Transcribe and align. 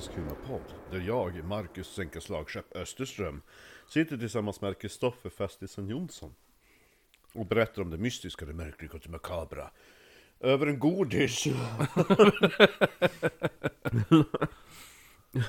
norrländsk 0.00 0.12
humorpodd. 0.16 0.74
Där 0.90 1.00
jag, 1.00 1.44
Marcus 1.44 1.94
Sänka 1.94 2.20
Slagskepp 2.20 2.76
Österström, 2.76 3.42
sitter 3.88 4.16
tillsammans 4.16 4.60
med 4.60 4.78
Kristoffer 4.78 5.30
Festisen 5.30 5.88
Jonsson. 5.88 6.34
Och 7.34 7.46
berättar 7.46 7.82
om 7.82 7.90
det 7.90 7.98
mystiska, 7.98 8.44
det 8.46 8.52
märkliga 8.52 8.92
och 8.92 9.00
det 9.00 9.08
makabra. 9.10 9.70
Över 10.40 10.66
en 10.66 10.78
godis. 10.78 11.46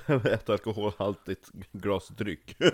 Ett 0.08 0.50
alkoholhaltigt 0.50 1.52
glas 1.72 2.08
dryck. 2.08 2.56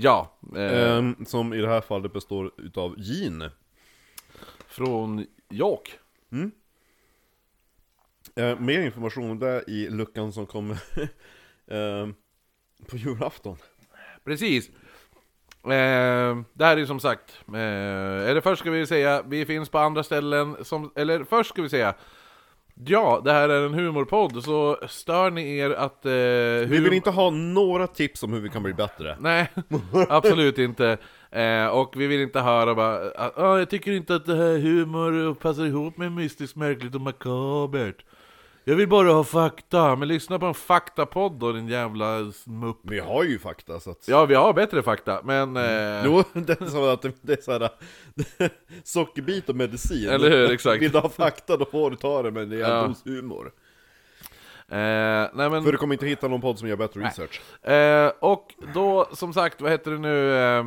Ja, 0.00 0.38
eh, 0.56 0.96
Ehm, 0.96 1.26
som 1.26 1.52
i 1.54 1.60
det 1.60 1.68
här 1.68 1.80
fallet 1.80 2.12
består 2.12 2.52
utav 2.56 2.96
gin. 2.96 3.50
från 4.68 5.26
York. 5.50 5.98
Eh, 8.38 8.58
mer 8.60 8.80
information 8.80 9.30
om 9.30 9.38
det 9.38 9.64
i 9.66 9.88
luckan 9.90 10.32
som 10.32 10.46
kommer 10.46 10.78
ehm, 11.70 12.14
på 12.90 12.96
julafton. 12.96 13.56
Precis. 14.24 14.68
Eh, 15.64 16.36
det 16.52 16.64
här 16.64 16.76
är 16.76 16.86
som 16.86 17.00
sagt, 17.00 17.40
eh, 17.48 18.28
eller 18.28 18.40
först 18.40 18.60
ska 18.60 18.70
vi 18.70 18.86
säga, 18.86 19.22
vi 19.26 19.46
finns 19.46 19.68
på 19.68 19.78
andra 19.78 20.02
ställen 20.02 20.56
som, 20.62 20.92
eller 20.96 21.24
först 21.24 21.50
ska 21.50 21.62
vi 21.62 21.68
säga 21.68 21.94
Ja, 22.86 23.20
det 23.24 23.32
här 23.32 23.48
är 23.48 23.66
en 23.66 23.74
humorpodd, 23.74 24.44
så 24.44 24.78
stör 24.88 25.30
ni 25.30 25.56
er 25.58 25.70
att... 25.70 26.06
Eh, 26.06 26.10
Vi 26.12 26.64
hur- 26.66 26.84
vill 26.84 26.92
inte 26.92 27.10
ha 27.10 27.30
några 27.30 27.86
tips 27.86 28.22
om 28.22 28.32
hur 28.32 28.40
vi 28.40 28.48
kan 28.48 28.62
bli 28.62 28.74
bättre. 28.74 29.16
Nej, 29.20 29.50
absolut 30.08 30.58
inte. 30.58 30.98
Eh, 31.30 31.66
och 31.66 31.92
vi 31.96 32.06
vill 32.06 32.20
inte 32.20 32.40
höra 32.40 32.74
bara 32.74 33.10
"Ah, 33.36 33.58
jag 33.58 33.70
tycker 33.70 33.92
inte 33.92 34.14
att 34.14 34.26
det 34.26 34.36
här 34.36 34.58
humor 34.58 35.34
passar 35.34 35.64
ihop 35.66 35.96
med 35.96 36.12
mystiskt, 36.12 36.56
märkligt 36.56 36.94
och 36.94 37.00
makabert. 37.00 38.04
Jag 38.68 38.76
vill 38.76 38.88
bara 38.88 39.12
ha 39.12 39.24
fakta, 39.24 39.96
men 39.96 40.08
lyssna 40.08 40.38
på 40.38 40.46
en 40.46 40.54
faktapodd 40.54 41.32
då 41.32 41.52
din 41.52 41.68
jävla 41.68 42.32
smupp. 42.32 42.78
Vi 42.82 42.98
har 42.98 43.24
ju 43.24 43.38
fakta 43.38 43.80
så 43.80 43.90
att... 43.90 44.08
Ja, 44.08 44.26
vi 44.26 44.34
har 44.34 44.52
bättre 44.52 44.82
fakta, 44.82 45.20
men... 45.24 45.56
Eh, 45.56 46.04
Jo, 46.04 46.22
det 46.32 46.60
är 46.60 46.66
som 46.66 46.84
att 46.84 47.02
det, 47.02 47.12
det 47.20 47.32
är 47.32 47.42
såhär 47.42 47.70
Sockerbit 48.84 49.48
och 49.48 49.56
medicin 49.56 50.08
Eller 50.08 50.30
hur, 50.30 50.50
exakt. 50.50 50.82
Vill 50.82 50.90
du 50.90 50.98
ha 50.98 51.08
fakta 51.08 51.56
då 51.56 51.64
får 51.64 51.90
du 51.90 51.96
ta 51.96 52.22
det 52.22 52.30
med 52.30 52.42
en 52.42 52.50
rejäl 52.50 52.70
Ja. 52.70 52.94
humor 53.04 53.52
eh, 54.68 54.76
nej 55.34 55.50
men... 55.50 55.64
För 55.64 55.72
du 55.72 55.78
kommer 55.78 55.94
inte 55.94 56.06
hitta 56.06 56.28
någon 56.28 56.40
podd 56.40 56.58
som 56.58 56.68
gör 56.68 56.76
bättre 56.76 57.00
research 57.00 57.40
Eh, 57.62 58.12
och 58.20 58.54
då, 58.74 59.08
som 59.12 59.32
sagt, 59.32 59.60
vad 59.60 59.70
heter 59.70 59.90
det 59.90 59.98
nu? 59.98 60.32
Eh, 60.34 60.66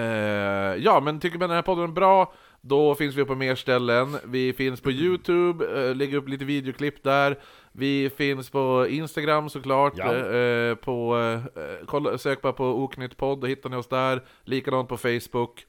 eh, 0.00 0.74
ja, 0.76 1.00
men 1.00 1.20
tycker 1.20 1.38
man 1.38 1.48
den 1.48 1.56
här 1.56 1.62
podden 1.62 1.84
är 1.84 1.88
bra, 1.88 2.32
då 2.60 2.94
finns 2.94 3.14
vi 3.14 3.24
på 3.24 3.34
mer 3.34 3.54
ställen. 3.54 4.16
Vi 4.24 4.52
finns 4.52 4.80
på 4.80 4.90
Youtube, 4.90 5.88
eh, 5.88 5.94
lägger 5.96 6.16
upp 6.18 6.28
lite 6.28 6.44
videoklipp 6.44 7.02
där. 7.02 7.38
Vi 7.72 8.10
finns 8.16 8.50
på 8.50 8.86
Instagram 8.90 9.48
såklart. 9.50 9.92
Ja. 9.96 10.14
Eh, 10.14 10.74
på, 10.74 11.16
eh, 11.56 11.86
kolla, 11.86 12.18
sök 12.18 12.42
bara 12.42 12.52
på 12.52 12.64
Oknytt 12.64 13.16
podd, 13.16 13.40
då 13.40 13.46
hittar 13.46 13.70
ni 13.70 13.76
oss 13.76 13.88
där. 13.88 14.22
Likadant 14.44 14.88
på 14.88 14.96
Facebook. 14.96 15.66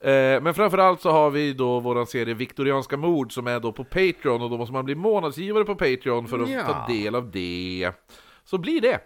Eh, 0.00 0.42
men 0.42 0.54
framförallt 0.54 1.00
så 1.00 1.10
har 1.10 1.30
vi 1.30 1.52
då 1.52 1.80
våran 1.80 2.06
serie 2.06 2.34
Viktorianska 2.34 2.96
mord 2.96 3.32
som 3.32 3.46
är 3.46 3.60
då 3.60 3.72
på 3.72 3.84
Patreon 3.84 4.42
och 4.42 4.50
då 4.50 4.56
måste 4.56 4.72
man 4.72 4.84
bli 4.84 4.94
månadsgivare 4.94 5.64
på 5.64 5.74
Patreon 5.74 6.28
för 6.28 6.38
att 6.38 6.50
Ja. 6.50 6.62
ta 6.62 6.92
del 6.92 7.14
av 7.14 7.30
det. 7.30 7.90
Så 8.44 8.58
blir 8.58 8.80
det! 8.80 9.00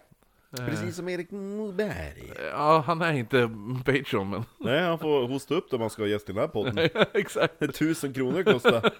Precis 0.55 0.95
som 0.95 1.09
Erik 1.09 1.31
Moberg. 1.31 2.33
Ja, 2.51 2.83
han 2.87 3.01
är 3.01 3.13
inte 3.13 3.49
Patreon 3.85 4.29
men... 4.29 4.43
Nej, 4.57 4.83
han 4.83 4.99
får 4.99 5.27
hosta 5.27 5.55
upp 5.55 5.69
det 5.69 5.75
om 5.75 5.79
man 5.79 5.89
ska 5.89 6.01
ha 6.01 6.07
gäst 6.07 6.29
i 6.29 6.33
den 6.33 6.41
här 6.41 6.47
podden. 6.47 6.89
Exakt. 7.13 7.75
Tusen 7.77 8.13
kronor 8.13 8.43
kostar. 8.43 8.91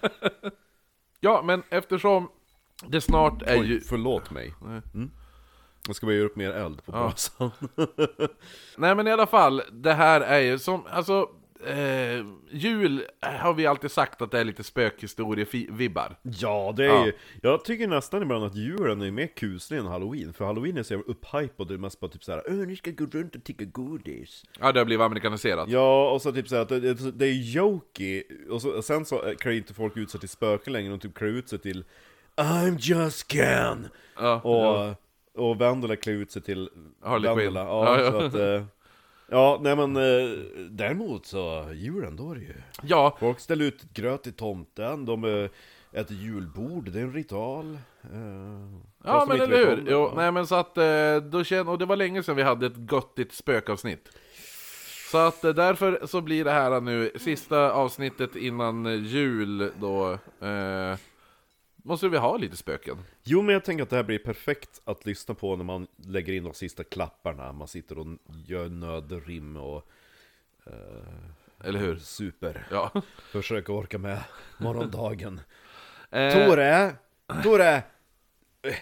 Ja, 1.20 1.42
men 1.44 1.62
eftersom 1.68 2.28
det 2.86 3.00
snart 3.00 3.42
är 3.42 3.54
ju... 3.54 3.76
Oj, 3.76 3.82
förlåt 3.88 4.30
mig. 4.30 4.54
Mm. 4.94 5.10
Jag 5.86 5.96
ska 5.96 6.06
bara 6.06 6.14
göra 6.14 6.26
upp 6.26 6.36
mer 6.36 6.50
eld 6.50 6.84
på 6.84 6.92
brasan 6.92 7.50
Nej 8.76 8.94
men 8.94 9.06
i 9.06 9.12
alla 9.12 9.26
fall, 9.26 9.62
det 9.72 9.92
här 9.92 10.20
är 10.20 10.40
ju 10.40 10.58
som, 10.58 10.86
alltså... 10.90 11.28
Eh, 11.66 12.24
jul 12.50 13.04
har 13.20 13.54
vi 13.54 13.66
alltid 13.66 13.90
sagt 13.90 14.22
att 14.22 14.30
det 14.30 14.40
är 14.40 14.44
lite 14.44 14.62
spökhistorie-vibbar. 14.64 16.16
Ja, 16.22 16.74
det 16.76 16.84
är 16.84 16.88
Ja. 16.88 17.06
ju, 17.06 17.12
jag 17.42 17.64
tycker 17.64 17.86
nästan 17.88 18.22
ibland 18.22 18.44
att 18.44 18.54
julen 18.54 19.02
är 19.02 19.10
mer 19.10 19.26
kuslig 19.26 19.78
än 19.78 19.86
halloween 19.86 20.32
För 20.32 20.44
halloween 20.44 20.76
är 20.76 20.82
så 20.82 20.92
jävla 20.94 21.06
upphypad 21.12 21.50
och 21.56 21.66
det 21.66 21.74
är 21.74 21.78
mest 21.78 22.00
bara 22.00 22.10
typ 22.10 22.24
såhär 22.24 22.42
Öh, 22.46 22.54
ni 22.54 22.76
ska 22.76 22.90
gå 22.90 23.06
runt 23.06 23.36
och 23.36 23.44
tigga 23.44 23.64
godis 23.64 24.44
Ja, 24.60 24.72
det 24.72 24.80
har 24.80 24.84
blivit 24.84 25.04
amerikaniserat. 25.04 25.68
Ja, 25.68 26.10
och 26.10 26.22
så 26.22 26.32
typ 26.32 26.48
såhär 26.48 26.62
att 26.62 26.68
det, 26.68 26.94
det, 27.18 27.26
är 27.26 27.32
jokey, 27.52 28.22
och 28.50 28.62
så, 28.62 28.82
sen 28.82 29.04
så 29.04 29.18
klär 29.38 29.52
inte 29.52 29.74
folk 29.74 29.96
ut 29.96 30.10
sig 30.10 30.20
till 30.20 30.28
spöken 30.28 30.72
längre, 30.72 30.90
de 30.90 30.98
typ 31.00 31.14
klär 31.14 31.28
ut 31.28 31.48
sig 31.48 31.58
till 31.58 31.84
I'm 32.36 32.76
just 32.80 33.28
Ken! 33.28 33.88
Ja, 34.18 34.40
Och, 34.40 35.48
och 35.50 35.60
Vendela 35.60 35.96
klär 35.96 36.12
ut 36.14 36.30
sig 36.30 36.42
till 36.42 36.68
Harley 37.02 37.34
Quinn. 37.34 37.36
Vendela, 37.38 37.60
ja, 37.66 37.98
Ja, 37.98 38.04
ja. 38.04 38.10
så 38.10 38.18
att 38.18 38.34
eh, 38.34 38.64
Ja, 39.28 39.58
nej 39.62 39.76
men 39.76 39.96
eh, 39.96 40.38
däremot 40.70 41.26
så, 41.26 41.70
julen 41.74 42.16
då 42.16 42.30
är 42.30 42.34
det 42.34 42.40
ju 42.40 42.54
ja, 42.82 43.16
Folk 43.20 43.40
ställer 43.40 43.64
ut 43.64 43.82
gröt 43.92 44.22
till 44.22 44.32
tomten, 44.32 45.04
de 45.04 45.24
eh, 45.24 46.00
äter 46.00 46.16
julbord, 46.16 46.90
det 46.90 46.98
är 46.98 47.02
en 47.02 47.12
ritual 47.12 47.78
eh, 48.02 48.18
ja 49.04 49.12
fast 49.12 49.28
de 49.28 49.38
men 49.38 49.42
inte 49.42 49.56
eller 49.56 49.66
vet 49.66 49.68
hur? 49.68 49.78
om 49.78 49.84
det. 49.84 49.90
Jo, 49.90 50.12
nej 50.16 50.32
men 50.32 50.46
så 50.46 50.54
att, 50.54 50.78
eh, 50.78 51.16
då 51.16 51.44
känner, 51.44 51.68
och 51.68 51.78
det 51.78 51.86
var 51.86 51.96
länge 51.96 52.22
sedan 52.22 52.36
vi 52.36 52.42
hade 52.42 52.66
ett 52.66 52.92
göttigt 52.92 53.32
spökavsnitt. 53.32 54.08
Så 55.10 55.18
att 55.18 55.44
eh, 55.44 55.50
därför 55.50 56.06
så 56.06 56.20
blir 56.20 56.44
det 56.44 56.50
här 56.50 56.80
nu 56.80 57.10
sista 57.16 57.72
avsnittet 57.72 58.36
innan 58.36 58.86
eh, 58.86 58.94
jul 58.94 59.72
då, 59.80 60.12
eh, 60.46 60.96
måste 61.86 62.08
vi 62.08 62.16
ha 62.18 62.36
lite 62.36 62.56
spöken. 62.56 62.98
Jo 63.22 63.42
men 63.42 63.52
jag 63.52 63.64
tänker 63.64 63.82
att 63.82 63.90
det 63.90 63.96
här 63.96 64.02
blir 64.02 64.18
perfekt 64.18 64.80
att 64.84 65.06
lyssna 65.06 65.34
på 65.34 65.56
när 65.56 65.64
man 65.64 65.86
lägger 65.96 66.32
in 66.32 66.44
de 66.44 66.54
sista 66.54 66.84
klapparna 66.84 67.52
Man 67.52 67.68
sitter 67.68 67.98
och 67.98 68.06
gör 68.46 68.68
nödrim 68.68 69.56
och 69.56 69.88
Eller 71.64 71.78
hur? 71.78 71.96
super 71.98 72.66
Ja. 72.70 72.90
Försöker 73.18 73.72
orka 73.72 73.98
med 73.98 74.18
morgondagen 74.58 75.40
Eh, 76.10 76.32
Tore! 76.32 76.94
Tore! 77.42 77.82
Eh, 78.62 78.74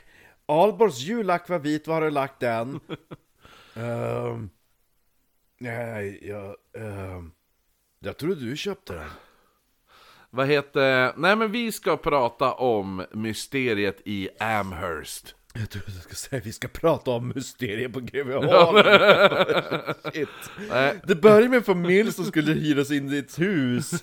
Alborgs 0.46 0.98
julakvavit, 1.00 1.86
var 1.86 1.94
har 1.94 2.02
du 2.02 2.10
lagt 2.10 2.40
den? 2.40 2.80
Ehm, 3.76 4.50
nej, 5.58 6.28
jag... 6.28 6.56
ehm, 6.76 7.32
jag 7.98 8.16
tror 8.16 8.34
du 8.34 8.56
köpte 8.56 8.94
den 8.94 9.10
Vad 10.34 10.46
heter... 10.46 11.12
Nej 11.16 11.36
men 11.36 11.52
vi 11.52 11.72
ska 11.72 11.96
prata 11.96 12.52
om 12.52 13.04
mysteriet 13.12 14.00
i 14.04 14.28
Amherst. 14.40 15.34
Jag 15.54 15.70
tror 15.70 15.82
du 15.86 15.92
ska 15.92 16.14
säga 16.14 16.42
vi 16.44 16.52
ska 16.52 16.68
prata 16.68 17.10
om 17.10 17.32
mysteriet 17.34 17.92
på 17.92 18.00
Greveholm 18.00 18.82
Shit 20.12 20.28
Nej. 20.70 21.00
Det 21.06 21.14
började 21.14 21.48
med 21.48 21.56
en 21.56 21.62
familj 21.62 22.12
som 22.12 22.24
skulle 22.24 22.52
hyras 22.52 22.90
in 22.90 23.12
i 23.12 23.18
ett 23.18 23.38
hus. 23.38 23.90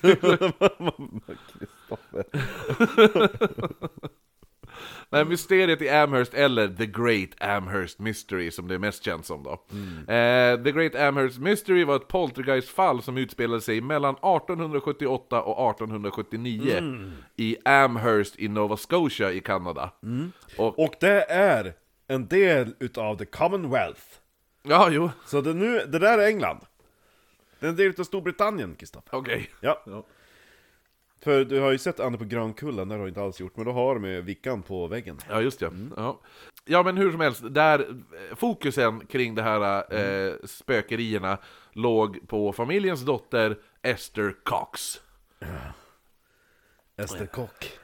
Nej, 5.10 5.24
mysteriet 5.24 5.82
i 5.82 5.88
Amherst, 5.88 6.34
eller 6.34 6.68
The 6.68 6.86
Great 6.86 7.30
Amherst 7.40 7.98
Mystery 7.98 8.50
som 8.50 8.68
det 8.68 8.74
är 8.74 8.78
mest 8.78 9.04
känt 9.04 9.26
som 9.26 9.42
då. 9.42 9.50
Eh, 10.12 10.62
The 10.62 10.72
Great 10.72 10.94
Amherst 10.94 11.38
Mystery 11.38 11.84
var 11.84 11.96
ett 11.96 12.08
poltergeistfall 12.08 13.02
som 13.02 13.16
utspelade 13.16 13.60
sig 13.60 13.80
mellan 13.80 14.14
1878 14.14 15.42
och 15.42 15.70
1879 15.70 16.82
i 17.36 17.56
Amherst 17.64 18.38
i 18.38 18.48
Nova 18.48 18.76
Scotia 18.76 19.32
i 19.32 19.40
Kanada. 19.40 19.90
Och, 20.56 20.78
Och 20.78 20.94
det 21.00 21.24
är 21.30 21.74
en 22.08 22.28
del 22.28 22.74
utav 22.78 23.18
the 23.18 23.24
Commonwealth 23.24 24.02
ja, 24.62 24.88
jo, 24.90 25.10
Så 25.26 25.40
det, 25.40 25.54
nu, 25.54 25.78
det 25.78 25.98
där 25.98 26.18
är 26.18 26.26
England 26.26 26.60
Det 27.60 27.66
är 27.66 27.70
en 27.70 27.76
del 27.76 27.86
utav 27.86 28.04
Storbritannien, 28.04 28.74
Kristoffer 28.74 29.14
okej. 29.14 29.50
Ja, 29.60 29.82
Ja. 29.86 30.04
För 31.22 31.44
du 31.44 31.60
har 31.60 31.70
ju 31.70 31.78
sett 31.78 32.00
Anne 32.00 32.18
på 32.18 32.24
Grönkullen, 32.24 32.88
det 32.88 32.94
har 32.94 33.02
du 33.02 33.08
inte 33.08 33.22
alls 33.22 33.40
gjort 33.40 33.56
Men 33.56 33.66
då 33.66 33.72
har 33.72 33.94
de 33.94 34.04
ju 34.04 34.20
vickan 34.22 34.62
på 34.62 34.86
väggen 34.86 35.18
Ja, 35.28 35.40
just 35.40 35.60
det. 35.60 35.72
Ja. 35.96 36.20
ja, 36.64 36.82
men 36.82 36.96
hur 36.96 37.10
som 37.10 37.20
helst, 37.20 37.42
där 37.50 37.78
eh, 37.80 38.36
fokusen 38.36 39.06
kring 39.06 39.34
det 39.34 39.42
här 39.42 39.94
eh, 39.94 40.34
spökerierna 40.44 41.38
låg 41.72 42.28
på 42.28 42.52
familjens 42.52 43.00
dotter 43.04 43.58
Esther 43.82 44.34
Cox. 44.44 45.00
Ester 46.96 47.26
Kock 47.26 47.78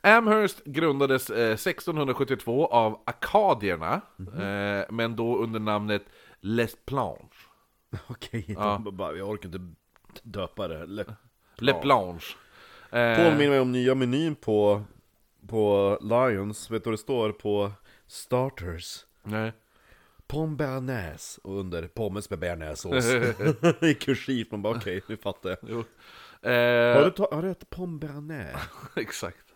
Amherst 0.00 0.64
grundades 0.64 1.30
eh, 1.30 1.52
1672 1.52 2.66
av 2.66 3.02
akadierna, 3.06 4.00
eh, 4.18 4.84
men 4.90 5.16
då 5.16 5.36
under 5.38 5.60
namnet 5.60 6.02
Les 6.40 6.76
Planches. 6.86 7.36
Okej, 8.08 8.44
Ja. 8.48 8.80
de 8.84 8.96
bara, 8.96 9.16
jag 9.16 9.28
orkar 9.28 9.46
inte 9.48 9.74
döpa 10.22 10.68
det 10.68 10.86
Le- 10.86 11.04
Les 11.58 11.74
Ja. 11.74 11.80
Planches. 11.80 12.36
Eh, 12.90 13.16
Påminner 13.16 13.48
mig 13.50 13.60
om 13.60 13.72
nya 13.72 13.94
menyn 13.94 14.34
på, 14.34 14.82
på 15.48 15.98
Lions, 16.00 16.70
vet 16.70 16.84
du 16.84 16.90
vad 16.90 16.94
det 16.94 16.98
står 17.02 17.32
på 17.32 17.72
Starters? 18.06 19.04
nej. 19.22 19.52
Pomme 20.26 20.56
bearnaise 20.56 21.40
och 21.44 21.58
under 21.58 21.86
pommes 21.88 22.30
med 22.30 22.38
bearnaisesås 22.38 23.04
I 23.82 23.94
kursivt, 23.94 24.50
man 24.50 24.62
bara 24.62 24.76
okej, 24.76 25.02
nu 25.08 25.16
fattar 25.16 25.50
jag 25.50 25.58
Jo. 25.62 25.78
Eh, 26.50 26.96
Har 26.96 27.04
du, 27.04 27.10
ta- 27.10 27.28
har 27.32 27.42
du 27.42 27.50
ätit 27.50 27.70
pomme 27.70 27.98
bearnaise? 27.98 28.58
Exakt. 28.96 29.54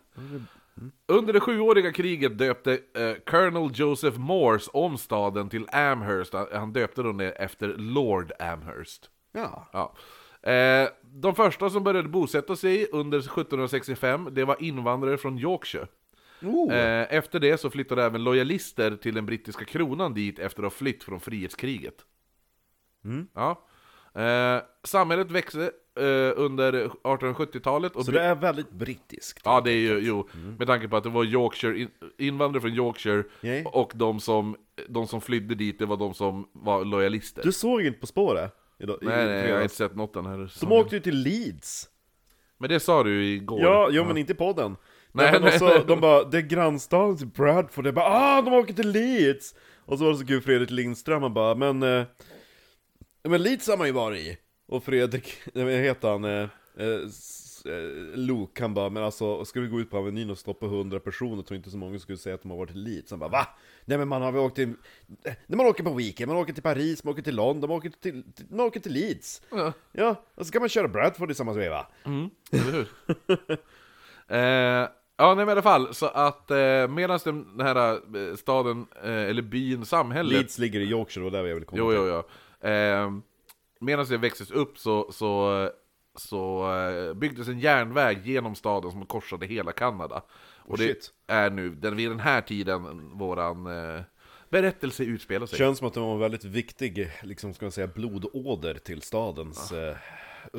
Under 1.07 1.33
det 1.33 1.39
sjuåriga 1.39 1.91
kriget 1.91 2.37
döpte 2.37 2.79
eh, 2.93 3.13
Colonel 3.25 3.71
Joseph 3.73 4.17
Morse 4.19 4.69
om 4.73 4.97
staden 4.97 5.49
till 5.49 5.67
Amherst. 5.71 6.33
Han- 6.33 6.47
Han 6.51 6.73
döpte 6.73 7.03
den 7.03 7.19
efter 7.19 7.67
Lord 7.77 8.31
Amherst. 8.39 9.09
Ja. 9.31 9.69
Ja. 9.73 9.93
Eh, 10.43 10.89
de 11.01 11.35
första 11.35 11.69
som 11.69 11.83
började 11.83 12.09
bosätta 12.09 12.55
sig 12.55 12.87
under 12.91 13.17
1765, 13.17 14.29
det 14.31 14.45
var 14.45 14.63
invandrare 14.63 15.17
från 15.17 15.39
Yorkshire. 15.39 15.87
Oh. 16.41 16.73
Eh, 16.73 17.07
efter 17.09 17.39
det 17.39 17.57
så 17.57 17.69
flyttade 17.69 18.03
även 18.03 18.23
lojalister 18.23 18.95
till 18.95 19.15
den 19.15 19.25
brittiska 19.25 19.65
kronan 19.65 20.13
dit 20.13 20.39
efter 20.39 20.63
att 20.63 20.71
ha 20.73 20.77
flytt 20.77 21.03
från 21.03 21.19
frihetskriget. 21.19 21.95
Ja. 23.33 23.67
Eh, 24.21 24.61
samhället 24.83 25.31
växte 25.31 25.71
eh, 25.95 26.33
under 26.35 26.87
1870-talet 26.87 27.95
och 27.95 28.05
Så 28.05 28.11
det 28.11 28.21
är 28.21 28.35
väldigt 28.35 28.71
brittiskt. 28.71 29.41
Ja, 29.45 29.61
det 29.61 29.71
är 29.71 29.77
ju, 29.77 29.99
jo, 29.99 30.29
med 30.57 30.67
tanke 30.67 30.87
på 30.87 30.97
att 30.97 31.03
det 31.03 31.09
var 31.09 31.23
Yorkshire, 31.23 31.79
in, 31.79 31.89
invandrare 32.17 32.61
från 32.61 32.73
Yorkshire, 32.73 33.23
Nej. 33.41 33.65
och 33.65 33.91
de 33.95 34.19
som, 34.19 34.55
de 34.87 35.07
som 35.07 35.21
flydde 35.21 35.55
dit, 35.55 35.79
det 35.79 35.85
var 35.85 35.97
de 35.97 36.13
som 36.13 36.49
var 36.51 36.85
lojalister. 36.85 37.43
Du 37.43 37.51
såg 37.51 37.81
inte 37.81 37.99
På 37.99 38.07
spåret? 38.07 38.55
Idag, 38.83 38.97
nej, 39.01 39.25
nej, 39.25 39.49
jag 39.49 39.55
har 39.55 39.63
inte 39.63 39.75
sett 39.75 39.95
något 39.95 40.13
den 40.13 40.25
här 40.25 40.51
De 40.59 40.71
åkte 40.71 40.95
ju 40.95 41.01
till 41.01 41.17
Leeds. 41.17 41.89
Men 42.57 42.69
det 42.69 42.79
sa 42.79 43.03
du 43.03 43.23
ju 43.23 43.35
igår. 43.35 43.61
Ja, 43.61 43.89
jo 43.91 44.05
men 44.05 44.17
inte 44.17 44.31
i 44.31 44.35
podden. 44.35 44.75
Nej, 45.11 45.31
men 45.31 45.41
nej, 45.41 45.53
och 45.53 45.59
så, 45.59 45.67
nej. 45.67 45.83
de 45.87 46.01
bara, 46.01 46.23
det 46.23 46.37
är 46.37 46.41
grannstaden 46.41 47.17
till 47.17 47.27
Bradford, 47.27 47.85
jag 47.85 47.93
bara 47.93 48.05
ah, 48.05 48.41
de 48.41 48.53
åker 48.53 48.73
till 48.73 48.91
Leeds! 48.91 49.55
Och 49.85 49.97
så 49.97 50.03
var 50.03 50.11
det 50.11 50.17
så 50.17 50.25
kul, 50.25 50.41
Fredrik 50.41 50.69
Lindström, 50.69 51.21
han 51.21 51.33
bara, 51.33 51.55
men... 51.55 51.83
Eh, 51.83 52.05
men 53.23 53.43
Leeds 53.43 53.67
har 53.67 53.77
man 53.77 53.87
ju 53.87 53.93
varit 53.93 54.21
i! 54.21 54.37
Och 54.67 54.83
Fredrik, 54.83 55.33
vad 55.53 55.67
heter 55.67 56.09
han? 56.09 56.23
Eh, 56.23 56.49
eh, 56.77 56.99
Luke, 58.15 58.61
han 58.63 58.73
bara, 58.73 58.89
men 58.89 59.03
alltså, 59.03 59.45
ska 59.45 59.59
vi 59.61 59.67
gå 59.67 59.79
ut 59.79 59.89
på 59.89 59.97
Avenyn 59.97 60.29
och 60.29 60.37
stoppa 60.37 60.65
100 60.65 60.99
personer, 60.99 61.43
tror 61.43 61.55
inte 61.57 61.69
så 61.69 61.77
många 61.77 61.99
skulle 61.99 62.17
säga 62.17 62.35
att 62.35 62.41
de 62.41 62.51
har 62.51 62.57
varit 62.57 62.71
till 62.71 62.83
Leeds. 62.83 63.11
Han 63.11 63.19
bara, 63.19 63.29
va? 63.29 63.47
Nej 63.85 63.97
men 63.97 64.07
man 64.07 64.21
har 64.21 64.31
väl 64.31 64.41
åkt 64.41 64.55
till... 64.55 64.73
När 65.47 65.57
man 65.57 65.65
åker 65.65 65.83
på 65.83 65.93
weekend, 65.93 66.27
man 66.31 66.37
åker 66.37 66.53
till 66.53 66.63
Paris, 66.63 67.03
man 67.03 67.11
åker 67.13 67.21
till 67.21 67.35
London, 67.35 67.69
man 67.69 67.77
åker 67.77 67.89
till, 67.89 68.23
man 68.49 68.65
åker 68.65 68.79
till 68.79 68.93
Leeds. 68.93 69.41
Ja. 69.51 69.73
Ja, 69.91 70.23
och 70.35 70.45
så 70.45 70.51
kan 70.51 70.61
man 70.61 70.69
köra 70.69 70.87
Bradford 70.87 71.31
i 71.31 71.33
samma 71.33 71.53
veva. 71.53 71.87
Eller 72.51 72.71
hur? 72.71 72.87
eh, 74.27 74.89
ja, 75.17 75.35
nej 75.35 75.35
men 75.35 75.47
i 75.47 75.51
alla 75.51 75.61
fall, 75.61 75.93
så 75.93 76.05
att 76.07 76.51
eh, 76.51 76.87
medan 76.87 77.19
den, 77.23 77.57
den 77.57 77.67
här 77.67 77.91
eh, 77.93 78.35
staden, 78.35 78.85
eh, 79.03 79.11
eller 79.11 79.41
byn, 79.41 79.85
samhället... 79.85 80.33
Leeds 80.33 80.57
ligger 80.57 80.79
i 80.79 80.83
Yorkshire, 80.83 81.25
och 81.25 81.31
där 81.31 81.41
var 81.41 81.47
jag 81.47 81.55
ville 81.55 81.65
komma 81.65 81.79
Jo, 81.79 81.89
till. 81.89 81.97
jo, 81.97 82.23
jo. 82.61 82.69
Eh, 82.69 83.11
medan 83.79 84.05
det 84.05 84.17
växtes 84.17 84.51
upp 84.51 84.77
så, 84.77 85.11
så, 85.11 85.69
så 86.15 86.73
eh, 86.73 87.13
byggdes 87.13 87.47
en 87.47 87.59
järnväg 87.59 88.21
genom 88.23 88.55
staden 88.55 88.91
som 88.91 89.05
korsade 89.05 89.45
hela 89.45 89.71
Kanada. 89.71 90.23
Och 90.57 90.77
det 90.77 90.83
shit. 90.83 91.13
är 91.27 91.49
nu, 91.49 91.69
den, 91.69 91.95
vid 91.95 92.09
den 92.09 92.19
här 92.19 92.41
tiden, 92.41 93.09
våran 93.17 93.67
eh, 93.67 94.01
berättelse 94.49 95.03
utspelar 95.03 95.47
sig. 95.47 95.57
Känns 95.57 95.77
som 95.77 95.87
att 95.87 95.93
det 95.93 95.99
var 95.99 96.13
en 96.13 96.19
väldigt 96.19 96.43
viktig, 96.43 97.11
liksom 97.23 97.53
ska 97.53 97.65
man 97.65 97.71
säga, 97.71 97.87
blodåder 97.87 98.73
till 98.73 99.01
stadens 99.01 99.71
eh, 99.71 99.95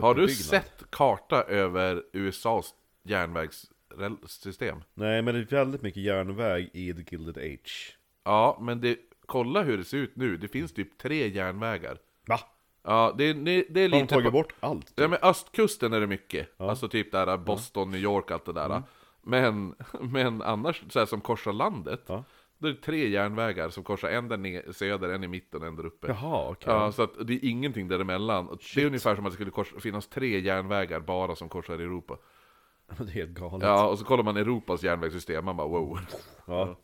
Har 0.01 0.15
du 0.15 0.29
sett 0.29 0.85
karta 0.91 1.43
över 1.43 2.03
USAs 2.13 2.75
järnvägssystem? 3.03 4.83
Nej, 4.95 5.23
men 5.23 5.35
det 5.35 5.41
är 5.41 5.45
väldigt 5.45 5.83
mycket 5.83 6.03
järnväg 6.03 6.71
i 6.73 6.93
The 6.95 7.03
Gilded 7.11 7.39
Age. 7.39 7.99
Ja, 8.25 8.59
men 8.61 8.81
det, 8.81 8.99
kolla 9.27 9.63
hur 9.63 9.79
det 9.79 9.85
ser 9.85 9.97
ut 9.97 10.17
nu. 10.17 10.37
Det 10.37 10.49
finns 10.49 10.73
typ 10.73 10.99
tre 10.99 11.29
järnvägar. 11.29 11.99
Va? 12.27 12.41
Ja, 12.85 13.15
det, 13.19 13.33
det, 13.33 13.65
det 13.71 13.81
är 13.81 13.83
Har 13.85 13.91
de 13.91 14.01
lite... 14.03 14.15
tagit 14.15 14.25
på- 14.25 14.31
bort 14.31 14.55
allt? 14.61 14.93
Ja 14.97 15.09
men 15.09 15.19
östkusten 15.23 15.93
är 15.93 16.01
det 16.01 16.07
mycket, 16.07 16.61
alltså 16.61 16.89
typ 16.89 17.13
där 17.13 17.37
Boston, 17.37 17.91
New 17.91 18.01
York, 18.01 18.31
allt 18.31 18.45
det 18.45 18.53
där 18.53 18.67
Mm. 18.67 18.83
men, 19.23 19.75
men 20.13 20.43
annars, 20.43 20.83
så 20.89 20.99
här 20.99 21.07
som 21.07 21.21
korsar 21.21 21.53
landet 21.53 22.01
Ja. 22.07 22.25
Då 22.59 22.69
är 22.69 22.73
det 22.73 22.79
tre 22.81 23.09
järnvägar 23.09 23.69
som 23.69 23.85
korsar, 23.85 24.09
en 24.09 24.29
där 24.29 24.37
ner, 24.37 24.73
söder, 24.73 25.09
en 25.09 25.25
i 25.25 25.29
mitten 25.29 25.61
och 25.63 25.67
en 25.69 25.77
där 25.77 25.87
uppe 25.87 26.07
Jaha, 26.07 26.49
okej. 26.51 26.73
Ja, 26.73 26.93
så 26.93 27.03
att 27.03 27.27
det 27.27 27.35
är 27.35 27.45
ingenting 27.45 27.89
däremellan 27.89 28.49
Och 28.49 28.61
Det 28.75 28.83
är 28.83 28.87
ungefär 28.87 29.17
som 29.17 29.27
att 29.27 29.33
det 29.33 29.35
skulle 29.35 29.51
kors, 29.51 29.75
finnas 29.81 30.07
tre 30.09 30.41
järnvägar 30.41 31.01
bara 31.01 31.37
som 31.37 31.49
korsar 31.49 31.75
Europa 31.75 32.17
Det 32.99 33.03
är 33.05 33.07
helt 33.07 33.31
galet. 33.31 33.63
Ja, 33.67 33.87
och 33.89 33.99
så 33.99 34.05
kollar 34.05 34.25
man 34.25 34.37
Europas 34.37 34.83
järnvägssystem, 34.83 35.45
man 35.45 35.57
bara 35.57 35.69
wow 35.69 35.99
Ja. 36.47 36.77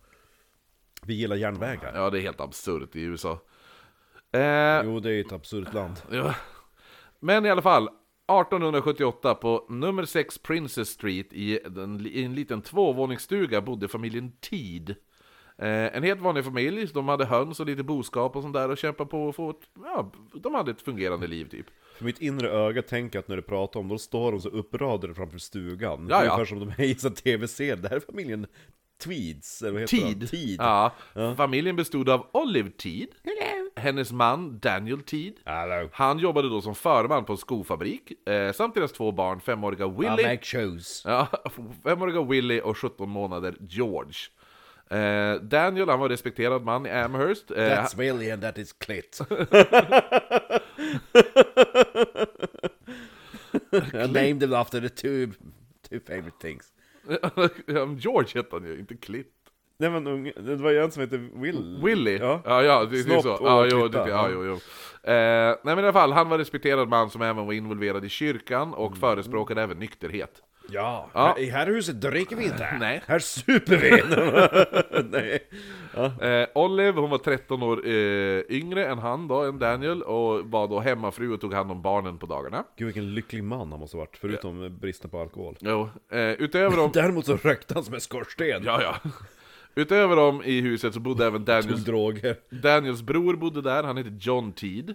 Vi 1.02 1.14
gillar 1.14 1.36
järnvägar. 1.36 1.92
Ja, 1.94 2.10
det 2.10 2.18
är 2.18 2.22
helt 2.22 2.40
absurt 2.40 2.96
i 2.96 3.00
USA 3.00 3.38
eh, 4.32 4.82
Jo, 4.84 5.00
det 5.00 5.12
är 5.12 5.20
ett 5.20 5.32
absurt 5.32 5.74
land. 5.74 6.02
Ja. 6.10 6.34
Men 7.20 7.46
i 7.46 7.50
alla 7.50 7.62
fall, 7.62 7.84
1878 7.84 9.34
på 9.34 9.66
nummer 9.68 10.04
6 10.04 10.38
Princess 10.38 10.88
Street 10.88 11.32
i, 11.32 11.60
den, 11.66 12.06
i 12.06 12.22
en 12.22 12.34
liten 12.34 12.62
tvåvåningsstuga 12.62 13.60
bodde 13.60 13.88
familjen 13.88 14.32
Teed. 14.40 14.94
Eh, 15.58 15.96
en 15.96 16.02
helt 16.02 16.20
vanlig 16.20 16.44
familj, 16.44 16.86
de 16.94 17.08
hade 17.08 17.24
höns 17.24 17.60
och 17.60 17.66
lite 17.66 17.82
boskap 17.82 18.36
och 18.36 18.42
sånt 18.42 18.54
där 18.54 18.68
och 18.68 18.78
kämpade 18.78 19.10
på 19.10 19.28
att 19.28 19.36
få 19.36 19.50
ett, 19.50 19.70
ja, 19.84 20.12
de 20.34 20.54
hade 20.54 20.70
ett 20.70 20.82
fungerande 20.82 21.26
liv 21.26 21.48
typ. 21.48 21.66
För 21.98 22.04
mitt 22.04 22.20
inre 22.20 22.50
öga 22.50 22.82
tänker 22.82 23.18
att 23.18 23.28
när 23.28 23.36
du 23.36 23.42
pratar 23.42 23.80
om 23.80 23.88
då 23.88 23.98
står 23.98 24.32
de 24.32 24.40
så 24.40 24.48
uppradade 24.48 25.14
framför 25.14 25.38
stugan. 25.38 26.06
Ja, 26.10 26.24
ja. 26.24 26.32
Ungefär 26.32 26.44
som 26.44 26.60
de 26.60 26.68
är 26.68 26.84
i 26.84 26.94
tv-serie. 26.94 27.76
Det 27.76 27.88
här 27.88 27.96
är 27.96 28.00
familjen 28.00 28.46
Tweeds, 29.00 29.62
eller 29.62 29.72
vad 29.72 29.80
heter 29.80 29.96
Teed. 29.96 30.30
Teed. 30.30 30.56
Ja, 30.60 30.90
familjen 31.36 31.76
bestod 31.76 32.08
av 32.08 32.26
Olive 32.32 32.70
Teed, 32.70 33.08
hennes 33.76 34.12
man 34.12 34.58
Daniel 34.58 35.00
Teed, 35.02 35.34
Hello. 35.44 35.88
han 35.92 36.18
jobbade 36.18 36.48
då 36.48 36.60
som 36.62 36.74
förman 36.74 37.24
på 37.24 37.32
en 37.32 37.38
skofabrik, 37.38 38.28
eh, 38.28 38.52
samt 38.52 38.74
deras 38.74 38.92
två 38.92 39.12
barn, 39.12 39.40
femåriga 39.40 39.88
Willy 39.88 40.38
shoes. 40.42 41.02
Ja, 41.06 41.28
femåriga 41.84 42.22
Willy 42.22 42.60
och 42.60 42.78
17 42.78 43.10
månader 43.10 43.54
George. 43.60 44.14
Eh, 44.90 45.34
Daniel, 45.34 45.88
han 45.88 45.98
var 45.98 46.06
en 46.06 46.10
respekterad 46.10 46.62
man 46.64 46.86
i 46.86 46.90
Amherst. 46.90 47.50
Eh, 47.50 47.56
That's 47.56 47.96
Willy 47.96 48.30
and 48.30 48.42
that 48.42 48.58
is 48.58 48.72
clit. 48.72 49.20
I 53.92 54.06
named 54.06 54.42
him 54.42 54.52
after 54.52 54.80
the 54.80 54.88
two, 54.88 55.32
two 55.88 56.00
favorite 56.00 56.38
things. 56.40 56.72
George 57.96 58.30
hette 58.34 58.56
han 58.56 58.64
ju, 58.64 58.78
inte 58.78 58.96
Clint. 58.96 59.26
Nej 59.80 59.90
men 59.90 60.06
unge, 60.06 60.32
det 60.36 60.56
var 60.56 60.70
ju 60.70 60.78
en 60.78 60.90
som 60.90 61.00
hette 61.00 61.16
Will. 61.16 61.80
Willy? 61.84 62.18
Ja. 62.18 62.42
ja, 62.44 62.62
ja 62.62 62.84
det, 62.84 63.02
det 63.02 63.14
är 63.14 63.20
så. 63.20 63.38
Ja, 63.40 63.66
jo, 63.70 63.88
det, 63.88 63.98
ja, 63.98 64.08
ja. 64.08 64.28
jo, 64.32 64.44
jo. 64.44 64.52
Eh, 65.12 65.12
nej 65.12 65.58
men 65.62 65.78
i 65.78 65.82
alla 65.82 65.92
fall, 65.92 66.12
han 66.12 66.28
var 66.28 66.34
en 66.34 66.38
respekterad 66.38 66.88
man 66.88 67.10
som 67.10 67.22
även 67.22 67.46
var 67.46 67.52
involverad 67.52 68.04
i 68.04 68.08
kyrkan 68.08 68.74
och 68.74 68.96
förespråkade 68.96 69.62
även 69.62 69.78
nykterhet. 69.78 70.30
Ja, 70.72 71.10
Ja. 71.14 71.38
I 71.38 71.50
här 71.50 71.66
huset 71.66 72.00
dricker 72.00 72.36
vi 72.36 72.44
inte. 72.44 72.76
Nej. 72.80 73.02
Här 73.06 73.18
super 73.18 73.76
vi. 73.76 74.02
Nej. 75.10 75.48
Eh, 76.30 76.48
Olive, 76.54 77.00
hon 77.00 77.10
var 77.10 77.18
13 77.18 77.62
år 77.62 77.86
eh, 77.86 78.40
yngre 78.48 78.86
än 78.86 78.98
han 78.98 79.28
då, 79.28 79.42
än 79.42 79.58
Daniel, 79.58 80.02
och 80.02 80.50
var 80.50 80.68
då 80.68 80.80
hemmafru 80.80 81.32
och 81.32 81.40
tog 81.40 81.54
hand 81.54 81.70
om 81.70 81.82
barnen 81.82 82.18
på 82.18 82.26
dagarna. 82.26 82.64
Gud 82.76 82.86
vilken 82.86 83.14
lycklig 83.14 83.44
man 83.44 83.70
han 83.72 83.80
måste 83.80 83.96
ha 83.96 84.00
varit, 84.02 84.16
förutom 84.16 84.78
bristen 84.80 85.10
på 85.10 85.20
alkohol. 85.20 85.56
Jo, 85.60 85.88
eh, 86.12 86.18
utöver 86.30 86.76
dem... 86.82 86.90
Däremot 86.94 87.26
så 87.26 87.36
rökte 87.36 87.74
han 87.74 87.84
som 87.84 87.94
en 87.94 88.00
skorsten. 88.00 88.62
ja, 88.64 88.82
ja. 88.82 89.10
Utöver 89.74 90.16
dem 90.16 90.42
i 90.44 90.60
huset 90.60 90.94
så 90.94 91.00
bodde 91.00 91.26
även 91.26 91.44
Daniels. 91.44 91.84
Daniels 92.50 93.02
bror 93.02 93.36
bodde 93.36 93.62
där, 93.62 93.82
han 93.82 93.96
hette 93.96 94.12
John 94.20 94.52
Teed. 94.52 94.94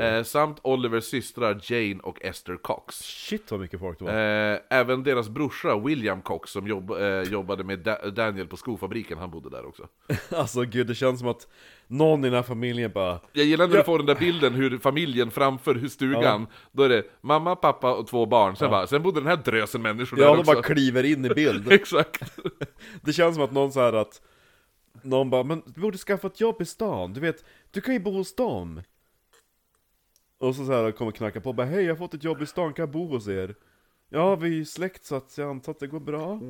Eh, 0.00 0.22
samt 0.22 0.58
Olivers 0.62 1.04
systrar 1.04 1.60
Jane 1.62 2.00
och 2.02 2.22
Esther 2.22 2.56
Cox. 2.56 2.94
Shit 2.96 3.50
vad 3.50 3.60
mycket 3.60 3.80
folk 3.80 3.98
det 3.98 4.04
var. 4.04 4.12
Eh, 4.52 4.58
även 4.70 5.02
deras 5.02 5.28
brorsa 5.28 5.78
William 5.78 6.22
Cox 6.22 6.50
som 6.50 6.66
jobb, 6.66 6.90
eh, 6.90 7.22
jobbade 7.22 7.64
med 7.64 7.78
da 7.78 8.10
Daniel 8.10 8.46
på 8.46 8.56
skofabriken, 8.56 9.18
han 9.18 9.30
bodde 9.30 9.50
där 9.50 9.66
också. 9.66 9.88
Alltså 10.36 10.62
gud, 10.62 10.86
det 10.86 10.94
känns 10.94 11.18
som 11.18 11.28
att 11.28 11.48
någon 11.86 12.20
i 12.20 12.22
den 12.28 12.34
här 12.34 12.42
familjen 12.42 12.90
bara 12.94 13.20
Jag 13.32 13.44
gillar 13.44 13.68
när 13.68 13.76
du 13.76 13.82
får 13.84 13.98
den 13.98 14.06
där 14.06 14.14
bilden 14.14 14.54
hur 14.54 14.78
familjen 14.78 15.30
framför 15.30 15.74
hur 15.74 15.88
stugan, 15.88 16.46
då 16.72 16.82
är 16.82 16.88
det 16.88 17.04
mamma, 17.20 17.56
pappa 17.56 17.94
och 17.94 18.06
två 18.06 18.26
barn, 18.26 18.56
sen, 18.56 18.70
bara, 18.70 18.86
sen 18.86 19.02
bodde 19.02 19.20
den 19.20 19.26
här 19.26 19.36
drösen 19.36 19.82
människor 19.82 20.18
Ja, 20.18 20.24
där 20.24 20.32
de 20.32 20.40
också. 20.40 20.52
bara 20.52 20.62
kliver 20.62 21.04
in 21.04 21.24
i 21.24 21.28
bild. 21.28 21.72
Exakt. 21.72 22.22
Det 23.02 23.12
känns 23.12 23.34
som 23.34 23.44
att 23.44 23.52
någon 23.52 23.72
så 23.72 23.80
här 23.80 23.92
att 23.92 24.22
Någon 25.02 25.30
bara, 25.30 25.42
men 25.42 25.62
du 25.66 25.80
borde 25.80 25.98
skaffa 25.98 26.26
ett 26.26 26.40
jobb 26.40 26.62
i 26.62 26.64
stan, 26.64 27.12
du 27.12 27.20
vet, 27.20 27.44
du 27.70 27.80
kan 27.80 27.94
ju 27.94 28.00
bo 28.00 28.10
hos 28.12 28.34
dem 28.34 28.82
Och 30.38 30.54
så, 30.54 30.64
så 30.66 30.72
här 30.72 30.92
kommer 30.92 31.12
knacka 31.12 31.40
på, 31.40 31.52
bara 31.52 31.66
hej 31.66 31.82
jag 31.84 31.90
har 31.94 31.98
fått 31.98 32.14
ett 32.14 32.24
jobb 32.24 32.42
i 32.42 32.46
stan, 32.46 32.72
kan 32.72 32.82
jag 32.82 32.90
bo 32.90 33.08
hos 33.08 33.28
er? 33.28 33.54
Ja, 34.08 34.36
vi 34.36 34.48
är 34.48 34.52
ju 34.54 34.64
släkt 34.64 35.04
så 35.04 35.14
att 35.16 35.38
jag 35.38 35.50
antar 35.50 35.72
att 35.72 35.80
det 35.80 35.86
går 35.86 36.00
bra 36.00 36.40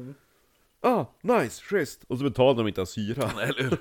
Ah, 0.80 1.04
nice, 1.22 1.62
schysst! 1.62 2.04
Och 2.08 2.18
så 2.18 2.24
betalar 2.24 2.54
de 2.54 2.68
inte 2.68 2.80
ens 2.80 2.98
hyra 2.98 3.30
Eller 3.42 3.62
hur? 3.62 3.78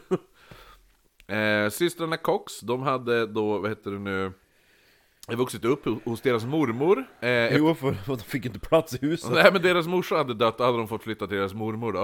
Eh, 1.27 1.69
systrarna 1.69 2.17
Cox, 2.17 2.59
de 2.59 2.81
hade 2.81 3.25
då, 3.25 3.57
vad 3.59 3.69
heter 3.71 3.91
det 3.91 3.99
nu, 3.99 4.31
vuxit 5.27 5.65
upp 5.65 5.85
hos 6.05 6.21
deras 6.21 6.45
mormor. 6.45 7.05
Eh, 7.19 7.57
Jo, 7.57 7.73
för 7.75 7.93
för 7.93 8.15
de 8.15 8.23
fick 8.23 8.45
inte 8.45 8.59
plats 8.59 8.93
i 8.93 8.97
huset 9.05 9.31
Nej 9.31 9.51
men 9.53 9.61
deras 9.61 9.87
morsa 9.87 10.15
hade 10.15 10.33
dött, 10.33 10.57
då 10.57 10.63
hade 10.63 10.77
de 10.77 10.87
fått 10.87 11.03
flytta 11.03 11.27
till 11.27 11.37
deras 11.37 11.53
mormor 11.53 11.93
då. 11.93 12.03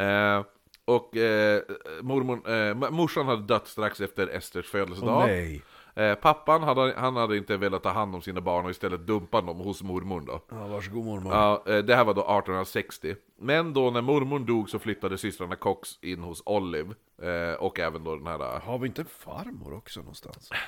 Eh, 0.00 0.44
och 0.84 1.16
eh, 1.16 1.62
mormor, 2.02 2.50
eh, 2.50 2.90
morsan 2.90 3.26
hade 3.26 3.42
dött 3.42 3.66
strax 3.66 4.00
efter 4.00 4.28
Esters 4.28 4.66
födelsedag. 4.66 5.16
Åh 5.16 5.26
nej 5.26 5.62
Eh, 5.96 6.14
pappan 6.14 6.62
hade, 6.62 6.94
han 6.96 7.16
hade 7.16 7.36
inte 7.36 7.56
velat 7.56 7.82
ta 7.82 7.88
hand 7.88 8.14
om 8.14 8.22
sina 8.22 8.40
barn 8.40 8.64
och 8.64 8.70
istället 8.70 9.06
dumpa 9.06 9.40
dem 9.40 9.56
hos 9.56 9.82
mormor 9.82 10.20
då. 10.20 10.40
Ja, 10.50 10.66
varsågod 10.66 11.04
mormor. 11.04 11.32
Ja, 11.34 11.62
eh, 11.66 11.78
det 11.78 11.96
här 11.96 12.04
var 12.04 12.14
då 12.14 12.20
1860. 12.20 13.16
Men 13.36 13.72
då 13.72 13.90
när 13.90 14.02
mormor 14.02 14.38
dog 14.38 14.70
så 14.70 14.78
flyttade 14.78 15.18
systrarna 15.18 15.56
Cox 15.56 15.98
in 16.02 16.22
hos 16.22 16.42
Olive. 16.46 16.94
Eh, 17.22 17.54
och 17.54 17.80
även 17.80 18.04
då 18.04 18.16
den 18.16 18.26
här... 18.26 18.60
Har 18.60 18.78
vi 18.78 18.86
inte 18.86 19.02
en 19.02 19.06
farmor 19.06 19.74
också 19.74 20.00
någonstans? 20.00 20.50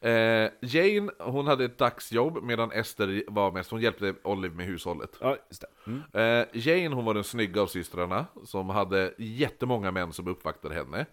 Eh, 0.00 0.50
Jane, 0.60 1.12
hon 1.18 1.46
hade 1.46 1.64
ett 1.64 1.78
dagsjobb 1.78 2.42
medan 2.42 2.72
Esther 2.72 3.24
var 3.28 3.52
mest, 3.52 3.70
hon 3.70 3.80
hjälpte 3.80 4.14
Olive 4.22 4.54
med 4.54 4.66
hushållet. 4.66 5.16
ja, 5.20 5.36
just. 5.48 5.64
Mm. 5.86 6.02
Eh, 6.12 6.46
Jane, 6.52 6.94
hon 6.94 7.04
var 7.04 7.14
den 7.14 7.24
snygga 7.24 7.62
av 7.62 7.66
systrarna, 7.66 8.26
som 8.44 8.70
hade 8.70 9.14
jättemånga 9.18 9.90
män 9.90 10.12
som 10.12 10.28
uppvaktade 10.28 10.74
henne. 10.74 11.06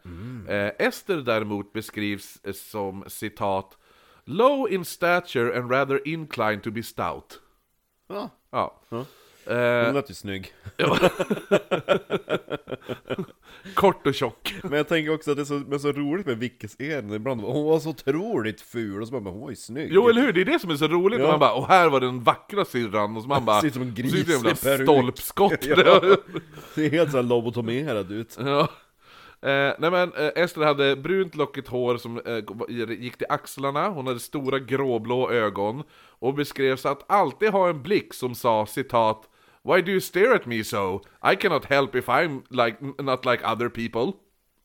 Eh, 0.47 0.87
Esther 0.87 1.17
däremot 1.17 1.73
beskrivs 1.73 2.39
eh, 2.43 2.53
som 2.53 3.03
citat 3.07 3.77
Low 4.25 4.71
in 4.71 4.85
stature 4.85 5.59
and 5.59 5.71
rather 5.71 6.07
inclined 6.07 6.63
to 6.63 6.71
be 6.71 6.83
stout. 6.83 7.39
Ja, 8.07 8.29
Ja. 8.51 8.81
Ja. 8.89 9.05
Eh, 9.47 9.85
hon 9.85 9.93
lät 9.93 10.09
ju 10.09 10.13
snygg. 10.13 10.53
kort 13.73 14.07
och 14.07 14.15
tjock. 14.15 14.55
Men 14.63 14.73
jag 14.73 14.87
tänker 14.87 15.13
också 15.13 15.31
att 15.31 15.37
det 15.37 15.43
är 15.43 15.45
så, 15.45 15.53
men 15.53 15.79
så 15.79 15.91
roligt 15.91 16.25
med 16.25 16.37
Vickes 16.37 16.75
Eden 16.79 17.13
ibland. 17.13 17.41
Hon 17.41 17.65
var 17.65 17.79
så 17.79 17.89
otroligt 17.89 18.61
ful 18.61 19.01
och 19.01 19.07
så 19.07 19.11
bara, 19.11 19.21
men 19.21 19.33
hon 19.33 19.41
var 19.41 19.49
ju 19.49 19.55
snygg. 19.55 19.89
Jo 19.91 20.09
eller 20.09 20.21
hur, 20.21 20.33
det 20.33 20.41
är 20.41 20.45
det 20.45 20.59
som 20.59 20.69
är 20.69 20.75
så 20.75 20.87
roligt. 20.87 21.19
Ja. 21.19 21.27
Man 21.27 21.39
bara, 21.39 21.53
och 21.53 21.67
här 21.67 21.89
var 21.89 21.99
den 21.99 22.23
vackra 22.23 22.65
syrran, 22.65 23.17
och 23.17 23.23
så 23.23 23.29
man 23.29 23.45
bara... 23.45 23.61
Ser 23.65 23.67
ut 23.67 23.73
som 23.73 23.81
en 23.81 23.93
gris 23.93 24.13
ut 24.13 24.27
jävla 24.27 24.55
stolpskott. 24.55 25.65
Ja. 25.65 26.01
Ser 26.75 26.89
helt 26.89 27.11
såhär 27.11 27.23
lobotomerad 27.23 28.11
ut. 28.11 28.37
Ja. 28.39 28.69
Eh, 29.41 29.73
nej 29.79 29.91
men 29.91 30.13
eh, 30.13 30.31
Ester 30.35 30.61
hade 30.61 30.95
brunt 30.95 31.35
lockigt 31.35 31.67
hår 31.67 31.97
som 31.97 32.19
eh, 32.19 32.91
gick 32.99 33.17
till 33.17 33.27
axlarna, 33.29 33.89
hon 33.89 34.07
hade 34.07 34.19
stora 34.19 34.59
gråblå 34.59 35.31
ögon 35.31 35.83
och 36.19 36.33
beskrevs 36.33 36.85
att 36.85 37.11
alltid 37.11 37.49
ha 37.49 37.69
en 37.69 37.81
blick 37.81 38.13
som 38.13 38.35
sa 38.35 38.65
citat 38.65 39.29
Why 39.65 39.81
do 39.81 39.91
you 39.91 40.01
stare 40.01 40.35
at 40.35 40.45
me 40.45 40.63
so? 40.63 41.01
I 41.23 41.35
cannot 41.35 41.65
help 41.65 41.95
if 41.95 42.07
I'm 42.07 42.41
like, 42.49 42.77
not 43.03 43.25
like 43.25 43.43
other 43.43 43.69
people. 43.69 44.11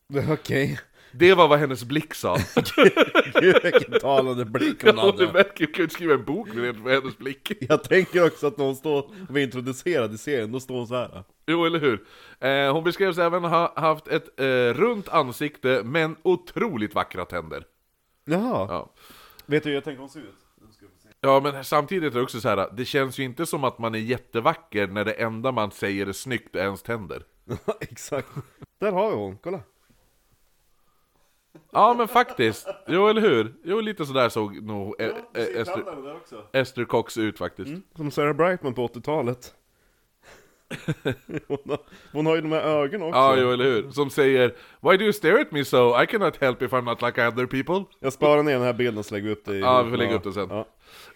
Okej. 0.33 0.79
Det 1.13 1.33
var 1.33 1.47
vad 1.47 1.59
hennes 1.59 1.83
blick 1.83 2.13
sa. 2.13 2.37
Gud 3.41 3.63
vilken 3.63 3.99
talande 3.99 4.45
blick 4.45 4.83
hon 4.83 4.97
hade. 4.97 5.25
verkar 5.25 5.65
ju 5.65 5.67
kunna 5.71 5.89
skriva 5.89 6.13
en 6.13 6.25
bok 6.25 6.53
med 6.53 6.75
hennes 6.75 7.17
blick. 7.17 7.51
Jag 7.59 7.83
tänker 7.83 8.25
också 8.25 8.47
att 8.47 8.57
när 8.57 8.65
hon 8.65 8.75
står 8.75 8.99
och 8.99 9.11
var 9.29 9.39
introducerad 9.39 10.13
i 10.13 10.17
serien, 10.17 10.51
då 10.51 10.59
står 10.59 10.75
hon 10.75 10.87
så 10.87 10.95
här. 10.95 11.23
Jo, 11.47 11.65
eller 11.65 11.79
hur? 11.79 12.05
Eh, 12.39 12.73
hon 12.73 12.83
beskrevs 12.83 13.17
även 13.17 13.43
ha 13.43 13.73
haft 13.75 14.07
ett 14.07 14.39
eh, 14.39 14.45
runt 14.73 15.09
ansikte, 15.09 15.81
men 15.85 16.15
otroligt 16.23 16.95
vackra 16.95 17.25
tänder. 17.25 17.63
Jaha. 18.25 18.67
Ja. 18.69 18.91
Vet 19.45 19.63
du 19.63 19.69
hur 19.69 19.75
jag 19.75 19.83
tänker 19.83 19.99
hon 19.99 20.09
ser 20.09 20.19
ut? 20.19 20.35
Ja, 21.23 21.39
men 21.39 21.63
samtidigt 21.63 22.13
är 22.13 22.17
det 22.17 22.23
också 22.23 22.41
så 22.41 22.49
här. 22.49 22.69
det 22.73 22.85
känns 22.85 23.19
ju 23.19 23.23
inte 23.23 23.45
som 23.45 23.63
att 23.63 23.79
man 23.79 23.95
är 23.95 23.99
jättevacker 23.99 24.87
när 24.87 25.05
det 25.05 25.11
enda 25.11 25.51
man 25.51 25.71
säger 25.71 26.07
är 26.07 26.11
snyggt 26.11 26.55
är 26.55 26.63
ens 26.63 26.81
tänder. 26.81 27.23
Exakt. 27.79 28.27
Där 28.79 28.91
har 28.91 29.09
vi 29.09 29.15
hon, 29.15 29.37
kolla. 29.37 29.59
Ja, 31.71 31.93
men 31.97 32.07
faktiskt. 32.07 32.67
Jo, 32.87 33.07
eller 33.07 33.21
hur? 33.21 33.53
Jo, 33.63 33.79
lite 33.79 34.05
sådär 34.05 34.29
såg 34.29 34.61
nog 34.63 35.01
eh, 35.01 35.11
Esther, 36.53 36.85
Cox 36.85 37.17
ut 37.17 37.37
faktiskt. 37.37 37.71
Som 37.95 38.11
Sarah 38.11 38.33
Brightman 38.33 38.73
på 38.73 38.87
80-talet. 38.87 39.53
hon, 41.47 41.57
har, 41.69 41.79
hon 42.11 42.25
har 42.25 42.35
ju 42.35 42.41
de 42.41 42.51
här 42.51 42.61
ögonen 42.61 43.07
också. 43.07 43.19
Ja, 43.19 43.37
jo, 43.37 43.51
eller 43.51 43.65
hur? 43.65 43.91
Som 43.91 44.09
säger 44.09 44.55
Why 44.81 44.97
do 44.97 45.03
you 45.03 45.13
stare 45.13 45.41
at 45.41 45.51
me 45.51 45.65
so? 45.65 46.03
I 46.03 46.07
cannot 46.07 46.37
help 46.37 46.61
if 46.61 46.71
I'm 46.71 46.81
not 46.81 47.01
like 47.01 47.27
other 47.27 47.45
people. 47.45 47.85
Jag 47.99 48.13
sparar 48.13 48.43
ner 48.43 48.53
den 48.53 48.61
här 48.61 48.73
bilden 48.73 48.97
och 48.97 49.05
så 49.05 49.13
lägger 49.13 49.27
vi 49.27 49.33
upp 49.33 49.45
det 49.45 49.55
i... 49.55 49.59
Ja, 49.59 49.83
vi 49.83 49.89
får 49.89 49.97
lägga 49.97 50.15
upp 50.15 50.23
det 50.23 50.33
sen. 50.33 50.47
Ja. 50.49 50.65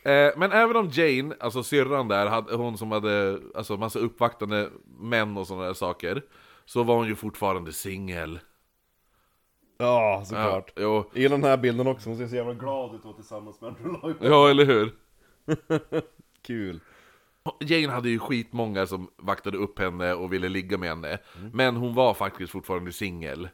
Eh, 0.06 0.32
men 0.38 0.52
även 0.52 0.76
om 0.76 0.90
Jane, 0.92 1.36
alltså 1.40 1.64
syrran 1.64 2.08
där, 2.08 2.26
hade, 2.26 2.56
hon 2.56 2.78
som 2.78 2.92
hade 2.92 3.40
alltså 3.56 3.78
massa 3.78 4.00
uppvaktande 4.00 4.70
män 5.00 5.38
och 5.38 5.48
sådana 5.48 5.66
där 5.66 5.74
saker, 5.74 6.22
så 6.66 6.84
var 6.84 6.96
hon 6.96 7.08
ju 7.08 7.16
fortfarande 7.16 7.74
singel. 7.74 8.40
Ja, 9.78 10.12
Ja, 10.20 10.26
såklart. 10.26 10.72
jo. 10.76 11.04
Jag 11.14 11.22
gillar 11.22 11.38
den 11.38 11.44
här 11.50 11.58
bilden 11.58 11.88
också, 11.88 12.10
hon 12.10 12.18
ser 12.18 12.28
så 12.28 12.36
jävla 12.36 12.54
glad 12.54 12.96
ut 12.96 13.04
då 13.04 13.14
tillsammans 13.14 13.62
med 13.62 13.68
Andrew 13.68 14.00
Lloyd. 14.02 14.16
ja, 14.22 14.50
eller 14.50 14.66
hur? 14.66 14.92
Kul. 16.42 16.80
Jane 17.60 17.94
hade 17.94 18.10
ju 18.10 18.20
skitmånga 18.20 18.88
som 18.88 19.10
vaktade 19.18 19.58
upp 19.58 19.80
henne 19.80 20.14
och 20.14 20.34
ville 20.34 20.50
ligga 20.50 20.78
med 20.78 20.90
henne, 20.90 21.18
men 21.54 21.76
hon 21.76 21.94
var 21.94 22.14
faktiskt 22.14 22.52
fortfarande 22.52 22.92
singel. 22.92 23.50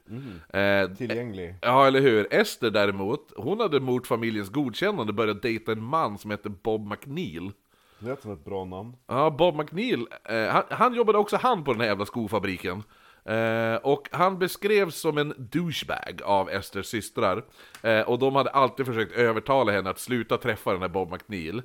Eh, 0.53 0.93
Tillgänglig. 0.97 1.55
Ja, 1.61 1.87
eller 1.87 2.01
hur? 2.01 2.33
Esther 2.33 2.69
däremot, 2.69 3.33
hon 3.35 3.59
hade 3.59 3.79
mot 3.79 4.07
familjens 4.07 4.49
godkännande 4.49 5.13
börjat 5.13 5.41
dejta 5.41 5.71
en 5.71 5.83
man 5.83 6.17
som 6.17 6.31
hette 6.31 6.49
Bob 6.49 6.87
McNeil. 6.87 7.51
Det 7.99 8.09
låter 8.09 8.21
som 8.21 8.31
ett 8.33 8.45
bra 8.45 8.65
namn. 8.65 8.95
Ja, 9.07 9.29
Bob 9.29 9.55
McNeil, 9.55 10.07
eh, 10.23 10.47
han, 10.47 10.63
han 10.69 10.93
jobbade 10.93 11.17
också 11.17 11.37
han 11.41 11.63
på 11.63 11.71
den 11.71 11.81
här 11.81 11.87
jävla 11.87 12.05
skofabriken. 12.05 12.83
Eh, 13.25 13.75
och 13.75 14.07
han 14.11 14.39
beskrevs 14.39 14.95
som 14.95 15.17
en 15.17 15.33
douchebag 15.37 16.21
av 16.23 16.49
Esters 16.49 16.85
systrar. 16.85 17.43
Eh, 17.83 18.01
och 18.01 18.19
de 18.19 18.35
hade 18.35 18.49
alltid 18.49 18.85
försökt 18.85 19.11
övertala 19.11 19.71
henne 19.71 19.89
att 19.89 19.99
sluta 19.99 20.37
träffa 20.37 20.71
den 20.71 20.81
här 20.81 20.89
Bob 20.89 21.11
McNeil. 21.11 21.61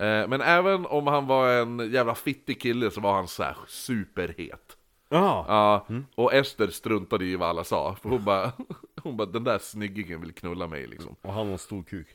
Eh, 0.00 0.28
men 0.28 0.40
även 0.40 0.86
om 0.86 1.06
han 1.06 1.26
var 1.26 1.48
en 1.48 1.92
jävla 1.92 2.14
fittig 2.14 2.60
kille 2.60 2.90
så 2.90 3.00
var 3.00 3.14
han 3.14 3.28
så 3.28 3.42
här 3.42 3.56
superhet. 3.66 4.76
Ja. 5.08 5.44
Ja, 5.48 5.86
och 6.14 6.34
Ester 6.34 6.68
struntade 6.68 7.24
i 7.24 7.36
vad 7.36 7.48
alla 7.48 7.64
sa. 7.64 7.96
För 8.02 8.08
hon 8.08 8.24
bara, 8.24 8.52
hon 9.02 9.16
bara, 9.16 9.26
den 9.26 9.44
där 9.44 9.58
snyggingen 9.58 10.20
vill 10.20 10.32
knulla 10.32 10.66
mig 10.66 10.86
liksom. 10.86 11.16
Och 11.22 11.32
han 11.32 11.46
har 11.46 11.52
en 11.52 11.58
stor 11.58 11.82
kuk. 11.82 12.08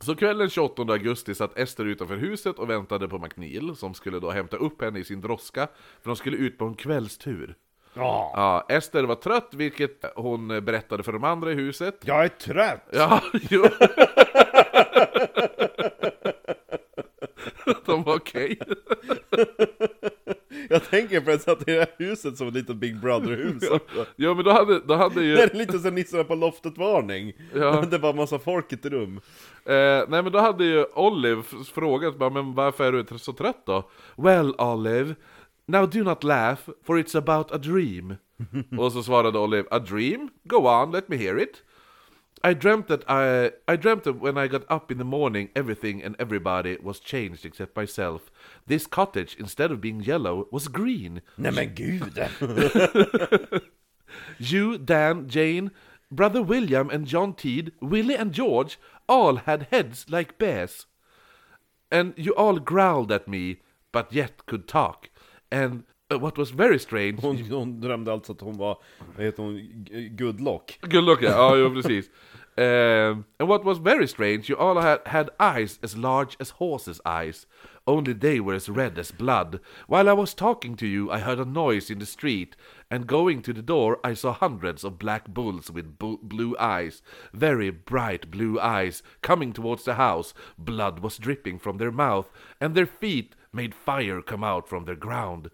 Så 0.00 0.16
kvällen 0.16 0.50
28 0.50 0.82
augusti 0.82 1.34
satt 1.34 1.58
Ester 1.58 1.84
utanför 1.84 2.16
huset 2.16 2.58
och 2.58 2.70
väntade 2.70 3.08
på 3.08 3.18
McNeil, 3.18 3.76
som 3.76 3.94
skulle 3.94 4.20
då 4.20 4.30
hämta 4.30 4.56
upp 4.56 4.82
henne 4.82 4.98
i 4.98 5.04
sin 5.04 5.20
droska, 5.20 5.68
för 6.02 6.10
de 6.10 6.16
skulle 6.16 6.36
ut 6.36 6.58
på 6.58 6.64
en 6.64 6.74
kvällstur. 6.74 7.54
Ja. 7.94 8.32
Ja, 8.34 8.66
Ester 8.76 9.04
var 9.04 9.14
trött, 9.14 9.54
vilket 9.54 10.04
hon 10.16 10.48
berättade 10.48 11.02
för 11.02 11.12
de 11.12 11.24
andra 11.24 11.52
i 11.52 11.54
huset. 11.54 11.98
Jag 12.04 12.24
är 12.24 12.28
trött! 12.28 12.88
Ja, 12.92 13.20
jo. 13.50 13.62
De 17.84 18.02
var 18.02 18.16
okej. 18.16 18.58
Jag 20.68 20.84
tänker 20.84 21.20
på 21.20 21.50
att 21.50 21.66
det 21.66 21.72
här 21.72 21.86
huset 21.98 22.36
som 22.38 22.48
ett 22.48 22.54
litet 22.54 22.76
Big 22.76 23.00
Brother-hus. 23.00 23.62
Ja, 24.16 24.34
men 24.34 24.44
då 24.44 24.50
hade, 24.50 24.80
då 24.80 24.94
hade 24.94 25.24
ju... 25.24 25.36
Det 25.36 25.42
är 25.42 25.56
lite 25.56 25.78
som 25.78 25.94
Nissarna 25.94 26.24
på 26.24 26.34
loftet-varning. 26.34 27.32
Ja. 27.54 27.84
Det 27.90 27.98
var 27.98 28.14
massa 28.14 28.38
folk 28.38 28.72
i 28.72 28.74
ett 28.74 28.86
rum. 28.86 29.20
Eh, 29.64 29.74
nej 30.08 30.22
men 30.22 30.32
då 30.32 30.38
hade 30.38 30.64
ju 30.64 30.84
Olive 30.84 31.42
frågat 31.74 32.18
bara, 32.18 32.30
men 32.30 32.54
varför 32.54 32.92
är 32.92 33.06
du 33.10 33.18
så 33.18 33.32
trött 33.32 33.62
då? 33.66 33.90
Well 34.16 34.54
Olive, 34.58 35.14
now 35.66 35.90
do 35.90 36.02
not 36.04 36.24
laugh, 36.24 36.60
for 36.86 36.98
it's 36.98 37.18
about 37.18 37.52
a 37.52 37.58
dream. 37.58 38.14
Och 38.78 38.92
så 38.92 39.02
svarade 39.02 39.38
Olive, 39.38 39.68
a 39.70 39.78
dream? 39.78 40.28
Go 40.44 40.56
on, 40.56 40.90
let 40.90 41.08
me 41.08 41.16
hear 41.16 41.42
it. 41.42 41.62
I 42.42 42.54
dreamt 42.54 42.86
that 42.88 43.04
I, 43.08 43.52
I 43.66 43.76
dreamt 43.76 44.04
that 44.04 44.20
when 44.20 44.38
I 44.38 44.46
got 44.48 44.64
up 44.68 44.90
in 44.90 44.98
the 44.98 45.04
morning 45.04 45.50
everything 45.56 46.02
and 46.02 46.14
everybody 46.18 46.76
was 46.82 47.00
changed 47.00 47.44
except 47.44 47.76
myself. 47.76 48.30
This 48.66 48.86
cottage, 48.86 49.36
instead 49.38 49.70
of 49.70 49.80
being 49.80 50.00
yellow, 50.00 50.46
was 50.50 50.68
green. 50.68 51.22
Nej 51.36 51.52
men 51.52 51.74
gud! 51.74 53.62
You, 54.38 54.78
Dan, 54.78 55.28
Jane, 55.28 55.70
brother 56.10 56.42
William 56.42 56.90
and 56.90 57.06
John 57.06 57.34
Teed, 57.34 57.72
Willie 57.80 58.16
and 58.16 58.32
George, 58.32 58.78
all 59.08 59.36
had 59.36 59.68
heads 59.70 60.06
like 60.08 60.38
bears. 60.38 60.86
And 61.90 62.14
you 62.16 62.34
all 62.34 62.58
growled 62.58 63.12
at 63.12 63.28
me, 63.28 63.60
but 63.92 64.12
yet 64.12 64.46
could 64.46 64.68
talk. 64.68 65.10
And 65.50 65.84
what 66.16 66.38
was 66.38 66.50
very 66.50 66.78
strange... 66.78 67.20
Hon, 67.20 67.36
hon 67.36 67.80
drömde 67.80 68.12
alltså 68.12 68.32
att 68.32 68.40
hon 68.40 68.56
var, 68.58 68.78
vad 69.16 69.26
heter 69.26 69.42
hon, 69.42 69.86
Goodlock. 70.16 70.78
Good 70.80 71.04
luck, 71.04 71.22
ja, 71.22 71.28
ja 71.28 71.56
jo, 71.56 71.70
precis. 71.82 72.10
Um, 72.56 73.24
and 73.38 73.48
what 73.48 73.64
was 73.64 73.78
very 73.78 74.08
strange, 74.08 74.48
you 74.48 74.56
all 74.56 74.80
had, 74.80 75.00
had 75.06 75.30
eyes 75.38 75.78
as 75.80 75.96
large 75.96 76.36
as 76.40 76.50
horses' 76.50 77.00
eyes, 77.04 77.46
only 77.86 78.12
they 78.12 78.40
were 78.40 78.54
as 78.54 78.68
red 78.68 78.98
as 78.98 79.12
blood. 79.12 79.60
While 79.86 80.08
I 80.08 80.12
was 80.12 80.34
talking 80.34 80.74
to 80.76 80.86
you, 80.86 81.08
I 81.08 81.20
heard 81.20 81.38
a 81.38 81.44
noise 81.44 81.88
in 81.88 82.00
the 82.00 82.06
street, 82.06 82.56
and 82.90 83.06
going 83.06 83.42
to 83.42 83.52
the 83.52 83.62
door, 83.62 84.00
I 84.02 84.14
saw 84.14 84.32
hundreds 84.32 84.82
of 84.82 84.98
black 84.98 85.28
bulls 85.28 85.70
with 85.70 86.00
bu- 86.00 86.18
blue 86.20 86.56
eyes, 86.58 87.00
very 87.32 87.70
bright 87.70 88.28
blue 88.28 88.58
eyes, 88.58 89.04
coming 89.22 89.52
towards 89.52 89.84
the 89.84 89.94
house. 89.94 90.34
Blood 90.58 90.98
was 90.98 91.16
dripping 91.16 91.60
from 91.60 91.78
their 91.78 91.92
mouth, 91.92 92.28
and 92.60 92.74
their 92.74 92.86
feet 92.86 93.36
made 93.52 93.72
fire 93.72 94.20
come 94.20 94.42
out 94.42 94.68
from 94.68 94.84
their 94.84 94.96
ground. 94.96 95.50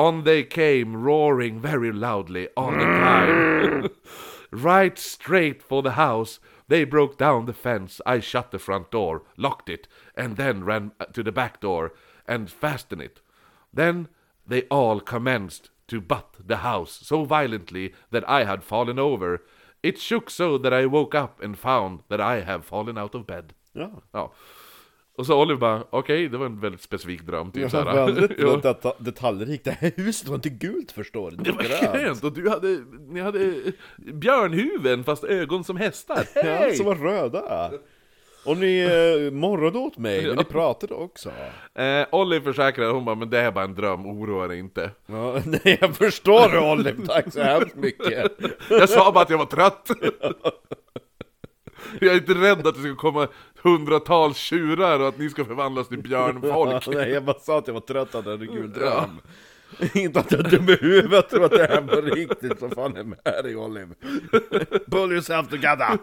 On 0.00 0.24
they 0.24 0.44
came, 0.44 0.96
roaring 0.96 1.60
very 1.60 1.92
loudly 1.92 2.48
all 2.56 2.70
the 2.70 2.78
time. 2.78 3.90
right 4.50 4.98
straight 4.98 5.62
for 5.62 5.82
the 5.82 5.90
house. 5.90 6.40
They 6.68 6.84
broke 6.84 7.18
down 7.18 7.44
the 7.44 7.52
fence. 7.52 8.00
I 8.06 8.20
shut 8.20 8.50
the 8.50 8.58
front 8.58 8.90
door, 8.90 9.24
locked 9.36 9.68
it, 9.68 9.88
and 10.14 10.38
then 10.38 10.64
ran 10.64 10.92
uh, 10.98 11.04
to 11.12 11.22
the 11.22 11.32
back 11.32 11.60
door 11.60 11.92
and 12.26 12.50
fastened 12.50 13.02
it. 13.02 13.20
Then 13.74 14.08
they 14.46 14.62
all 14.70 15.00
commenced 15.00 15.68
to 15.88 16.00
butt 16.00 16.34
the 16.46 16.64
house 16.64 17.00
so 17.02 17.26
violently 17.26 17.92
that 18.10 18.26
I 18.26 18.44
had 18.44 18.64
fallen 18.64 18.98
over. 18.98 19.42
It 19.82 19.98
shook 19.98 20.30
so 20.30 20.56
that 20.56 20.72
I 20.72 20.86
woke 20.86 21.14
up 21.14 21.42
and 21.42 21.58
found 21.58 22.04
that 22.08 22.22
I 22.22 22.40
have 22.40 22.64
fallen 22.64 22.96
out 22.96 23.14
of 23.14 23.26
bed. 23.26 23.52
Ja. 23.74 23.90
Ja. 24.14 24.30
Och 25.20 25.26
så 25.26 25.42
Oliver 25.42 25.60
bara, 25.60 25.84
okej, 25.90 26.28
det 26.28 26.38
var 26.38 26.46
en 26.46 26.60
väldigt 26.60 26.80
specifik 26.82 27.22
dröm, 27.22 27.50
typ 27.52 27.72
Ja, 27.72 27.84
väldigt 28.06 28.30
Ja. 28.38 28.46
deta- 28.62 28.94
detaljrikt. 28.98 29.64
Det 29.64 29.70
här 29.70 29.92
huset 29.96 30.28
var 30.28 30.34
inte 30.34 30.48
gult 30.48 30.92
förstår 30.92 31.30
du. 31.30 31.36
Det 31.36 31.52
var 31.52 31.62
grönt. 31.62 32.02
grönt, 32.02 32.24
och 32.24 32.32
du 32.32 32.48
hade, 32.50 32.78
ni 33.08 33.20
hade 33.20 33.54
björnhuvuden 33.96 35.04
fast 35.04 35.24
ögon 35.24 35.64
som 35.64 35.76
hästar. 35.76 36.24
Ja, 36.34 36.42
Hej! 36.42 36.76
som 36.76 36.86
var 36.86 36.94
röda. 36.94 37.70
Och 38.44 38.56
ni 38.56 38.80
eh, 38.80 39.32
morrade 39.32 39.78
åt 39.78 39.98
mig, 39.98 40.26
men 40.26 40.36
ni 40.36 40.44
pratade 40.44 40.94
också. 40.94 41.30
Eh, 41.74 42.06
Olive 42.12 42.44
försäkrar, 42.44 42.90
hon 42.92 43.04
bara, 43.04 43.14
men 43.14 43.30
det 43.30 43.38
är 43.38 43.50
bara 43.52 43.64
en 43.64 43.74
dröm, 43.74 44.06
oroa 44.06 44.48
dig 44.48 44.58
inte. 44.58 44.90
Ja, 45.06 45.40
nej, 45.46 45.78
jag 45.80 45.96
förstår 45.96 46.48
det 46.48 46.72
Olive, 46.72 47.06
tack 47.06 47.32
så 47.32 47.42
hemskt 47.42 47.76
mycket. 47.76 48.32
Jag 48.70 48.88
sa 48.88 49.12
bara 49.12 49.22
att 49.24 49.30
jag 49.30 49.38
var 49.38 49.46
trött. 49.46 49.88
Jag 52.00 52.14
är 52.14 52.18
inte 52.18 52.34
rädd 52.34 52.66
att 52.66 52.74
det 52.74 52.80
ska 52.80 52.96
komma 52.96 53.28
hundratals 53.62 54.36
tjurar 54.36 55.00
och 55.00 55.08
att 55.08 55.18
ni 55.18 55.30
ska 55.30 55.44
förvandlas 55.44 55.88
till 55.88 56.02
björnfolk. 56.02 56.86
nej, 56.86 57.10
jag 57.10 57.24
bara 57.24 57.38
sa 57.38 57.58
att 57.58 57.66
jag 57.66 57.74
var 57.74 57.80
trött 57.80 58.14
att 58.14 58.24
jag 58.24 58.32
hade 58.32 58.44
en 58.44 58.54
gul 58.54 58.72
dröm. 58.72 59.20
Inte 59.94 60.20
att 60.20 60.32
jag 60.32 60.46
är 60.46 60.50
dum 60.50 60.68
i 60.68 60.76
huvudet, 60.80 61.12
jag 61.12 61.28
tror 61.30 61.44
att 61.44 61.50
det 61.50 61.66
här 61.66 61.80
var 61.80 62.02
riktigt, 62.02 62.58
så 62.60 62.68
fan 62.68 62.96
är 62.96 63.04
med 63.04 63.44
dig 63.44 63.56
Olive. 63.56 63.94
Pull 64.90 65.12
yourself 65.12 65.48
together! 65.48 65.98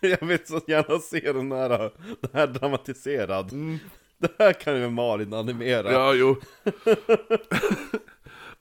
jag 0.00 0.26
vill 0.26 0.38
så 0.44 0.60
gärna 0.66 0.98
se 0.98 1.32
den 1.32 1.52
här, 1.52 1.68
den 2.20 2.30
här 2.32 2.46
dramatiserad. 2.46 3.50
Det 4.18 4.30
här 4.38 4.52
kan 4.52 4.80
ju 4.80 4.90
Malin 4.90 5.34
animera. 5.34 5.92
Ja, 5.92 6.14
jo. 6.14 6.36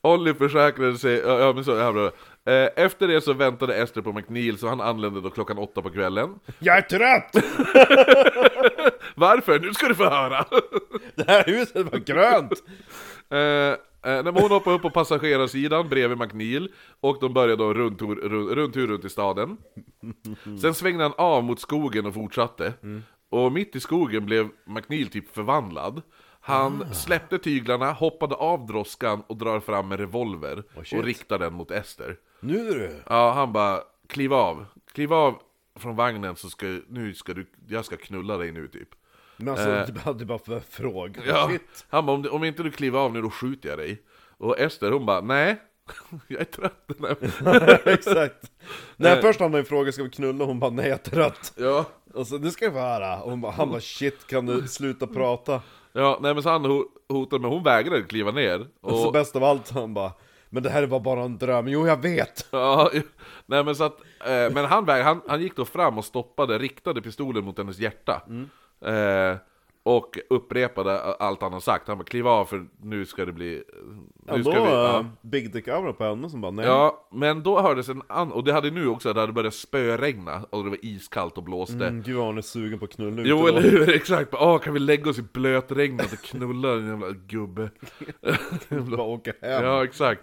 Olli 0.02 0.34
försäkrade 0.34 0.98
sig, 0.98 1.18
ja 1.18 1.54
men 1.54 1.66
så, 1.66 1.78
här 1.78 2.12
Efter 2.76 3.08
det 3.08 3.22
så 3.22 3.34
väntade 3.34 3.76
Ester 3.76 4.02
på 4.02 4.14
McNeil, 4.14 4.58
så 4.58 4.68
han 4.68 4.82
anlände 4.82 5.22
då 5.22 5.30
klockan 5.30 5.58
åtta 5.58 5.82
på 5.82 5.90
kvällen. 5.90 6.40
Jag 6.60 6.78
är 6.78 6.82
trött! 6.82 7.36
Varför? 9.16 9.60
Nu 9.60 9.74
ska 9.74 9.88
du 9.88 9.96
få 9.96 10.04
höra! 10.10 10.46
Det 11.16 11.28
här 11.28 11.44
huset 11.46 11.92
var 11.92 12.00
grönt! 12.00 12.64
Eh, 13.30 14.12
eh, 14.14 14.24
hon 14.42 14.52
hoppade 14.52 14.76
upp 14.76 14.82
på 14.82 14.90
passagerarsidan 14.90 15.90
bredvid 15.90 16.18
McNeil 16.18 16.72
och 17.00 17.18
de 17.22 17.34
började 17.34 17.64
då 17.64 17.74
rundtur 17.74 18.16
rundtur 18.56 18.88
runt 18.88 19.06
i 19.06 19.10
staden. 19.10 19.58
Sen 20.62 20.74
svängde 20.74 21.04
han 21.04 21.14
av 21.18 21.44
mot 21.44 21.60
skogen 21.60 22.06
och 22.06 22.14
fortsatte. 22.14 22.74
Och 23.30 23.52
mitt 23.52 23.76
i 23.76 23.80
skogen 23.80 24.26
blev 24.26 24.50
McNeil 24.66 25.08
typ 25.10 25.36
förvandlad. 25.36 26.02
Han 26.42 26.94
släppte 26.94 27.38
tyglarna, 27.38 27.92
hoppade 27.92 28.36
av 28.36 28.66
droskan 28.68 29.24
och 29.28 29.38
drar 29.38 29.60
fram 29.60 29.92
en 29.92 29.98
revolver 29.98 30.64
shit. 30.84 31.00
och 31.00 31.06
riktar 31.06 31.40
den 31.40 31.54
mot 31.54 31.72
Ester. 31.72 32.18
Nu 32.40 32.58
du! 32.74 32.96
Ja, 33.10 33.32
han 33.32 33.54
bara 33.54 33.82
kliv 34.08 34.34
av, 34.34 34.66
kliv 34.94 35.14
av 35.14 35.42
från 35.76 35.96
vagnen 35.96 36.36
så 36.36 36.50
ska, 36.50 36.66
nu 36.88 37.14
ska 37.14 37.34
du, 37.34 37.46
jag 37.68 37.86
ska 37.86 37.98
knulla 37.98 38.38
dig 38.38 38.52
nu 38.52 38.68
typ. 38.68 38.90
Men 39.38 39.50
alltså, 39.50 39.94
du 39.94 40.00
hade 40.00 40.26
bara 40.26 40.40
för 40.40 40.60
fråga. 40.60 41.22
Ja, 41.28 41.48
Shit. 41.50 41.86
han 41.90 42.06
bara, 42.06 42.14
om, 42.18 42.28
om 42.32 42.44
inte 42.44 42.64
du 42.64 42.72
kliver 42.72 43.00
av 43.00 43.14
nu 43.14 43.22
då 43.22 43.30
skjuter 43.30 43.70
jag 43.70 43.78
dig. 43.78 44.02
Och 44.38 44.60
Ester 44.60 44.92
hon 44.92 45.06
bara, 45.06 45.22
nej, 45.22 45.62
jag 46.28 46.42
är 46.42 46.46
trött. 46.46 46.90
Nej. 46.98 47.16
Exakt. 47.94 48.52
Nej, 48.96 49.22
först 49.22 49.40
hade 49.40 49.52
han 49.52 49.60
en 49.60 49.66
fråga, 49.66 49.92
ska 49.92 50.04
vi 50.04 50.10
knulla? 50.10 50.46
Hon 50.46 50.60
bara, 50.60 50.72
nej 50.72 50.86
jag 50.90 51.00
är 51.00 51.04
trött. 51.12 51.54
Ja, 51.58 51.86
Och 52.14 52.28
så, 52.28 52.38
nu 52.38 52.52
ska 52.52 52.66
jag 52.66 52.74
få 52.74 52.80
höra. 52.80 53.22
Och 53.22 53.30
hon 53.32 53.42
bara, 53.42 53.52
han 53.52 53.70
bara, 53.70 53.82
shit, 53.82 54.28
kan 54.28 54.46
du 54.46 54.68
sluta 54.68 55.08
prata? 55.08 55.62
ja, 55.94 56.20
nej 56.22 56.34
men 56.34 56.44
så 56.44 56.50
han 56.50 56.66
ho- 56.66 56.86
hotade, 57.10 57.42
men 57.42 57.52
hon 57.52 57.64
vägrade 57.64 58.04
kliva 58.04 58.32
ner. 58.32 58.68
Och 58.82 58.92
så 58.92 59.08
Och, 59.08 59.14
bäst 59.14 59.36
av 59.36 59.44
allt, 59.44 59.70
han 59.70 59.94
bara, 59.94 60.12
men 60.50 60.64
det 60.64 60.70
här 60.70 60.84
var 60.88 61.00
bara 61.00 61.22
en 61.24 61.38
dröm. 61.38 61.68
Jo, 61.68 61.88
jag 61.88 62.02
vet. 62.02 62.48
ja, 62.52 62.90
nej 63.46 63.64
men 63.64 63.76
så 63.76 63.84
att, 63.84 64.00
eh, 64.26 64.54
men 64.54 64.66
han, 64.66 64.88
han, 64.90 65.22
han 65.28 65.42
gick 65.42 65.56
då 65.56 65.66
fram 65.66 65.98
och 65.98 66.06
stoppade, 66.06 66.58
riktade 66.58 67.02
pistolen 67.02 67.44
mot 67.44 67.58
hennes 67.58 67.80
hjärta. 67.80 68.22
Eh, 68.86 69.36
och 69.84 70.20
upprepade 70.30 71.02
allt 71.02 71.42
han 71.42 71.54
har 71.54 71.60
sagt. 71.60 71.88
Han 71.88 71.98
bara, 71.98 72.04
kliv 72.04 72.28
av 72.28 72.46
för 72.46 72.66
nu 72.82 73.06
ska 73.06 73.26
det 73.26 73.32
bli... 73.32 73.64
Nu 74.26 74.34
Ändå 74.34 74.52
ska 74.52 74.64
vi, 74.64 74.70
ja. 74.72 74.84
ja. 74.84 75.06
Big 75.22 75.54
Dick 75.54 75.68
Aura 75.68 75.94
på 75.94 76.04
henne 76.04 76.30
som 76.30 76.42
bara, 76.42 76.52
nej. 76.52 76.66
Ja, 76.66 77.08
men 77.12 77.44
då 77.44 77.62
hördes 77.62 77.90
en 77.90 78.02
annan, 78.08 78.32
och 78.32 78.44
det 78.44 78.54
hade 78.54 78.72
nu 78.72 78.88
också, 78.88 79.14
det 79.14 79.20
hade 79.20 79.34
börjat 79.34 79.54
spöregna, 79.54 80.46
och 80.50 80.64
det 80.64 80.70
var 80.70 80.78
iskallt 80.86 81.38
och 81.38 81.44
blåste. 81.44 81.88
Mm, 81.88 82.02
gud 82.02 82.16
vad 82.16 82.26
hon 82.26 82.38
är 82.38 82.42
sugen 82.42 82.80
på 82.80 82.86
att 82.86 82.92
knulla 82.92 83.22
Jo 83.26 83.48
ute 83.48 83.58
eller 83.58 83.72
då. 83.72 83.78
hur, 83.78 83.90
exakt! 83.96 84.34
Åh, 84.34 84.60
kan 84.60 84.74
vi 84.74 84.80
lägga 84.80 85.10
oss 85.10 85.20
i 85.20 85.24
blötregnet 85.34 86.14
och 86.14 86.20
knulla 86.20 86.68
den 86.70 86.88
jävla 86.88 87.10
gubbe? 87.12 87.70
Bara 88.70 89.02
åka 89.02 89.34
hem. 89.42 89.64
ja, 89.64 89.84
exakt. 89.84 90.22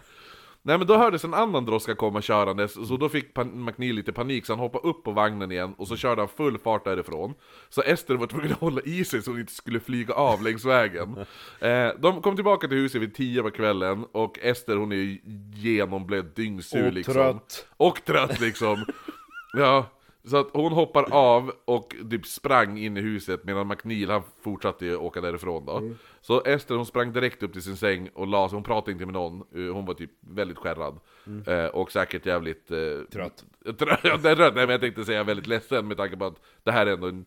Nej 0.67 0.79
men 0.79 0.87
då 0.87 0.97
hördes 0.97 1.25
en 1.25 1.35
annan 1.35 1.65
droska 1.65 1.95
komma 1.95 2.23
körandes, 2.23 2.89
så 2.89 2.97
då 2.97 3.09
fick 3.09 3.35
pan- 3.35 3.65
McNeil 3.65 3.95
lite 3.95 4.13
panik, 4.13 4.47
så 4.47 4.53
han 4.53 4.61
hoppade 4.61 4.89
upp 4.89 5.05
på 5.05 5.11
vagnen 5.13 5.53
igen, 5.53 5.75
och 5.79 5.89
så 5.89 5.97
körde 5.97 6.21
han 6.21 6.29
full 6.29 6.59
fart 6.59 6.85
därifrån. 6.85 7.35
Så 7.69 7.83
Ester 7.83 8.15
var 8.15 8.27
tvungen 8.27 8.53
att 8.53 8.59
hålla 8.61 8.81
i 8.81 9.05
sig 9.05 9.23
så 9.23 9.31
hon 9.31 9.41
inte 9.41 9.53
skulle 9.53 9.81
flyga 9.81 10.15
av 10.15 10.43
längs 10.43 10.65
vägen. 10.65 11.17
Eh, 11.61 11.89
de 11.99 12.23
kom 12.23 12.35
tillbaka 12.37 12.69
till 12.69 12.77
huset 12.77 13.03
vid 13.03 13.15
tio 13.15 13.43
på 13.43 13.51
kvällen, 13.51 14.05
och 14.13 14.39
Ester 14.43 14.77
hon 14.77 14.93
är 14.93 14.97
ju 14.97 15.19
genomblöt, 15.55 16.37
dyngsur 16.37 16.87
Och 16.87 16.93
liksom. 16.93 17.15
trött. 17.15 17.67
Och 17.77 18.05
trött 18.05 18.41
liksom. 18.41 18.85
ja, 19.59 19.87
så 20.27 20.37
att 20.37 20.49
hon 20.53 20.73
hoppar 20.73 21.13
av 21.13 21.53
och 21.65 21.95
typ 22.11 22.27
sprang 22.27 22.79
in 22.79 22.97
i 22.97 23.01
huset 23.01 23.45
medan 23.45 23.69
McNeil 23.69 24.11
han 24.11 24.23
fortsatte 24.43 24.87
ju 24.87 24.97
åka 24.97 25.21
därifrån 25.21 25.67
då. 25.67 25.77
Mm. 25.77 25.97
Så 26.21 26.43
Ester 26.45 26.75
hon 26.75 26.87
sprang 26.87 27.13
direkt 27.13 27.43
upp 27.43 27.53
till 27.53 27.63
sin 27.63 27.77
säng 27.77 28.09
och 28.15 28.27
la 28.27 28.49
sig, 28.49 28.57
hon 28.57 28.63
pratade 28.63 28.93
inte 28.93 29.05
med 29.07 29.13
någon, 29.15 29.43
Eh, 29.55 29.75
hon 29.75 29.87
var 29.87 29.95
typ 29.95 30.11
väldigt 30.21 30.59
skärrad. 30.59 30.99
Eh, 31.47 31.67
och 31.67 31.93
säkert 31.93 32.27
jävligt... 32.27 32.71
Eh, 32.71 32.79
Mm. 32.79 33.07
Trött. 33.07 33.45
Trött, 33.79 34.01
ja, 34.03 34.19
trött, 34.19 34.55
nej 34.55 34.67
men 34.67 34.69
jag 34.69 34.81
tänkte 34.81 35.05
säga 35.05 35.25
väldigt 35.25 35.47
ledsen 35.47 35.89
med 35.89 35.97
tanke 35.97 36.17
på 36.17 36.25
att 36.25 36.41
det 36.63 36.73
här 36.73 36.87
är 36.87 36.93
ändå 36.93 37.09
en... 37.09 37.27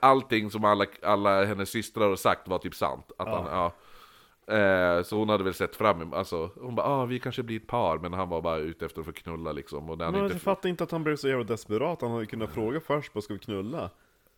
Allting 0.00 0.50
som 0.50 0.64
alla, 0.64 0.86
alla 1.02 1.44
hennes 1.44 1.70
systrar 1.70 2.08
har 2.08 2.16
sagt 2.16 2.48
var 2.48 2.58
typ 2.58 2.74
sant. 2.74 3.12
Att 3.18 3.28
Han, 3.28 3.46
ja. 3.46 3.72
Eh, 4.46 5.02
så 5.02 5.16
hon 5.16 5.28
hade 5.28 5.44
väl 5.44 5.54
sett 5.54 5.76
fram 5.76 6.00
emot, 6.02 6.14
alltså, 6.14 6.50
hon 6.60 6.74
bara 6.74 6.86
ah, 6.86 7.04
vi 7.04 7.18
kanske 7.18 7.42
blir 7.42 7.56
ett 7.56 7.66
par, 7.66 7.98
men 7.98 8.12
han 8.12 8.28
var 8.28 8.42
bara 8.42 8.56
ute 8.56 8.86
efter 8.86 9.00
att 9.00 9.06
få 9.06 9.12
knulla 9.12 9.52
liksom. 9.52 9.90
Och 9.90 9.98
när 9.98 10.04
han 10.04 10.14
Men 10.14 10.22
inte 10.24 10.34
jag 10.34 10.42
fattar 10.42 10.68
inte 10.68 10.84
att 10.84 10.90
han 10.90 11.04
blev 11.04 11.16
så 11.16 11.28
jävla 11.28 11.44
desperat, 11.44 12.02
han 12.02 12.10
hade 12.10 12.26
kunnat 12.26 12.50
fråga 12.50 12.80
först, 12.80 13.12
bara 13.12 13.20
ska 13.20 13.34
vi 13.34 13.40
knulla? 13.40 13.90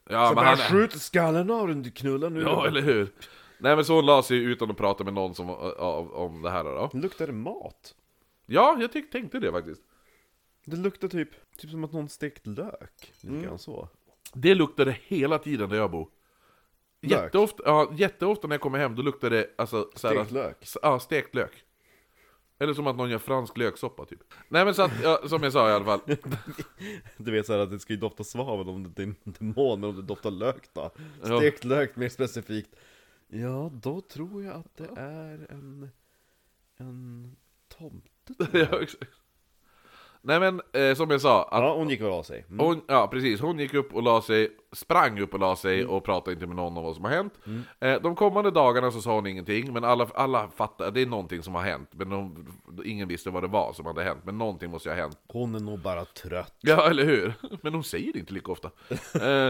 Ja, 0.09 0.29
så 0.29 0.35
men 0.35 0.45
han, 0.45 0.57
skjut 0.57 0.93
skallen 0.93 1.51
av 1.51 1.69
den, 1.69 1.83
du 1.83 1.91
knullar 1.91 2.31
nu! 2.31 2.41
ja, 2.41 2.67
eller 2.67 2.81
hur? 2.81 3.09
Nej 3.59 3.77
men 3.77 3.85
så 3.85 3.95
hon 3.95 4.07
la 4.07 4.23
sig 4.23 4.39
utan 4.39 4.71
att 4.71 4.77
prata 4.77 5.05
med 5.05 5.15
någon 5.15 5.35
som, 5.35 5.51
av, 5.51 6.13
om 6.15 6.43
det 6.43 6.51
här 6.51 6.65
då. 6.65 6.91
Luktar 6.93 7.27
det 7.27 7.33
mat? 7.33 7.95
Ja, 8.47 8.77
jag 8.81 8.93
tyck, 8.93 9.11
tänkte 9.11 9.39
det 9.39 9.53
faktiskt. 9.53 9.83
Det 10.65 10.77
luktar 10.77 11.09
typ, 11.09 11.29
typ 11.57 11.71
som 11.71 11.85
att 11.85 11.93
någon 11.93 12.09
stekt 12.09 12.47
lök. 12.47 13.13
Lite 13.21 13.47
Mm. 13.47 13.59
så. 13.59 13.89
Det 14.35 14.55
luktade 14.55 14.97
hela 15.07 15.39
tiden 15.39 15.69
där 15.71 15.77
jag 15.77 15.91
bor. 15.91 16.09
Jätteofta, 17.03 17.63
ja, 17.67 17.93
jätteofta 17.97 18.49
när 18.49 18.55
jag 18.55 18.61
kommer 18.61 18.79
hem, 18.79 18.97
då 18.97 19.03
luktar 19.03 19.31
det 19.31 19.47
alltså, 19.59 19.91
såhär, 19.95 20.15
Stekt 20.15 20.31
lök. 20.31 20.57
Ja, 20.83 21.01
stekt 21.01 21.35
lök. 21.35 21.65
Eller 22.59 22.75
som 22.75 22.87
att 22.87 22.97
någon 22.97 23.11
gör 23.11 23.19
fransk 23.19 23.57
löksoppa 23.57 24.05
typ. 24.05 24.21
Nej 24.49 24.65
men 24.65 24.75
så 24.75 24.83
att, 24.83 24.93
ja, 25.03 25.21
som 25.29 25.43
jag 25.43 25.53
sa 25.53 25.71
i 25.71 25.73
alla 25.73 25.85
fall. 25.85 26.01
Du 27.17 27.33
vet 27.33 27.47
såhär 27.47 27.61
att 27.61 27.71
det 27.71 27.79
ska 27.79 27.93
ju 27.93 27.99
dofta 27.99 28.25
svavel 28.25 28.69
om 28.69 28.93
det 28.95 29.03
är 29.03 29.07
en 29.07 29.17
demon, 29.25 29.81
men 29.81 29.91
om 29.91 29.97
det 29.97 30.03
doftar 30.03 30.31
lök 30.31 30.75
då? 30.75 30.91
Ja. 31.25 31.39
Stekt 31.39 31.65
lök 31.65 31.97
mer 31.97 32.09
specifikt. 32.09 32.77
Ja, 33.29 33.71
då 33.73 34.01
tror 34.01 34.45
jag 34.45 34.55
att 34.55 34.77
det 34.77 34.91
är 34.97 35.47
en... 35.51 35.91
En 36.77 37.37
tomte. 37.69 38.35
ja, 38.59 38.83
exakt. 38.83 39.22
Nej 40.25 40.41
men, 40.41 40.61
eh, 40.73 40.95
som 40.95 41.11
jag 41.11 41.21
sa, 41.21 41.43
att 41.43 41.63
Ja, 41.63 41.75
hon 41.75 41.89
gick 41.89 42.01
väl 42.01 42.11
av 42.11 42.23
sig. 42.23 42.45
Mm. 42.49 42.67
Hon, 42.67 42.83
ja 42.89 43.09
precis, 43.09 43.41
hon 43.41 43.59
gick 43.59 43.75
upp 43.75 43.95
och 43.95 44.03
la 44.03 44.23
sig, 44.23 44.49
sprang 44.73 45.21
upp 45.21 45.35
och 45.35 45.41
la 45.41 45.57
sig 45.57 45.87
och 45.87 46.05
pratade 46.05 46.35
inte 46.35 46.47
med 46.47 46.57
någon 46.57 46.77
om 46.77 46.85
vad 46.85 46.95
som 46.95 47.05
har 47.05 47.11
hänt. 47.11 47.35
Eh, 47.81 48.03
de 48.03 48.17
kommande 48.17 48.51
dagarna 48.51 48.91
så 48.91 49.01
sa 49.01 49.15
hon 49.15 49.27
ingenting, 49.27 49.73
men 49.73 49.85
alla, 49.85 50.09
alla 50.15 50.49
fattade, 50.49 50.91
det 50.91 51.03
är 51.03 51.07
någonting 51.07 51.43
som 51.43 51.55
har 51.55 51.63
hänt. 51.63 51.89
Men 51.93 52.11
de, 52.11 52.47
ingen 52.85 53.09
visste 53.09 53.31
vad 53.31 53.43
det 53.43 53.49
var 53.49 53.73
som 53.73 53.87
hade 53.87 54.03
hänt, 54.03 54.21
men 54.25 54.39
någonting 54.39 54.71
måste 54.71 54.89
ju 54.89 54.95
ha 54.95 55.03
hänt. 55.03 55.19
Hon 55.29 55.55
är 55.55 55.61
nog 55.61 55.79
bara 55.79 56.05
trött. 56.05 56.57
Ja, 56.61 56.91
eller 56.91 57.05
hur? 57.05 57.35
Men 57.63 57.75
hon 57.75 57.85
säger 57.85 58.13
det 58.13 58.19
inte 58.19 58.35
lika 58.35 58.53
ofta. 58.53 58.71
eh, 59.15 59.49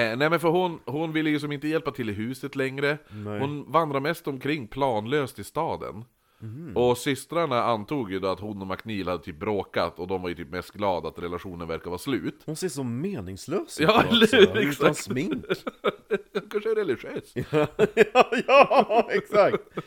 eh, 0.00 0.16
nej 0.16 0.30
men 0.30 0.40
för 0.40 0.48
hon, 0.48 0.80
hon 0.86 1.12
ville 1.12 1.30
ju 1.30 1.40
som 1.40 1.52
inte 1.52 1.68
hjälpa 1.68 1.90
till 1.90 2.10
i 2.10 2.12
huset 2.12 2.56
längre. 2.56 2.98
Nej. 3.10 3.40
Hon 3.40 3.72
vandrar 3.72 4.00
mest 4.00 4.28
omkring 4.28 4.68
planlöst 4.68 5.38
i 5.38 5.44
staden. 5.44 6.04
Mhm. 6.42 6.76
Och 6.76 6.98
systrarna 6.98 7.62
antog 7.62 8.12
ju 8.12 8.18
då 8.18 8.28
att 8.28 8.40
hon 8.40 8.60
och 8.62 8.66
McNeil 8.66 9.08
hade 9.08 9.22
typ 9.22 9.38
bråkat 9.40 9.98
och 9.98 10.06
de 10.06 10.22
var 10.22 10.28
ju 10.28 10.34
typ 10.34 10.50
mest 10.50 10.70
glada 10.72 11.08
att 11.08 11.18
relationen 11.18 11.68
verkar 11.68 11.90
vara 11.90 11.98
slut. 11.98 12.42
Hon 12.46 12.56
ser 12.56 12.68
så 12.68 12.82
meningslös 12.84 13.80
Ja, 13.80 14.02
ut 14.04 14.22
också, 14.22 14.36
eller 14.36 14.54
hur? 14.62 14.68
Utan 14.70 14.94
smink. 14.94 15.44
Kanske 16.50 16.70
är 16.70 16.74
religiös. 16.74 17.32
ja, 18.14 18.30
ja, 18.46 19.08
exakt! 19.10 19.56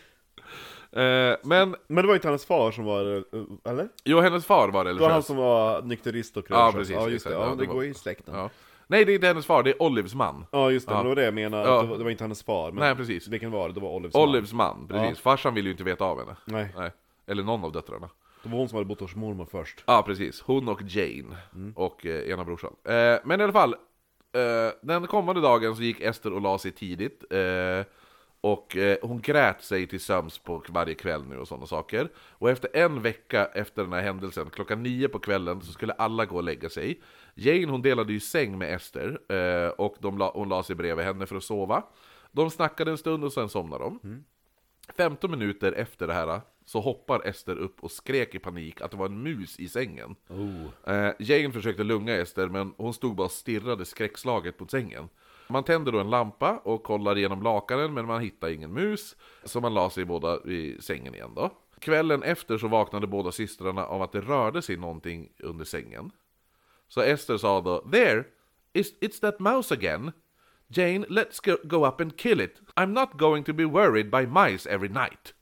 Eh, 0.91 1.35
men, 1.43 1.75
Men 1.87 1.95
det 2.03 2.07
var 2.07 2.15
inte 2.15 2.27
hennes 2.27 2.45
far 2.45 2.71
som 2.71 2.83
var, 2.85 3.15
eh, 3.17 3.21
eller? 3.71 3.87
jo 4.05 4.19
hennes 4.19 4.45
far 4.45 4.67
var 4.69 4.85
Det 4.85 4.93
var 4.93 4.99
han 4.99 5.09
religiös. 5.09 5.25
som 5.25 5.37
var 5.37 5.81
nykterist 5.81 6.37
och 6.37 6.45
Ja, 6.49 6.71
precis, 6.75 6.95
Ja, 6.95 7.09
just 7.09 7.25
det. 7.25 7.29
exakt. 7.29 7.33
Ja, 7.33 7.49
Ja, 7.49 7.55
det 7.55 7.61
det 7.61 7.67
var- 7.67 7.73
går 7.73 7.85
i 7.85 7.93
släkten. 7.93 8.33
Ja, 8.35 8.39
Ja. 8.41 8.49
Nej, 8.87 9.05
det 9.05 9.11
är 9.11 9.15
inte 9.15 9.27
hennes 9.27 9.45
far, 9.45 9.63
det 9.63 9.69
är 9.69 9.81
Olivs 9.81 10.15
man. 10.15 10.45
just 10.71 10.87
det. 10.87 10.93
Ja. 10.93 10.97
Men 10.97 11.03
det 11.03 11.09
var 11.09 11.15
det 11.15 11.23
jag 11.25 11.33
menade. 11.33 11.67
Ja. 11.67 11.75
att 11.75 11.83
Det, 11.85 11.89
var, 11.89 11.97
det 11.97 12.03
var 12.03 12.11
inte 12.11 12.23
hennes 12.23 12.43
far. 12.43 12.71
Men 12.71 12.79
Nej, 12.83 12.95
precis. 12.95 13.27
Vilken 13.27 13.51
var 13.51 13.67
det? 13.67 13.73
Det 13.73 13.79
var 13.79 13.89
Olivs 13.89 14.13
man. 14.13 14.29
Olivs 14.29 14.53
man, 14.53 14.87
precis. 14.87 15.19
Farsan 15.19 15.53
ville 15.53 15.67
ju 15.67 15.71
inte 15.71 15.83
veta 15.83 16.05
av 16.05 16.19
henne. 16.19 16.35
Nej. 16.45 16.73
Nej. 16.77 16.91
Eller 17.27 17.43
någon 17.43 17.63
av 17.63 17.71
döttrarna. 17.71 18.09
Det 18.43 18.49
var 18.49 18.57
hon 18.57 18.69
som 18.69 18.75
hade 18.75 18.87
bott 18.87 18.99
hos 18.99 19.15
mormor 19.15 19.47
först. 19.51 19.83
Ja, 19.87 20.03
precis. 20.05 20.41
Hon 20.41 20.69
och 20.69 20.81
Jane. 20.87 21.37
Och 21.75 22.05
eh, 22.05 22.29
ena 22.29 22.43
brorsan. 22.45 22.73
Eh, 22.83 23.15
men 23.23 23.39
i 23.41 23.43
alla 23.43 23.53
fall. 23.53 23.73
Eh, 23.73 24.73
den 24.81 25.07
kommande 25.07 25.41
dagen 25.41 25.75
så 25.75 25.81
gick 25.81 25.99
Ester 26.01 26.33
och 26.33 26.41
la 26.41 26.57
sig 26.57 26.71
tidigt. 26.71 27.23
Eh, 27.33 27.85
och 28.41 28.77
eh, 28.77 28.97
hon 29.01 29.21
grät 29.21 29.63
sig 29.63 29.87
till 29.87 29.99
sömns 29.99 30.37
på 30.37 30.63
varje 30.69 30.93
kväll 30.93 31.23
nu 31.25 31.37
och 31.37 31.47
sådana 31.47 31.65
saker. 31.65 32.09
Och 32.17 32.49
efter 32.49 32.69
en 32.73 33.01
vecka 33.01 33.45
efter 33.45 33.83
den 33.83 33.93
här 33.93 34.01
händelsen, 34.01 34.49
klockan 34.49 34.83
nio 34.83 35.07
på 35.07 35.19
kvällen, 35.19 35.61
så 35.61 35.71
skulle 35.71 35.93
alla 35.93 36.25
gå 36.25 36.35
och 36.35 36.43
lägga 36.43 36.69
sig. 36.69 37.01
Jane 37.35 37.71
hon 37.71 37.81
delade 37.81 38.13
ju 38.13 38.19
säng 38.19 38.57
med 38.57 38.73
Ester, 38.75 39.19
eh, 39.33 39.69
och 39.69 39.95
de 39.99 40.17
la, 40.17 40.31
hon 40.35 40.49
la 40.49 40.63
sig 40.63 40.75
bredvid 40.75 41.05
henne 41.05 41.25
för 41.25 41.35
att 41.35 41.43
sova. 41.43 41.83
De 42.31 42.51
snackade 42.51 42.91
en 42.91 42.97
stund 42.97 43.23
och 43.23 43.33
sen 43.33 43.49
somnade 43.49 43.83
de. 43.83 44.23
15 44.97 45.31
minuter 45.31 45.71
efter 45.71 46.07
det 46.07 46.13
här 46.13 46.41
så 46.65 46.79
hoppar 46.79 47.27
Ester 47.27 47.55
upp 47.55 47.83
och 47.83 47.91
skrek 47.91 48.35
i 48.35 48.39
panik 48.39 48.81
att 48.81 48.91
det 48.91 48.97
var 48.97 49.05
en 49.05 49.23
mus 49.23 49.59
i 49.59 49.69
sängen. 49.69 50.15
Oh. 50.29 50.93
Eh, 50.95 51.13
Jane 51.19 51.51
försökte 51.51 51.83
lugna 51.83 52.11
Ester 52.11 52.47
men 52.47 52.73
hon 52.77 52.93
stod 52.93 53.15
bara 53.15 53.25
och 53.25 53.31
stirrade 53.31 53.85
skräckslaget 53.85 54.59
mot 54.59 54.71
sängen. 54.71 55.09
Man 55.47 55.63
tänder 55.63 55.91
då 55.91 55.99
en 55.99 56.09
lampa 56.09 56.57
och 56.57 56.83
kollar 56.83 57.17
igenom 57.17 57.43
lakanen 57.43 57.93
men 57.93 58.05
man 58.05 58.21
hittar 58.21 58.49
ingen 58.49 58.73
mus. 58.73 59.15
Så 59.43 59.61
man 59.61 59.73
la 59.73 59.89
sig 59.89 60.05
båda 60.05 60.43
i 60.43 60.77
sängen 60.79 61.15
igen 61.15 61.31
då. 61.35 61.49
Kvällen 61.79 62.23
efter 62.23 62.57
så 62.57 62.67
vaknade 62.67 63.07
båda 63.07 63.31
systrarna 63.31 63.85
av 63.85 64.01
att 64.01 64.11
det 64.11 64.21
rörde 64.21 64.61
sig 64.61 64.77
någonting 64.77 65.29
under 65.39 65.65
sängen. 65.65 66.11
Så 66.87 67.01
Ester 67.01 67.37
sa 67.37 67.61
då 67.61 67.79
There! 67.91 68.23
It's, 68.73 68.89
it's 69.01 69.19
that 69.21 69.39
mouse 69.39 69.73
again! 69.73 70.11
Jane, 70.67 71.05
let's 71.09 71.39
go, 71.43 71.57
go 71.63 71.87
up 71.87 72.01
and 72.01 72.17
kill 72.17 72.41
it! 72.41 72.61
I'm 72.75 72.93
not 72.93 73.09
going 73.17 73.43
to 73.43 73.53
be 73.53 73.65
worried 73.65 74.11
by 74.11 74.25
mice 74.27 74.69
every 74.69 74.89
night! 74.89 75.33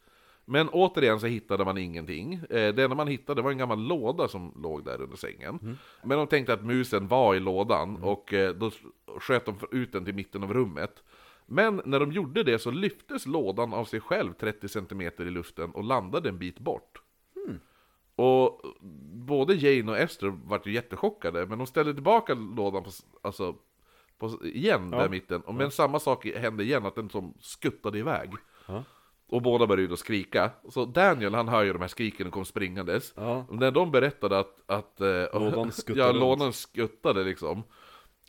Men 0.46 0.70
återigen 0.70 1.20
så 1.20 1.28
hittade 1.28 1.66
man 1.66 1.78
ingenting. 1.78 2.34
Eh, 2.34 2.74
Det 2.76 2.84
enda 2.84 2.96
man 2.96 3.08
hittade 3.08 3.42
var 3.42 3.52
en 3.52 3.58
gammal 3.58 3.80
låda 3.80 4.28
som 4.28 4.54
låg 4.64 4.86
där 4.86 5.02
under 5.02 5.18
sängen. 5.18 5.78
Men 6.04 6.18
de 6.18 6.28
tänkte 6.28 6.54
att 6.54 6.66
musen 6.66 7.08
var 7.08 7.36
i 7.36 7.40
lådan 7.40 7.98
och 8.04 8.34
eh, 8.34 8.54
då 8.54 8.72
sköt 9.20 9.46
de 9.46 9.56
ut 9.72 9.92
den 9.92 10.06
till 10.06 10.14
mitten 10.16 10.44
av 10.44 10.54
rummet. 10.54 11.04
Men 11.46 11.82
när 11.86 12.00
de 12.00 12.12
gjorde 12.12 12.44
det 12.44 12.60
så 12.60 12.72
lyftes 12.72 13.26
lådan 13.26 13.74
av 13.74 13.86
sig 13.86 14.00
själv 14.00 14.34
30 14.34 14.68
cm 14.70 15.02
i 15.02 15.24
luften 15.24 15.72
och 15.72 15.84
landade 15.84 16.30
en 16.30 16.38
bit 16.38 16.60
bort. 16.60 17.02
Och 18.16 18.62
både 19.28 19.54
Jane 19.54 19.92
och 19.92 19.98
Esther 19.98 20.28
vart 20.46 20.68
ju 20.68 20.72
jättechockade, 20.72 21.46
men 21.46 21.58
de 21.58 21.68
ställde 21.68 21.94
tillbaka 21.94 22.34
lådan 22.34 22.84
på, 22.84 22.90
alltså, 23.22 23.56
på, 24.18 24.46
igen 24.46 24.92
där 24.92 25.06
i 25.06 25.10
mitten. 25.10 25.42
Och 25.42 25.56
men 25.56 25.72
samma 25.72 26.00
sak 26.00 26.26
hände 26.26 26.64
igen, 26.64 26.86
att 26.86 26.96
den 26.96 27.10
som 27.10 27.34
skuttade 27.40 28.00
iväg. 28.00 28.32
Ja. 28.68 28.84
Och 29.28 29.42
båda 29.42 29.68
började 29.68 29.88
då 29.88 29.96
skrika. 29.96 30.52
Så 30.70 30.86
Daniel 30.86 31.34
han 31.34 31.48
hör 31.48 31.64
ju 31.64 31.74
de 31.74 31.82
här 31.82 31.88
skriken 31.88 32.28
och 32.28 32.34
kom 32.34 32.46
springandes. 32.46 33.14
Ja. 33.16 33.46
När 33.52 33.72
de 33.72 33.92
berättade 33.92 34.40
att, 34.40 34.56
att 34.66 35.02
eh, 35.02 35.08
Lådan 35.34 35.72
skuttade 35.72 36.08
ja, 36.08 36.12
lådan 36.12 36.54
skuttade 36.54 37.24
liksom. 37.24 37.64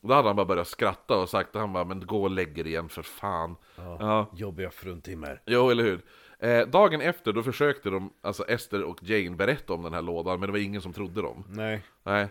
Då 0.03 0.15
hade 0.15 0.29
han 0.29 0.37
bara 0.37 0.47
börjat 0.47 0.69
skratta 0.69 1.17
och 1.17 1.29
sagt 1.29 1.55
han 1.55 1.73
bara, 1.73 1.85
men 1.85 2.07
gå 2.07 2.23
och 2.23 2.31
lägg 2.31 2.59
er 2.59 2.67
igen 2.67 2.89
för 2.89 3.03
fan. 3.03 3.57
Ja. 3.77 4.31
Jobbiga 4.35 4.71
fruntimmer. 4.71 5.43
Jo, 5.47 5.71
eller 5.71 5.85
hur? 5.85 6.01
Eh, 6.39 6.67
dagen 6.67 7.01
efter 7.01 7.33
då 7.33 7.43
försökte 7.43 7.91
de, 7.91 8.13
alltså 8.21 8.45
Esther 8.49 8.83
och 8.83 8.99
Jane 9.03 9.37
berätta 9.37 9.73
om 9.73 9.83
den 9.83 9.93
här 9.93 10.03
lådan, 10.03 10.41
men 10.41 10.47
det 10.47 10.53
var 10.53 10.59
ingen 10.59 10.83
som 10.83 10.93
trodde 10.93 11.23
dem. 11.23 11.45
Nej, 11.49 11.83
Nej. 12.03 12.29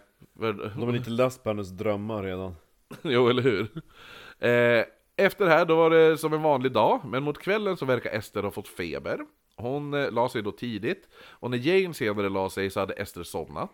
De 0.75 0.89
är 0.89 0.91
lite 0.91 1.09
last 1.09 1.43
på 1.43 1.49
hennes 1.49 1.69
drömmar 1.69 2.23
redan. 2.23 2.55
jo, 3.01 3.29
eller 3.29 3.41
hur? 3.41 3.61
Eh, 4.39 4.85
efter 5.15 5.45
det 5.45 5.51
här, 5.51 5.65
då 5.65 5.75
var 5.75 5.89
det 5.89 6.17
som 6.17 6.33
en 6.33 6.41
vanlig 6.41 6.71
dag, 6.71 7.01
men 7.05 7.23
mot 7.23 7.39
kvällen 7.39 7.77
så 7.77 7.85
verkar 7.85 8.11
Ester 8.11 8.43
ha 8.43 8.51
fått 8.51 8.67
feber. 8.67 9.19
Hon 9.55 9.93
eh, 9.93 10.11
la 10.11 10.29
sig 10.29 10.41
då 10.41 10.51
tidigt, 10.51 11.09
och 11.15 11.51
när 11.51 11.57
Jane 11.57 11.93
senare 11.93 12.29
la 12.29 12.49
sig 12.49 12.69
så 12.69 12.79
hade 12.79 12.93
Ester 12.93 13.23
somnat. 13.23 13.71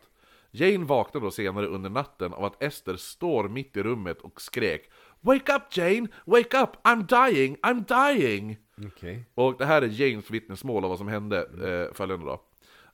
Jane 0.52 0.86
vaknade 0.86 1.26
då 1.26 1.32
senare 1.32 1.66
under 1.66 1.90
natten 1.90 2.34
av 2.34 2.46
att 2.46 2.64
Ester 2.64 2.96
står 2.96 3.50
mitt 3.50 3.78
i 3.78 3.84
rummet 3.84 4.22
och 4.22 4.42
skrek 4.42 4.90
Wake 5.22 5.50
up 5.50 5.70
Jane! 5.70 6.10
Wake 6.26 6.54
up! 6.54 6.78
I'm 6.86 7.06
dying! 7.06 7.58
I'm 7.64 7.84
dying! 7.86 8.58
Okay. 8.86 9.24
Och 9.36 9.58
det 9.58 9.66
här 9.66 9.82
är 9.82 9.88
James 9.88 10.32
vittnesmål 10.32 10.84
av 10.84 10.90
vad 10.90 10.98
som 10.98 11.08
hände 11.08 11.38
eh, 11.40 11.94
följande 11.94 12.26
dag. 12.26 12.40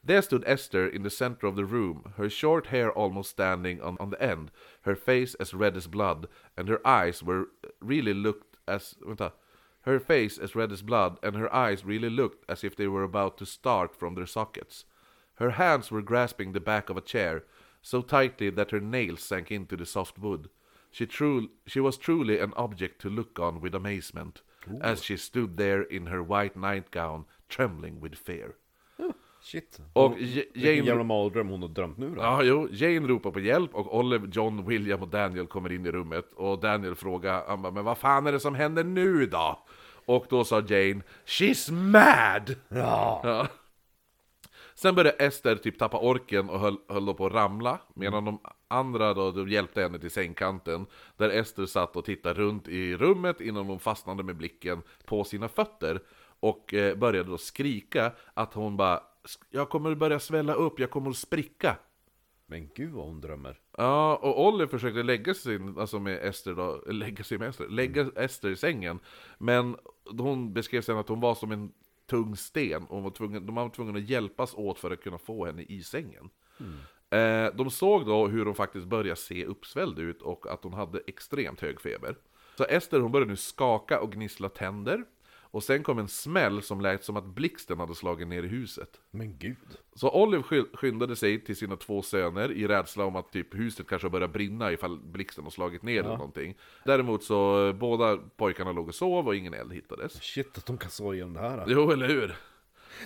There 0.08 0.22
stood 0.22 0.44
Esther 0.48 0.96
in 0.96 1.04
the 1.04 1.10
center 1.10 1.48
of 1.48 1.56
the 1.56 1.64
room, 1.64 2.14
her 2.18 2.30
short 2.30 2.68
hair 2.68 2.90
almost 2.90 3.32
standing 3.32 3.82
on, 3.82 3.98
on 4.00 4.12
the 4.12 4.22
end, 4.22 4.52
her 4.82 4.96
face 4.96 5.36
as 5.40 5.54
red 5.54 5.78
as 5.78 5.88
blood, 5.88 6.28
and 6.58 6.70
her 6.70 6.80
eyes 6.86 7.24
were 7.24 7.46
really 7.82 8.14
looked 8.14 8.58
as... 8.68 8.96
Vänta. 9.02 9.32
Her 9.82 10.00
face 10.00 10.40
as 10.40 10.56
red 10.56 10.72
as 10.72 10.82
blood, 10.82 11.18
and 11.24 11.36
her 11.36 11.54
eyes 11.54 11.86
really 11.86 12.10
looked 12.10 12.44
as 12.50 12.64
if 12.64 12.76
they 12.76 12.88
were 12.88 13.04
about 13.04 13.38
to 13.38 13.46
start 13.46 13.96
from 13.96 14.16
their 14.16 14.26
sockets. 14.26 14.86
Her 15.36 15.52
hands 15.52 15.92
were 15.92 16.02
grasping 16.02 16.54
the 16.54 16.60
back 16.60 16.90
of 16.90 16.98
a 16.98 17.02
chair, 17.02 17.44
so 17.82 18.02
tightly 18.02 18.50
that 18.52 18.72
her 18.72 18.80
nails 18.80 19.22
sank 19.22 19.52
into 19.52 19.76
the 19.76 19.86
soft 19.86 20.18
wood. 20.18 20.50
She, 20.98 21.06
trul- 21.06 21.48
she 21.66 21.80
was 21.82 21.98
truly 21.98 22.40
an 22.42 22.54
object 22.56 23.02
to 23.02 23.10
look 23.10 23.40
on 23.40 23.62
with 23.64 23.76
amazement, 23.76 24.44
as 24.82 25.04
she 25.04 25.18
stood 25.18 25.58
there 25.58 25.96
in 25.96 26.08
her 26.08 26.20
white 26.20 26.56
nightgown, 26.60 27.26
trembling 27.56 28.02
with 28.04 28.16
fear. 28.26 28.52
Shit. 29.44 29.80
Och 29.94 30.10
Hon- 30.12 30.20
J- 30.20 30.46
Vilken 30.54 30.76
Jane- 30.76 30.86
jävla 30.88 31.04
mardröm 31.04 31.48
hon 31.50 31.62
har 31.62 31.70
drömt 31.70 31.98
nu 31.98 32.10
då. 32.10 32.22
Ja, 32.22 32.44
jo, 32.44 32.68
Jane 32.72 33.08
ropar 33.08 33.32
på 33.32 33.40
hjälp 33.40 33.76
och 33.76 33.98
Olive, 34.00 34.28
John, 34.32 34.66
William 34.68 35.02
och 35.02 35.08
Daniel 35.08 35.48
kommer 35.48 35.72
in 35.72 35.86
i 35.86 35.92
rummet 35.92 36.34
och 36.34 36.60
Daniel 36.60 36.96
frågar, 36.96 37.44
han 37.48 37.62
bara, 37.62 37.72
men 37.72 37.86
vad 37.86 37.98
fan 37.98 38.28
är 38.28 38.32
det 38.32 38.40
som 38.40 38.56
händer 38.56 38.84
nu 38.84 39.26
då? 39.26 39.60
Och 40.06 40.26
då 40.30 40.44
sa 40.44 40.56
Jane, 40.68 41.02
She's 41.26 41.72
mad! 41.72 42.56
Ja. 42.70 43.22
Ja. 43.24 43.48
Sen 44.86 44.96
började 44.96 45.18
Ester 45.26 45.56
typ 45.56 45.80
tappa 45.80 46.00
orken 46.00 46.50
och 46.50 46.60
höll, 46.60 46.78
höll 46.88 47.14
på 47.14 47.26
att 47.26 47.34
ramla, 47.34 47.80
medan 47.94 48.26
de 48.26 48.40
andra 48.68 49.14
då, 49.14 49.32
de 49.32 49.50
hjälpte 49.50 49.82
henne 49.82 50.00
till 50.00 50.12
sängkanten, 50.12 50.86
där 51.18 51.30
Ester 51.30 51.66
satt 51.66 51.96
och 51.96 52.06
tittade 52.06 52.40
runt 52.40 52.68
i 52.68 52.96
rummet 52.96 53.42
innan 53.42 53.66
hon 53.66 53.80
fastnade 53.80 54.24
med 54.24 54.36
blicken 54.36 54.82
på 55.06 55.24
sina 55.24 55.48
fötter, 55.48 56.00
och 56.40 56.74
eh, 56.74 56.96
började 56.96 57.30
då 57.30 57.38
skrika 57.38 58.12
att 58.34 58.54
hon 58.54 58.78
bara 58.78 59.04
Jag 59.50 59.70
kommer 59.70 59.96
börja 59.96 60.20
svälla 60.20 60.54
upp, 60.54 60.80
jag 60.80 60.92
kommer 60.92 61.10
att 61.10 61.18
spricka. 61.18 61.78
Men 62.46 62.70
gud 62.76 62.92
vad 62.92 63.06
hon 63.06 63.22
drömmer. 63.22 63.60
Ja, 63.78 64.16
och 64.16 64.48
Oliver 64.48 64.68
försökte 64.68 65.04
lägga 65.04 65.34
sig, 65.34 65.60
alltså 65.78 66.00
med 66.00 66.18
Ester 66.24 66.54
då, 66.54 66.84
lägga 66.88 67.24
sig 67.24 67.38
med 67.38 67.50
Ester, 67.50 67.68
lägga 67.68 68.10
Ester 68.16 68.50
i 68.50 68.56
sängen. 68.56 69.00
Men 69.38 69.76
hon 70.18 70.54
beskrev 70.54 70.82
sen 70.82 70.98
att 70.98 71.10
hon 71.10 71.20
var 71.20 71.36
som 71.36 71.52
en 71.52 71.72
tung 72.06 72.36
sten, 72.36 72.86
och 72.86 73.04
var 73.04 73.12
tvungen, 73.12 73.46
de 73.46 73.56
var 73.56 73.70
tvungna 73.70 74.00
att 74.00 74.10
hjälpas 74.10 74.54
åt 74.54 74.80
för 74.80 74.92
att 74.92 75.04
kunna 75.04 75.18
få 75.18 75.46
henne 75.46 75.62
i 75.62 75.84
sängen. 75.84 76.30
Eh, 77.10 77.56
de 77.56 77.70
såg 77.70 78.06
då 78.06 78.28
hur 78.28 78.46
hon 78.46 78.56
faktiskt 78.56 78.88
började 78.88 79.16
se 79.16 79.46
uppsvälld 79.46 80.00
ut 80.00 80.22
och 80.22 80.52
att 80.52 80.64
hon 80.64 80.74
hade 80.74 81.02
extremt 81.08 81.62
hög 81.62 81.82
feber. 81.82 82.16
Så 82.58 82.64
Ester 82.64 83.00
hon 83.00 83.12
började 83.12 83.32
nu 83.32 83.36
skaka 83.38 84.00
och 84.00 84.12
gnissla 84.12 84.50
tänder. 84.50 85.04
Och 85.56 85.64
sen 85.64 85.84
kom 85.84 86.00
en 86.00 86.08
smäll 86.08 86.62
som 86.62 86.82
lät 86.82 87.04
som 87.04 87.18
att 87.18 87.26
blixten 87.26 87.80
hade 87.80 87.96
slagit 87.96 88.28
ner 88.28 88.44
i 88.44 88.48
huset. 88.48 88.90
Men 89.12 89.38
gud. 89.38 89.58
Så 89.94 90.10
Olive 90.24 90.44
sky- 90.44 90.66
skyndade 90.74 91.16
sig 91.16 91.44
till 91.44 91.56
sina 91.56 91.76
två 91.76 92.02
söner 92.02 92.52
i 92.52 92.68
rädsla 92.68 93.06
om 93.06 93.16
att 93.16 93.32
typ 93.32 93.56
huset 93.56 93.88
kanske 93.88 94.10
börjar 94.10 94.28
brinna 94.28 94.72
ifall 94.72 95.00
blixten 95.00 95.44
har 95.44 95.52
slagit 95.52 95.84
ner 95.84 96.00
eller 96.00 96.18
någonting. 96.18 96.56
Däremot 96.86 97.24
så, 97.24 97.68
eh, 97.68 97.74
båda 97.74 98.18
pojkarna 98.18 98.72
låg 98.72 98.88
och 98.88 98.96
sov 98.96 99.28
och 99.28 99.36
ingen 99.36 99.54
eld 99.54 99.74
hittades. 99.74 100.14
Shit 100.24 100.58
att 100.58 100.66
de 100.66 100.78
kan 100.78 100.92
så 100.92 101.14
igenom 101.14 101.34
det 101.34 101.40
här. 101.40 101.64
Jo, 101.68 101.92
eller 101.92 102.08
hur? 102.08 102.36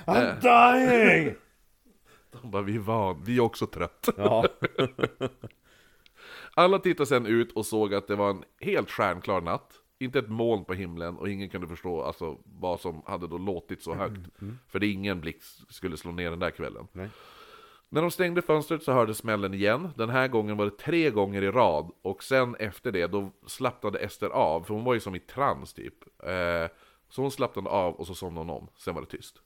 I'm 0.06 0.42
dying! 0.42 1.36
De 2.42 2.52
bara, 2.52 2.62
vi 2.62 2.76
är 2.76 2.80
van, 2.80 3.22
vi 3.26 3.38
är 3.38 3.42
också 3.42 3.68
trött. 3.68 4.10
Ja. 4.18 4.46
Alla 6.54 6.80
tittade 6.80 7.08
sen 7.08 7.26
ut 7.26 7.52
och 7.52 7.66
såg 7.66 7.94
att 7.94 8.08
det 8.08 8.16
var 8.16 8.30
en 8.30 8.44
helt 8.60 8.92
stjärnklar 8.92 9.42
natt. 9.42 9.74
Inte 10.02 10.20
ett 10.20 10.30
moln 10.30 10.66
på 10.66 10.74
himlen 10.74 11.18
och 11.18 11.30
ingen 11.30 11.50
kunde 11.50 11.68
förstå 11.68 12.02
alltså, 12.02 12.38
vad 12.44 12.80
som 12.80 13.02
hade 13.06 13.28
då 13.28 13.38
låtit 13.38 13.82
så 13.84 13.94
högt. 13.94 14.22
För 14.68 14.80
det 14.80 14.88
ingen 14.88 15.22
blixt 15.22 15.74
skulle 15.74 15.98
slå 15.98 16.12
ner 16.12 16.30
den 16.30 16.40
där 16.40 16.52
kvällen. 16.52 16.88
Nej. 16.92 17.10
När 17.90 18.02
de 18.02 18.12
stängde 18.12 18.42
fönstret 18.42 18.84
så 18.84 18.92
hördes 18.92 19.18
smällen 19.18 19.54
igen. 19.54 19.90
Den 19.96 20.10
här 20.10 20.28
gången 20.28 20.58
var 20.58 20.66
det 20.66 20.78
tre 20.78 21.10
gånger 21.10 21.42
i 21.42 21.52
rad. 21.52 21.92
Och 22.02 22.24
sen 22.24 22.56
efter 22.56 22.92
det, 22.92 23.08
då 23.08 23.32
slappnade 23.46 24.00
Ester 24.00 24.30
av. 24.30 24.64
För 24.64 24.74
hon 24.74 24.84
var 24.84 24.94
ju 24.94 25.00
som 25.00 25.16
i 25.16 25.20
trans 25.20 25.74
typ. 25.74 26.24
Eh, 26.24 26.68
så 27.10 27.22
hon 27.22 27.32
slappnade 27.32 27.70
av 27.70 27.94
och 27.96 28.08
så 28.08 28.16
somnade 28.16 28.48
hon 28.48 28.58
om. 28.62 28.68
Sen 28.78 28.96
var 28.96 29.02
det 29.02 29.08
tyst. 29.08 29.42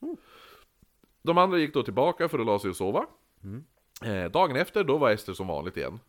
De 1.22 1.38
andra 1.38 1.58
gick 1.58 1.74
då 1.74 1.84
tillbaka 1.84 2.30
för 2.30 2.39
att 2.39 2.46
la 2.46 2.60
sig 2.60 2.70
och 2.70 2.76
sova. 2.76 3.06
Eh, 4.04 4.32
dagen 4.32 4.56
efter, 4.56 4.84
då 4.84 4.98
var 4.98 5.12
Ester 5.12 5.34
som 5.34 5.48
vanligt 5.48 5.78
igen. 5.78 6.00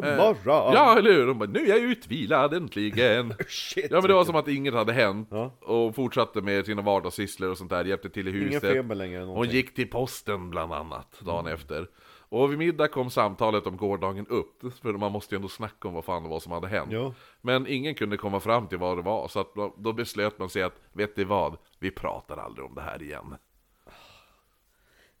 God 0.00 0.10
Eh, 0.10 0.16
morgon! 0.16 0.72
Ja, 0.74 0.98
eller 0.98 1.12
hur? 1.12 1.26
De 1.26 1.38
bara, 1.38 1.48
nu 1.50 1.58
är 1.64 1.68
jag 1.68 1.78
utvilad 1.78 2.54
äntligen! 2.54 3.34
Shit! 3.48 3.86
Ja 3.90 4.00
men 4.00 4.08
det 4.08 4.14
var 4.14 4.24
som 4.24 4.36
att 4.36 4.48
inget 4.48 4.74
hade 4.74 4.92
hänt. 4.92 5.28
Ja. 5.30 5.50
Och 5.60 5.94
fortsatte 5.94 6.40
med 6.40 6.66
sina 6.66 6.82
vardagssysslor 6.82 7.50
och 7.50 7.58
sånt 7.58 7.70
där, 7.70 7.84
hjälpte 7.84 8.10
till 8.10 8.28
i 8.28 8.30
Ingen 8.30 8.42
huset. 8.44 8.72
feber 8.72 8.94
längre 8.94 9.22
Hon 9.22 9.48
gick 9.48 9.74
till 9.74 9.90
posten 9.90 10.50
bland 10.50 10.72
annat, 10.72 11.20
dagen 11.20 11.46
efter. 11.46 11.88
Och 12.30 12.50
vid 12.50 12.58
middag 12.58 12.88
kom 12.88 13.10
samtalet 13.10 13.66
om 13.66 13.76
gårdagen 13.76 14.26
upp, 14.26 14.62
för 14.82 14.92
man 14.92 15.12
måste 15.12 15.34
ju 15.34 15.36
ändå 15.36 15.48
snacka 15.48 15.88
om 15.88 15.94
vad 15.94 16.04
fan 16.04 16.22
det 16.22 16.28
var 16.28 16.40
som 16.40 16.52
hade 16.52 16.68
hänt. 16.68 16.88
Jo. 16.92 17.14
Men 17.40 17.66
ingen 17.66 17.94
kunde 17.94 18.16
komma 18.16 18.40
fram 18.40 18.66
till 18.68 18.78
vad 18.78 18.98
det 18.98 19.02
var, 19.02 19.28
så 19.28 19.40
att 19.40 19.54
då, 19.54 19.74
då 19.78 19.92
beslöt 19.92 20.38
man 20.38 20.48
sig 20.48 20.62
att, 20.62 20.80
vet 20.92 21.16
ni 21.16 21.24
vad? 21.24 21.56
Vi 21.78 21.90
pratar 21.90 22.36
aldrig 22.36 22.66
om 22.66 22.74
det 22.74 22.80
här 22.82 23.02
igen. 23.02 23.34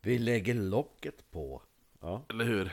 Vi 0.00 0.18
lägger 0.18 0.54
locket 0.54 1.30
på. 1.30 1.62
Ja. 2.00 2.24
Eller 2.30 2.44
hur? 2.44 2.72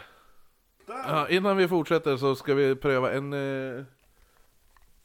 Ja, 0.88 1.30
innan 1.30 1.58
vi 1.58 1.68
fortsätter 1.68 2.18
så 2.18 2.36
ska 2.36 2.54
vi 2.54 2.76
pröva 2.76 3.14
en... 3.14 3.34
Eh, 3.34 3.84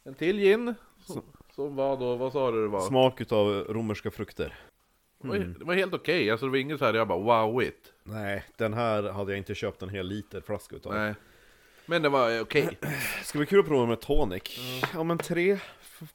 en 0.05 0.15
till 0.15 0.39
gin. 0.39 0.75
Som, 1.07 1.23
som 1.55 1.77
var 1.77 1.97
då, 1.97 2.17
vad 2.17 2.33
sa 2.33 2.51
du 2.51 2.63
det 2.63 2.69
var? 2.69 2.81
Smak 2.81 3.21
utav 3.21 3.65
romerska 3.69 4.11
frukter. 4.11 4.55
Det 5.19 5.29
var, 5.29 5.37
det 5.37 5.65
var 5.65 5.75
helt 5.75 5.95
okej, 5.95 6.31
alltså 6.31 6.47
det 6.47 6.51
var 6.51 6.59
inget 6.59 6.79
så 6.79 6.85
här 6.85 6.95
jag 6.95 7.09
bara 7.09 7.45
wow 7.45 7.63
it. 7.63 7.93
Nej, 8.03 8.45
den 8.57 8.75
här 8.75 9.03
hade 9.03 9.33
jag 9.33 9.39
inte 9.39 9.55
köpt 9.55 9.83
en 9.83 9.89
hel 9.89 10.07
liter 10.07 10.41
flaska 10.41 10.77
utav. 10.77 10.95
Nej. 10.95 11.15
Men 11.87 12.03
det 12.03 12.09
var 12.09 12.37
eh, 12.37 12.43
okej. 12.43 12.79
Ska 13.25 13.39
vi 13.39 13.47
kul 13.47 13.61
att 13.61 13.67
prova 13.67 13.87
med 13.87 14.01
tonic? 14.01 14.43
Ja 14.95 15.03
men 15.03 15.19
tre 15.19 15.59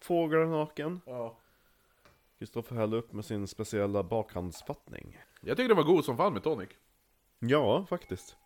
fåglar 0.01 0.45
naken. 0.45 1.01
Ja. 1.05 1.37
Kristoffer 2.39 2.75
hällde 2.75 2.97
upp 2.97 3.13
med 3.13 3.25
sin 3.25 3.47
speciella 3.47 4.03
bakhandsfattning. 4.03 5.17
Jag 5.41 5.57
tycker 5.57 5.69
det 5.69 5.75
var 5.75 5.83
god 5.83 6.05
som 6.05 6.17
fan 6.17 6.33
med 6.33 6.43
tonic. 6.43 6.69
Ja, 7.39 7.85
faktiskt. 7.89 8.37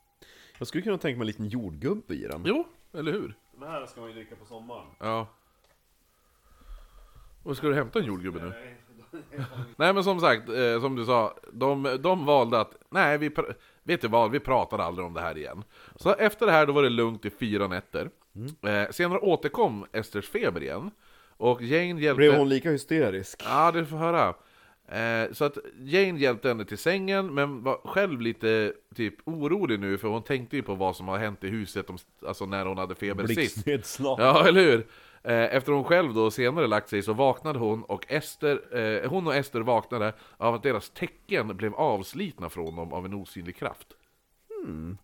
Jag 0.60 0.67
skulle 0.67 0.84
kunna 0.84 0.98
tänka 0.98 1.17
mig 1.17 1.24
en 1.24 1.28
liten 1.28 1.48
jordgubbe 1.48 2.13
i 2.13 2.28
den. 2.28 2.41
Jo, 2.45 2.67
eller 2.93 3.12
hur? 3.12 3.36
Den 3.60 3.69
här 3.69 3.86
ska 3.86 4.00
man 4.02 4.10
ju 4.10 4.15
dricka 4.15 4.36
på 4.36 4.45
sommaren. 4.45 4.86
Ja. 5.00 5.28
Och 7.43 7.58
ska 7.58 7.67
du 7.67 7.76
hämta 7.76 8.00
en 8.00 8.06
jordgubbe 8.06 8.39
nu? 8.39 8.54
nej 9.76 9.93
men 9.93 10.04
som 10.04 10.19
sagt, 10.19 10.50
eh, 10.50 10.82
som 10.82 10.95
du 10.95 11.06
sa, 11.06 11.36
de, 11.54 11.98
de 12.02 12.26
valde 12.26 12.60
att, 12.60 12.76
nej 12.89 13.17
vi, 13.17 13.30
pr- 13.30 13.54
vet 13.84 14.02
du 14.02 14.08
vad, 14.08 14.32
vi 14.32 14.39
pratar 14.39 14.80
aldrig 14.80 15.08
om 15.08 15.13
det 15.13 15.22
här 15.22 15.38
igen. 15.38 15.63
Så 15.95 16.13
efter 16.13 16.45
det 16.45 16.52
här 16.52 16.65
då 16.65 16.74
var 16.74 16.84
det 16.84 16.89
lugnt 16.89 17.26
i 17.26 17.30
fyra 17.30 17.67
nätter. 17.67 18.10
Eh, 18.62 18.89
senare 18.91 19.19
återkom 19.19 19.86
Esters 19.91 20.30
feber 20.30 20.63
igen. 20.63 20.91
Och 21.38 21.62
Jane 21.62 22.02
hjälpte... 22.02 22.13
Blev 22.17 22.36
hon 22.36 22.50
lika 22.50 22.72
hysterisk? 22.72 23.41
Ja, 23.45 23.72
du 23.72 23.86
får 23.86 23.98
höra. 23.98 24.34
Eh, 24.91 25.32
så 25.32 25.45
att 25.45 25.58
Jane 25.80 26.19
hjälpte 26.19 26.47
henne 26.47 26.65
till 26.65 26.78
sängen, 26.78 27.34
men 27.34 27.63
var 27.63 27.82
själv 27.84 28.21
lite 28.21 28.73
typ 28.95 29.15
orolig 29.23 29.80
nu, 29.80 29.97
för 29.97 30.08
hon 30.08 30.23
tänkte 30.23 30.56
ju 30.56 30.62
på 30.63 30.75
vad 30.75 30.95
som 30.95 31.08
har 31.08 31.17
hänt 31.17 31.43
i 31.43 31.47
huset, 31.47 31.89
om, 31.89 31.97
alltså 32.28 32.45
när 32.45 32.65
hon 32.65 32.78
hade 32.78 32.95
feber 32.95 33.23
sist. 33.36 33.67
Ja, 34.19 34.47
eller 34.47 34.62
hur? 34.62 34.88
Eh, 35.23 35.56
Efter 35.56 35.71
hon 35.71 35.84
själv 35.84 36.13
då 36.13 36.32
senare 36.32 36.67
lagt 36.67 36.89
sig 36.89 37.02
så 37.02 37.13
vaknade 37.13 37.60
hon 37.60 37.84
och 37.84 38.06
Ester, 38.12 38.78
eh, 38.78 39.10
hon 39.10 39.28
och 39.28 39.36
Ester 39.36 39.62
vaknade 39.62 40.13
av 40.38 40.56
att 40.56 40.63
deras 40.63 40.89
tecken 40.89 41.58
blev 41.58 41.73
avslitna 41.75 42.49
från 42.49 42.75
dem 42.75 42.93
av 42.93 43.06
en 43.06 43.13
osynlig 43.13 43.56
kraft. 43.56 43.88
Eh, 44.67 44.95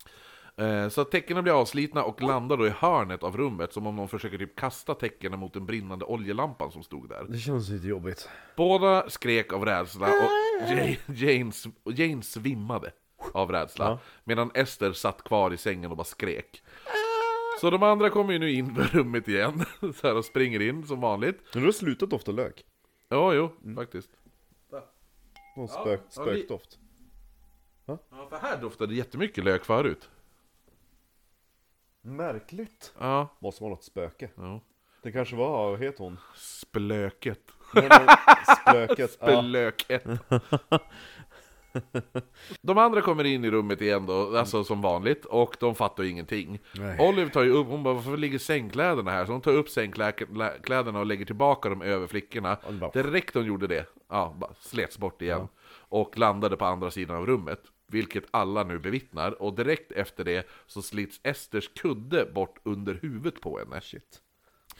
Så 0.90 1.00
att 1.00 1.10
tecknen 1.10 1.42
blir 1.42 1.60
avslitna 1.60 2.04
och 2.04 2.22
landar 2.22 2.56
då 2.56 2.66
i 2.66 2.70
hörnet 2.70 3.22
av 3.22 3.36
rummet 3.36 3.72
som 3.72 3.86
om 3.86 3.96
någon 3.96 4.08
försöker 4.08 4.38
typ 4.38 4.56
kasta 4.56 4.94
tecknen 4.94 5.38
mot 5.38 5.52
den 5.52 5.66
brinnande 5.66 6.04
oljelampan 6.04 6.70
som 6.70 6.82
stod 6.82 7.08
där. 7.08 7.26
Det 7.28 7.38
känns 7.38 7.68
lite 7.68 7.86
jobbigt. 7.86 8.28
Båda 8.56 9.10
skrek 9.10 9.52
av 9.52 9.64
rädsla 9.64 10.06
och 10.06 10.30
Jane, 10.68 10.96
Jane, 11.06 11.52
Jane 11.84 12.22
svimmade 12.22 12.92
av 13.32 13.52
rädsla. 13.52 13.84
Ja. 13.84 13.98
Medan 14.24 14.50
Ester 14.54 14.92
satt 14.92 15.22
kvar 15.24 15.52
i 15.52 15.56
sängen 15.56 15.90
och 15.90 15.96
bara 15.96 16.04
skrek. 16.04 16.62
Så 17.60 17.70
de 17.70 17.82
andra 17.82 18.10
kommer 18.10 18.32
ju 18.32 18.38
nu 18.38 18.50
in 18.52 18.74
på 18.74 18.80
rummet 18.82 19.28
igen, 19.28 19.64
så 19.80 20.06
här 20.06 20.16
och 20.16 20.24
springer 20.24 20.62
in 20.62 20.86
som 20.86 21.00
vanligt. 21.00 21.40
Men 21.52 21.62
du 21.62 21.68
har 21.68 21.72
slutat 21.72 22.10
dofta 22.10 22.32
lök. 22.32 22.64
Ja, 23.08 23.34
jo, 23.34 23.50
faktiskt. 23.74 24.10
Någon 25.56 25.68
spök, 25.68 26.00
ja, 26.04 26.10
spökdoft. 26.22 26.78
Ja, 27.86 27.98
för 28.30 28.36
här 28.36 28.56
doftade 28.56 28.92
det 28.92 28.96
jättemycket 28.96 29.44
lök 29.44 29.64
förut. 29.64 30.08
Märkligt. 32.06 32.94
Ja, 32.98 33.28
Måste 33.38 33.62
vara 33.62 33.70
något 33.70 33.84
spöke. 33.84 34.28
ja. 34.36 34.60
Det 35.02 35.12
kanske 35.12 35.36
var, 35.36 35.70
vad 35.70 35.80
heter 35.80 36.04
hon? 36.04 36.18
Splöket. 36.36 37.40
Nej, 37.74 37.88
men 37.90 38.08
Spöket. 38.56 39.18
ja. 39.20 39.42
Splöket. 39.42 40.04
De 42.62 42.78
andra 42.78 43.00
kommer 43.00 43.24
in 43.24 43.44
i 43.44 43.50
rummet 43.50 43.80
igen 43.82 44.06
då, 44.06 44.36
alltså 44.36 44.64
som 44.64 44.80
vanligt, 44.82 45.24
och 45.24 45.56
de 45.60 45.74
fattar 45.74 46.02
ju 46.02 46.10
ingenting. 46.10 46.58
Nej. 46.74 47.08
Olive 47.08 47.30
tar 47.30 47.42
ju 47.42 47.50
upp, 47.50 47.66
hon 47.66 47.82
bara 47.82 47.94
'Varför 47.94 48.16
ligger 48.16 48.38
sängkläderna 48.38 49.10
här?' 49.10 49.26
Så 49.26 49.32
hon 49.32 49.40
tar 49.40 49.52
upp 49.52 49.68
sängkläderna 49.68 50.98
och 50.98 51.06
lägger 51.06 51.24
tillbaka 51.24 51.68
dem 51.68 51.82
över 51.82 52.06
flickorna. 52.06 52.58
Direkt 52.92 53.34
hon 53.34 53.44
gjorde 53.44 53.66
det, 53.66 53.86
ja, 54.08 54.34
bara 54.38 54.54
slets 54.60 54.98
bort 54.98 55.22
igen. 55.22 55.48
Och 55.88 56.18
landade 56.18 56.56
på 56.56 56.64
andra 56.64 56.90
sidan 56.90 57.16
av 57.16 57.26
rummet. 57.26 57.60
Vilket 57.88 58.24
alla 58.30 58.64
nu 58.64 58.78
bevittnar, 58.78 59.42
och 59.42 59.54
direkt 59.54 59.92
efter 59.92 60.24
det 60.24 60.48
så 60.66 60.82
slits 60.82 61.20
Esters 61.22 61.68
kudde 61.74 62.24
bort 62.24 62.58
under 62.62 62.94
huvudet 62.94 63.40
på 63.40 63.58
henne. 63.58 63.80
Shit. 63.80 64.22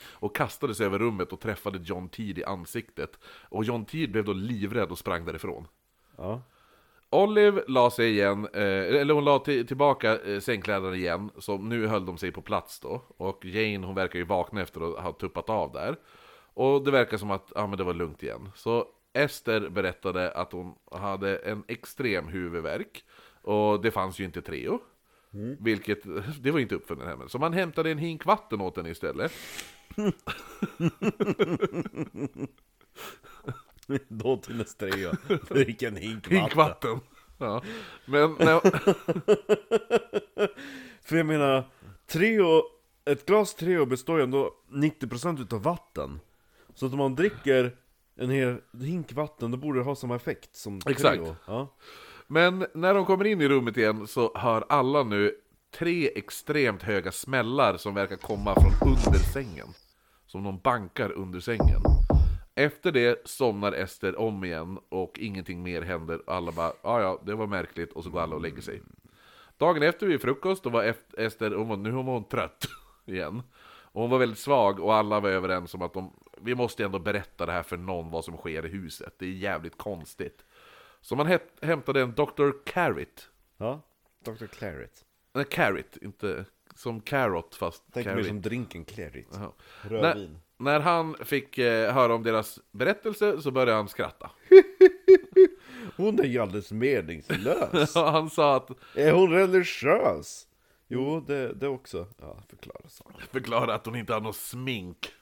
Och 0.01 0.37
kastade 0.37 0.75
sig 0.75 0.87
över 0.87 0.99
rummet 0.99 1.33
och 1.33 1.41
träffade 1.41 1.79
John 1.83 2.09
Teed 2.09 2.39
i 2.39 2.45
ansiktet. 2.45 3.19
Och 3.49 3.65
John 3.65 3.85
Teed 3.85 4.13
blev 4.13 4.25
då 4.25 4.33
livrädd 4.33 4.91
och 4.91 4.99
sprang 4.99 5.25
därifrån. 5.25 5.69
Ja. 6.17 6.43
Olive 7.11 7.65
la 7.69 7.91
sig 7.91 8.11
igen, 8.11 8.49
eh, 8.53 9.01
eller 9.01 9.15
hon 9.15 9.25
la 9.25 9.39
till, 9.39 9.67
tillbaka 9.67 10.19
eh, 10.19 10.41
sängkläderna 10.41 10.97
igen, 10.97 11.31
så 11.39 11.59
nu 11.59 11.87
höll 11.87 12.07
de 12.07 12.19
sig 12.19 12.33
på 12.33 12.43
plats 12.43 12.81
då. 12.81 13.03
Och 13.17 13.45
Jane 13.45 13.87
hon 13.87 13.95
verkar 13.95 14.19
ju 14.19 14.25
vakna 14.25 14.63
efter 14.63 14.81
att 14.81 15.05
ha 15.05 15.13
tuppat 15.13 15.51
av 15.51 15.73
där. 15.73 15.97
Och 16.55 16.85
det 16.85 16.91
verkar 16.91 17.17
som 17.17 17.31
att 17.31 17.53
ja, 17.55 17.67
men 17.67 17.79
det 17.79 17.85
var 17.85 17.95
lugnt 17.95 18.23
igen. 18.23 18.49
Så 18.55 18.89
Ester 19.17 19.69
berättade 19.69 20.31
att 20.31 20.53
hon 20.53 20.75
hade 20.91 21.37
en 21.37 21.63
extrem 21.69 22.29
huvudvärk. 22.29 23.05
Och 23.43 23.83
det 23.83 23.91
fanns 23.91 24.21
ju 24.21 24.25
inte 24.25 24.43
Treo. 24.43 24.81
Vilket, 25.61 26.03
det 26.41 26.51
var 26.51 26.61
inte 26.61 26.75
uppfunnet 26.75 27.07
hemma. 27.07 27.29
Så 27.29 27.39
man 27.39 27.53
hämtade 27.53 27.91
en 27.91 27.99
hink 27.99 28.25
vatten 28.25 28.61
åt 28.61 28.77
henne 28.77 28.91
istället. 28.91 29.33
Då 34.09 34.37
till 34.37 34.57
nästa 34.57 34.87
tre 34.87 35.11
Drick 35.49 35.83
en 35.83 35.97
hink 35.97 36.29
Hink 36.29 36.57
vatten. 36.57 36.91
vatten. 36.91 37.01
Ja. 37.39 37.63
Men 38.07 38.33
när, 38.39 38.61
För 41.03 41.17
jag 41.17 41.27
menar, 41.27 41.65
Treo, 42.07 42.63
ett 43.05 43.27
glas 43.27 43.55
Treo 43.55 43.87
består 43.87 44.19
ju 44.19 44.25
ändå 44.25 44.55
90% 44.71 45.43
utav 45.43 45.63
vatten. 45.63 46.21
Så 46.75 46.87
att 46.87 46.93
om 46.93 46.99
man 46.99 47.15
dricker 47.15 47.77
en 48.17 48.31
hel 48.31 48.61
hink 48.81 49.13
vatten, 49.13 49.51
då 49.51 49.57
borde 49.57 49.79
det 49.79 49.85
ha 49.85 49.95
samma 49.95 50.17
effekt 50.17 50.57
som 50.57 50.81
Exakt. 50.87 51.23
Treo. 51.23 51.37
Ja. 51.47 51.75
Men 52.27 52.67
när 52.75 52.95
de 52.95 53.07
kommer 53.07 53.25
in 53.25 53.41
i 53.41 53.49
rummet 53.49 53.77
igen 53.77 54.07
så 54.07 54.33
hör 54.35 54.65
alla 54.69 55.03
nu 55.03 55.35
tre 55.79 56.11
extremt 56.15 56.83
höga 56.83 57.13
smällar 57.13 57.77
som 57.77 57.95
verkar 57.95 58.17
komma 58.17 58.55
från 58.55 58.89
under 58.89 59.19
sängen. 59.19 59.69
Som 60.27 60.45
de 60.45 60.59
bankar 60.59 61.13
under 61.13 61.41
sängen. 61.41 61.83
Efter 62.55 62.93
det 62.93 63.29
somnar 63.29 63.73
Ester 63.73 64.19
om 64.19 64.45
igen 64.45 64.79
och 64.89 65.19
ingenting 65.19 65.63
mer 65.63 65.83
händer. 65.83 66.23
Alla 66.27 66.53
bara, 66.53 66.73
ja 66.83 67.01
ja, 67.01 67.23
det 67.27 67.35
var 67.35 67.47
märkligt 67.47 67.93
och 67.93 68.05
så 68.05 68.11
går 68.11 68.21
alla 68.21 68.35
och 68.35 68.43
lägger 68.43 68.63
sig. 68.63 68.83
Dagen 69.59 69.83
efter 69.83 70.07
vid 70.07 70.21
frukost, 70.21 70.63
då 70.63 70.71
var 70.71 70.95
Ester, 71.19 71.51
hon 71.51 71.69
var, 71.69 71.77
nu 71.77 71.91
var 71.91 72.03
hon 72.03 72.29
trött 72.29 72.67
igen. 73.07 73.43
Och 73.97 74.01
hon 74.03 74.11
var 74.11 74.19
väldigt 74.19 74.39
svag 74.39 74.81
och 74.81 74.95
alla 74.95 75.21
var 75.21 75.31
överens 75.31 75.75
om 75.75 75.83
att 75.83 75.95
de, 75.95 76.13
vi 76.41 76.55
måste 76.55 76.85
ändå 76.85 76.99
berätta 76.99 77.47
det 77.47 77.53
här 77.53 77.63
för 77.63 77.77
någon 77.77 78.11
vad 78.11 78.25
som 78.25 78.37
sker 78.37 78.67
i 78.67 78.69
huset. 78.69 79.15
Det 79.19 79.27
är 79.27 79.31
jävligt 79.31 79.79
konstigt. 79.79 80.45
Så 81.01 81.17
man 81.17 81.39
hämtade 81.63 82.01
en 82.01 82.15
Dr. 82.15 82.51
Carrot. 82.65 83.31
ja. 83.57 83.83
Dr. 84.25 84.47
Claret. 84.47 85.05
Nej, 85.35 85.45
Carrot, 85.45 85.97
inte 85.97 86.45
som 86.75 87.01
carrot 87.01 87.55
fast 87.55 87.83
Tänk 87.93 88.07
carrot. 88.07 88.27
som 88.27 88.43
drinken 88.43 88.85
Claret. 88.85 89.27
Jaha. 89.33 89.53
Rödvin. 89.83 90.39
När, 90.57 90.73
när 90.73 90.81
han 90.81 91.15
fick 91.15 91.59
eh, 91.59 91.95
höra 91.95 92.15
om 92.15 92.23
deras 92.23 92.61
berättelse 92.73 93.43
så 93.43 93.51
började 93.51 93.73
han 93.73 93.89
skratta. 93.89 94.31
Hon 95.97 96.21
är 96.21 96.25
ju 96.25 96.39
alldeles 96.39 96.73
meningslös. 96.73 97.95
han 97.95 98.31
sa 98.31 98.57
att, 98.57 98.71
är 98.95 99.13
hon 99.13 99.31
religiös? 99.31 100.47
Jo, 100.89 101.21
det, 101.21 101.53
det 101.53 101.69
också. 101.69 102.07
Ja, 102.19 102.43
förklara 102.49 102.89
så. 102.89 103.11
förklara 103.31 103.75
att 103.75 103.87
hon 103.87 103.97
inte 103.97 104.13
har 104.13 104.21
något 104.21 104.37
smink. 104.37 105.13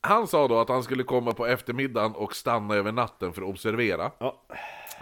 Han 0.00 0.26
sa 0.28 0.48
då 0.48 0.58
att 0.58 0.68
han 0.68 0.82
skulle 0.82 1.02
komma 1.02 1.32
på 1.32 1.46
eftermiddagen 1.46 2.12
och 2.14 2.36
stanna 2.36 2.74
över 2.74 2.92
natten 2.92 3.32
för 3.32 3.42
att 3.42 3.48
observera. 3.48 4.10
Ja. 4.18 4.42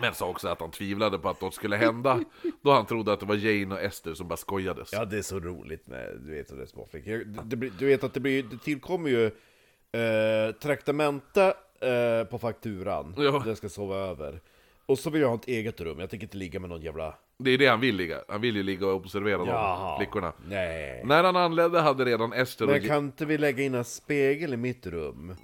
Men 0.00 0.14
sa 0.14 0.28
också 0.28 0.48
att 0.48 0.61
han 0.61 0.70
tvivlade 0.70 1.18
på 1.18 1.28
att 1.28 1.40
något 1.40 1.54
skulle 1.54 1.76
hända, 1.76 2.20
då 2.62 2.72
han 2.72 2.87
trodde 2.87 3.12
att 3.12 3.20
det 3.20 3.26
var 3.26 3.35
Jane 3.35 3.74
och 3.74 3.80
Esther 3.80 4.14
som 4.14 4.28
bara 4.28 4.37
skojades. 4.37 4.92
ja, 4.92 5.04
det 5.04 5.18
är 5.18 5.22
så 5.22 5.40
roligt 5.40 5.87
med, 5.87 6.18
du 6.20 6.30
vet, 6.35 6.48
det 6.59 6.66
småflickor. 6.66 7.12
Jag- 7.12 7.46
det 7.46 7.56
blir- 7.56 7.72
Du 7.78 7.87
vet 7.87 8.04
att 8.04 8.14
det, 8.14 8.20
blir, 8.20 8.42
det 8.42 8.59
tillkommer 8.59 9.11
ju 9.11 9.26
eh, 9.26 10.52
traktamente 10.62 11.54
eh, 11.80 12.24
på 12.30 12.38
fakturan. 12.38 13.14
Ja. 13.18 13.42
Den 13.44 13.56
ska 13.56 13.68
sova 13.68 13.96
över. 13.96 14.40
Och 14.87 14.99
så 14.99 15.11
vill 15.11 15.20
jag 15.22 15.29
ha 15.29 15.35
ett 15.37 15.49
eget 15.49 15.81
rum, 15.81 16.01
jag 16.01 16.11
tänker 16.11 16.27
inte 16.27 16.37
ligga 16.37 16.61
med 16.61 16.70
någon 16.70 16.81
jävla... 16.83 17.14
Det 17.38 17.51
är 17.51 17.59
det 17.59 17.66
han 17.66 17.81
vill 17.81 17.96
ligga. 17.96 18.20
Han 18.29 18.40
vill 18.40 18.57
ju 18.57 18.62
ligga 18.62 18.87
och 18.87 18.94
observera 18.94 19.38
de 19.38 19.49
Jaha. 19.49 19.99
flickorna. 19.99 20.33
Nej. 20.49 21.03
När 21.05 21.25
han 21.25 21.37
anlände 21.37 21.81
hade 21.81 22.05
redan 22.05 22.33
Ester 22.33 22.64
och... 22.64 22.70
Men 22.70 22.88
kan 22.88 23.05
inte 23.05 23.27
vi 23.27 23.38
lägga 23.38 23.62
in 23.62 23.75
en 23.75 23.85
spegel 23.85 24.55
i 24.55 24.57
mitt 24.57 24.87
rum? 24.87 25.35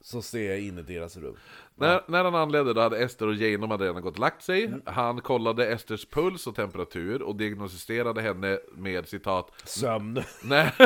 Så 0.00 0.22
ser 0.22 0.48
jag 0.50 0.60
in 0.60 0.78
i 0.78 0.82
deras 0.82 1.16
rum. 1.16 1.36
När, 1.74 2.02
när 2.06 2.24
han 2.24 2.34
anlände 2.34 2.74
då 2.74 2.80
hade 2.80 2.98
Ester 2.98 3.26
och 3.26 3.34
Jane 3.34 3.56
de 3.56 3.70
hade 3.70 3.84
redan 3.84 4.02
gått 4.02 4.14
och 4.14 4.20
lagt 4.20 4.42
sig. 4.42 4.72
Han 4.84 5.20
kollade 5.20 5.66
Esters 5.66 6.06
puls 6.06 6.46
och 6.46 6.54
temperatur 6.56 7.22
och 7.22 7.36
diagnostiserade 7.36 8.22
henne 8.22 8.58
med 8.72 9.08
citat 9.08 9.52
Sömn. 9.64 10.22
Nej. 10.42 10.72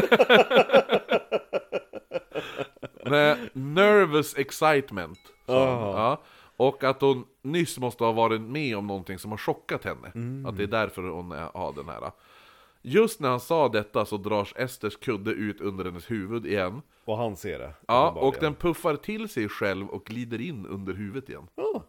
Nej, 3.06 3.36
nervous 3.52 4.38
excitement. 4.38 5.18
sa 5.46 5.70
han. 5.70 5.90
Ja. 5.90 6.22
Och 6.56 6.84
att 6.84 7.00
hon 7.00 7.24
nyss 7.44 7.78
måste 7.78 8.04
ha 8.04 8.12
varit 8.12 8.40
med 8.40 8.76
om 8.76 8.86
någonting 8.86 9.18
som 9.18 9.30
har 9.30 9.38
chockat 9.38 9.84
henne. 9.84 10.12
Mm. 10.14 10.46
Att 10.46 10.56
det 10.56 10.62
är 10.62 10.66
därför 10.66 11.02
hon 11.02 11.30
har 11.30 11.72
den 11.76 11.88
här. 11.88 12.10
Just 12.82 13.20
när 13.20 13.28
han 13.28 13.40
sa 13.40 13.68
detta 13.68 14.04
så 14.04 14.16
dras 14.16 14.52
Esters 14.56 14.96
kudde 14.96 15.30
ut 15.30 15.60
under 15.60 15.84
hennes 15.84 16.10
huvud 16.10 16.46
igen. 16.46 16.82
Och 17.04 17.16
han 17.16 17.36
ser 17.36 17.58
det. 17.58 17.74
Ja, 17.86 18.10
och 18.10 18.36
den 18.40 18.54
puffar 18.54 18.96
till 18.96 19.28
sig 19.28 19.48
själv 19.48 19.88
och 19.88 20.04
glider 20.04 20.40
in 20.40 20.66
under 20.66 20.94
huvudet 20.94 21.28
igen. 21.28 21.46
Ja. 21.54 21.86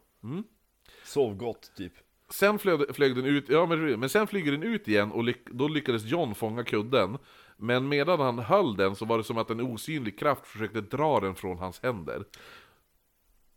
Sov 1.03 1.35
gott, 1.35 1.71
typ. 1.77 1.93
Sen 2.29 2.59
flög, 2.59 2.95
flög 2.95 3.15
den 3.15 3.25
ut, 3.25 3.49
ja 3.49 3.65
men, 3.65 3.99
men 3.99 4.09
sen 4.09 4.27
flyger 4.27 4.51
den 4.51 4.63
ut 4.63 4.87
igen 4.87 5.11
och 5.11 5.23
lyck, 5.23 5.49
då 5.51 5.67
lyckades 5.67 6.05
John 6.05 6.35
fånga 6.35 6.63
kudden. 6.63 7.17
Men 7.57 7.87
medan 7.87 8.19
han 8.19 8.39
höll 8.39 8.75
den 8.75 8.95
så 8.95 9.05
var 9.05 9.17
det 9.17 9.23
som 9.23 9.37
att 9.37 9.49
en 9.49 9.61
osynlig 9.61 10.19
kraft 10.19 10.47
försökte 10.47 10.81
dra 10.81 11.19
den 11.19 11.35
från 11.35 11.57
hans 11.57 11.83
händer. 11.83 12.23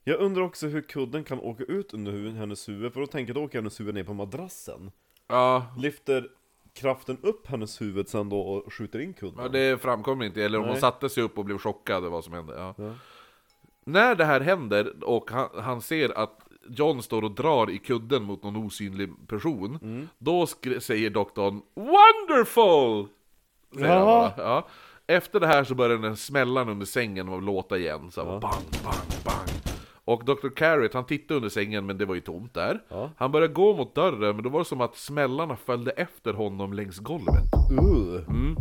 Jag 0.08 0.20
undrar 0.20 0.42
också 0.42 0.66
hur 0.66 0.80
kudden 0.80 1.24
kan 1.24 1.40
åka 1.40 1.64
ut 1.64 1.94
under 1.94 2.12
huvud, 2.12 2.36
hennes 2.36 2.68
huvud, 2.68 2.92
för 2.92 3.00
då 3.00 3.06
tänker 3.06 3.34
jag 3.34 3.42
att 3.42 3.48
åker 3.48 3.58
hennes 3.58 3.80
huvud 3.80 3.94
ner 3.94 4.04
på 4.04 4.14
madrassen. 4.14 4.90
Ja, 5.28 5.66
Lyfter 5.78 6.28
kraften 6.74 7.18
upp 7.22 7.46
hennes 7.46 7.80
huvud 7.80 8.08
sen 8.08 8.28
då 8.28 8.40
och 8.40 8.72
skjuter 8.72 8.98
in 8.98 9.12
kudden? 9.14 9.38
ja 9.42 9.48
det 9.48 9.82
framkommer 9.82 10.24
inte, 10.24 10.44
eller 10.44 10.58
om 10.58 10.64
hon 10.64 10.72
Nej. 10.72 10.80
satte 10.80 11.08
sig 11.08 11.22
upp 11.22 11.38
och 11.38 11.44
blev 11.44 11.58
chockad 11.58 11.96
över 11.96 12.08
vad 12.10 12.24
som 12.24 12.32
hände. 12.32 12.54
Ja. 12.76 12.94
När 13.84 14.14
det 14.14 14.24
här 14.24 14.40
händer 14.40 15.04
och 15.04 15.30
han, 15.30 15.48
han 15.54 15.80
ser 15.82 16.18
att 16.18 16.40
John 16.68 17.02
står 17.02 17.24
och 17.24 17.30
drar 17.30 17.70
i 17.70 17.78
kudden 17.78 18.22
mot 18.22 18.42
någon 18.42 18.56
osynlig 18.56 19.28
person, 19.28 20.08
då 20.18 20.46
skri- 20.46 20.80
säger 20.80 21.10
doktorn 21.10 21.62
'Wonderful!' 21.74 23.08
Säger 23.74 23.88
han 23.88 23.98
Jaha. 23.98 24.32
bara. 24.36 24.44
ja. 24.44 24.68
Efter 25.06 25.40
det 25.40 25.46
här 25.46 25.64
så 25.64 25.74
börjar 25.74 25.98
den 25.98 26.16
smällan 26.16 26.68
under 26.68 26.86
sängen 26.86 27.28
och 27.28 27.42
låta 27.42 27.78
igen, 27.78 28.10
så 28.10 28.24
här, 28.24 28.40
bang, 28.40 28.64
bang, 28.84 29.24
bang. 29.24 29.48
Och 30.08 30.24
Dr. 30.24 30.48
Carrot, 30.48 30.94
han 30.94 31.06
tittade 31.06 31.36
under 31.36 31.48
sängen 31.48 31.86
men 31.86 31.98
det 31.98 32.04
var 32.04 32.14
ju 32.14 32.20
tomt 32.20 32.54
där. 32.54 32.82
Ja. 32.88 33.10
Han 33.16 33.32
började 33.32 33.52
gå 33.52 33.76
mot 33.76 33.94
dörren, 33.94 34.36
men 34.36 34.42
då 34.42 34.48
var 34.50 34.58
det 34.58 34.64
som 34.64 34.80
att 34.80 34.96
smällarna 34.96 35.56
följde 35.56 35.90
efter 35.90 36.32
honom 36.32 36.72
längs 36.72 36.98
golvet. 36.98 37.44
Uh, 37.72 38.28
Mm. 38.28 38.56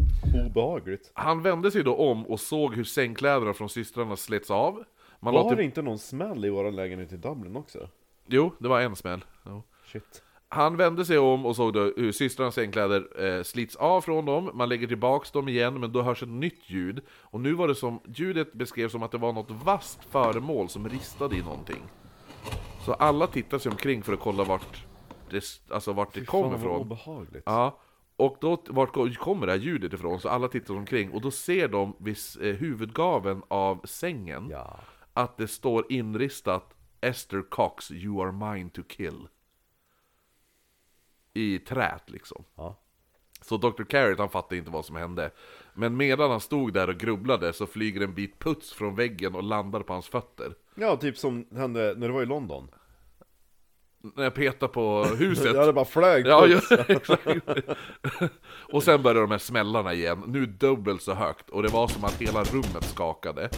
obehagligt. 0.47 1.11
Han 1.13 1.41
vände 1.43 1.71
sig 1.71 1.83
då 1.83 1.95
om 1.95 2.25
och 2.25 2.39
såg 2.39 2.75
hur 2.75 2.83
sängkläderna 2.83 3.53
från 3.53 3.69
systrarna 3.69 4.15
slets 4.15 4.51
av. 4.51 4.83
Man 5.19 5.33
Var 5.33 5.55
det 5.55 5.63
inte 5.63 5.81
någon 5.81 5.99
smäll 5.99 6.45
i 6.45 6.49
våran 6.49 6.75
lägenhet 6.75 7.13
i 7.13 7.17
Dublin 7.17 7.55
också? 7.55 7.89
Jo, 8.27 8.51
det 8.59 8.67
var 8.67 8.81
en 8.81 8.95
smäll. 8.95 9.25
Jo. 9.45 9.63
Shit. 9.85 10.23
Han 10.49 10.77
vände 10.77 11.05
sig 11.05 11.17
om 11.17 11.45
och 11.45 11.55
såg 11.55 11.73
då 11.73 11.79
hur 11.97 12.11
systrarnas 12.11 12.55
sängkläder 12.55 13.23
eh, 13.37 13.43
slits 13.43 13.75
av 13.75 14.01
från 14.01 14.25
dem, 14.25 14.49
man 14.53 14.69
lägger 14.69 14.87
tillbaks 14.87 15.31
dem 15.31 15.49
igen, 15.49 15.79
men 15.79 15.91
då 15.91 16.01
hörs 16.01 16.23
ett 16.23 16.29
nytt 16.29 16.69
ljud. 16.69 17.01
Och 17.09 17.39
nu 17.41 17.53
var 17.53 17.67
det 17.67 17.75
som, 17.75 17.99
ljudet 18.15 18.53
beskrevs 18.53 18.91
som 18.91 19.03
att 19.03 19.11
det 19.11 19.17
var 19.17 19.33
något 19.33 19.51
vasst 19.51 19.99
föremål 20.09 20.69
som 20.69 20.89
ristade 20.89 21.35
i 21.35 21.41
någonting. 21.41 21.81
Så 22.85 22.93
alla 22.93 23.27
tittar 23.27 23.59
sig 23.59 23.69
omkring 23.71 24.03
för 24.03 24.13
att 24.13 24.19
kolla 24.19 24.43
vart 24.43 24.85
det, 25.29 25.43
alltså 25.69 25.93
vart 25.93 26.13
det 26.13 26.25
kommer 26.25 26.57
ifrån. 26.57 26.81
obehagligt. 26.81 27.43
Ja, 27.45 27.79
och 28.15 28.37
då, 28.41 28.63
vart 28.67 28.93
ko- 28.93 29.09
kommer 29.19 29.45
det 29.47 29.51
här 29.53 29.59
ljudet 29.59 29.93
ifrån? 29.93 30.19
Så 30.19 30.29
alla 30.29 30.47
tittar 30.47 30.67
sig 30.67 30.75
omkring, 30.75 31.11
och 31.11 31.21
då 31.21 31.31
ser 31.31 31.67
de 31.67 31.95
vid 31.99 32.17
eh, 32.41 32.47
huvudgaven 32.55 33.41
av 33.47 33.81
sängen 33.83 34.47
Ja. 34.51 34.79
att 35.13 35.37
det 35.37 35.47
står 35.47 35.85
inristat 35.89 36.73
Esther 37.01 37.41
Cox, 37.49 37.91
you 37.91 38.21
are 38.25 38.31
mine 38.55 38.69
to 38.69 38.81
kill. 38.87 39.27
I 41.37 41.59
trät 41.59 42.09
liksom. 42.09 42.43
Ja. 42.55 42.75
Så 43.41 43.57
Dr. 43.57 43.83
Carrot 43.83 44.19
han 44.19 44.29
fattade 44.29 44.57
inte 44.57 44.71
vad 44.71 44.85
som 44.85 44.95
hände. 44.95 45.31
Men 45.73 45.97
medan 45.97 46.31
han 46.31 46.39
stod 46.39 46.73
där 46.73 46.89
och 46.89 46.97
grubblade 46.97 47.53
så 47.53 47.67
flyger 47.67 48.01
en 48.01 48.13
bit 48.13 48.39
puts 48.39 48.73
från 48.73 48.95
väggen 48.95 49.35
och 49.35 49.43
landar 49.43 49.79
på 49.81 49.93
hans 49.93 50.07
fötter. 50.07 50.53
Ja, 50.75 50.95
typ 50.97 51.17
som 51.17 51.45
hände 51.55 51.93
när 51.97 52.07
du 52.07 52.13
var 52.13 52.21
i 52.21 52.25
London. 52.25 52.67
När 54.15 54.23
jag 54.23 54.33
petar 54.33 54.67
på 54.67 55.03
huset. 55.03 55.51
Ja, 55.55 55.65
det 55.65 55.73
bara 55.73 55.85
flög 55.85 56.27
Ja, 56.27 56.41
puts. 56.47 56.71
ja, 56.71 56.77
exakt. 56.87 57.27
och 58.71 58.83
sen 58.83 59.01
började 59.03 59.19
de 59.21 59.31
här 59.31 59.37
smällarna 59.37 59.93
igen, 59.93 60.23
nu 60.27 60.45
dubbelt 60.45 61.01
så 61.01 61.13
högt, 61.13 61.49
och 61.49 61.63
det 61.63 61.69
var 61.69 61.87
som 61.87 62.03
att 62.05 62.21
hela 62.21 62.43
rummet 62.43 62.83
skakade. 62.83 63.49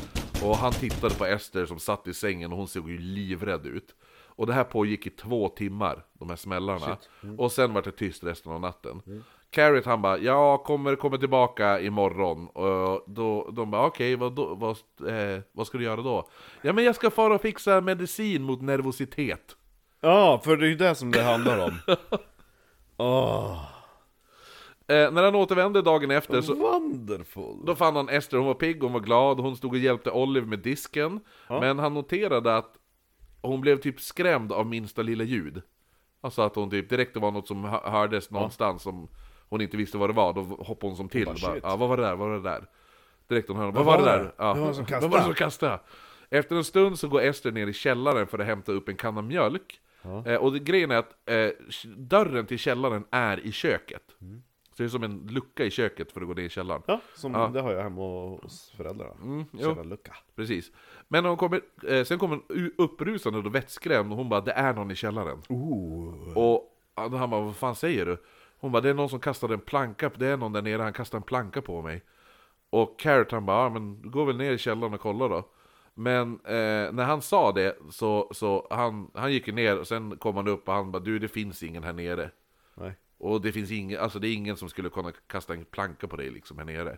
Och 0.44 0.58
han 0.58 0.72
tittade 0.72 1.16
på 1.16 1.26
Ester 1.26 1.66
som 1.66 1.80
satt 1.80 2.08
i 2.08 2.14
sängen 2.14 2.52
och 2.52 2.58
hon 2.58 2.68
såg 2.68 2.90
ju 2.90 2.98
livrädd 2.98 3.66
ut. 3.66 3.96
Och 4.40 4.48
det 4.48 4.54
här 4.54 4.64
pågick 4.64 5.08
i 5.08 5.10
två 5.10 5.50
timmar, 5.50 6.04
de 6.14 6.30
här 6.30 6.36
smällarna. 6.36 6.98
Och 7.38 7.52
sen 7.52 7.74
var 7.74 7.82
det 7.82 7.92
tyst 7.92 8.24
resten 8.24 8.52
av 8.52 8.62
natten. 8.62 9.02
Carrot 9.50 9.86
han 9.86 10.02
bara, 10.02 10.18
jag 10.18 10.64
kommer, 10.64 10.96
kommer 10.96 11.18
tillbaka 11.18 11.80
imorgon. 11.82 12.48
Och 12.48 13.04
då, 13.08 13.50
de 13.52 13.72
bara, 13.72 13.86
okej, 13.86 14.16
vad, 14.16 14.34
då- 14.36 14.56
vad, 14.56 14.70
eh, 15.10 15.40
vad 15.52 15.68
ska 15.68 15.78
du 15.78 15.84
göra 15.84 16.02
då? 16.02 16.28
Ja 16.62 16.74
men 16.74 16.84
jag 16.84 16.96
ska 16.96 17.10
fara 17.10 17.36
och 17.36 17.42
fixa 17.42 17.82
medicin 17.82 18.44
mot 18.44 18.62
nervositet. 18.62 19.56
Ja, 20.02 20.42
för 20.44 20.58
det 20.58 20.66
är 20.66 20.70
ju 20.70 20.76
det 20.76 20.96
som 20.96 21.12
det 21.12 21.24
handlar 21.24 21.66
om. 21.66 21.74
Åh, 22.98 23.66
Eh, 24.88 25.12
när 25.12 25.24
han 25.24 25.36
återvände 25.36 25.82
dagen 25.82 26.12
efter 26.12 26.42
så, 26.42 26.54
wonderful! 26.56 27.66
Då 27.66 27.76
fann 27.76 27.96
han 27.96 28.10
Ester, 28.10 28.38
hon 28.38 28.46
var 28.48 28.54
pigg, 28.54 28.84
hon 28.84 28.94
var 28.94 29.00
glad, 29.00 29.40
hon 29.40 29.56
stod 29.56 29.72
och 29.72 29.78
hjälpte 29.78 30.12
Olive 30.12 30.46
med 30.48 30.60
disken. 30.60 31.20
Men 31.62 31.80
han 31.80 31.94
noterade 31.94 32.58
att 32.58 32.74
hon 33.42 33.62
blev 33.62 33.78
typ 33.78 34.00
skrämd 34.02 34.52
av 34.52 34.66
minsta 34.66 35.02
lilla 35.02 35.24
ljud. 35.24 35.62
Alltså 36.22 36.42
att 36.42 36.56
hon 36.56 36.70
typ, 36.70 36.90
direkt 36.90 37.14
det 37.14 37.20
var 37.20 37.32
något 37.32 37.48
som 37.48 37.64
hö- 37.64 37.90
hördes 37.90 38.32
någonstans 38.32 38.82
som 38.84 39.10
hon 39.50 39.62
inte 39.62 39.78
visste 39.78 39.98
vad 39.98 40.10
det 40.10 40.14
var, 40.14 40.34
då 40.34 40.42
hoppade 40.42 40.90
hon 40.92 40.98
som 40.98 41.10
till. 41.10 41.26
bara, 41.26 41.36
Bara, 41.42 41.54
shit. 41.54 41.64
ja, 41.64 41.76
vad 41.76 41.90
var 41.90 41.98
det 41.98 42.04
där? 42.04 42.16
Vad 42.16 42.28
var 42.30 42.36
det 42.36 42.44
där? 42.50 42.66
Direkt 43.28 43.48
hon 43.48 43.58
hörde, 43.58 43.72
vad 43.72 43.86
var 43.86 43.98
det 43.98 44.04
där? 44.06 44.34
Ja. 44.38 44.54
Vem 44.54 44.62
var 44.62 44.68
det 44.70 44.74
som 44.76 44.86
Vem 44.86 45.02
var 45.02 45.10
det 45.10 45.16
kastade? 45.16 45.24
som 45.24 45.34
kastade? 45.34 45.80
Efter 46.30 46.56
en 46.56 46.64
stund 46.64 47.00
så 47.00 47.08
går 47.08 47.22
Ester 47.22 47.52
ner 47.52 47.68
i 47.68 47.74
källaren 47.74 48.28
för 48.28 48.40
att 48.40 48.46
hämta 48.46 48.72
upp 48.72 48.90
en 48.90 48.96
kanna 48.96 49.22
mjölk. 49.22 49.80
Eh, 50.26 50.36
och 50.36 50.54
det, 50.54 50.60
grejen 50.60 50.92
är 50.92 50.96
att 50.98 51.30
eh, 51.30 51.50
dörren 51.98 52.46
till 52.46 52.60
källaren 52.60 53.06
är 53.12 53.40
i 53.40 53.52
köket. 53.52 54.04
Mm. 54.22 54.44
Så 54.80 54.84
det 54.84 54.88
är 54.88 54.90
som 54.90 55.04
en 55.04 55.28
lucka 55.30 55.66
i 55.66 55.72
köket 55.72 56.12
för 56.12 56.22
att 56.22 56.28
gå 56.28 56.34
ner 56.34 56.44
i 56.44 56.50
källaren. 56.50 56.82
Ja, 56.86 57.02
som 57.16 57.34
Ja. 57.34 57.48
det 57.48 57.62
har 57.62 57.72
jag 57.72 57.84
hemma 57.84 58.02
hos 58.02 58.72
föräldrarna. 58.78 59.14
Mm, 59.22 59.46
jo. 59.52 59.84
lucka. 59.84 60.16
Precis. 60.36 60.72
Men 61.08 61.26
hon 61.26 61.38
kommer, 61.38 61.62
eh, 61.88 62.04
sen 62.04 62.20
kommer 62.20 62.36
hon 62.36 62.72
upprusande 62.78 63.40
och 63.40 63.56
vettskrämd 63.56 64.12
och 64.12 64.18
hon 64.18 64.30
bara 64.30 64.42
'Det 64.42 64.52
är 64.52 64.74
någon 64.74 64.92
i 64.92 64.96
källaren' 64.96 65.42
Ooh. 65.50 66.38
Och 66.38 66.76
han 66.96 67.30
bara 67.30 67.42
'Vad 67.42 67.56
fan 67.56 67.76
säger 67.76 68.06
du?' 68.06 68.18
Hon 68.60 68.72
bara 68.72 68.82
'Det 68.82 68.90
är 68.90 68.94
någon 68.94 69.10
som 69.10 69.20
kastade 69.20 69.54
en 69.54 69.60
planka, 69.60 70.12
det 70.16 70.28
är 70.28 70.38
någon 70.38 70.54
där 70.54 70.62
nere, 70.62 70.82
han 70.82 70.94
kastade 70.94 71.20
en 71.20 71.24
planka 71.24 71.62
på 71.62 71.82
mig' 71.82 72.02
Och 72.70 73.00
Carrot 73.00 73.32
han 73.32 73.46
bara 73.46 73.64
'Ja 73.64 73.70
men 73.70 74.12
gå 74.12 74.24
väl 74.24 74.38
ner 74.38 74.52
i 74.52 74.58
källaren 74.58 74.94
och 74.94 75.02
kolla 75.02 75.28
då' 75.28 75.44
Men 75.94 76.34
eh, 76.46 76.92
när 76.92 77.04
han 77.04 77.22
sa 77.22 77.52
det 77.52 77.78
så, 77.92 78.30
så 78.32 78.68
han, 78.70 79.12
han 79.14 79.32
gick 79.34 79.48
ner 79.48 79.80
och 79.80 79.88
sen 79.88 80.18
kom 80.18 80.36
han 80.36 80.48
upp 80.48 80.68
och 80.68 80.74
han 80.74 80.92
bara 80.92 81.00
'Du 81.04 81.20
det 81.20 81.28
finns 81.28 81.64
ingen 81.64 81.84
här 81.84 81.94
nere' 81.94 82.30
Nej. 82.76 82.94
Och 83.20 83.42
det 83.42 83.52
finns 83.52 83.72
ingen, 83.72 84.00
alltså 84.00 84.20
det 84.20 84.28
är 84.28 84.34
ingen 84.34 84.58
som 84.58 84.70
skulle 84.70 84.90
kunna 84.90 85.12
kasta 85.28 85.54
en 85.54 85.66
planka 85.66 86.08
på 86.08 86.16
dig 86.16 86.30
liksom 86.30 86.58
här 86.58 86.66
nere 86.66 86.98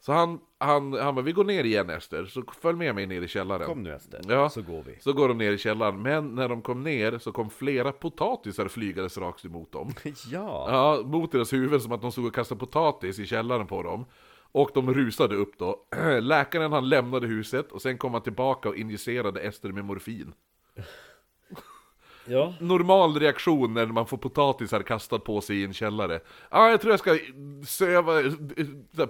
Så 0.00 0.12
han, 0.12 0.40
han, 0.58 0.92
han 0.92 1.14
bara 1.14 1.22
'Vi 1.22 1.32
går 1.32 1.44
ner 1.44 1.64
igen 1.64 1.90
Ester, 1.90 2.24
så 2.26 2.42
följ 2.60 2.78
med 2.78 2.94
mig 2.94 3.06
ner 3.06 3.22
i 3.22 3.26
källaren' 3.26 3.66
Kom 3.66 3.82
nu 3.82 3.92
Ester, 3.94 4.20
Ja. 4.28 4.48
så 4.50 4.62
går 4.62 4.82
vi. 4.82 4.96
Så 5.00 5.12
går 5.12 5.28
de 5.28 5.38
ner 5.38 5.52
i 5.52 5.58
källaren, 5.58 6.02
men 6.02 6.34
när 6.34 6.48
de 6.48 6.62
kom 6.62 6.82
ner 6.82 7.18
så 7.18 7.32
kom 7.32 7.50
flera 7.50 7.92
potatisar 7.92 8.68
flygades 8.68 9.18
rakt 9.18 9.44
emot 9.44 9.72
dem. 9.72 9.90
Ja. 10.30 10.66
Ja, 10.70 11.02
mot 11.06 11.32
deras 11.32 11.52
huvuden 11.52 11.80
som 11.80 11.92
att 11.92 12.02
de 12.02 12.12
stod 12.12 12.26
och 12.26 12.34
kastade 12.34 12.58
potatis 12.58 13.18
i 13.18 13.26
källaren 13.26 13.66
på 13.66 13.82
dem. 13.82 14.04
Och 14.52 14.70
de 14.74 14.94
rusade 14.94 15.36
upp 15.36 15.58
då. 15.58 15.86
Läkaren 16.20 16.72
han 16.72 16.88
lämnade 16.88 17.26
huset 17.26 17.72
och 17.72 17.82
sen 17.82 17.98
kom 17.98 18.12
han 18.12 18.22
tillbaka 18.22 18.68
och 18.68 18.76
injicerade 18.76 19.40
Ester 19.40 19.72
med 19.72 19.84
morfin. 19.84 20.32
Ja. 22.28 22.54
Normal 22.60 23.20
reaktion 23.20 23.74
när 23.74 23.86
man 23.86 24.06
får 24.06 24.16
potatisar 24.16 24.82
kastad 24.82 25.18
på 25.18 25.40
sig 25.40 25.60
i 25.60 25.64
en 25.64 25.72
källare. 25.72 26.20
Ja, 26.50 26.70
jag 26.70 26.80
tror 26.80 26.92
jag 26.92 27.00
ska 27.00 27.18
söva, 27.66 28.12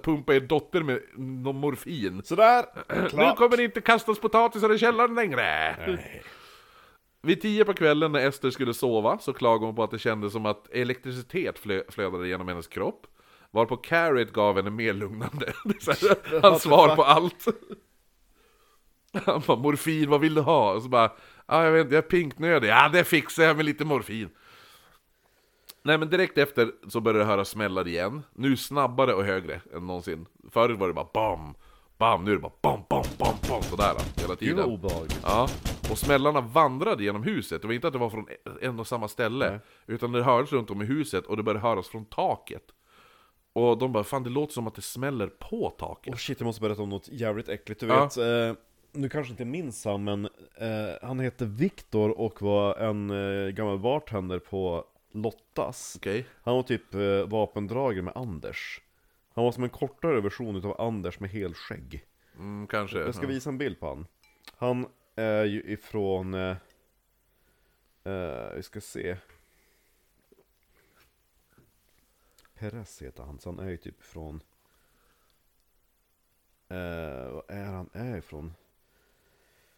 pumpa 0.03 0.35
er 0.35 0.41
dotter 0.41 0.83
med 0.83 1.01
någon 1.17 1.57
morfin. 1.57 2.23
Sådär, 2.25 2.65
Nu 3.17 3.33
kommer 3.37 3.57
det 3.57 3.65
inte 3.65 3.81
kastas 3.81 4.19
potatisar 4.19 4.75
i 4.75 4.79
källaren 4.79 5.15
längre! 5.15 5.77
Vid 7.23 7.43
tio 7.43 7.65
på 7.65 7.75
kvällen 7.75 8.13
när 8.13 8.27
Ester 8.29 8.51
skulle 8.51 8.75
sova 8.75 9.19
så 9.19 9.33
klagade 9.33 9.67
hon 9.67 9.75
på 9.77 9.83
att 9.83 9.91
det 9.91 9.99
kändes 9.99 10.33
som 10.33 10.47
att 10.47 10.71
elektricitet 10.71 11.61
flö- 11.61 11.91
flödade 11.91 12.29
genom 12.29 12.49
hennes 12.49 12.67
kropp. 12.67 13.07
Varpå 13.51 13.77
Carrot 13.77 14.33
gav 14.33 14.57
henne 14.57 14.71
mer 14.71 14.93
lugnande. 14.93 15.53
Hans 16.43 16.63
svar 16.63 16.97
på 16.97 17.05
allt. 17.05 17.47
Han 19.13 19.43
bara 19.47 19.57
'Morfin, 19.57 20.11
vad 20.11 20.21
vill 20.21 20.35
du 20.35 20.41
ha?' 20.41 20.73
Och 20.73 20.83
så 20.83 20.89
bara 20.89 21.13
ah, 21.49 21.65
'Jag 21.65 21.73
vet 21.73 21.85
inte, 21.85 21.95
jag 21.95 22.05
är 22.05 22.09
pinknödig' 22.09 22.69
'Ja, 22.69 22.89
det 22.89 23.05
fixar 23.05 23.43
jag 23.45 23.57
med 23.57 23.65
lite 23.65 23.85
morfin' 23.85 24.29
Nej 25.83 25.99
men 25.99 26.11
direkt 26.11 26.39
efter 26.39 26.73
så 26.89 27.01
började 27.01 27.19
det 27.19 27.25
höra 27.25 27.45
smällar 27.45 27.89
igen, 27.89 28.23
nu 28.35 28.57
snabbare 28.57 29.15
och 29.15 29.25
högre 29.25 29.61
än 29.75 29.87
någonsin. 29.87 30.27
Förut 30.51 30.79
var 30.79 30.89
det 30.89 30.95
bara 30.95 31.09
bam, 31.15 31.55
bam, 31.99 32.25
nu 32.25 32.31
är 32.31 32.35
det 32.35 32.41
bara 32.43 32.53
bam, 32.63 32.81
bam, 32.91 33.05
bam, 33.19 33.35
bam, 33.49 33.63
sådär 33.63 33.85
hela 33.87 33.99
Det 34.17 34.27
var 34.29 34.37
tiden. 34.37 34.65
obehagligt. 34.65 35.21
Ja, 35.23 35.49
och 35.91 35.99
smällarna 35.99 36.41
vandrade 36.41 37.05
genom 37.05 37.23
huset, 37.23 37.63
det 37.63 37.69
var 37.69 37.75
inte 37.75 37.87
att 37.87 37.93
det 37.93 37.99
var 37.99 38.11
från 38.11 38.27
en 38.61 38.81
och 38.81 38.87
samma 38.87 39.09
ställe, 39.09 39.61
utan 39.87 40.13
det 40.13 40.23
hördes 40.23 40.53
runt 40.53 40.71
om 40.71 40.83
i 40.83 40.85
huset 40.85 41.27
och 41.27 41.37
det 41.37 41.43
började 41.43 41.61
höras 41.61 41.89
från 41.89 42.05
taket. 42.05 42.65
Och 43.53 43.79
de 43.79 43.93
bara 43.93 44.05
'Fan 44.05 44.23
det 44.23 44.31
låter 44.31 44.53
som 44.53 44.67
att 44.67 44.75
det 44.75 44.83
smäller 44.83 45.27
på 45.27 45.77
taket' 45.79 46.09
Åh 46.11 46.17
shit, 46.17 46.41
jag 46.41 46.47
måste 46.47 46.61
berätta 46.63 46.83
om 46.83 46.89
något 46.89 47.09
jävligt 47.09 47.49
äckligt. 47.49 47.81
Du 47.81 47.87
Ja. 47.87 48.03
vet, 48.05 48.17
eh, 48.17 48.57
du 48.93 49.09
kanske 49.09 49.31
inte 49.31 49.45
minns 49.45 49.85
han, 49.85 50.05
men 50.05 50.25
eh, 50.55 50.95
han 51.03 51.21
hette 51.21 51.47
Viktor 51.47 52.19
och 52.19 52.43
var 52.43 52.77
en 52.77 53.11
eh, 53.11 53.51
gammal 53.51 53.79
bartender 53.79 54.39
på 54.39 54.85
Lottas. 55.13 55.97
Okej. 55.97 56.27
Han 56.43 56.55
var 56.55 56.63
typ 56.63 56.95
eh, 56.95 57.29
vapendragare 57.29 58.03
med 58.03 58.17
Anders. 58.17 58.81
Han 59.35 59.45
var 59.45 59.53
som 59.53 59.65
en 59.65 59.71
kortare 59.71 60.21
version 60.21 60.57
utav 60.57 60.81
Anders 60.81 61.21
med 61.21 61.31
helskägg. 61.31 62.05
Mm, 62.37 62.67
kanske. 62.67 62.99
Jag 62.99 63.15
ska 63.15 63.25
ja. 63.25 63.29
visa 63.29 63.51
en 63.51 63.59
bild 63.59 63.81
på 63.81 63.89
han. 63.89 64.07
Han 64.57 64.87
är 65.15 65.45
ju 65.45 65.63
ifrån... 65.63 66.35
Eh, 66.35 66.57
eh, 68.05 68.53
vi 68.55 68.63
ska 68.63 68.81
se. 68.81 69.17
Perez 72.59 73.03
heter 73.03 73.23
han, 73.23 73.39
så 73.39 73.51
han 73.51 73.59
är 73.59 73.71
ju 73.71 73.77
typ 73.77 74.03
från... 74.03 74.43
Eh, 76.69 77.31
vad 77.31 77.45
är 77.49 77.65
han 77.65 77.91
är 77.93 78.17
ifrån? 78.17 78.55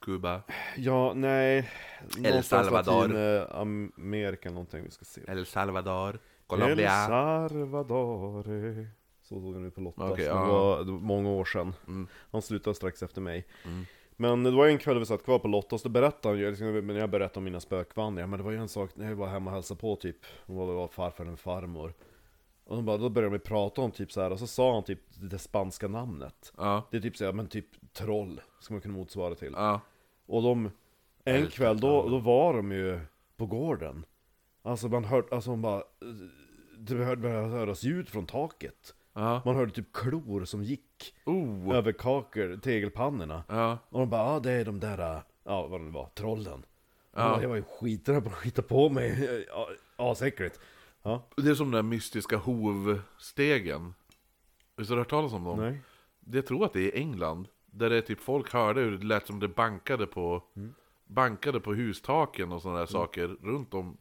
Kuba. 0.00 0.42
Ja, 0.76 1.12
nej. 1.14 1.70
någonstans 2.18 2.66
Salvador. 2.66 3.08
Latinamerika 3.08 4.50
någonting, 4.50 4.84
vi 4.84 4.90
ska 4.90 5.04
se. 5.04 5.20
El 5.28 5.46
Salvador. 5.46 6.14
El 6.14 6.18
Colombia. 6.46 7.06
Salvador. 7.06 8.42
Så 9.22 9.40
såg 9.40 9.54
han 9.54 9.64
ut 9.64 9.74
på 9.74 9.80
Lotta. 9.80 10.12
Okej, 10.12 10.24
det, 10.24 10.32
var, 10.32 10.84
det 10.84 10.92
var 10.92 10.98
många 10.98 11.30
år 11.30 11.44
sedan. 11.44 11.74
Mm. 11.86 12.08
Han 12.30 12.42
slutade 12.42 12.76
strax 12.76 13.02
efter 13.02 13.20
mig. 13.20 13.46
Mm. 13.64 13.86
Men 14.16 14.42
det 14.42 14.50
var 14.50 14.66
ju 14.66 14.72
en 14.72 14.78
kväll 14.78 14.98
vi 14.98 15.06
satt 15.06 15.24
kvar 15.24 15.38
på 15.38 15.48
Lottas, 15.48 15.82
då 15.82 15.88
berättade 15.88 16.34
han 16.34 16.38
ju, 16.38 16.50
liksom, 16.50 16.86
men 16.86 16.96
jag 16.96 17.10
berättade 17.10 17.38
om 17.38 17.44
mina 17.44 17.60
spökvandringar, 17.60 18.26
men 18.26 18.38
det 18.38 18.44
var 18.44 18.50
ju 18.52 18.58
en 18.58 18.68
sak 18.68 18.90
när 18.94 19.08
jag 19.08 19.16
var 19.16 19.26
hemma 19.26 19.50
och 19.50 19.54
hälsade 19.54 19.80
på 19.80 19.96
typ, 19.96 20.16
hon 20.46 20.56
var, 20.56 20.66
var 20.66 20.88
farfar 20.88 21.24
eller 21.24 21.36
farmor. 21.36 21.94
Och 22.64 22.76
de 22.76 22.84
bara, 22.84 22.96
då 22.96 23.08
började 23.08 23.32
vi 23.32 23.38
prata 23.38 23.80
om 23.80 23.90
typ 23.90 24.12
så 24.12 24.20
här 24.20 24.30
och 24.30 24.38
så 24.38 24.46
sa 24.46 24.74
han 24.74 24.82
typ 24.82 25.00
det 25.14 25.38
spanska 25.38 25.88
namnet. 25.88 26.52
Ja. 26.56 26.88
Det 26.90 26.96
är 26.96 27.00
typ 27.00 27.16
såhär, 27.16 27.32
men 27.32 27.46
typ 27.46 27.66
troll, 27.92 28.40
ska 28.60 28.74
man 28.74 28.80
kunna 28.80 28.94
motsvara 28.94 29.34
till. 29.34 29.52
Ja. 29.56 29.80
Och 30.30 30.42
de, 30.42 30.70
en 31.24 31.46
kväll 31.46 31.80
då, 31.80 32.08
då 32.08 32.18
var 32.18 32.54
de 32.54 32.72
ju 32.72 33.00
på 33.36 33.46
gården. 33.46 34.04
Alltså 34.62 34.88
man 34.88 35.04
hörde, 35.04 35.34
alltså 35.34 35.50
man 35.50 35.62
bara, 35.62 35.82
det 36.78 36.94
började 36.94 37.28
höras 37.28 37.82
ljud 37.82 38.08
från 38.08 38.26
taket. 38.26 38.94
Ja. 39.12 39.42
Man 39.44 39.56
hörde 39.56 39.72
typ 39.72 39.92
klor 39.92 40.44
som 40.44 40.62
gick 40.62 41.14
Oh. 41.24 41.74
över 41.76 41.92
kakor, 41.92 42.56
tegelpannorna. 42.62 43.44
Ja. 43.48 43.78
Och 43.88 44.00
de 44.00 44.10
bara, 44.10 44.32
ja 44.34 44.40
det 44.40 44.52
är 44.52 44.64
de 44.64 44.80
där, 44.80 45.22
ja 45.44 45.66
vad 45.66 45.80
det 45.80 45.90
var, 45.90 46.06
trollen. 46.14 46.62
Ja. 47.14 47.20
Ja. 47.20 47.42
Jag 47.42 47.48
var 47.48 47.56
ju 47.56 47.62
skiträdd 47.62 48.24
på 48.24 48.30
att 48.30 48.36
skita 48.36 48.62
på 48.62 48.88
mig, 48.88 49.46
asäckligt. 49.96 50.60
Ja, 51.02 51.26
Det 51.36 51.50
är 51.50 51.54
som 51.54 51.70
den 51.70 51.84
där 51.84 51.90
mystiska 51.90 52.36
hovstegen. 52.36 53.94
Visst 54.76 54.90
har 54.90 54.96
du 54.96 55.00
hört 55.00 55.10
talas 55.10 55.32
om 55.32 55.44
dem? 55.44 55.58
nej. 55.60 55.80
Jag 56.32 56.46
tror 56.46 56.64
att 56.64 56.72
det 56.72 56.80
är 56.80 56.96
i 56.96 57.00
England. 57.00 57.48
Där 57.70 57.90
det 57.90 57.96
är 57.96 58.00
typ 58.00 58.20
folk 58.20 58.52
hörde 58.52 58.80
hur 58.80 58.98
det 58.98 59.06
lät 59.06 59.26
som 59.26 59.40
det 59.40 59.48
bankade 59.48 60.06
på 60.06 60.42
Bankade 61.10 61.60
på 61.60 61.74
hustaken 61.74 62.52
och 62.52 62.62
sådana 62.62 62.78
där 62.78 62.86
saker 62.86 63.36
runt 63.42 63.74
om. 63.74 63.96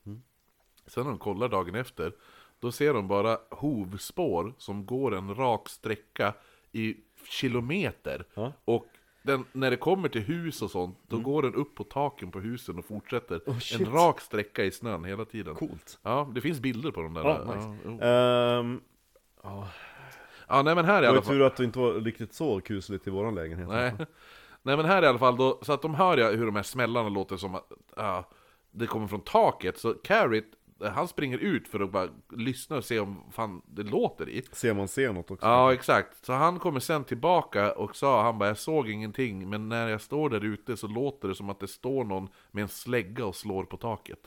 Sen 0.87 1.03
när 1.03 1.09
de 1.09 1.17
kollar 1.17 1.49
dagen 1.49 1.75
efter. 1.75 2.13
Då 2.59 2.71
ser 2.71 2.93
de 2.93 3.07
bara 3.07 3.37
hovspår 3.49 4.53
som 4.57 4.85
går 4.85 5.15
en 5.15 5.35
rak 5.35 5.69
sträcka 5.69 6.33
i 6.71 6.95
kilometer. 7.23 8.25
Ja. 8.33 8.53
Och 8.65 8.85
den, 9.21 9.45
när 9.51 9.71
det 9.71 9.77
kommer 9.77 10.09
till 10.09 10.21
hus 10.21 10.61
och 10.61 10.71
sånt, 10.71 10.97
då 11.07 11.19
går 11.19 11.41
den 11.41 11.55
upp 11.55 11.75
på 11.75 11.83
taken 11.83 12.31
på 12.31 12.39
husen 12.39 12.79
och 12.79 12.85
fortsätter. 12.85 13.41
Oh, 13.45 13.73
en 13.79 13.85
rak 13.85 14.21
sträcka 14.21 14.63
i 14.63 14.71
snön 14.71 15.03
hela 15.03 15.25
tiden. 15.25 15.55
Coolt. 15.55 15.99
Ja, 16.01 16.31
det 16.35 16.41
finns 16.41 16.59
bilder 16.59 16.91
på 16.91 17.01
de 17.01 17.13
där. 17.13 17.23
Ja, 17.23 17.55
nice. 17.55 17.77
jo. 17.85 17.99
Ehm, 18.01 18.81
ja 20.49 20.61
nej 20.61 20.75
men 20.75 20.85
här 20.85 20.97
i 20.97 21.01
det 21.01 21.07
alla 21.09 21.15
var 21.19 21.25
fall. 21.25 21.35
tur 21.35 21.41
att 21.41 21.55
det 21.55 21.63
inte 21.63 21.79
var 21.79 21.93
riktigt 21.93 22.33
så 22.33 22.61
kusligt 22.61 23.07
i 23.07 23.09
våran 23.09 23.35
lägenhet. 23.35 23.67
Nej. 23.67 23.93
Nej 24.61 24.77
men 24.77 24.85
här 24.85 25.03
i 25.03 25.07
alla 25.07 25.19
fall, 25.19 25.37
då, 25.37 25.59
så 25.61 25.73
att 25.73 25.81
de 25.81 25.95
hör 25.95 26.17
ju 26.17 26.37
hur 26.37 26.45
de 26.45 26.55
här 26.55 26.63
smällarna 26.63 27.09
låter 27.09 27.37
som 27.37 27.55
att 27.55 27.71
ja, 27.95 28.29
det 28.71 28.87
kommer 28.87 29.07
från 29.07 29.21
taket. 29.21 29.77
Så 29.77 29.93
Carrot, 29.93 30.43
han 30.81 31.07
springer 31.07 31.37
ut 31.37 31.67
för 31.67 31.79
att 31.79 31.91
bara 31.91 32.07
lyssna 32.37 32.77
och 32.77 32.85
se 32.85 32.99
om 32.99 33.23
fan 33.31 33.61
det 33.65 33.83
låter 33.83 34.29
i. 34.29 34.43
Ser 34.51 34.73
man 34.73 34.87
ser 34.87 35.13
något 35.13 35.31
också? 35.31 35.45
Ja 35.45 35.73
exakt, 35.73 36.25
så 36.25 36.33
han 36.33 36.59
kommer 36.59 36.79
sen 36.79 37.03
tillbaka 37.03 37.71
och 37.71 37.95
sa, 37.95 38.23
han 38.23 38.39
bara 38.39 38.49
jag 38.49 38.57
såg 38.57 38.89
ingenting 38.89 39.49
men 39.49 39.69
när 39.69 39.87
jag 39.87 40.01
står 40.01 40.29
där 40.29 40.45
ute 40.45 40.77
så 40.77 40.87
låter 40.87 41.27
det 41.27 41.35
som 41.35 41.49
att 41.49 41.59
det 41.59 41.67
står 41.67 42.03
någon 42.03 42.27
med 42.51 42.61
en 42.61 42.67
slägga 42.67 43.25
och 43.25 43.35
slår 43.35 43.63
på 43.63 43.77
taket. 43.77 44.19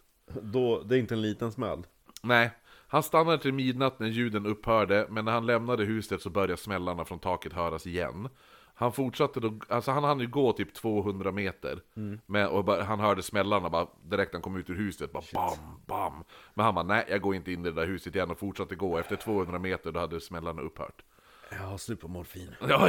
Då, 0.42 0.82
det 0.82 0.96
är 0.96 0.98
inte 0.98 1.14
en 1.14 1.22
liten 1.22 1.52
smäll. 1.52 1.86
Nej, 2.22 2.50
han 2.92 3.02
stannade 3.02 3.38
till 3.38 3.52
midnatt 3.52 3.98
när 3.98 4.06
ljuden 4.06 4.46
upphörde, 4.46 5.06
men 5.10 5.24
när 5.24 5.32
han 5.32 5.46
lämnade 5.46 5.84
huset 5.84 6.22
så 6.22 6.30
började 6.30 6.56
smällarna 6.56 7.04
från 7.04 7.18
taket 7.18 7.52
höras 7.52 7.86
igen. 7.86 8.28
Han 8.74 8.92
fortsatte 8.92 9.40
då, 9.40 9.58
alltså 9.68 9.90
han 9.90 10.04
hann 10.04 10.20
ju 10.20 10.26
gå 10.26 10.52
typ 10.52 10.74
200 10.74 11.32
meter. 11.32 11.80
Men, 12.26 12.48
och 12.48 12.64
bara, 12.64 12.82
han 12.82 13.00
hörde 13.00 13.22
smällarna 13.22 13.70
bara 13.70 13.86
direkt 14.02 14.32
han 14.32 14.42
kom 14.42 14.56
ut 14.56 14.70
ur 14.70 14.74
huset, 14.74 15.12
bara 15.12 15.22
bam, 15.34 15.58
bam. 15.86 16.24
Men 16.54 16.64
han 16.64 16.74
bara, 16.74 16.84
nej 16.84 17.06
jag 17.08 17.20
går 17.20 17.34
inte 17.34 17.52
in 17.52 17.60
i 17.60 17.70
det 17.70 17.72
där 17.80 17.86
huset 17.86 18.14
igen 18.14 18.30
och 18.30 18.38
fortsatte 18.38 18.74
gå. 18.74 18.98
Efter 18.98 19.16
200 19.16 19.58
meter 19.58 19.92
då 19.92 20.00
hade 20.00 20.20
smällarna 20.20 20.62
upphört. 20.62 21.02
Jag 21.50 21.58
har 21.58 21.78
slut 21.78 22.00
på 22.00 22.08
morfin. 22.08 22.54
Ja, 22.68 22.88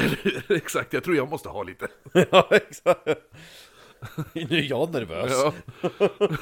exakt, 0.50 0.94
jag 0.94 1.04
tror 1.04 1.16
jag 1.16 1.30
måste 1.30 1.50
ha 1.50 1.64
lite. 1.64 1.88
ja, 2.32 2.48
exakt. 2.52 3.08
nu 4.34 4.58
är 4.58 4.70
jag 4.70 4.94
nervös. 4.94 5.32
Ja. 5.32 5.54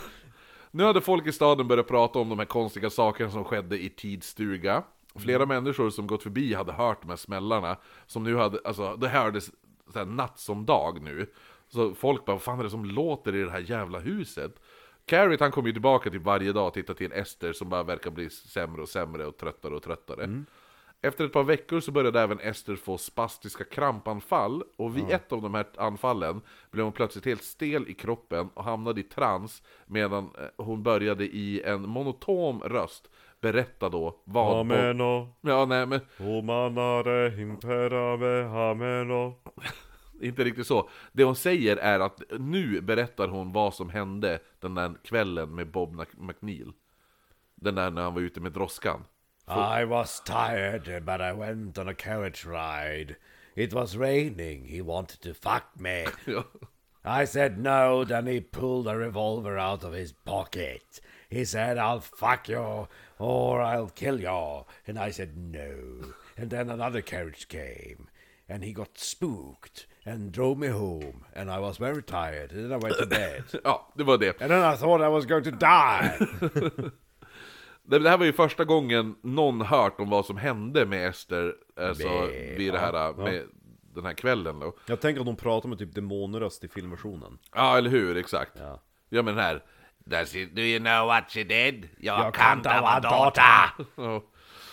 Nu 0.71 0.83
hade 0.83 1.01
folk 1.01 1.27
i 1.27 1.31
staden 1.31 1.67
börjat 1.67 1.87
prata 1.87 2.19
om 2.19 2.29
de 2.29 2.39
här 2.39 2.45
konstiga 2.45 2.89
sakerna 2.89 3.31
som 3.31 3.43
skedde 3.43 3.83
i 3.83 3.89
tidsstuga. 3.89 4.83
Flera 5.15 5.45
människor 5.45 5.89
som 5.89 6.07
gått 6.07 6.23
förbi 6.23 6.53
hade 6.53 6.71
hört 6.71 7.01
de 7.01 7.09
här 7.09 7.15
smällarna. 7.15 7.77
Som 8.07 8.23
nu 8.23 8.35
hade, 8.35 8.59
alltså 8.65 8.95
det 8.95 9.07
hördes 9.07 9.51
så 9.93 9.99
här 9.99 10.05
natt 10.05 10.39
som 10.39 10.65
dag 10.65 11.01
nu. 11.01 11.27
Så 11.69 11.93
folk 11.93 12.25
bara, 12.25 12.31
vad 12.33 12.41
fan 12.41 12.59
är 12.59 12.63
det 12.63 12.69
som 12.69 12.85
låter 12.85 13.35
i 13.35 13.43
det 13.43 13.51
här 13.51 13.71
jävla 13.71 13.99
huset? 13.99 14.61
Carrot 15.05 15.39
han 15.39 15.51
kommer 15.51 15.67
ju 15.67 15.73
tillbaka 15.73 16.09
till 16.09 16.19
varje 16.19 16.51
dag 16.53 16.67
och 16.67 16.73
tittar 16.73 16.93
till 16.93 17.11
Ester 17.11 17.53
som 17.53 17.69
bara 17.69 17.83
verkar 17.83 18.11
bli 18.11 18.29
sämre 18.29 18.81
och 18.81 18.89
sämre 18.89 19.25
och 19.25 19.37
tröttare 19.37 19.75
och 19.75 19.83
tröttare. 19.83 20.23
Efter 21.03 21.25
ett 21.25 21.33
par 21.33 21.43
veckor 21.43 21.79
så 21.79 21.91
började 21.91 22.21
även 22.21 22.39
Ester 22.39 22.75
få 22.75 22.97
spastiska 22.97 23.63
krampanfall 23.63 24.63
och 24.77 24.97
vid 24.97 25.09
ett 25.09 25.31
av 25.31 25.41
de 25.41 25.53
här 25.53 25.65
anfallen 25.77 26.41
blev 26.71 26.83
hon 26.85 26.93
plötsligt 26.93 27.25
helt 27.25 27.43
stel 27.43 27.89
i 27.89 27.93
kroppen 27.93 28.49
och 28.53 28.63
hamnade 28.63 29.01
i 29.01 29.03
trans 29.03 29.63
medan 29.85 30.23
eh, 30.23 30.65
hon 30.65 30.83
började 30.83 31.25
i 31.25 31.61
en 31.61 31.89
monotom 31.89 32.61
röst 32.61 33.09
berätta 33.41 33.89
då 33.89 34.21
vad... 34.23 34.59
Ameno, 34.59 35.35
Ja, 35.41 35.65
nej 35.65 35.85
men 35.85 35.99
omanare, 36.19 37.41
imperave, 37.41 38.47
ameno. 38.71 39.35
inte 40.21 40.43
riktigt 40.43 40.67
så. 40.67 40.89
Det 41.11 41.23
hon 41.23 41.35
säger 41.35 41.77
är 41.77 41.99
att 41.99 42.21
nu 42.39 42.81
berättar 42.81 43.27
hon 43.27 43.51
vad 43.51 43.73
som 43.73 43.89
hände 43.89 44.39
den 44.59 44.75
där 44.75 44.93
kvällen 45.03 45.55
med 45.55 45.67
Bob 45.67 46.05
McNeil. 46.17 46.71
Den 47.55 47.75
där 47.75 47.91
när 47.91 48.01
han 48.01 48.13
var 48.13 48.21
ute 48.21 48.39
med 48.39 48.51
droskan. 48.51 49.03
I 49.51 49.83
was 49.83 50.21
tired, 50.21 51.03
but 51.05 51.19
I 51.19 51.33
went 51.33 51.77
on 51.77 51.89
a 51.89 51.93
carriage 51.93 52.45
ride. 52.45 53.17
It 53.53 53.73
was 53.73 53.97
raining. 53.97 54.65
He 54.65 54.81
wanted 54.81 55.21
to 55.23 55.33
fuck 55.33 55.77
me. 55.77 56.05
I 57.03 57.25
said 57.25 57.57
no, 57.57 58.05
then 58.05 58.27
he 58.27 58.39
pulled 58.39 58.87
a 58.87 58.95
revolver 58.95 59.57
out 59.57 59.83
of 59.83 59.91
his 59.91 60.13
pocket. 60.13 61.01
He 61.29 61.43
said, 61.43 61.77
I'll 61.77 61.99
fuck 61.99 62.47
you 62.47 62.87
or 63.19 63.61
I'll 63.61 63.89
kill 63.89 64.21
you. 64.21 64.65
And 64.87 64.97
I 64.97 65.11
said 65.11 65.35
no. 65.35 66.13
And 66.37 66.49
then 66.49 66.69
another 66.69 67.01
carriage 67.01 67.49
came 67.49 68.07
and 68.47 68.63
he 68.63 68.71
got 68.71 68.97
spooked 68.97 69.85
and 70.05 70.31
drove 70.31 70.59
me 70.59 70.67
home. 70.67 71.25
And 71.33 71.51
I 71.51 71.59
was 71.59 71.77
very 71.77 72.03
tired. 72.03 72.53
And 72.53 72.65
then 72.65 72.73
I 72.73 72.77
went 72.77 72.97
to 72.99 73.05
bed. 73.05 73.43
ja, 73.65 73.81
det 73.97 74.05
var 74.05 74.17
det. 74.17 74.39
and 74.39 74.49
then 74.49 74.61
I 74.63 74.75
thought 74.75 75.01
I 75.01 75.09
was 75.09 75.25
going 75.25 75.43
to 75.43 75.51
die. 75.51 76.17
Det 77.83 77.99
det 77.99 78.09
här 78.09 78.17
var 78.17 78.25
ju 78.25 78.33
första 78.33 78.65
gången 78.65 79.15
någon 79.21 79.61
hört 79.61 79.99
om 79.99 80.09
vad 80.09 80.25
som 80.25 80.37
hände 80.37 80.85
med 80.85 81.09
Ester 81.09 81.55
alltså, 81.79 82.07
Med- 82.07 82.57
vid 82.57 82.73
det 82.73 82.79
här, 82.79 83.13
med 83.13 83.43
den 83.95 84.05
här 84.05 84.13
kvällen 84.13 84.59
då. 84.59 84.75
Jag 84.85 85.01
tänker 85.01 85.19
att 85.19 85.25
de 85.25 85.35
pratar 85.35 85.69
med 85.69 85.77
typ 85.79 85.95
demonröst 85.95 86.63
i 86.63 86.67
filmversionen. 86.67 87.37
Ja, 87.55 87.77
eller 87.77 87.89
hur? 87.89 88.17
Exakt. 88.17 88.51
Ja. 88.59 88.81
Ja, 89.09 89.21
men 89.21 89.35
den 89.35 89.43
här... 89.43 89.63
Does 90.05 90.35
it, 90.35 90.55
do 90.55 90.61
you 90.61 90.79
know 90.79 91.07
what 91.07 91.31
she 91.31 91.43
did? 91.43 91.89
Jag 91.99 92.33
kan 92.33 92.57
inte 92.57 92.69
vara 92.81 92.99
dotter. 92.99 93.43
Ja. 93.95 94.23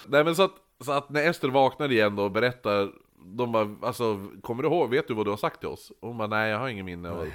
Nej, 0.07 0.25
men 0.25 0.37
så 0.37 0.43
att, 0.43 0.55
så 0.85 0.93
att 0.93 1.11
när 1.11 1.31
Ester 1.31 1.49
vaknar 1.49 1.93
igen 1.93 2.17
då 2.17 2.23
och 2.25 2.31
berättar 2.31 2.89
de 3.21 3.53
bara, 3.53 3.77
alltså, 3.83 4.21
kommer 4.43 4.63
du 4.63 4.69
ihåg, 4.69 4.91
vet 4.91 5.09
du 5.09 5.15
vad 5.15 5.27
du 5.27 5.31
har 5.31 5.37
sagt 5.37 5.61
till 5.61 5.69
oss? 5.69 5.93
Och 6.01 6.09
hon 6.09 6.19
bara, 6.19 6.29
nej 6.29 6.51
jag 6.51 6.59
har 6.59 6.69
ingen 6.69 6.87
minne. 6.87 7.11
Och 7.11 7.27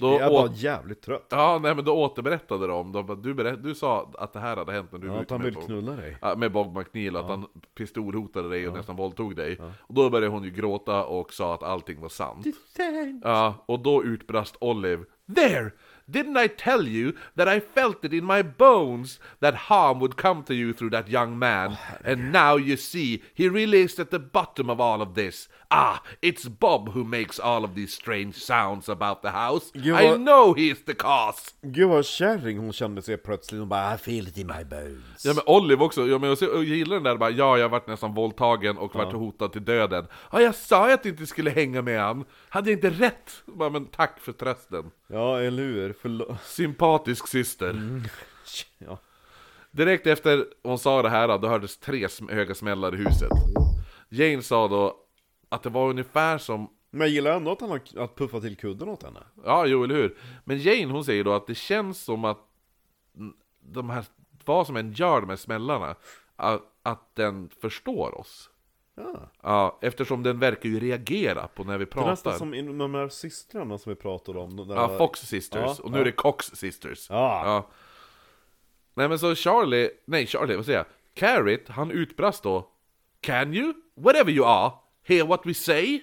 då, 0.00 0.12
jag 0.12 0.20
är 0.20 0.30
åt, 0.44 0.56
jävligt 0.56 1.02
trött. 1.02 1.26
ja, 1.30 1.58
nej 1.62 1.74
men 1.74 1.84
då 1.84 1.92
återberättade 1.96 2.66
de, 2.66 2.92
de 2.92 3.06
bara, 3.06 3.16
du, 3.16 3.34
berätt, 3.34 3.62
du 3.62 3.74
sa 3.74 4.12
att 4.18 4.32
det 4.32 4.40
här 4.40 4.56
hade 4.56 4.72
hänt 4.72 4.92
när 4.92 4.98
du 4.98 5.06
Ja, 5.06 5.12
var 5.12 5.20
att 5.20 5.24
ute 5.32 5.38
med 5.38 5.54
Bob- 5.54 5.64
knulla 5.66 5.92
dig. 5.92 6.16
Ja, 6.22 6.34
med 6.36 6.52
Bob 6.52 6.76
McNeil, 6.78 7.16
att 7.16 7.28
han 7.28 7.46
pistolhotade 7.74 8.48
dig 8.48 8.68
och 8.68 8.74
nästan 8.74 8.96
våldtog 8.96 9.36
dig. 9.36 9.60
Och 9.80 9.94
då 9.94 10.10
började 10.10 10.32
hon 10.32 10.44
ju 10.44 10.50
gråta 10.50 11.04
och 11.04 11.32
sa 11.32 11.54
att 11.54 11.62
allting 11.62 12.00
var 12.00 12.08
sant. 12.08 12.46
Ja, 13.24 13.64
och 13.66 13.80
då 13.80 14.04
utbrast 14.04 14.56
Olive 14.60 15.04
There! 15.36 15.70
Didn't 16.10 16.36
I 16.36 16.48
tell 16.48 16.86
you 16.88 17.12
that 17.36 17.48
I 17.48 17.60
felt 17.60 18.04
it 18.04 18.12
in 18.12 18.24
my 18.24 18.42
bones 18.42 19.20
that 19.40 19.54
harm 19.54 20.00
would 20.00 20.16
come 20.16 20.42
to 20.44 20.54
you 20.54 20.72
through 20.72 20.90
that 20.90 21.08
young 21.08 21.38
man? 21.38 21.78
And 22.04 22.32
now 22.32 22.56
you 22.56 22.76
see, 22.76 23.22
he 23.34 23.48
really 23.48 23.82
is 23.82 23.98
at 23.98 24.10
the 24.10 24.18
bottom 24.18 24.70
of 24.70 24.80
all 24.80 25.02
of 25.02 25.14
this. 25.14 25.48
Ah, 25.72 26.02
it's 26.20 26.48
Bob 26.48 26.88
who 26.88 27.04
makes 27.04 27.38
all 27.38 27.64
of 27.64 27.74
these 27.74 27.92
strange 27.92 28.34
sounds 28.34 28.88
about 28.88 29.22
the 29.22 29.30
house. 29.30 29.70
You 29.74 29.94
I 29.94 30.16
know 30.16 30.52
he's 30.52 30.84
the 30.86 30.94
cause! 30.94 31.54
Gud 31.62 31.88
vad 31.88 32.06
kärring 32.06 32.58
hon 32.58 32.72
kände 32.72 33.02
sig 33.02 33.16
plötsligt, 33.16 33.58
hon 33.58 33.68
bara 33.68 33.94
I 33.94 33.98
feel 33.98 34.28
it 34.28 34.38
in 34.38 34.46
my 34.46 34.64
bones. 34.64 35.24
Ja 35.24 35.34
men 35.34 35.42
Olive 35.46 35.84
också, 35.84 36.06
ja, 36.06 36.18
men 36.18 36.36
jag, 36.40 36.64
gillar 36.64 36.94
den 36.94 37.02
där 37.02 37.16
bara, 37.16 37.30
ja 37.30 37.58
jag 37.58 37.68
varit 37.68 37.86
nästan 37.86 38.14
våldtagen 38.14 38.78
och 38.78 38.94
varit 38.94 39.12
hotad 39.12 39.52
till 39.52 39.64
döden. 39.64 40.06
Ja 40.32 40.40
jag 40.40 40.54
sa 40.54 40.88
ju 40.88 40.94
att 40.94 41.04
jag 41.04 41.12
inte 41.12 41.26
skulle 41.26 41.50
hänga 41.50 41.82
med 41.82 42.00
han, 42.00 42.24
hade 42.48 42.70
jag 42.70 42.76
inte 42.76 42.90
rätt? 42.90 43.42
Bara, 43.46 43.70
men 43.70 43.86
tack 43.86 44.20
för 44.20 44.32
trösten. 44.32 44.90
Ja, 45.06 45.40
eller 45.40 45.62
hur? 45.62 45.92
Förlåt. 46.02 46.42
Sympatisk 46.42 47.28
syster. 47.28 48.02
Ja. 48.78 48.98
Direkt 49.70 50.06
efter 50.06 50.46
hon 50.62 50.78
sa 50.78 51.02
det 51.02 51.08
här 51.08 51.38
då 51.38 51.48
hördes 51.48 51.78
tre 51.78 52.08
höga 52.28 52.54
smällar 52.54 52.94
i 52.94 52.98
huset. 52.98 53.30
Jane 54.08 54.42
sa 54.42 54.68
då 54.68 54.96
att 55.48 55.62
det 55.62 55.70
var 55.70 55.90
ungefär 55.90 56.38
som 56.38 56.70
Men 56.90 57.00
jag 57.00 57.10
gillar 57.10 57.36
ändå 57.36 57.52
att 57.52 57.60
han 57.60 57.70
har 57.70 57.80
att 57.96 58.16
puffa 58.16 58.40
till 58.40 58.56
kudden 58.56 58.88
åt 58.88 59.02
henne. 59.02 59.20
Ja, 59.44 59.66
jo, 59.66 59.84
eller 59.84 59.94
hur? 59.94 60.18
Men 60.44 60.58
Jane 60.58 60.92
hon 60.92 61.04
säger 61.04 61.24
då 61.24 61.32
att 61.32 61.46
det 61.46 61.54
känns 61.54 62.02
som 62.02 62.24
att 62.24 62.38
mm, 63.16 63.34
de 63.60 63.90
här, 63.90 64.04
vad 64.44 64.66
som 64.66 64.76
än 64.76 64.92
gör 64.92 65.20
de 65.20 65.28
här 65.28 65.36
smällarna, 65.36 65.96
att, 66.36 66.62
att 66.82 67.14
den 67.14 67.50
förstår 67.60 68.18
oss. 68.20 68.50
Ja. 68.96 69.30
Ja, 69.42 69.78
eftersom 69.82 70.22
den 70.22 70.38
verkar 70.38 70.68
ju 70.68 70.80
reagera 70.80 71.48
på 71.48 71.64
när 71.64 71.78
vi 71.78 71.84
Det 71.84 71.96
är 72.00 72.04
nästan 72.06 72.32
pratar. 72.32 72.38
som 72.38 72.78
de 72.78 72.94
här 72.94 73.08
systrarna 73.08 73.78
som 73.78 73.90
vi 73.90 73.96
pratade 73.96 74.38
om. 74.38 74.56
där- 74.56 74.74
Ja, 74.74 74.98
Fox 74.98 75.20
Sisters, 75.20 75.60
Ja, 75.64 75.76
och 75.84 75.90
nu 75.90 75.96
ja. 75.96 76.00
är 76.00 76.04
det 76.04 76.12
Cox 76.12 76.46
Sisters. 76.46 77.06
Ja. 77.10 77.66
Nej 78.94 79.08
men 79.08 79.18
så 79.18 79.34
Charlie, 79.34 79.90
nej 80.04 80.26
Charlie, 80.26 80.56
vad 80.56 80.64
säger 80.64 80.78
jag? 80.78 80.86
Carrot, 81.14 81.68
han 81.68 81.90
utbrast 81.90 82.42
då 82.42 82.68
Can 83.20 83.54
you, 83.54 83.72
whatever 83.96 84.30
you 84.32 84.46
are, 84.46 84.72
hear 85.06 85.26
what 85.26 85.40
we 85.46 85.54
say? 85.54 86.00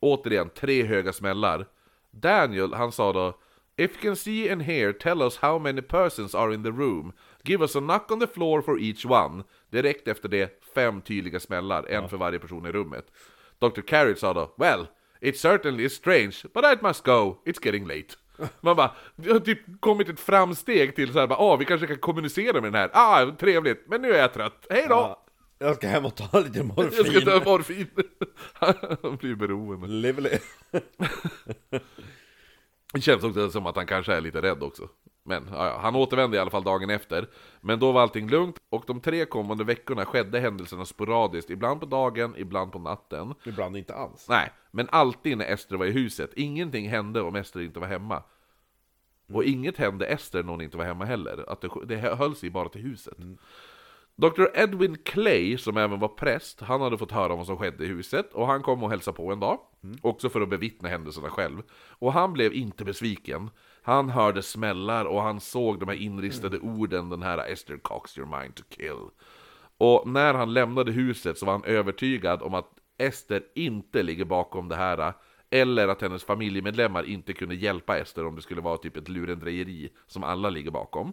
Återigen, 0.00 0.50
tre 0.50 0.82
höga 0.82 1.12
smällar. 1.12 1.66
Daniel, 2.10 2.74
han 2.74 2.92
sa 2.92 3.12
då 3.12 3.38
If 3.76 3.90
you 3.90 4.00
can 4.02 4.16
see 4.16 4.50
and 4.52 4.62
hear, 4.62 4.92
tell 4.92 5.22
us 5.22 5.36
how 5.36 5.58
many 5.58 5.82
persons 5.82 6.34
are 6.34 6.54
in 6.54 6.62
the 6.64 6.70
room. 6.70 7.12
Give 7.44 7.64
us 7.64 7.76
a 7.76 7.80
knock 7.80 8.10
on 8.10 8.20
the 8.20 8.26
floor 8.26 8.62
for 8.62 8.80
each 8.80 9.06
one. 9.06 9.44
Direkt 9.70 10.08
efter 10.08 10.28
det, 10.28 10.62
fem 10.74 11.00
tydliga 11.00 11.40
smällar, 11.40 11.86
en 11.88 12.08
för 12.08 12.16
varje 12.16 12.38
person 12.38 12.66
i 12.66 12.72
rummet. 12.72 13.06
Dr. 13.58 13.80
Carrot 13.80 14.18
sa 14.18 14.34
då 14.34 14.54
Well, 14.58 14.86
it 15.20 15.38
certainly 15.38 15.84
is 15.84 15.92
strange, 15.92 16.36
but 16.54 16.64
I 16.64 16.76
must 16.82 17.04
go, 17.04 17.42
it's 17.44 17.66
getting 17.66 17.86
late. 17.86 18.14
Man 18.60 18.76
bara, 18.76 18.90
det 19.16 19.32
har 19.32 19.40
typ 19.40 19.80
kommit 19.80 20.08
ett 20.08 20.20
framsteg 20.20 20.96
till 20.96 21.12
såhär, 21.12 21.28
ah, 21.30 21.56
vi 21.56 21.64
kanske 21.64 21.86
kan 21.86 21.98
kommunicera 21.98 22.52
med 22.52 22.62
den 22.62 22.74
här, 22.74 22.90
ah, 22.92 23.30
trevligt, 23.40 23.84
men 23.88 24.02
nu 24.02 24.12
är 24.12 24.18
jag 24.18 24.32
trött, 24.32 24.66
hej 24.70 24.86
då! 24.88 24.94
Ja. 24.94 25.26
Jag 25.62 25.76
ska 25.76 25.88
hem 25.88 26.04
och 26.04 26.14
ta 26.16 26.40
lite 26.40 26.62
morfin. 26.62 26.92
Jag 26.96 27.06
ska 27.06 27.20
ta 27.20 27.50
morfin. 27.50 27.86
Han 29.02 29.16
blir 29.16 29.34
beroende. 29.34 29.86
Lively. 29.86 30.38
Det 32.92 33.00
känns 33.00 33.24
också 33.24 33.50
som 33.50 33.66
att 33.66 33.76
han 33.76 33.86
kanske 33.86 34.14
är 34.14 34.20
lite 34.20 34.42
rädd 34.42 34.62
också. 34.62 34.88
Men 35.24 35.48
ja, 35.52 35.66
ja, 35.66 35.78
han 35.78 35.96
återvände 35.96 36.36
i 36.36 36.40
alla 36.40 36.50
fall 36.50 36.64
dagen 36.64 36.90
efter. 36.90 37.28
Men 37.60 37.78
då 37.78 37.92
var 37.92 38.02
allting 38.02 38.28
lugnt 38.28 38.56
och 38.70 38.84
de 38.86 39.00
tre 39.00 39.24
kommande 39.24 39.64
veckorna 39.64 40.04
skedde 40.04 40.40
händelserna 40.40 40.84
sporadiskt. 40.84 41.50
Ibland 41.50 41.80
på 41.80 41.86
dagen, 41.86 42.34
ibland 42.36 42.72
på 42.72 42.78
natten. 42.78 43.34
Ibland 43.44 43.76
inte 43.76 43.94
alls. 43.94 44.26
Nej, 44.28 44.52
men 44.70 44.88
alltid 44.90 45.38
när 45.38 45.44
Ester 45.44 45.76
var 45.76 45.86
i 45.86 45.90
huset. 45.90 46.30
Ingenting 46.36 46.88
hände 46.88 47.20
om 47.20 47.36
Ester 47.36 47.60
inte 47.60 47.80
var 47.80 47.86
hemma. 47.86 48.22
Och 49.32 49.44
inget 49.44 49.76
hände 49.76 50.06
Ester 50.06 50.42
när 50.42 50.50
hon 50.50 50.60
inte 50.60 50.76
var 50.76 50.84
hemma 50.84 51.04
heller. 51.04 51.44
Att 51.48 51.60
det, 51.60 51.68
det 51.84 51.96
höll 51.96 52.36
sig 52.36 52.50
bara 52.50 52.68
till 52.68 52.82
huset. 52.82 53.18
Dr. 54.20 54.44
Edwin 54.54 54.96
Clay, 55.04 55.58
som 55.58 55.76
även 55.76 56.00
var 56.00 56.08
präst, 56.08 56.60
han 56.60 56.80
hade 56.80 56.98
fått 56.98 57.12
höra 57.12 57.36
vad 57.36 57.46
som 57.46 57.56
skedde 57.56 57.84
i 57.84 57.86
huset 57.86 58.32
och 58.32 58.46
han 58.46 58.62
kom 58.62 58.82
och 58.82 58.90
hälsade 58.90 59.16
på 59.16 59.32
en 59.32 59.40
dag. 59.40 59.58
Också 60.02 60.28
för 60.28 60.40
att 60.40 60.48
bevittna 60.48 60.88
händelserna 60.88 61.30
själv. 61.30 61.62
Och 61.72 62.12
han 62.12 62.32
blev 62.32 62.52
inte 62.52 62.84
besviken. 62.84 63.50
Han 63.82 64.10
hörde 64.10 64.42
smällar 64.42 65.04
och 65.04 65.22
han 65.22 65.40
såg 65.40 65.80
de 65.80 65.88
här 65.88 65.96
inristade 65.96 66.58
orden, 66.58 67.08
den 67.08 67.22
här 67.22 67.48
Esther 67.52 67.76
Cox 67.76 68.18
your 68.18 68.40
mind 68.40 68.54
to 68.54 68.62
kill. 68.68 69.08
Och 69.78 70.08
när 70.08 70.34
han 70.34 70.54
lämnade 70.54 70.92
huset 70.92 71.38
så 71.38 71.46
var 71.46 71.52
han 71.52 71.64
övertygad 71.64 72.42
om 72.42 72.54
att 72.54 72.68
Ester 72.98 73.42
inte 73.54 74.02
ligger 74.02 74.24
bakom 74.24 74.68
det 74.68 74.76
här 74.76 75.12
eller 75.50 75.88
att 75.88 76.02
hennes 76.02 76.24
familjemedlemmar 76.24 77.02
inte 77.02 77.32
kunde 77.32 77.54
hjälpa 77.54 77.98
Ester 77.98 78.26
om 78.26 78.36
det 78.36 78.42
skulle 78.42 78.60
vara 78.60 78.76
typ 78.76 78.96
ett 78.96 79.08
lurendrejeri 79.08 79.92
som 80.06 80.24
alla 80.24 80.50
ligger 80.50 80.70
bakom. 80.70 81.12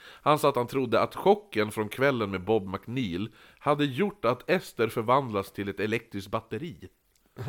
Han 0.00 0.38
sa 0.38 0.48
att 0.48 0.56
han 0.56 0.66
trodde 0.66 1.00
att 1.00 1.14
chocken 1.16 1.70
från 1.70 1.88
kvällen 1.88 2.30
med 2.30 2.44
Bob 2.44 2.66
McNeil 2.68 3.28
hade 3.58 3.84
gjort 3.84 4.24
att 4.24 4.50
Ester 4.50 4.88
förvandlas 4.88 5.52
till 5.52 5.68
ett 5.68 5.80
elektriskt 5.80 6.30
batteri 6.30 6.88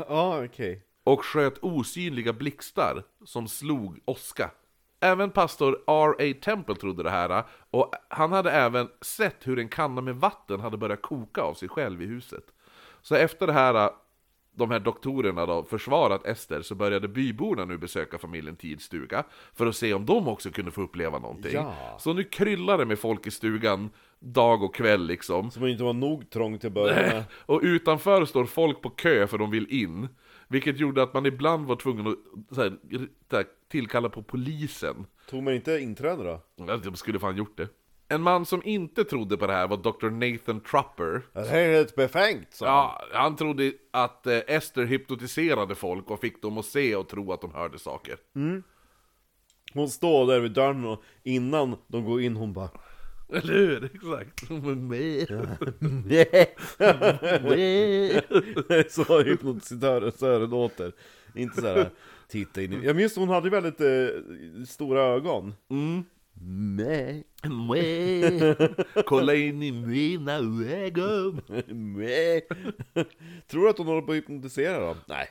Ja, 0.08 0.44
okej. 0.46 0.84
och 1.04 1.26
sköt 1.26 1.58
osynliga 1.64 2.34
blixtar 2.34 3.04
som 3.26 3.48
slog 3.48 4.00
åska. 4.06 4.52
Även 5.00 5.32
pastor 5.32 5.74
R.A. 5.88 6.34
Temple 6.44 6.76
trodde 6.76 7.04
det 7.04 7.10
här 7.10 7.44
och 7.72 7.92
han 8.10 8.32
hade 8.32 8.52
även 8.52 8.90
sett 9.02 9.48
hur 9.48 9.60
en 9.60 9.70
kanna 9.70 10.02
med 10.02 10.16
vatten 10.16 10.60
hade 10.60 10.78
börjat 10.78 11.02
koka 11.02 11.42
av 11.42 11.54
sig 11.54 11.70
själv 11.70 12.02
i 12.02 12.06
huset. 12.06 12.44
Så 13.02 13.16
efter 13.16 13.48
det 13.48 13.54
här, 13.54 13.90
de 14.56 14.72
här 14.72 14.80
doktorerna 14.80 15.46
då 15.46 15.64
försvarat 15.64 16.26
Ester 16.26 16.62
så 16.62 16.76
började 16.76 17.08
byborna 17.08 17.66
nu 17.66 17.78
besöka 17.78 18.18
familjen 18.18 18.56
Tids 18.56 18.86
stuga 18.86 19.24
för 19.54 19.66
att 19.68 19.76
se 19.76 19.94
om 19.94 20.06
de 20.06 20.28
också 20.28 20.52
kunde 20.52 20.72
få 20.72 20.82
uppleva 20.82 21.20
någonting. 21.20 21.54
Ja. 21.54 21.98
Så 22.00 22.14
nu 22.14 22.24
kryllar 22.24 22.78
det 22.78 22.86
med 22.86 23.00
folk 23.00 23.28
i 23.28 23.32
stugan 23.32 23.90
dag 24.20 24.64
och 24.64 24.76
kväll 24.76 25.08
liksom. 25.08 25.52
Som 25.52 25.68
inte 25.68 25.84
var 25.84 25.94
nog 25.94 26.30
trångt 26.30 26.62
till 26.62 26.68
att 26.68 26.74
börja 26.74 26.96
med. 26.96 27.24
Och 27.46 27.60
utanför 27.64 28.26
står 28.26 28.46
folk 28.46 28.82
på 28.82 28.90
kö 28.90 29.28
för 29.28 29.38
de 29.38 29.52
vill 29.52 29.68
in. 29.70 30.08
Vilket 30.48 30.80
gjorde 30.80 31.04
att 31.04 31.14
man 31.14 31.26
ibland 31.26 31.66
var 31.66 31.76
tvungen 31.76 32.08
att 32.08 32.16
så 32.56 32.62
här, 32.62 32.78
tillkalla 33.68 34.10
på 34.10 34.24
polisen. 34.24 35.06
Tog 35.30 35.44
man 35.44 35.54
inte 35.54 35.72
inträde 35.80 36.24
då? 36.24 36.42
Ja, 36.56 36.78
De 36.78 36.96
skulle 36.96 37.20
fan 37.20 37.38
gjort 37.38 37.58
det. 37.58 37.68
En 38.08 38.22
man 38.22 38.46
som 38.46 38.62
inte 38.66 39.04
trodde 39.04 39.38
på 39.38 39.48
det 39.48 39.54
här 39.54 39.68
var 39.68 39.78
Dr. 39.78 40.10
Nathan 40.10 40.60
Trupper. 40.62 41.22
Det 41.34 41.50
är 41.60 41.82
ett 41.82 41.96
befängt 41.96 42.54
så. 42.54 42.66
Ja, 42.66 43.02
han 43.14 43.36
trodde 43.36 43.72
att 43.92 44.28
eh, 44.28 44.40
Ester 44.48 44.86
hypnotiserade 44.86 45.76
folk 45.76 46.12
och 46.12 46.20
fick 46.20 46.42
dem 46.42 46.58
att 46.58 46.66
se 46.66 46.96
och 46.96 47.10
tro 47.10 47.32
att 47.34 47.42
de 47.42 47.54
hörde 47.54 47.80
saker. 47.80 48.18
Hon 49.74 49.90
står 49.90 50.28
där 50.28 50.40
vid 50.40 50.52
dörren 50.52 50.86
och 50.86 51.04
innan 51.24 51.76
de 51.88 52.06
går 52.06 52.22
in 52.22 52.36
hon 52.36 52.54
bara 52.54 52.70
Eller 53.34 53.54
hur? 53.54 53.86
Exakt. 53.86 54.50
Så 58.92 59.24
hypnotisatören 59.24 60.50
låter. 60.50 60.92
Inte 61.36 61.62
så 61.62 61.68
här 61.68 61.90
titta 62.28 62.62
in 62.62 62.74
i... 62.74 62.86
Jag 62.86 62.96
minns 62.96 63.16
hon 63.16 63.30
hade 63.30 63.50
väldigt 63.50 63.82
eh, 63.82 64.08
stora 64.68 65.02
ögon. 65.02 65.54
Nej. 66.42 67.24
Kolla 69.06 69.36
in 69.36 69.64
i 69.64 69.72
mina 69.72 70.34
ögon. 70.76 71.42
Nej. 71.68 72.48
Tror 73.48 73.64
du 73.64 73.70
att 73.70 73.78
hon 73.78 73.88
håller 73.88 74.02
på 74.02 74.12
att 74.12 74.18
hypnotisera 74.18 74.80
dem? 74.80 74.96
Nej. 75.06 75.28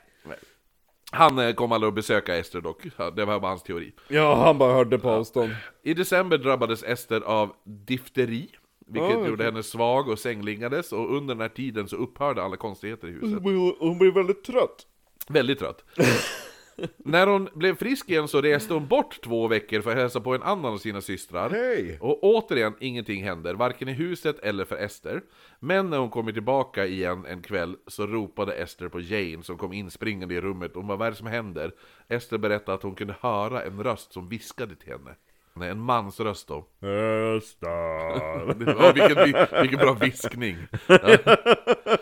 Han 1.11 1.39
eh, 1.39 1.53
kom 1.53 1.71
aldrig 1.71 1.87
att 1.87 1.95
besöka 1.95 2.35
Ester 2.37 2.61
dock. 2.61 2.83
Det 3.15 3.25
var 3.25 3.39
bara 3.39 3.51
hans 3.51 3.63
teori. 3.63 3.93
Ja, 4.07 4.35
han 4.45 4.57
bara 4.57 4.73
hörde 4.73 4.97
på 4.99 5.09
avstånd. 5.09 5.55
I 5.83 5.93
december 5.93 6.37
drabbades 6.37 6.83
Ester 6.83 7.21
av 7.21 7.53
difteri, 7.63 8.49
vilket 8.87 9.09
Ja, 9.11 9.17
okej. 9.17 9.29
gjorde 9.29 9.43
henne 9.43 9.63
svag 9.63 10.09
och 10.09 10.19
sängliggades, 10.19 10.91
och 10.93 11.15
under 11.17 11.35
den 11.35 11.41
här 11.41 11.49
tiden 11.49 11.87
så 11.87 11.95
upphörde 11.95 12.43
alla 12.43 12.57
konstigheter 12.57 13.07
i 13.07 13.11
huset. 13.11 13.29
Hon 13.29 13.43
blir- 13.43 13.75
Hon 13.79 13.97
blir 13.97 14.11
väldigt 14.11 14.43
trött. 14.43 14.85
Väldigt 15.29 15.59
trött. 15.59 15.83
När 16.97 17.27
hon 17.27 17.49
blev 17.53 17.75
frisk 17.75 18.09
igen 18.09 18.27
så 18.27 18.41
reste 18.41 18.73
hon 18.73 18.87
bort 18.87 19.21
två 19.23 19.47
veckor 19.47 19.81
för 19.81 19.91
att 19.91 19.97
hälsa 19.97 20.21
på 20.21 20.35
en 20.35 20.43
annan 20.43 20.73
av 20.73 20.77
sina 20.77 21.01
systrar. 21.01 21.49
Hej! 21.49 21.97
Och 22.01 22.23
återigen, 22.23 22.73
ingenting 22.79 23.23
händer, 23.23 23.53
varken 23.53 23.89
i 23.89 23.93
huset 23.93 24.39
eller 24.39 24.65
för 24.65 24.75
Ester. 24.77 25.21
Men 25.59 25.89
när 25.89 25.97
hon 25.97 26.09
kommer 26.09 26.31
tillbaka 26.31 26.85
igen 26.85 27.25
en 27.25 27.41
kväll 27.41 27.75
så 27.87 28.07
ropade 28.07 28.53
Ester 28.53 28.87
på 28.87 28.99
Jane 28.99 29.43
som 29.43 29.57
kom 29.57 29.73
inspringande 29.73 30.35
i 30.35 30.41
rummet 30.41 30.75
och 30.75 30.83
vad 30.83 31.01
är 31.01 31.11
det 31.11 31.17
som 31.17 31.27
händer? 31.27 31.71
Ester 32.07 32.37
berättade 32.37 32.75
att 32.75 32.83
hon 32.83 32.95
kunde 32.95 33.15
höra 33.21 33.63
en 33.63 33.83
röst 33.83 34.13
som 34.13 34.29
viskade 34.29 34.75
till 34.75 34.91
henne. 34.91 35.15
Nej, 35.53 35.69
en 35.69 35.79
mans 35.79 36.19
röst 36.19 36.47
då. 36.47 36.67
Östar. 36.87 38.55
Ja, 38.65 38.91
vilken, 38.91 39.47
vilken 39.61 39.79
bra 39.79 39.93
viskning. 39.93 40.57
Ja. 40.87 40.97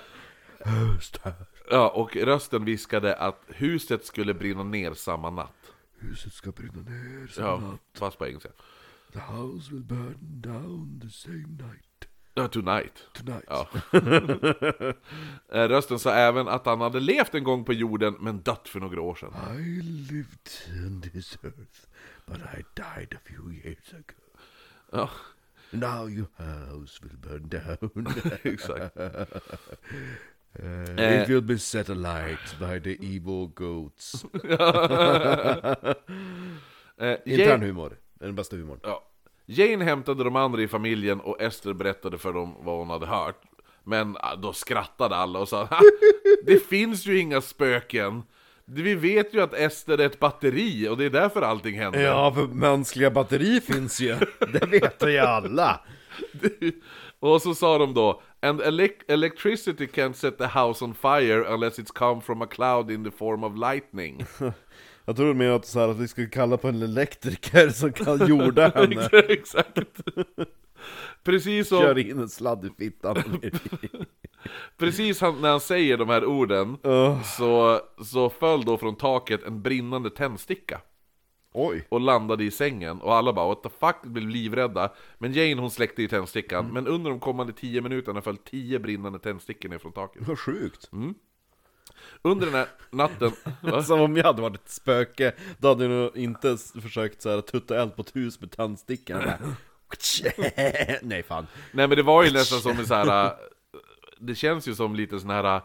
ja, 1.69 1.89
och 1.89 2.15
rösten 2.15 2.65
viskade 2.65 3.15
att 3.15 3.41
huset 3.47 4.05
skulle 4.05 4.33
brinna 4.33 4.63
ner 4.63 4.93
samma 4.93 5.29
natt. 5.29 5.71
Huset 5.99 6.33
ska 6.33 6.51
brinna 6.51 6.81
ner 6.81 7.31
Ja, 7.37 7.77
fast 7.93 8.17
på 8.17 8.27
engelska. 8.27 8.49
The 9.13 9.19
house 9.19 9.71
will 9.71 9.83
burn 9.83 10.17
down 10.19 10.99
the 11.01 11.09
same 11.09 11.47
night. 11.47 12.07
Ja, 12.35 12.47
tonight. 12.47 13.07
Tonight. 13.13 13.43
Ja. 13.47 13.69
Eh, 15.51 15.67
Rösten 15.67 15.99
sa 15.99 16.13
även 16.13 16.47
att 16.47 16.65
han 16.65 16.81
hade 16.81 16.99
levt 16.99 17.35
en 17.35 17.43
gång 17.43 17.65
på 17.65 17.73
jorden, 17.73 18.15
men 18.19 18.41
dött 18.41 18.67
för 18.69 18.79
några 18.79 19.01
år 19.01 19.15
sedan. 19.15 19.33
I 19.59 19.81
lived 19.81 20.49
on 20.85 21.01
this 21.01 21.37
earth, 21.43 21.87
but 22.25 22.37
I 22.37 22.63
died 22.75 23.13
a 23.13 23.19
few 23.25 23.53
years 23.53 23.93
ago. 23.93 24.15
Ja, 24.91 25.09
Now 25.73 26.07
your 26.07 26.27
house 26.37 26.99
will 27.01 27.17
burn 27.17 27.49
down. 27.49 28.07
exakt. 28.43 28.97
Uh, 30.59 31.21
it 31.21 31.29
will 31.29 31.41
be 31.41 31.57
set 31.57 31.89
alight 31.89 32.59
by 32.59 32.79
the 32.79 32.97
evil 33.15 33.47
goats. 33.47 34.25
Eh, 36.97 37.15
Intern 37.25 37.49
Jane, 37.49 37.65
humor. 37.65 37.97
Den 38.19 38.35
bästa 38.35 38.55
humorn. 38.55 38.79
ja. 38.83 39.03
Jane 39.45 39.83
hämtade 39.85 40.23
de 40.23 40.35
andra 40.35 40.61
i 40.61 40.67
familjen 40.67 41.19
och 41.19 41.41
Ester 41.41 41.73
berättade 41.73 42.17
för 42.17 42.33
dem 42.33 42.55
vad 42.59 42.77
hon 42.77 42.89
hade 42.89 43.05
hört. 43.05 43.41
Men 43.83 44.17
ah, 44.19 44.35
då 44.35 44.53
skrattade 44.53 45.15
alla 45.15 45.39
och 45.39 45.49
sa 45.49 45.63
"Ha, 45.65 45.79
Det 46.45 46.59
finns 46.59 47.05
ju 47.05 47.19
inga 47.19 47.41
spöken! 47.41 48.23
Vi 48.65 48.95
vet 48.95 49.33
ju 49.33 49.41
att 49.41 49.53
Ester 49.53 49.97
är 49.97 50.05
ett 50.05 50.19
batteri 50.19 50.87
och 50.89 50.97
det 50.97 51.05
är 51.05 51.09
därför 51.09 51.41
allting 51.41 51.79
händer. 51.79 52.01
Ja, 52.01 52.33
för 52.33 52.47
mänskliga 52.47 53.11
batteri 53.11 53.61
finns 53.61 54.01
ju. 54.01 54.15
Det 54.53 54.65
vet 54.65 55.03
ju 55.03 55.17
alla. 55.17 55.79
Och 57.19 57.41
så 57.41 57.55
sa 57.55 57.77
de 57.77 57.93
då 57.93 58.21
And 58.43 58.61
elec- 58.61 59.03
electricity 59.07 59.87
can't 59.87 60.15
set 60.15 60.37
the 60.37 60.47
house 60.47 60.85
on 60.85 60.93
fire 60.93 61.43
unless 61.43 61.79
it's 61.79 61.91
come 61.91 62.21
from 62.21 62.41
a 62.41 62.47
cloud 62.47 62.91
in 62.91 63.03
the 63.03 63.11
form 63.11 63.43
of 63.43 63.57
lightning. 63.57 64.25
Jag 65.05 65.15
tror 65.15 65.33
med 65.33 65.55
att, 65.55 65.65
så 65.65 65.79
här, 65.79 65.87
att 65.87 65.97
vi 65.97 66.07
skulle 66.07 66.27
kalla 66.27 66.57
på 66.57 66.67
en 66.67 66.81
elektriker 66.81 67.69
som 67.69 67.93
kan 67.93 68.27
jorda 68.27 68.69
henne. 68.75 69.09
Exakt. 69.13 70.01
Precis 71.23 71.67
som, 71.67 71.79
Kör 71.79 71.97
in 71.97 72.19
en 72.19 72.29
sladd 72.29 72.65
i 72.65 72.69
fittan. 72.77 73.15
precis 74.77 75.21
han, 75.21 75.41
när 75.41 75.49
han 75.49 75.59
säger 75.59 75.97
de 75.97 76.09
här 76.09 76.25
orden 76.25 76.77
Ugh. 76.83 77.23
så, 77.23 77.81
så 78.03 78.29
föll 78.29 78.65
då 78.65 78.77
från 78.77 78.95
taket 78.95 79.43
en 79.43 79.61
brinnande 79.61 80.09
tändsticka 80.09 80.81
Oj. 81.53 81.85
och 81.89 82.01
landade 82.01 82.43
i 82.43 82.51
sängen 82.51 83.01
och 83.01 83.15
alla 83.15 83.33
bara 83.33 83.47
what 83.47 83.63
the 83.63 83.69
fuck 83.79 84.01
blev 84.03 84.27
livrädda 84.27 84.89
Men 85.17 85.33
Jane 85.33 85.61
hon 85.61 85.71
släckte 85.71 86.03
i 86.03 86.07
tändstickan 86.07 86.73
men 86.73 86.87
under 86.87 87.09
de 87.11 87.19
kommande 87.19 87.53
10 87.53 87.81
minuterna 87.81 88.21
föll 88.21 88.37
10 88.37 88.79
brinnande 88.79 89.19
tändstickor 89.19 89.69
ner 89.69 89.77
från 89.77 89.91
taket 89.91 90.27
Vad 90.27 90.39
sjukt. 90.39 90.89
Under 92.21 92.45
den 92.45 92.55
här 92.55 92.67
natten 92.89 93.31
va? 93.61 93.83
Som 93.83 94.01
om 94.01 94.17
jag 94.17 94.23
hade 94.23 94.41
varit 94.41 94.55
ett 94.55 94.69
spöke, 94.69 95.33
då 95.57 95.67
hade 95.67 95.83
jag 95.83 95.91
nog 95.91 96.17
inte 96.17 96.57
försökt 96.81 97.21
så 97.21 97.29
här, 97.29 97.41
tutta 97.41 97.81
eld 97.81 97.95
på 97.95 98.01
ett 98.01 98.15
hus 98.15 98.41
med 98.41 98.51
tändstickan. 98.51 99.19
Bara, 99.25 99.37
Nej 101.01 101.23
fan. 101.23 101.47
Nej 101.71 101.87
men 101.87 101.97
det 101.97 102.03
var 102.03 102.23
ju 102.23 102.31
nästan 102.31 102.59
som 102.59 102.79
en 102.79 102.87
så 102.87 102.93
här. 102.93 103.33
Det 104.19 104.35
känns 104.35 104.67
ju 104.67 104.75
som 104.75 104.95
lite 104.95 105.19
sån 105.19 105.29
här 105.29 105.61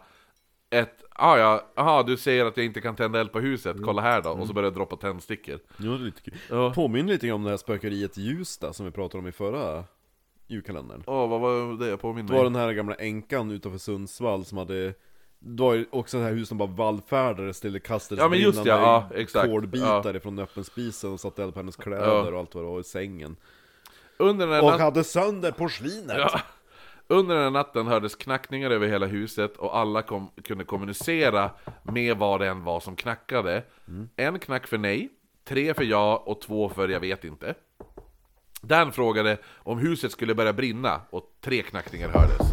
ett, 0.69 1.03
ah, 1.19 1.37
ja, 1.37 1.65
aha, 1.75 2.03
du 2.03 2.17
säger 2.17 2.45
att 2.45 2.57
jag 2.57 2.65
inte 2.65 2.81
kan 2.81 2.95
tända 2.95 3.19
eld 3.19 3.31
på 3.31 3.39
huset, 3.39 3.77
kolla 3.83 4.01
här 4.01 4.21
då, 4.21 4.29
och 4.29 4.47
så 4.47 4.53
börjar 4.53 4.71
det 4.71 4.75
droppa 4.75 4.95
tändstickor 4.95 5.59
Jo, 5.77 5.91
det 5.91 6.03
är 6.03 6.05
lite 6.05 6.21
kul. 6.21 6.33
Ja. 6.49 6.73
Påminner 6.73 7.13
lite 7.13 7.27
grann 7.27 7.35
om 7.35 7.43
det 7.43 7.49
här 7.49 7.57
spökeriet 7.57 8.17
i 8.17 8.21
Ljusdal 8.21 8.73
som 8.73 8.85
vi 8.85 8.91
pratade 8.91 9.19
om 9.19 9.27
i 9.27 9.31
förra 9.31 9.83
julkalendern. 10.47 11.03
Åh, 11.05 11.29
vad 11.29 11.41
var 11.41 11.79
det 11.79 11.89
jag 11.89 12.01
påminner 12.01 12.29
Det 12.29 12.37
var 12.37 12.43
den 12.43 12.55
här 12.55 12.73
gamla 12.73 12.95
änkan 12.95 13.51
utanför 13.51 13.79
Sundsvall 13.79 14.45
som 14.45 14.57
hade 14.57 14.93
det 15.41 15.63
var 15.63 15.73
ju 15.73 15.85
också 15.89 16.17
det 16.17 16.23
här 16.23 16.31
huset 16.31 16.47
som 16.47 16.57
bara 16.57 16.69
vallfärdades 16.69 17.61
till 17.61 17.73
det 17.73 17.79
kastades 17.79 18.21
Ja, 18.21 18.29
men 18.29 18.39
just 18.39 18.65
ja, 18.65 19.09
exakt. 19.15 19.49
kolbitar 19.49 20.15
ifrån 20.15 20.35
den 20.35 20.43
öppen 20.43 20.63
spisen 20.63 21.11
och 21.13 21.19
satte 21.19 21.43
eld 21.43 21.53
på 21.53 21.59
hennes 21.59 21.75
kläder 21.75 22.33
och 22.33 22.39
allt 22.39 22.55
vad 22.55 22.63
det 22.63 22.67
var 22.67 22.79
i 22.79 22.83
sängen. 22.83 23.35
Under 24.17 24.47
den 24.47 24.55
här 24.55 24.63
Och 24.63 24.71
hade 24.71 25.03
sönder 25.03 25.51
porslinet! 25.51 26.17
ja. 26.17 26.41
Under 27.11 27.35
den 27.35 27.43
här 27.43 27.51
natten 27.51 27.87
hördes 27.87 28.15
knackningar 28.15 28.71
över 28.71 28.87
hela 28.87 29.05
huset 29.05 29.57
och 29.57 29.77
alla 29.77 30.01
kom, 30.01 30.31
kunde 30.43 30.63
kommunicera 30.63 31.51
med 31.83 32.17
vad 32.17 32.39
det 32.39 32.47
än 32.47 32.63
var 32.63 32.79
som 32.79 32.95
knackade. 32.95 33.63
En 34.15 34.39
knack 34.39 34.67
för 34.67 34.77
nej, 34.77 35.09
tre 35.43 35.73
för 35.73 35.83
ja 35.83 36.23
och 36.25 36.41
två 36.41 36.69
för 36.69 36.89
jag 36.89 36.99
vet 36.99 37.23
inte. 37.23 37.55
Dan 38.61 38.91
frågade 38.91 39.37
om 39.57 39.77
huset 39.77 40.11
skulle 40.11 40.35
börja 40.35 40.53
brinna 40.53 41.01
och 41.09 41.37
tre 41.41 41.61
knackningar 41.61 42.09
hördes. 42.09 42.47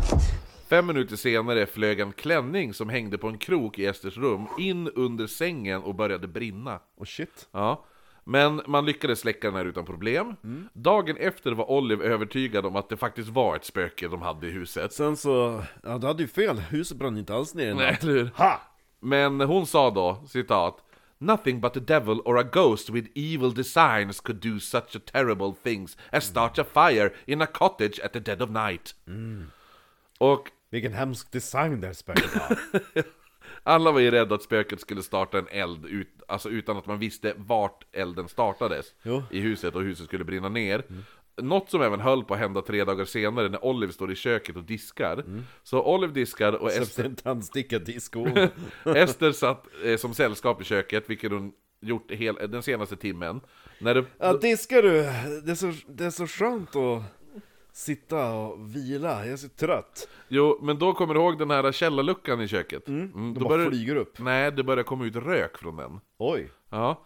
Fem 0.68 0.86
minuter 0.86 1.16
senare 1.16 1.66
flög 1.66 2.00
en 2.00 2.12
klänning 2.12 2.74
som 2.74 2.88
hängde 2.88 3.18
på 3.18 3.28
en 3.28 3.38
krok 3.38 3.78
i 3.78 3.86
Esters 3.86 4.16
rum 4.16 4.46
in 4.58 4.88
under 4.88 5.26
sängen 5.26 5.82
och 5.82 5.94
började 5.94 6.28
brinna. 6.28 6.80
Och 6.96 7.08
shit. 7.08 7.48
Ja. 7.52 7.84
Men 8.28 8.62
man 8.66 8.86
lyckades 8.86 9.20
släcka 9.20 9.46
den 9.46 9.56
här 9.56 9.64
utan 9.64 9.84
problem. 9.84 10.36
Dagen 10.72 11.16
efter 11.16 11.52
var 11.52 11.70
Olive 11.70 12.04
övertygad 12.04 12.66
om 12.66 12.76
att 12.76 12.88
det 12.88 12.96
faktiskt 12.96 13.28
var 13.28 13.56
ett 13.56 13.64
spöke 13.64 14.08
de 14.08 14.22
hade 14.22 14.46
i 14.46 14.50
huset. 14.50 14.92
Sen 14.92 15.16
så, 15.16 15.62
ja 15.82 15.98
du 15.98 16.06
hade 16.06 16.22
ju 16.22 16.28
fel, 16.28 16.58
huset 16.58 16.96
brann 16.96 17.18
inte 17.18 17.34
alls 17.34 17.54
ner 17.54 17.70
i 17.70 17.74
Nej, 17.74 17.92
natt. 17.92 18.02
eller 18.02 18.12
hur? 18.12 18.30
Ha! 18.34 18.60
Men 19.00 19.40
hon 19.40 19.66
sa 19.66 19.90
då, 19.90 20.24
citat 20.28 20.82
Nothing 21.18 21.60
but 21.60 21.76
a 21.76 21.80
devil 21.80 22.20
or 22.24 22.38
a 22.38 22.42
ghost 22.42 22.90
with 22.90 23.08
evil 23.14 23.54
designs 23.54 24.20
could 24.20 24.40
do 24.42 24.60
such 24.60 24.96
a 24.96 25.00
terrible 25.12 25.54
things 25.62 25.96
as 26.10 26.24
start 26.24 26.58
a 26.58 26.64
fire 26.74 27.10
in 27.26 27.42
a 27.42 27.46
cottage 27.46 28.00
at 28.04 28.12
the 28.12 28.20
dead 28.20 28.42
of 28.42 28.50
night. 28.50 28.94
Och 30.18 30.48
Vilken 30.70 30.92
hemsk 30.92 31.32
design 31.32 31.80
det 31.80 31.86
här 31.86 31.94
spöket 31.94 32.34
har. 32.34 32.58
alla 33.66 33.92
var 33.92 34.00
ju 34.00 34.10
rädda 34.10 34.34
att 34.34 34.42
spöket 34.42 34.80
skulle 34.80 35.02
starta 35.02 35.38
en 35.38 35.48
eld 35.50 35.86
ut, 35.86 36.08
alltså 36.28 36.48
utan 36.48 36.76
att 36.76 36.86
man 36.86 36.98
visste 36.98 37.34
vart 37.36 37.84
elden 37.92 38.28
startades 38.28 38.86
Jo. 39.02 39.22
i 39.30 39.40
huset 39.40 39.74
och 39.74 39.82
huset 39.82 40.06
skulle 40.06 40.24
brinna 40.24 40.48
ner. 40.48 40.82
Något 41.42 41.70
som 41.70 41.82
även 41.82 42.00
höll 42.00 42.24
på 42.24 42.34
att 42.34 42.40
hända 42.40 42.62
tre 42.62 42.84
dagar 42.84 43.04
senare 43.04 43.48
när 43.48 43.64
Olive 43.64 43.92
står 43.92 44.12
i 44.12 44.14
köket 44.14 44.56
och 44.56 44.62
diskar. 44.62 45.24
Så 45.62 45.82
Olive 45.94 46.12
diskar 46.12 46.52
och 46.52 46.72
Ester, 46.72 47.12
en 47.24 47.84
disco. 47.84 48.26
Ester 48.84 49.32
satt 49.32 49.66
eh, 49.84 49.96
som 49.96 50.14
sällskap 50.14 50.60
i 50.60 50.64
köket, 50.64 51.10
vilket 51.10 51.30
hon 51.32 51.52
gjort 51.80 52.10
hel, 52.10 52.34
den 52.48 52.62
senaste 52.62 52.96
timmen. 52.96 53.40
När 53.78 53.94
det, 53.94 54.04
Ja, 54.18 54.32
diskar 54.32 54.82
du? 54.82 54.90
Det 55.44 55.50
är, 55.50 55.54
så, 55.54 55.72
det 55.88 56.04
är 56.04 56.10
så 56.10 56.26
skönt 56.26 56.76
att 56.76 57.02
sitta 57.76 58.32
och 58.34 58.76
vila, 58.76 59.24
jag 59.24 59.32
är 59.32 59.36
så 59.36 59.48
trött. 59.48 60.08
jo, 60.28 60.58
men 60.62 60.78
då 60.78 60.92
kommer 60.92 61.14
du 61.14 61.20
ihåg 61.20 61.38
den 61.38 61.50
här 61.50 61.72
källarluckan 61.72 62.40
i 62.40 62.48
köket? 62.48 62.88
Mm, 62.88 63.12
De 63.12 63.34
då 63.34 63.40
bara 63.40 63.48
börjar- 63.48 63.70
flyger 63.70 63.96
upp. 63.96 64.18
Nej, 64.18 64.52
det 64.52 64.64
börjar 64.64 64.84
komma 64.84 65.04
ut 65.04 65.16
rök 65.16 65.58
från 65.58 65.76
den. 65.76 66.00
Oj. 66.18 66.50
Ja. 66.70 67.02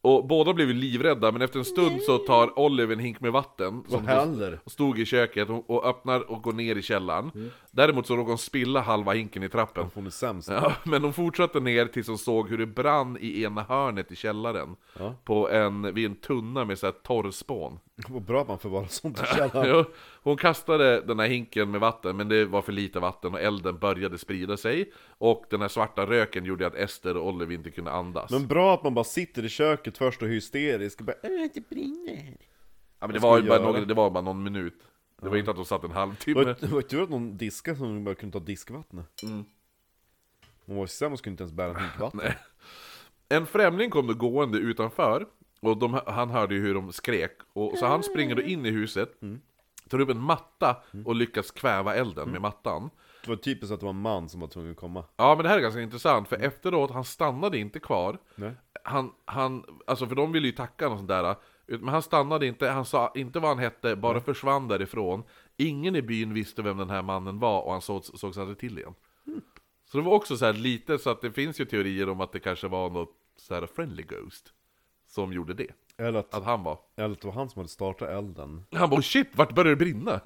Och 0.00 0.26
båda 0.26 0.52
blev 0.54 0.68
livrädda, 0.68 1.32
men 1.32 1.42
efter 1.42 1.58
en 1.58 1.64
stund 1.64 2.02
så 2.02 2.18
tar 2.18 2.58
Olive 2.58 2.92
en 2.94 2.98
hink 3.00 3.20
med 3.20 3.32
vatten 3.32 3.74
Vad 3.88 3.90
som 3.90 4.06
händer? 4.06 4.60
och 4.64 4.72
stod 4.72 4.98
i 4.98 5.04
köket 5.04 5.48
och, 5.50 5.70
och 5.70 5.86
öppnar 5.86 6.30
och 6.30 6.42
går 6.42 6.52
ner 6.52 6.76
i 6.76 6.82
källaren. 6.82 7.50
Däremot 7.76 8.06
så 8.06 8.16
råkade 8.16 8.30
hon 8.30 8.38
spilla 8.38 8.80
halva 8.80 9.12
hinken 9.12 9.42
i 9.42 9.48
trappen. 9.48 9.86
Hon 9.94 10.06
är 10.06 10.10
sämst. 10.10 10.48
Ja, 10.48 10.72
men 10.84 11.02
de 11.02 11.12
fortsatte 11.12 11.60
ner 11.60 11.86
tills 11.86 12.08
hon 12.08 12.18
såg 12.18 12.48
hur 12.48 12.58
det 12.58 12.66
brann 12.66 13.18
i 13.20 13.42
ena 13.42 13.62
hörnet 13.62 14.12
i 14.12 14.16
källaren. 14.16 14.76
Ja. 14.98 15.14
På 15.24 15.50
en, 15.50 15.94
vid 15.94 16.06
en 16.06 16.14
tunna 16.14 16.64
med 16.64 16.78
så 16.78 16.86
här 16.86 16.92
torrspån. 16.92 17.78
Vad 18.08 18.22
bra 18.22 18.42
att 18.42 18.48
man 18.48 18.58
får 18.58 18.68
vara 18.68 18.88
sånt 18.88 19.22
i 19.22 19.26
källaren. 19.36 19.70
Jo, 19.70 19.84
hon 20.22 20.36
kastade 20.36 21.00
den 21.00 21.18
här 21.18 21.26
hinken 21.26 21.70
med 21.70 21.80
vatten, 21.80 22.16
men 22.16 22.28
det 22.28 22.44
var 22.44 22.62
för 22.62 22.72
lite 22.72 23.00
vatten 23.00 23.34
och 23.34 23.40
elden 23.40 23.78
började 23.78 24.18
sprida 24.18 24.56
sig. 24.56 24.92
Och 25.18 25.44
den 25.50 25.60
här 25.60 25.68
svarta 25.68 26.06
röken 26.06 26.44
gjorde 26.44 26.66
att 26.66 26.74
Ester 26.74 27.16
och 27.16 27.28
Olive 27.28 27.54
inte 27.54 27.70
kunde 27.70 27.90
andas. 27.90 28.30
Men 28.30 28.46
bra 28.46 28.74
att 28.74 28.82
man 28.82 28.94
bara 28.94 29.04
sitter 29.04 29.44
i 29.44 29.48
köket 29.48 29.98
först 29.98 30.22
och 30.22 30.28
är 30.28 30.32
hysterisk 30.32 31.00
och 31.00 31.06
bara 31.06 31.16
äh, 31.22 31.50
det 31.54 31.68
brinner. 31.68 32.36
ja, 33.00 33.06
men 33.06 33.12
det, 33.12 33.18
var 33.18 33.40
ju 33.40 33.48
bara 33.48 33.62
några, 33.62 33.80
det 33.80 33.94
var 33.94 34.10
bara 34.10 34.24
någon 34.24 34.42
minut. 34.42 34.82
Det 35.22 35.28
var 35.28 35.36
inte 35.36 35.50
att 35.50 35.56
de 35.56 35.64
satt 35.64 35.84
en 35.84 35.90
halvtimme. 35.90 36.54
det 36.60 36.66
var 36.66 36.82
tur 36.82 37.02
att 37.02 37.10
någon 37.10 37.36
diskade 37.36 37.76
som 37.76 38.04
bara 38.04 38.14
kunde 38.14 38.38
ta 38.38 38.44
diskvattnet. 38.44 39.22
Mm. 39.22 39.44
Hon 40.66 40.76
var 40.76 40.86
sämst 40.86 41.18
skulle 41.18 41.30
inte 41.30 41.42
ens 41.42 41.52
bära 41.52 41.70
en 41.70 41.80
hink 41.80 41.98
vatten. 41.98 42.20
Nej. 42.22 42.36
En 43.28 43.46
främling 43.46 43.90
kom 43.90 44.06
då 44.06 44.14
gående 44.14 44.58
utanför, 44.58 45.26
och 45.60 45.76
de, 45.76 46.00
han 46.06 46.30
hörde 46.30 46.54
ju 46.54 46.60
hur 46.60 46.74
de 46.74 46.92
skrek. 46.92 47.38
Och, 47.52 47.78
så 47.78 47.86
han 47.86 48.02
springer 48.02 48.34
då 48.34 48.42
in 48.42 48.66
i 48.66 48.70
huset, 48.70 49.20
tar 49.88 50.00
upp 50.00 50.10
en 50.10 50.20
matta 50.20 50.76
och 51.04 51.14
lyckas 51.14 51.50
kväva 51.50 51.94
elden 51.94 52.30
med 52.30 52.40
mattan. 52.40 52.90
Det 53.24 53.30
var 53.30 53.36
typiskt 53.36 53.72
att 53.72 53.80
det 53.80 53.86
var 53.86 53.90
en 53.90 54.00
man 54.00 54.28
som 54.28 54.40
var 54.40 54.48
tvungen 54.48 54.70
att 54.70 54.76
komma. 54.76 55.04
Ja 55.16 55.34
men 55.34 55.42
det 55.42 55.48
här 55.48 55.56
är 55.56 55.62
ganska 55.62 55.80
intressant, 55.80 56.28
för 56.28 56.36
efteråt, 56.36 56.90
han 56.90 57.04
stannade 57.04 57.58
inte 57.58 57.78
kvar. 57.78 58.18
Nej. 58.34 58.52
Han, 58.82 59.12
han, 59.24 59.64
alltså 59.86 60.06
för 60.06 60.14
de 60.14 60.32
ville 60.32 60.46
ju 60.46 60.52
tacka 60.52 60.88
och 60.88 60.98
sånt 60.98 61.08
där. 61.08 61.36
Men 61.66 61.88
han 61.88 62.02
stannade 62.02 62.46
inte, 62.46 62.68
han 62.68 62.84
sa 62.84 63.12
inte 63.14 63.38
vad 63.40 63.48
han 63.50 63.58
hette, 63.58 63.96
bara 63.96 64.20
försvann 64.20 64.68
därifrån. 64.68 65.22
Ingen 65.56 65.96
i 65.96 66.02
byn 66.02 66.34
visste 66.34 66.62
vem 66.62 66.76
den 66.76 66.90
här 66.90 67.02
mannen 67.02 67.38
var 67.38 67.60
och 67.62 67.72
han 67.72 67.80
såg, 67.82 68.04
sågs 68.04 68.38
aldrig 68.38 68.58
till 68.58 68.78
igen. 68.78 68.94
Så 69.90 69.98
det 69.98 70.04
var 70.04 70.12
också 70.12 70.36
så 70.36 70.44
här 70.46 70.52
lite 70.52 70.98
så 70.98 71.10
att 71.10 71.20
det 71.20 71.32
finns 71.32 71.60
ju 71.60 71.64
teorier 71.64 72.08
om 72.08 72.20
att 72.20 72.32
det 72.32 72.40
kanske 72.40 72.68
var 72.68 72.90
något 72.90 73.10
så 73.36 73.54
här 73.54 73.66
friendly 73.76 74.02
ghost. 74.02 74.52
Som 75.08 75.32
gjorde 75.32 75.54
det. 75.54 75.70
Eller 75.98 76.18
att, 76.18 76.34
Att 76.34 76.44
han 76.44 76.62
var. 76.62 76.78
eller 76.96 77.14
att 77.14 77.20
det 77.20 77.26
var 77.26 77.34
han 77.34 77.50
som 77.50 77.58
hade 77.60 77.68
startat 77.68 78.08
elden. 78.08 78.64
Han 78.72 78.90
bara 78.90 78.96
"Oh, 78.96 79.02
shit, 79.02 79.28
vart 79.32 79.54
började 79.54 79.70
det 79.70 79.76
brinna? 79.76 80.20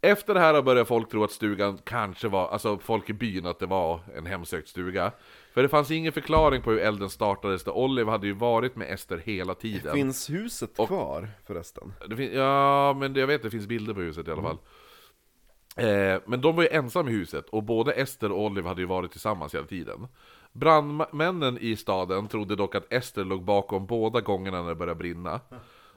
Efter 0.00 0.34
det 0.34 0.40
här 0.40 0.62
började 0.62 0.84
folk 0.84 1.10
tro 1.10 1.24
att 1.24 1.30
stugan 1.32 1.78
kanske 1.84 2.28
var, 2.28 2.48
alltså 2.48 2.78
folk 2.78 3.10
i 3.10 3.12
byn 3.12 3.46
att 3.46 3.58
det 3.58 3.66
var 3.66 4.00
en 4.14 4.26
hemsökt 4.26 4.68
stuga. 4.68 5.12
För 5.54 5.62
det 5.62 5.68
fanns 5.68 5.90
ingen 5.90 6.12
förklaring 6.12 6.62
på 6.62 6.70
hur 6.70 6.78
elden 6.78 7.10
startades, 7.10 7.64
där 7.64 7.72
Olive 7.72 8.10
hade 8.10 8.26
ju 8.26 8.32
varit 8.32 8.76
med 8.76 8.90
Ester 8.92 9.18
hela 9.24 9.54
tiden. 9.54 9.94
Finns 9.94 10.30
huset 10.30 10.76
kvar 10.76 11.28
förresten? 11.46 11.92
Fin- 12.16 12.32
ja, 12.34 12.94
men 12.98 13.14
jag 13.14 13.26
vet 13.26 13.42
det 13.42 13.50
finns 13.50 13.66
bilder 13.66 13.94
på 13.94 14.00
huset 14.00 14.28
i 14.28 14.30
alla 14.30 14.42
fall. 14.42 14.58
Eh, 15.76 16.20
men 16.26 16.40
de 16.40 16.56
var 16.56 16.62
ju 16.62 16.68
ensamma 16.68 17.10
i 17.10 17.12
huset, 17.12 17.48
och 17.48 17.62
både 17.62 17.92
Ester 17.92 18.32
och 18.32 18.40
Olive 18.44 18.68
hade 18.68 18.80
ju 18.80 18.86
varit 18.86 19.10
tillsammans 19.10 19.54
hela 19.54 19.66
tiden. 19.66 20.08
Brandmännen 20.52 21.58
i 21.60 21.76
staden 21.76 22.28
trodde 22.28 22.56
dock 22.56 22.74
att 22.74 22.92
Ester 22.92 23.24
låg 23.24 23.42
bakom 23.44 23.86
båda 23.86 24.20
gångerna 24.20 24.62
när 24.62 24.68
det 24.68 24.74
började 24.74 24.98
brinna. 24.98 25.40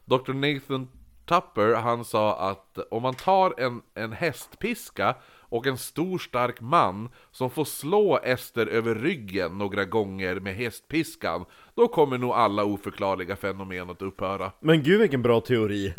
Dr. 0.05 0.33
Nathan 0.33 0.87
Tupper, 1.25 1.75
han 1.75 2.05
sa 2.05 2.49
att 2.49 2.77
om 2.91 3.01
man 3.01 3.13
tar 3.13 3.53
en, 3.57 3.81
en 3.93 4.11
hästpiska 4.11 5.15
och 5.55 5.67
en 5.67 5.77
stor 5.77 6.17
stark 6.17 6.61
man 6.61 7.09
som 7.31 7.49
får 7.49 7.65
slå 7.65 8.19
Ester 8.23 8.67
över 8.67 8.95
ryggen 8.95 9.57
några 9.57 9.85
gånger 9.85 10.39
med 10.39 10.55
hästpiskan, 10.55 11.45
då 11.75 11.87
kommer 11.87 12.17
nog 12.17 12.31
alla 12.31 12.63
oförklarliga 12.63 13.35
fenomen 13.35 13.89
att 13.89 14.01
upphöra. 14.01 14.51
Men 14.59 14.83
gud 14.83 15.01
vilken 15.01 15.21
bra 15.21 15.41
teori! 15.41 15.93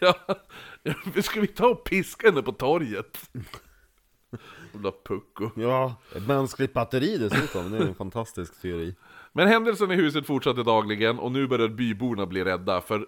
ja, 0.00 0.14
ska 1.22 1.40
vi 1.40 1.46
ta 1.46 1.68
och 1.68 1.84
piska 1.84 2.26
henne 2.26 2.42
på 2.42 2.52
torget? 2.52 3.30
Jävla 4.72 4.92
pucko. 5.04 5.50
Ja, 5.56 5.94
ett 6.16 6.26
mänskligt 6.26 6.72
batteri 6.72 7.18
dessutom, 7.18 7.70
det 7.70 7.78
är 7.78 7.82
en 7.82 7.94
fantastisk 7.94 8.62
teori. 8.62 8.94
Men 9.32 9.48
händelsen 9.48 9.90
i 9.90 9.94
huset 9.94 10.26
fortsatte 10.26 10.62
dagligen 10.62 11.18
och 11.18 11.32
nu 11.32 11.46
började 11.46 11.74
byborna 11.74 12.26
bli 12.26 12.44
rädda 12.44 12.80
för... 12.80 13.06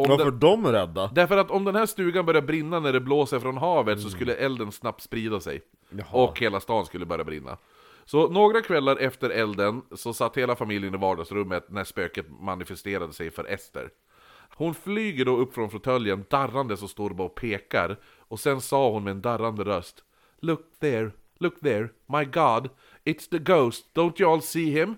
Om 0.00 0.08
Varför 0.08 0.30
den, 0.30 0.40
de 0.40 0.66
är 0.66 0.72
rädda? 0.72 1.10
därför 1.14 1.36
att 1.36 1.50
om 1.50 1.64
den 1.64 1.74
här 1.76 1.86
stugan 1.86 2.26
började 2.26 2.46
brinna 2.46 2.80
när 2.80 2.92
det 2.92 3.00
blåser 3.00 3.38
från 3.40 3.56
havet 3.56 4.00
så 4.00 4.10
skulle 4.10 4.34
elden 4.34 4.72
snabbt 4.72 5.02
sprida 5.02 5.40
sig. 5.40 5.62
Jaha. 5.90 6.06
Och 6.12 6.40
hela 6.40 6.60
stan 6.60 6.86
skulle 6.86 7.06
börja 7.06 7.24
brinna. 7.24 7.58
Så 8.04 8.28
några 8.28 8.60
kvällar 8.60 8.96
efter 8.96 9.30
elden 9.30 9.82
så 9.94 10.12
satt 10.12 10.36
hela 10.36 10.56
familjen 10.56 10.94
i 10.94 10.98
vardagsrummet 10.98 11.70
när 11.70 11.84
spöket 11.84 12.26
manifesterade 12.40 13.12
sig 13.12 13.30
för 13.30 13.44
Ester. 13.44 13.90
Hon 14.56 14.74
flyger 14.74 15.24
då 15.24 15.36
upp 15.36 15.54
från 15.54 15.70
fåtöljen 15.70 16.24
darrandes 16.30 16.82
och 16.82 16.90
står 16.90 17.10
bara 17.10 17.26
och 17.28 17.34
pekar. 17.34 17.96
Och 18.18 18.40
sen 18.40 18.60
sa 18.60 18.90
hon 18.90 19.04
med 19.04 19.10
en 19.10 19.20
darrande 19.20 19.64
röst 19.64 20.04
Look 20.40 20.60
there, 20.80 21.10
look 21.38 21.60
there, 21.60 21.88
my 22.06 22.24
God, 22.24 22.68
it's 23.04 23.30
the 23.30 23.38
ghost, 23.38 23.86
don't 23.94 24.20
you 24.22 24.32
all 24.32 24.42
see 24.42 24.70
him? 24.70 24.96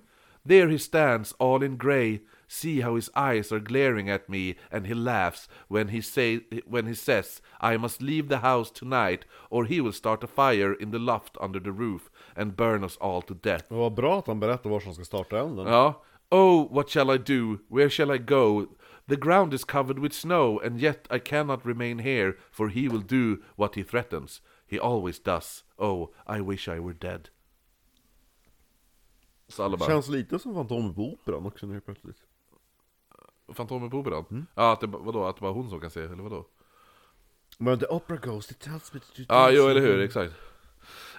There 0.48 0.70
he 0.70 0.78
stands, 0.78 1.34
all 1.38 1.62
in 1.62 1.78
grey. 1.78 2.18
See 2.54 2.80
how 2.80 2.96
his 2.96 3.10
eyes 3.16 3.50
are 3.50 3.60
glaring 3.60 4.10
at 4.10 4.28
me, 4.28 4.56
and 4.70 4.86
he 4.86 4.94
laughs 4.94 5.48
when 5.68 5.88
he 5.88 6.02
say 6.02 6.40
when 6.66 6.86
he 6.86 6.94
says, 6.94 7.42
"I 7.60 7.78
must 7.78 8.02
leave 8.02 8.28
the 8.28 8.36
house 8.36 8.70
tonight, 8.70 9.20
or 9.48 9.64
he 9.64 9.80
will 9.80 9.92
start 9.92 10.24
a 10.24 10.26
fire 10.26 10.74
in 10.74 10.90
the 10.90 10.98
loft 10.98 11.36
under 11.40 11.60
the 11.60 11.72
roof 11.72 12.10
and 12.36 12.56
burn 12.56 12.84
us 12.84 12.98
all 13.00 13.22
to 13.22 13.34
death." 13.34 13.64
Det 13.68 13.74
var 13.74 13.90
bra 13.90 14.18
att 14.18 14.26
han 14.26 14.40
berättade 14.40 14.68
var 14.68 14.80
som 14.80 14.94
ska 14.94 15.04
starta 15.04 15.38
elden. 15.38 15.66
Ja. 15.66 16.04
Oh, 16.30 16.74
what 16.74 16.90
shall 16.90 17.14
I 17.14 17.18
do? 17.18 17.58
Where 17.68 17.90
shall 17.90 18.14
I 18.14 18.18
go? 18.18 18.66
The 19.08 19.16
ground 19.16 19.54
is 19.54 19.64
covered 19.64 19.98
with 19.98 20.14
snow, 20.14 20.60
and 20.64 20.80
yet 20.80 21.08
I 21.10 21.18
cannot 21.18 21.66
remain 21.66 21.98
here, 21.98 22.34
for 22.50 22.68
he 22.68 22.88
will 22.88 23.02
do 23.02 23.42
what 23.56 23.74
he 23.76 23.84
threatens. 23.84 24.42
He 24.66 24.78
always 24.78 25.22
does. 25.22 25.64
Oh, 25.78 26.12
I 26.26 26.40
wish 26.40 26.68
I 26.68 26.80
were 26.80 26.94
dead. 26.94 27.28
Så 29.48 29.62
alla 29.62 29.76
bara, 29.76 29.88
Känns 29.88 30.08
lite 30.08 30.38
som 30.38 30.54
Fantomen 30.54 30.94
på 30.94 31.12
Operan 31.12 31.46
också 31.46 31.66
nu 31.66 31.80
plötsligt. 31.80 32.16
Fantomen 33.54 33.90
på 33.90 33.96
Operan? 33.96 34.24
Mm. 34.30 34.46
Ja, 34.54 34.72
att 34.72 34.80
det, 34.80 34.86
vadå, 34.86 35.24
att 35.24 35.36
det 35.36 35.44
var 35.44 35.52
hon 35.52 35.70
som 35.70 35.80
kan 35.80 35.90
se, 35.90 36.00
eller 36.00 36.22
vadå? 36.22 36.46
Men 37.58 37.78
the 37.78 37.86
opera 37.86 38.16
ghost, 38.16 38.50
it 38.50 38.60
tells 38.60 38.94
me 38.94 39.00
to 39.00 39.06
do 39.16 39.24
Ja, 39.28 39.50
jo 39.50 39.68
eller 39.68 39.80
hur, 39.80 40.00
exakt. 40.00 40.32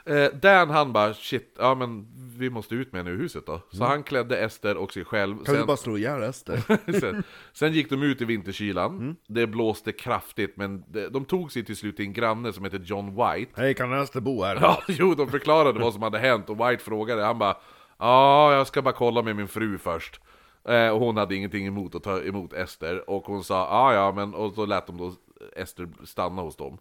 Eh, 0.06 0.26
Dan 0.34 0.70
han 0.70 0.94
bara 0.94 1.14
shit, 1.14 1.56
ja 1.60 1.76
men 1.76 2.08
vi 2.38 2.50
måste 2.50 2.76
ut 2.76 2.92
med 2.92 3.00
henne 3.00 3.12
ur 3.12 3.20
huset 3.22 3.46
då. 3.46 3.62
Så 3.72 3.84
han 3.84 4.04
klädde 4.04 4.38
Ester 4.38 4.78
och 4.78 4.94
sig 4.94 5.06
själv. 5.06 5.32
Mm. 5.32 5.46
Kan 5.46 5.56
du 5.56 5.66
bara 5.66 5.78
slå 5.78 5.98
ihjäl 5.98 6.24
Ester? 6.24 6.62
sen, 7.00 7.24
sen 7.54 7.74
gick 7.74 7.90
de 7.90 8.04
ut 8.04 8.22
i 8.22 8.26
vinterkylan. 8.26 9.16
Det 9.28 9.48
blåste 9.48 9.92
kraftigt, 9.92 10.58
men 10.58 10.84
de, 10.88 11.08
de 11.08 11.26
tog 11.26 11.52
sig 11.52 11.66
till 11.66 11.78
slut 11.78 11.96
till 11.96 12.06
en 12.06 12.14
granne 12.14 12.54
som 12.54 12.64
heter 12.64 12.80
John 12.80 13.10
White. 13.10 13.52
Hej, 13.62 13.74
kan 13.74 13.94
Ester 13.94 14.22
bo 14.22 14.44
här? 14.44 14.56
Ja, 14.62 14.84
jo, 14.88 15.16
de 15.16 15.28
förklarade 15.32 15.80
vad 15.80 15.94
som 15.94 16.02
hade 16.02 16.20
hänt 16.20 16.50
och 16.50 16.70
White 16.70 16.84
frågade, 16.84 17.24
han 17.24 17.40
bara 17.40 17.58
Ja, 18.00 18.54
jag 18.54 18.68
ska 18.68 18.82
bara 18.82 18.94
kolla 18.94 19.22
med 19.22 19.36
min 19.36 19.48
fru 19.48 19.78
först. 19.78 20.20
Eh, 20.66 20.90
och 20.90 21.00
hon 21.00 21.18
hade 21.18 21.36
ingenting 21.36 21.68
emot 21.68 21.96
att 21.96 22.04
ta 22.04 22.22
emot 22.22 22.54
Ester, 22.54 23.10
och 23.10 23.26
hon 23.26 23.44
sa 23.44 23.56
ja, 23.56 23.94
ja, 23.94 24.12
men 24.16 24.34
och 24.34 24.54
så 24.54 24.66
lät 24.66 24.88
de 24.88 24.98
då 24.98 25.14
Ester 25.56 25.88
stanna 26.04 26.42
hos 26.42 26.56
dem. 26.56 26.78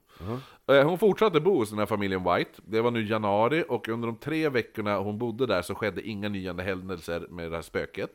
Eh, 0.66 0.88
hon 0.88 0.98
fortsatte 0.98 1.40
bo 1.40 1.58
hos 1.58 1.70
den 1.70 1.78
här 1.78 1.86
familjen 1.86 2.24
White, 2.24 2.50
det 2.64 2.80
var 2.80 2.90
nu 2.90 3.04
januari, 3.04 3.64
och 3.68 3.88
under 3.88 4.06
de 4.06 4.16
tre 4.16 4.48
veckorna 4.48 4.98
hon 4.98 5.18
bodde 5.18 5.46
där 5.46 5.62
så 5.62 5.74
skedde 5.74 6.08
inga 6.08 6.28
nya 6.28 6.52
händelser 6.52 7.26
med 7.30 7.50
det 7.50 7.56
här 7.56 7.62
spöket. 7.62 8.10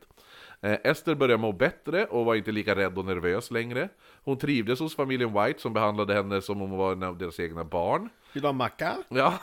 Eh, 0.60 0.78
Ester 0.84 1.14
började 1.14 1.42
må 1.42 1.52
bättre 1.52 2.04
och 2.06 2.24
var 2.24 2.34
inte 2.34 2.52
lika 2.52 2.74
rädd 2.74 2.98
och 2.98 3.04
nervös 3.04 3.50
längre. 3.50 3.88
Hon 4.24 4.38
trivdes 4.38 4.80
hos 4.80 4.96
familjen 4.96 5.32
White 5.32 5.60
som 5.60 5.72
behandlade 5.72 6.14
henne 6.14 6.42
som 6.42 6.62
om 6.62 6.70
hon 6.70 6.78
var 6.78 6.92
en 6.92 7.02
av 7.02 7.18
deras 7.18 7.40
egna 7.40 7.64
barn. 7.64 8.08
Vill 8.32 8.42
du 8.42 8.48
ha 8.48 8.52
macka? 8.52 8.96
Ja, 9.08 9.34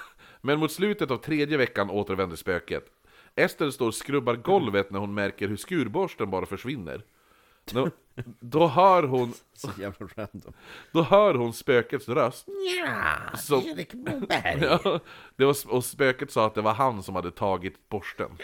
men 0.41 0.59
mot 0.59 0.71
slutet 0.71 1.11
av 1.11 1.17
tredje 1.17 1.57
veckan 1.57 1.89
återvänder 1.89 2.35
spöket. 2.35 2.85
Ester 3.35 3.69
står 3.69 3.87
och 3.87 3.95
skrubbar 3.95 4.35
golvet 4.35 4.91
när 4.91 4.99
hon 4.99 5.13
märker 5.13 5.47
hur 5.47 5.57
skurborsten 5.57 6.29
bara 6.31 6.45
försvinner. 6.45 7.01
Nå, 7.73 7.89
då, 8.39 8.67
hör 8.67 9.03
hon, 9.03 9.33
Så 9.53 9.69
jävla 9.79 10.07
random. 10.15 10.53
då 10.91 11.01
hör 11.01 11.33
hon 11.35 11.53
spökets 11.53 12.09
röst. 12.09 12.45
Ja, 12.79 13.37
Så- 13.37 13.61
Erik 13.61 13.93
Moberg. 13.93 14.59
Ja, 14.83 14.99
det 15.35 15.45
var, 15.45 15.55
och 15.73 15.85
spöket 15.85 16.31
sa 16.31 16.45
att 16.45 16.55
det 16.55 16.61
var 16.61 16.73
han 16.73 17.03
som 17.03 17.15
hade 17.15 17.31
tagit 17.31 17.89
borsten. 17.89 18.37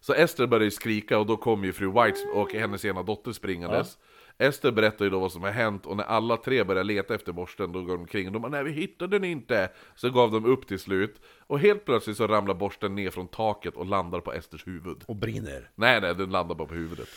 Så 0.00 0.12
Ester 0.14 0.46
började 0.46 0.70
skrika 0.70 1.18
och 1.18 1.26
då 1.26 1.36
kom 1.36 1.64
ju 1.64 1.72
fru 1.72 1.86
White 1.86 2.20
och 2.34 2.52
hennes 2.52 2.84
ena 2.84 3.02
dotter 3.02 3.32
springandes. 3.32 3.98
Ester 4.38 4.72
berättade 4.72 5.04
ju 5.04 5.10
då 5.10 5.20
vad 5.20 5.32
som 5.32 5.42
har 5.42 5.50
hänt 5.50 5.86
och 5.86 5.96
när 5.96 6.04
alla 6.04 6.36
tre 6.36 6.64
började 6.64 6.86
leta 6.86 7.14
efter 7.14 7.32
borsten 7.32 7.72
då 7.72 7.82
går 7.82 7.92
de 7.92 8.00
omkring 8.00 8.26
och 8.26 8.32
de 8.32 8.42
bara 8.42 8.48
nej 8.48 8.64
vi 8.64 8.72
hittade 8.72 9.18
den 9.18 9.30
inte. 9.30 9.68
Så 9.94 10.10
gav 10.10 10.32
de 10.32 10.44
upp 10.44 10.66
till 10.66 10.78
slut 10.78 11.20
och 11.40 11.58
helt 11.58 11.84
plötsligt 11.84 12.16
så 12.16 12.26
ramlar 12.26 12.54
borsten 12.54 12.94
ner 12.94 13.10
från 13.10 13.28
taket 13.28 13.76
och 13.76 13.86
landar 13.86 14.20
på 14.20 14.32
Esters 14.32 14.66
huvud. 14.66 15.04
Och 15.06 15.16
brinner. 15.16 15.70
Nej 15.74 16.00
nej, 16.00 16.14
den 16.14 16.30
landar 16.30 16.54
bara 16.54 16.68
på 16.68 16.74
huvudet. 16.74 17.08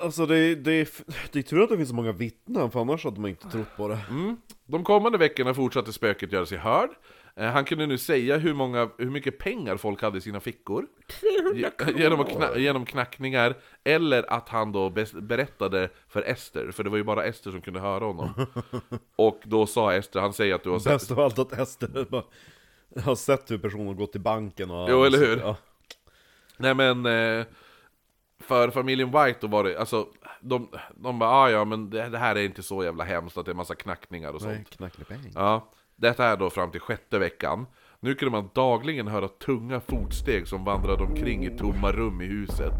Alltså 0.00 0.26
det 0.26 0.54
det, 0.54 0.88
det 1.32 1.38
är 1.38 1.42
tur 1.42 1.62
att 1.62 1.68
det 1.68 1.76
finns 1.76 1.88
så 1.88 1.94
många 1.94 2.12
vittnen, 2.12 2.70
för 2.70 2.80
annars 2.80 3.04
hade 3.04 3.20
man 3.20 3.30
inte 3.30 3.50
trott 3.50 3.76
på 3.76 3.88
det. 3.88 3.98
De 4.66 4.84
kommande 4.84 5.18
veckorna 5.18 5.54
fortsatte 5.54 5.92
spöket 5.92 6.32
göra 6.32 6.46
sig 6.46 6.58
hörd. 6.58 6.90
Eh, 7.36 7.50
Han 7.50 7.64
kunde 7.64 7.86
nu 7.86 7.98
säga 7.98 8.36
hur, 8.38 8.54
många, 8.54 8.90
hur 8.98 9.10
mycket 9.10 9.38
pengar 9.38 9.76
folk 9.76 10.02
hade 10.02 10.18
i 10.18 10.20
sina 10.20 10.40
fickor. 10.40 10.86
Ge- 11.54 11.70
Genom, 11.96 12.24
kna, 12.24 12.56
genom 12.56 12.86
knackningar, 12.86 13.54
eller 13.84 14.32
att 14.32 14.48
han 14.48 14.72
då 14.72 14.90
berättade 15.20 15.88
för 16.08 16.22
Ester, 16.22 16.70
för 16.70 16.84
det 16.84 16.90
var 16.90 16.96
ju 16.96 17.04
bara 17.04 17.24
Ester 17.24 17.50
som 17.50 17.60
kunde 17.60 17.80
höra 17.80 18.04
honom. 18.04 18.46
Och 19.16 19.40
då 19.44 19.66
sa 19.66 19.92
Ester, 19.94 20.20
han 20.20 20.32
säger 20.32 20.54
att 20.54 20.62
du 20.62 20.70
har 20.70 20.78
sett... 20.78 20.92
Bäst 20.92 21.10
av 21.10 21.20
allt 21.20 21.38
att 21.38 21.52
Ester 21.52 22.06
bara 22.10 22.22
har 23.04 23.14
sett 23.14 23.50
hur 23.50 23.58
personen 23.58 23.96
gått 23.96 24.12
till 24.12 24.20
banken 24.20 24.70
och... 24.70 24.90
Jo, 24.90 25.04
eller 25.04 25.18
hur? 25.18 25.36
Ja. 25.38 25.56
Nej 26.56 26.74
men, 26.74 27.06
eh, 27.06 27.46
för 28.40 28.70
familjen 28.70 29.10
White 29.10 29.38
då 29.40 29.46
var 29.46 29.64
det, 29.64 29.78
alltså, 29.78 30.08
de, 30.40 30.68
de 30.94 31.18
bara 31.18 31.30
ah, 31.30 31.50
ja 31.50 31.64
men 31.64 31.90
det, 31.90 32.08
det 32.08 32.18
här 32.18 32.36
är 32.36 32.42
inte 32.44 32.62
så 32.62 32.84
jävla 32.84 33.04
hemskt 33.04 33.38
att 33.38 33.44
det 33.46 33.52
är 33.52 33.54
massa 33.54 33.74
knackningar 33.74 34.32
och 34.32 34.40
sånt. 34.40 34.52
Nej, 34.54 34.64
knacklepeng. 34.70 35.32
Ja, 35.34 35.68
detta 35.96 36.24
är 36.24 36.36
då 36.36 36.50
fram 36.50 36.70
till 36.70 36.80
sjätte 36.80 37.18
veckan. 37.18 37.66
Nu 38.00 38.14
kunde 38.14 38.32
man 38.32 38.50
dagligen 38.54 39.08
höra 39.08 39.28
tunga 39.28 39.80
fotsteg 39.80 40.48
som 40.48 40.64
vandrade 40.64 41.02
omkring 41.02 41.44
i 41.44 41.58
tomma 41.58 41.92
rum 41.92 42.20
i 42.20 42.24
huset. 42.24 42.74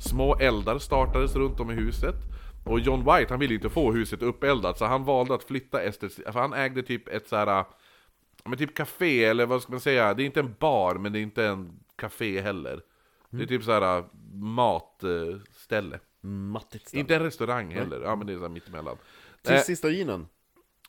Små 0.00 0.36
eldar 0.36 0.78
startades 0.78 1.36
runt 1.36 1.60
om 1.60 1.70
i 1.70 1.74
huset. 1.74 2.14
Och 2.64 2.80
John 2.80 2.98
White 2.98 3.26
han 3.32 3.40
ville 3.40 3.54
inte 3.54 3.68
få 3.68 3.92
huset 3.92 4.22
upeldat 4.22 4.78
så 4.78 4.84
han 4.84 5.04
valde 5.04 5.34
att 5.34 5.44
flytta 5.44 5.82
Ester, 5.82 6.32
för 6.32 6.40
han 6.40 6.52
ägde 6.52 6.82
typ 6.82 7.08
ett 7.08 7.28
så 7.28 7.36
här, 7.36 7.64
men 8.44 8.58
typ 8.58 8.74
café 8.74 9.24
eller 9.24 9.46
vad 9.46 9.62
ska 9.62 9.72
man 9.72 9.80
säga, 9.80 10.14
det 10.14 10.22
är 10.22 10.24
inte 10.24 10.40
en 10.40 10.54
bar 10.60 10.94
men 10.94 11.12
det 11.12 11.18
är 11.18 11.22
inte 11.22 11.44
en 11.44 11.72
café 11.96 12.40
heller. 12.40 12.80
Det 13.30 13.42
är 13.42 13.46
typ 13.46 13.64
så 13.64 13.72
här 13.72 14.04
matställe. 14.32 16.00
Mattigt 16.20 16.88
ställe. 16.88 17.00
Inte 17.00 17.16
en 17.16 17.22
restaurang 17.22 17.74
heller, 17.74 18.00
ja 18.00 18.16
men 18.16 18.26
det 18.26 18.32
är 18.32 18.36
så 18.36 18.42
här 18.42 18.48
mittemellan. 18.48 18.96
Till 19.42 19.54
Eh, 19.54 19.60
sista 19.60 19.90
ginen. 19.90 20.26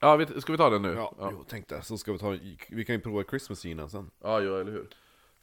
Ja, 0.02 0.16
vet- 0.16 0.42
ska 0.42 0.52
vi 0.52 0.58
ta 0.58 0.70
den 0.70 0.82
nu? 0.82 0.94
Ja, 0.94 1.14
ja. 1.20 1.30
Jo, 1.32 1.44
tänkte 1.44 1.82
så 1.82 1.98
ska 1.98 2.12
vi 2.12 2.20
ta, 2.20 2.30
vi 2.70 2.86
kan 2.86 2.96
ju 2.96 3.02
prova 3.02 3.24
Christmas 3.24 3.66
ginen 3.66 3.90
sen. 3.90 4.12
Ja, 4.24 4.40
jo, 4.40 4.56
eller 4.56 4.72
hur? 4.72 4.88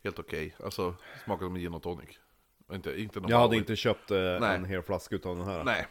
Helt 0.05 0.19
okej. 0.19 0.55
Alltså, 0.65 0.95
smakar 1.25 1.47
som 1.47 1.55
gin 1.55 1.75
och 1.75 1.83
tonic. 1.83 2.09
Inte, 2.73 3.01
inte 3.01 3.21
Jag 3.29 3.39
hade 3.39 3.57
inte 3.57 3.77
köpt 3.77 4.11
eh, 4.11 4.19
en 4.55 4.65
hel 4.65 4.83
flaska 4.83 5.15
utav 5.15 5.37
den 5.37 5.47
här. 5.47 5.65
Nej. 5.65 5.87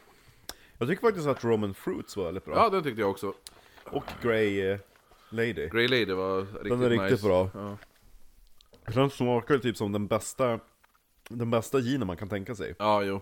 Jag 0.78 0.88
tycker 0.88 1.02
faktiskt 1.02 1.26
att 1.26 1.44
Roman 1.44 1.74
Fruits 1.74 2.16
var 2.16 2.24
väldigt 2.24 2.44
bra. 2.44 2.54
Ja, 2.56 2.70
den 2.70 2.82
tyckte 2.82 3.00
jag 3.00 3.10
också. 3.10 3.34
Och 3.84 4.04
Grey 4.22 4.60
eh, 4.70 4.78
Lady. 5.30 5.68
Grey 5.68 5.88
Lady 5.88 6.12
var 6.12 6.40
riktigt 6.40 6.68
Den 6.70 6.82
är 6.82 6.90
riktigt 6.90 7.10
nice. 7.10 7.26
bra. 7.26 7.50
Ja. 7.54 7.76
Den 8.92 9.10
smakar 9.10 9.58
typ 9.58 9.76
som 9.76 9.92
den 9.92 10.06
bästa, 10.06 10.60
den 11.28 11.50
bästa 11.50 11.78
ginen 11.80 12.06
man 12.06 12.16
kan 12.16 12.28
tänka 12.28 12.54
sig. 12.54 12.74
ja, 12.78 13.02
jo. 13.02 13.20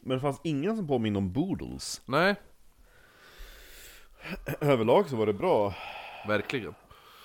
Men 0.00 0.16
det 0.16 0.20
fanns 0.20 0.40
ingen 0.44 0.76
som 0.76 0.86
påminner 0.86 1.18
om 1.18 1.32
Boodles. 1.32 2.02
Nej. 2.06 2.34
Överlag 4.60 5.08
så 5.08 5.16
var 5.16 5.26
det 5.26 5.32
bra. 5.32 5.74
Verkligen. 6.28 6.74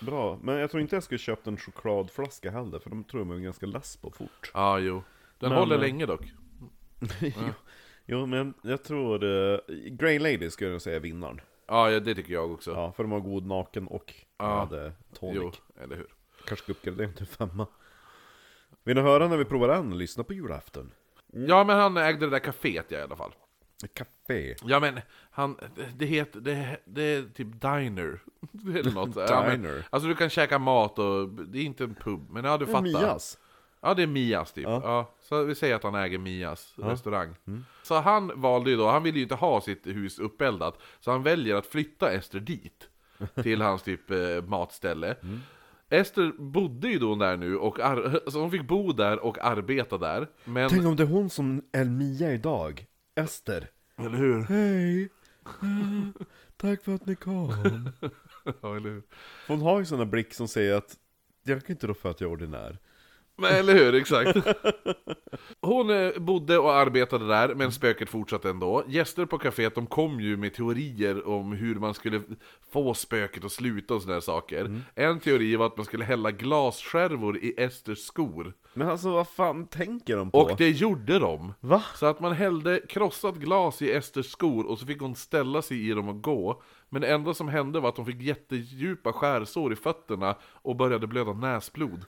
Bra, 0.01 0.39
men 0.41 0.55
jag 0.57 0.71
tror 0.71 0.81
inte 0.81 0.95
jag 0.95 1.03
skulle 1.03 1.17
köpt 1.17 1.47
en 1.47 1.57
chokladflaska 1.57 2.51
heller, 2.51 2.79
för 2.79 2.89
de 2.89 3.03
tror 3.03 3.19
jag 3.21 3.27
man 3.27 3.37
är 3.37 3.41
ganska 3.41 3.65
less 3.65 3.97
på 3.97 4.11
fort. 4.11 4.51
Ja, 4.53 4.79
jo. 4.79 5.03
Den 5.39 5.49
Men, 5.49 5.59
håller 5.59 5.75
eh, 5.75 5.81
länge 5.81 6.05
dock. 6.05 6.21
jo, 7.21 7.31
jo, 8.05 8.25
men 8.25 8.53
jag 8.61 8.83
tror... 8.83 9.23
Uh, 9.23 9.59
Grey 9.89 10.19
Lady 10.19 10.49
skulle 10.49 10.69
jag 10.71 10.81
säga 10.81 10.95
är 10.95 10.99
vinnaren. 10.99 11.41
Ja, 11.67 11.91
ja, 11.91 11.99
det 11.99 12.15
tycker 12.15 12.33
jag 12.33 12.51
också. 12.51 12.71
Ja, 12.71 12.91
för 12.91 13.03
de 13.03 13.11
har 13.11 13.19
god 13.19 13.45
naken 13.45 13.87
och 13.87 14.13
Ja. 14.37 14.59
hade 14.59 14.91
tonic. 15.19 15.35
jo, 15.35 15.51
eller 15.83 15.95
hur. 15.95 16.07
Kanske 16.45 16.63
ska 16.63 16.71
uppgradera 16.71 17.11
till 17.11 17.25
femma. 17.25 17.67
Vill 18.83 18.95
ni 18.95 19.01
höra 19.01 19.27
när 19.27 19.37
vi 19.37 19.45
provar 19.45 19.67
den? 19.67 19.97
Lyssna 19.97 20.23
på 20.23 20.33
julafton. 20.33 20.91
Ja, 21.27 21.63
men 21.63 21.77
han 21.79 21.97
ägde 21.97 22.25
det 22.25 22.29
där 22.29 22.39
kaféet 22.39 22.85
ja, 22.87 22.97
i 22.97 23.01
alla 23.01 23.15
fall. 23.15 23.31
Café. 23.87 24.55
Ja 24.63 24.79
men, 24.79 24.99
han, 25.31 25.57
det 25.95 26.05
heter, 26.05 26.39
det, 26.39 26.77
det 26.85 27.01
är 27.01 27.23
typ 27.23 27.61
diner. 27.61 28.19
Eller 28.79 28.91
något. 28.91 29.15
Ja, 29.15 29.43
men, 29.47 29.61
Diner. 29.61 29.87
alltså 29.89 30.09
du 30.09 30.15
kan 30.15 30.29
käka 30.29 30.59
mat 30.59 30.99
och, 30.99 31.29
det 31.29 31.59
är 31.59 31.63
inte 31.63 31.83
en 31.83 31.95
pub, 31.95 32.29
men 32.29 32.45
ja 32.45 32.57
du 32.57 32.65
fattar. 32.65 32.81
Mias. 32.81 33.37
Ja 33.81 33.93
det 33.93 34.03
är 34.03 34.07
Mias 34.07 34.53
typ. 34.53 34.63
Ja. 34.63 34.81
Ja. 34.83 35.13
så 35.21 35.43
vi 35.43 35.55
säger 35.55 35.75
att 35.75 35.83
han 35.83 35.95
äger 35.95 36.17
Mias 36.17 36.73
restaurang. 36.77 37.35
Så 37.83 37.95
han 37.95 38.41
valde 38.41 38.69
ju 38.69 38.77
då, 38.77 38.87
han 38.87 39.03
ville 39.03 39.17
ju 39.17 39.23
inte 39.23 39.35
ha 39.35 39.61
sitt 39.61 39.87
hus 39.87 40.19
uppeldat, 40.19 40.81
så 40.99 41.11
han 41.11 41.23
väljer 41.23 41.55
att 41.55 41.65
flytta 41.65 42.11
Ester 42.11 42.39
dit. 42.39 42.89
Till 43.43 43.61
hans 43.61 43.83
typ 43.83 44.11
eh, 44.11 44.17
matställe. 44.47 45.15
Ester 45.89 46.31
bodde 46.37 46.87
ju 46.87 46.99
då 46.99 47.15
där 47.15 47.37
nu, 47.37 47.57
och 47.57 47.79
så 48.27 48.39
hon 48.39 48.51
fick 48.51 48.67
bo 48.67 48.91
där 48.91 49.19
och 49.19 49.45
arbeta 49.45 49.97
där. 49.97 50.27
Men... 50.43 50.69
Tänk 50.69 50.85
om 50.85 50.95
det 50.95 51.03
är 51.03 51.07
hon 51.07 51.29
som 51.29 51.61
är 51.71 51.85
Mia 51.85 52.33
idag. 52.33 52.85
Ester. 53.15 53.69
Eller 53.97 54.17
hur? 54.17 54.43
Hej! 54.43 55.09
Tack 56.57 56.83
för 56.83 56.95
att 56.95 57.05
ni 57.05 57.15
kom. 57.15 57.49
Ja, 58.61 58.75
eller 58.75 58.89
hur? 58.89 59.03
Hon 59.47 59.61
har 59.61 59.79
ju 59.79 59.85
såna 59.85 60.05
blick 60.05 60.33
som 60.33 60.47
säger 60.47 60.73
att 60.73 60.95
jag 61.43 61.65
kan 61.65 61.73
inte 61.73 61.87
rå 61.87 61.93
för 61.93 62.11
att 62.11 62.21
jag 62.21 62.27
är 62.27 62.31
ordinär. 62.33 62.79
Men 63.37 63.55
eller 63.55 63.73
hur, 63.73 63.95
exakt. 63.95 64.37
Hon 65.61 65.89
eh, 65.89 66.11
bodde 66.17 66.57
och 66.57 66.73
arbetade 66.73 67.27
där, 67.27 67.55
men 67.55 67.71
spöket 67.71 68.09
fortsatte 68.09 68.49
ändå. 68.49 68.83
Gäster 68.87 69.25
på 69.25 69.37
kaféet 69.37 69.75
de 69.75 69.85
kom 69.85 70.19
ju 70.19 70.37
med 70.37 70.53
teorier 70.53 71.27
om 71.27 71.51
hur 71.51 71.75
man 71.75 71.93
skulle 71.93 72.21
få 72.71 72.93
spöket 72.93 73.45
att 73.45 73.51
sluta 73.51 73.93
och 73.93 74.01
sådana 74.01 74.21
saker. 74.21 74.81
En 74.95 75.19
teori 75.19 75.55
var 75.55 75.65
att 75.65 75.77
man 75.77 75.85
skulle 75.85 76.05
hälla 76.05 76.31
glasskärvor 76.31 77.37
i 77.37 77.53
Esters 77.57 77.99
skor. 77.99 78.53
Men 78.73 78.89
alltså 78.89 79.11
vad 79.11 79.27
fan 79.27 79.67
tänker 79.67 80.17
de 80.17 80.31
på? 80.31 80.37
Och 80.37 80.57
det 80.57 80.69
gjorde 80.69 81.19
de. 81.19 81.53
Va? 81.59 81.83
Så 81.95 82.05
att 82.05 82.19
man 82.19 82.33
hällde 82.33 82.81
krossat 82.89 83.35
glas 83.35 83.81
i 83.81 83.91
Esters 83.91 84.25
skor 84.31 84.65
och 84.65 84.79
så 84.79 84.85
fick 84.85 85.01
hon 85.01 85.15
ställa 85.15 85.61
sig 85.61 85.89
i 85.89 85.93
dem 85.93 86.09
och 86.09 86.23
gå. 86.23 86.61
Men 86.89 87.01
det 87.01 87.07
enda 87.07 87.33
som 87.33 87.47
hände 87.47 87.79
var 87.79 87.89
att 87.89 87.97
hon 87.97 88.05
fick 88.05 88.21
jättedjupa 88.21 89.13
skärsår 89.13 89.73
i 89.73 89.75
fötterna 89.75 90.35
och 90.43 90.75
började 90.75 91.07
blöda 91.07 91.33
näsblod. 91.33 92.05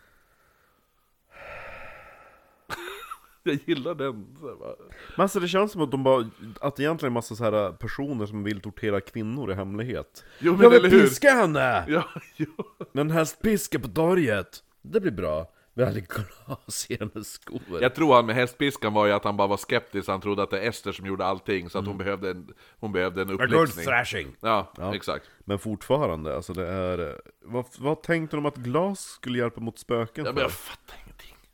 Jag 3.48 3.60
gillar 3.66 3.96
den. 3.96 4.36
Så 4.40 4.48
här. 4.48 4.76
Men 5.16 5.24
alltså 5.24 5.40
det 5.40 5.48
känns 5.48 5.72
som 5.72 5.82
att 5.82 5.92
de 5.92 6.04
bara, 6.04 6.30
att 6.62 6.76
det 6.76 6.84
egentligen 6.84 7.12
är 7.12 7.14
massa 7.14 7.36
så 7.36 7.44
här 7.44 7.72
personer 7.72 8.26
som 8.26 8.44
vill 8.44 8.62
tortera 8.62 9.02
kvinnor 9.02 9.52
i 9.52 9.54
hemlighet. 9.54 10.24
Jo 10.40 10.52
men 10.54 10.62
jag 10.62 10.74
eller 10.76 10.90
vill 10.90 11.00
hur? 11.00 11.08
piska 11.08 11.30
henne! 11.32 11.86
Ja, 11.88 12.04
jo. 12.36 12.48
Men 12.92 13.12
hästpiska 13.12 13.80
på 13.80 13.88
torget. 13.88 14.64
Det 14.82 15.00
blir 15.00 15.12
bra. 15.12 15.52
Vi 15.74 15.86
hade 15.86 16.02
glas 16.02 16.86
i 16.90 16.98
hennes 17.00 17.32
skor. 17.32 17.62
Jag 17.82 17.96
tror 17.96 18.16
han 18.16 18.26
med 18.26 18.36
hästpiskan 18.36 18.94
var 18.94 19.06
ju 19.06 19.12
att 19.12 19.24
han 19.24 19.38
bara 19.38 19.48
var 19.48 19.58
skeptisk, 19.58 20.08
han 20.10 20.22
trodde 20.22 20.44
att 20.44 20.50
det 20.50 20.60
är 20.62 20.70
Ester 20.70 20.92
som 20.92 21.06
gjorde 21.06 21.26
allting, 21.26 21.70
så 21.70 21.80
att 21.80 21.86
hon 21.88 21.98
behövde 21.98 22.30
en, 22.32 22.54
hon 22.80 22.92
behövde 22.92 23.22
en 23.22 23.30
uppläxning. 23.30 23.86
thrashing. 23.86 24.28
Ja, 24.42 24.72
Ja. 24.78 24.96
exakt. 24.96 25.26
Men 25.40 25.60
fortfarande, 25.60 26.36
alltså 26.36 26.54
det 26.54 26.68
är... 26.68 27.22
Vad, 27.42 27.66
vad 27.80 28.02
tänkte 28.04 28.38
de 28.38 28.46
att 28.46 28.56
glas 28.56 29.00
skulle 29.00 29.38
hjälpa 29.40 29.62
mot 29.62 29.80
spöken 29.80 30.26
Ja, 30.26 30.32
men 30.32 30.36
för? 30.36 30.42
jag 30.42 30.52
fattar 30.52 30.96
ingenting. 30.96 31.07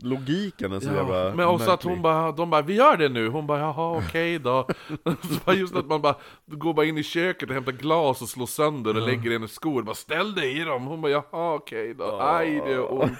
Logiken 0.04 0.72
är 0.72 0.80
så 0.80 0.86
jävla 0.93 1.26
Ja, 1.30 1.36
men 1.36 1.47
också 1.47 1.64
att 1.64 1.70
märklig. 1.70 1.91
hon 1.91 2.01
bara, 2.01 2.32
de 2.32 2.49
bara 2.49 2.62
'Vi 2.62 2.74
gör 2.76 2.97
det 2.97 3.10
nu' 3.10 3.28
Hon 3.28 3.47
bara 3.47 3.60
'Jaha, 3.60 3.97
okej 3.97 4.39
då' 4.39 4.68
Så 5.04 5.39
bara 5.45 5.56
Just 5.56 5.76
att 5.76 5.86
man 5.86 6.01
bara 6.01 6.16
går 6.45 6.74
bara 6.74 6.86
in 6.86 6.97
i 6.97 7.04
köket 7.04 7.49
och 7.49 7.56
hämtar 7.56 7.72
glas 7.72 8.22
och 8.22 8.30
slår 8.30 8.45
sönder 8.45 8.95
och 8.95 9.08
lägger 9.08 9.30
i 9.30 9.34
hennes 9.34 9.54
skor. 9.54 9.84
Bara 9.84 9.95
'Ställ 9.95 10.34
dig 10.36 10.58
i 10.62 10.64
dem' 10.64 10.86
Hon 10.86 11.01
bara 11.01 11.12
'Jaha, 11.12 11.54
okej 11.56 11.93
då' 11.93 12.20
Aj, 12.22 12.62
det 12.66 12.72
gör 12.72 12.93
ont. 12.93 13.12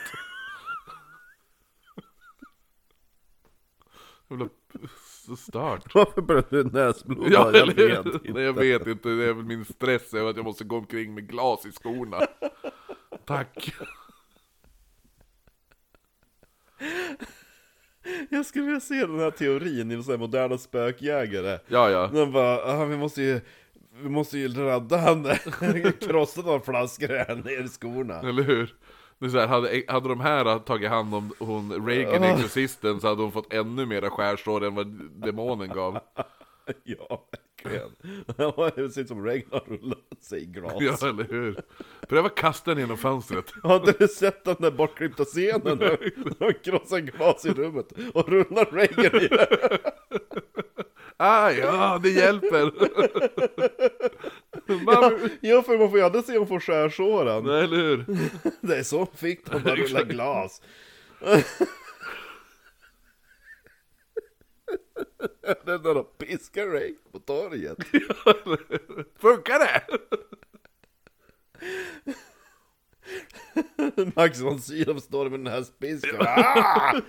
Jävla 4.30 4.50
Så 5.26 5.36
stört. 5.36 5.96
Varför 5.96 6.22
började 6.22 6.48
du 6.50 6.64
näsblod? 6.64 7.28
Ja, 7.32 7.52
jag 7.54 7.66
vet 7.76 8.06
inte. 8.06 8.20
Nej, 8.34 8.44
jag 8.44 8.54
vet 8.54 8.88
inte, 8.88 9.10
det 9.10 9.24
är 9.26 9.34
väl 9.34 9.46
min 9.46 9.66
stress 9.66 10.14
över 10.14 10.30
att 10.30 10.36
jag 10.36 10.46
måste 10.46 10.64
gå 10.64 10.78
omkring 10.78 11.14
med 11.14 11.30
glas 11.30 11.66
i 11.66 11.72
skorna. 11.72 12.18
Tack 13.26 13.74
Jag 18.30 18.46
skulle 18.46 18.66
vilja 18.66 18.80
se 18.80 18.96
den 18.96 19.20
här 19.20 19.32
teorin 19.32 19.92
i 19.92 20.04
så 20.04 20.18
moderna 20.18 20.58
spökjägare. 20.58 21.60
Ja, 21.68 21.90
ja 21.90 22.08
De 22.14 22.32
bara, 22.32 22.64
ah, 22.64 22.86
vi 22.86 22.98
måste 22.98 23.22
ju... 23.22 23.42
Vi 24.02 24.10
måste 24.10 24.38
ju 24.38 24.48
rädda 24.48 24.98
henne. 24.98 25.36
Krossa 26.02 26.42
några 26.42 26.60
flaskor 26.60 27.26
henne 27.28 27.52
i 27.52 27.68
skorna. 27.68 28.20
Eller 28.20 28.44
hur? 28.44 28.76
Det 29.20 29.26
är 29.26 29.30
så 29.30 29.40
här, 29.40 29.48
hade, 29.48 29.84
hade 29.88 30.10
de 30.10 30.20
här 30.20 30.60
tagit 30.60 30.90
hand 30.90 31.16
om 31.16 31.34
hon 31.40 31.88
Reagan, 31.88 32.24
exorcisten, 32.24 33.02
så 33.02 33.08
hade 33.08 33.22
hon 33.22 33.32
fått 33.32 33.54
ännu 33.54 33.86
mera 33.86 34.10
skärsår 34.10 34.64
än 34.66 34.76
vad 34.76 34.88
demonen 35.14 35.70
gav. 35.70 36.00
Ja, 36.84 37.26
verkligen. 37.64 37.90
Det 38.88 38.94
ser 38.94 39.02
ut 39.02 39.08
som 39.08 39.26
Reagan 39.26 39.48
har 39.52 39.64
rullat 39.68 39.98
sig 40.22 40.42
i 40.42 40.46
glas. 40.46 40.74
Ja, 40.80 41.10
eller 41.10 41.24
hur? 41.24 41.62
Pröva 42.10 42.30
kasta 42.30 42.72
den 42.72 42.80
genom 42.80 42.98
fönstret. 42.98 43.54
Har 43.64 43.76
inte 43.76 43.92
du 44.00 44.08
sett 44.08 44.44
den 44.44 44.56
där 44.60 44.72
bortklippta 44.72 45.26
scenen 45.26 45.62
när 45.78 46.48
de 46.48 46.54
krossar 46.54 47.00
glas 47.00 47.46
i 47.46 47.50
rummet 47.50 47.88
och 48.14 48.30
rullar 48.30 48.66
Reagan 48.72 49.22
i 49.22 49.28
det? 49.28 49.80
Aj, 51.18 51.58
ja, 51.58 52.00
det 52.04 52.10
hjälper! 52.10 52.72
Man, 54.86 55.30
Ja, 55.42 55.62
för 55.62 55.78
man 55.78 55.90
får 55.90 56.00
ju 56.00 56.06
aldrig 56.06 56.26
se 56.26 56.32
om 56.32 56.38
hon 56.38 56.48
får 56.48 56.60
skärsåren. 56.60 57.44
Nej, 57.44 57.64
eller 57.64 57.78
hur? 57.78 58.06
Det 58.62 58.78
är 58.78 58.84
så 58.84 59.06
fick 59.06 59.52
de 59.52 59.64
bara 59.64 59.76
rulla 59.76 60.04
glas. 60.04 60.62
Den 65.66 65.84
där 65.84 65.94
de 65.94 66.06
piskar 66.18 66.68
Reagan 66.68 66.98
på 67.12 67.20
torget. 67.20 67.78
Funkar 69.20 69.60
det? 69.60 69.84
Max 74.16 74.42
von 74.42 74.60
Sydow 74.60 75.00
står 75.00 75.30
med 75.30 75.40
den 75.40 75.48
här 75.48 75.64
spisken. 75.64 76.16
Ah! 76.20 77.02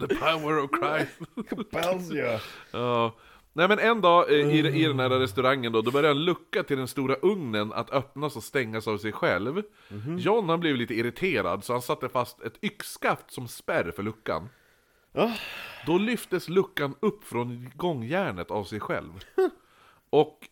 The 0.00 0.08
power 0.08 0.58
of 0.58 0.70
Christ. 0.70 1.12
Compels 1.48 2.10
you. 2.10 2.38
Ja. 2.72 3.14
Nej 3.52 3.68
men 3.68 3.78
en 3.78 4.00
dag 4.00 4.30
i, 4.30 4.58
i 4.58 4.84
den 4.84 5.00
här 5.00 5.08
restaurangen 5.08 5.72
då, 5.72 5.82
då 5.82 5.90
började 5.90 6.18
en 6.18 6.24
lucka 6.24 6.62
till 6.62 6.76
den 6.76 6.88
stora 6.88 7.14
ugnen 7.14 7.72
att 7.72 7.90
öppnas 7.90 8.36
och 8.36 8.42
stängas 8.42 8.88
av 8.88 8.98
sig 8.98 9.12
själv. 9.12 9.62
John 10.18 10.48
han 10.48 10.60
blev 10.60 10.76
lite 10.76 10.94
irriterad 10.94 11.64
så 11.64 11.72
han 11.72 11.82
satte 11.82 12.08
fast 12.08 12.42
ett 12.42 12.64
yxskaft 12.64 13.32
som 13.32 13.48
spärr 13.48 13.90
för 13.90 14.02
luckan. 14.02 14.48
Ja. 15.12 15.34
Då 15.86 15.98
lyftes 15.98 16.48
luckan 16.48 16.94
upp 17.00 17.24
från 17.24 17.70
gångjärnet 17.74 18.50
av 18.50 18.64
sig 18.64 18.80
själv. 18.80 19.12
Och 20.10 20.48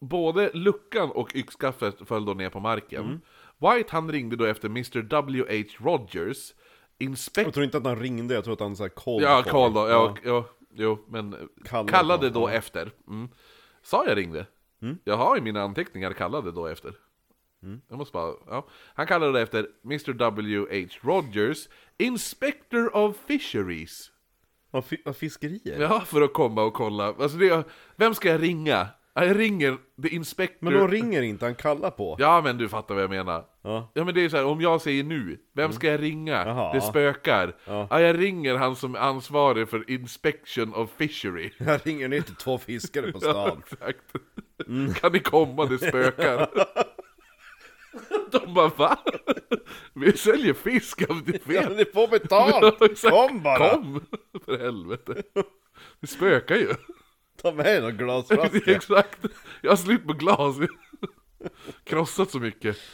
både 0.00 0.50
luckan 0.54 1.10
och 1.10 1.36
yxskaftet 1.36 2.08
föll 2.08 2.24
då 2.24 2.34
ner 2.34 2.50
på 2.50 2.60
marken. 2.60 3.20
White 3.58 3.88
han 3.92 4.12
ringde 4.12 4.36
då 4.36 4.44
efter 4.44 4.68
Mr 4.68 5.02
W.H. 5.02 5.64
Rogers, 5.78 6.54
inspect... 6.98 7.46
Jag 7.46 7.54
tror 7.54 7.64
inte 7.64 7.78
att 7.78 7.84
han 7.84 7.96
ringde, 8.00 8.34
jag 8.34 8.44
tror 8.44 8.54
att 8.54 8.60
han 8.60 8.76
så 8.76 8.82
här 8.82 8.90
called 8.90 9.22
Ja. 9.22 9.42
Karl 9.46 9.72
då, 9.72 9.88
ja, 9.88 10.16
ja, 10.24 10.44
jo, 10.74 11.04
men 11.08 11.48
Kallade 11.64 11.92
kallade, 11.92 12.30
då 12.30 12.48
efter. 12.48 12.90
Mm. 13.08 13.28
Sa 13.82 14.06
jag 14.06 14.16
ringde? 14.16 14.46
Jag 15.04 15.16
har 15.16 15.36
i 15.36 15.40
mina 15.40 15.62
anteckningar 15.62 16.12
kallade 16.12 16.52
då 16.52 16.66
efter. 16.66 16.94
Jag 17.88 17.98
måste 17.98 18.12
bara, 18.12 18.34
ja. 18.46 18.66
Han 18.94 19.06
kallade 19.06 19.32
då 19.32 19.38
efter 19.38 19.66
Mr 19.84 20.12
W.H. 20.12 20.88
Rogers, 21.00 21.68
Inspector 21.98 22.96
of 22.96 23.16
Fisheries. 23.26 24.10
Vad 25.04 25.16
fiskerier? 25.16 25.80
Ja, 25.80 26.00
för 26.00 26.22
att 26.22 26.32
komma 26.32 26.62
och 26.62 26.74
kolla. 26.74 27.06
Alltså 27.06 27.38
det, 27.38 27.64
vem 27.96 28.14
ska 28.14 28.28
jag 28.28 28.42
ringa? 28.42 28.88
Ja, 29.20 29.26
Jag 29.26 29.38
ringer 29.38 29.76
The 30.02 30.08
Inspector. 30.08 30.56
Men 30.60 30.72
de 30.72 30.88
ringer 30.88 31.22
inte, 31.22 31.44
han 31.44 31.54
kallar 31.54 31.90
på. 31.90 32.16
Ja 32.18 32.40
men 32.44 32.58
du 32.58 32.68
fattar 32.68 32.94
vad 32.94 33.02
jag 33.04 33.10
menar. 33.10 33.44
Ja. 33.62 33.90
Ja 33.94 34.04
men 34.04 34.14
det 34.14 34.24
är 34.24 34.28
så 34.28 34.36
här, 34.36 34.44
om 34.44 34.60
jag 34.60 34.80
säger 34.80 35.04
nu, 35.04 35.38
vem 35.54 35.72
ska 35.72 35.86
jag 35.90 36.02
ringa? 36.02 36.32
Jaha. 36.46 36.72
Det 36.74 36.80
spökar. 36.80 37.56
Ja. 37.64 37.86
Ja. 37.90 38.00
jag 38.00 38.18
ringer 38.18 38.54
han 38.54 38.76
som 38.76 38.94
är 38.94 38.98
ansvarig 38.98 39.68
för 39.68 39.90
Inspection 39.90 40.74
of 40.74 40.90
Fishery. 40.96 41.50
Jag 41.58 41.80
ringer 41.86 42.08
ner 42.08 42.20
till 42.20 42.34
två 42.34 42.58
fiskare 42.58 43.12
på 43.12 43.20
stan. 43.20 43.62
exakt. 43.72 45.00
Kan 45.00 45.12
ni 45.12 45.18
komma, 45.18 45.64
det 45.64 45.78
spökar. 45.78 46.48
De 48.30 48.54
bara 48.54 48.68
va? 48.68 48.98
Vi 49.94 50.12
säljer 50.16 50.54
fisk 50.54 51.10
av 51.10 51.24
ditt 51.24 51.42
Ja, 51.46 51.60
vet. 51.60 51.76
ni 51.76 51.84
får 51.84 52.08
betalt! 52.08 52.82
Exakt. 52.90 53.14
Kom 53.14 53.42
bara! 53.42 53.70
Kom! 53.70 54.00
För 54.44 54.58
helvete. 54.58 55.22
Det 56.00 56.06
spökar 56.06 56.54
ju. 56.56 56.68
Ta 57.42 57.52
med 57.52 57.82
någon 57.82 57.96
glasflaska. 57.96 58.60
Exakt! 58.72 59.18
Jag 59.60 59.70
har 59.70 59.76
slut 59.76 60.06
på 60.06 60.12
glas. 60.12 60.56
Krossat 61.84 62.30
så 62.30 62.38
mycket. 62.38 62.76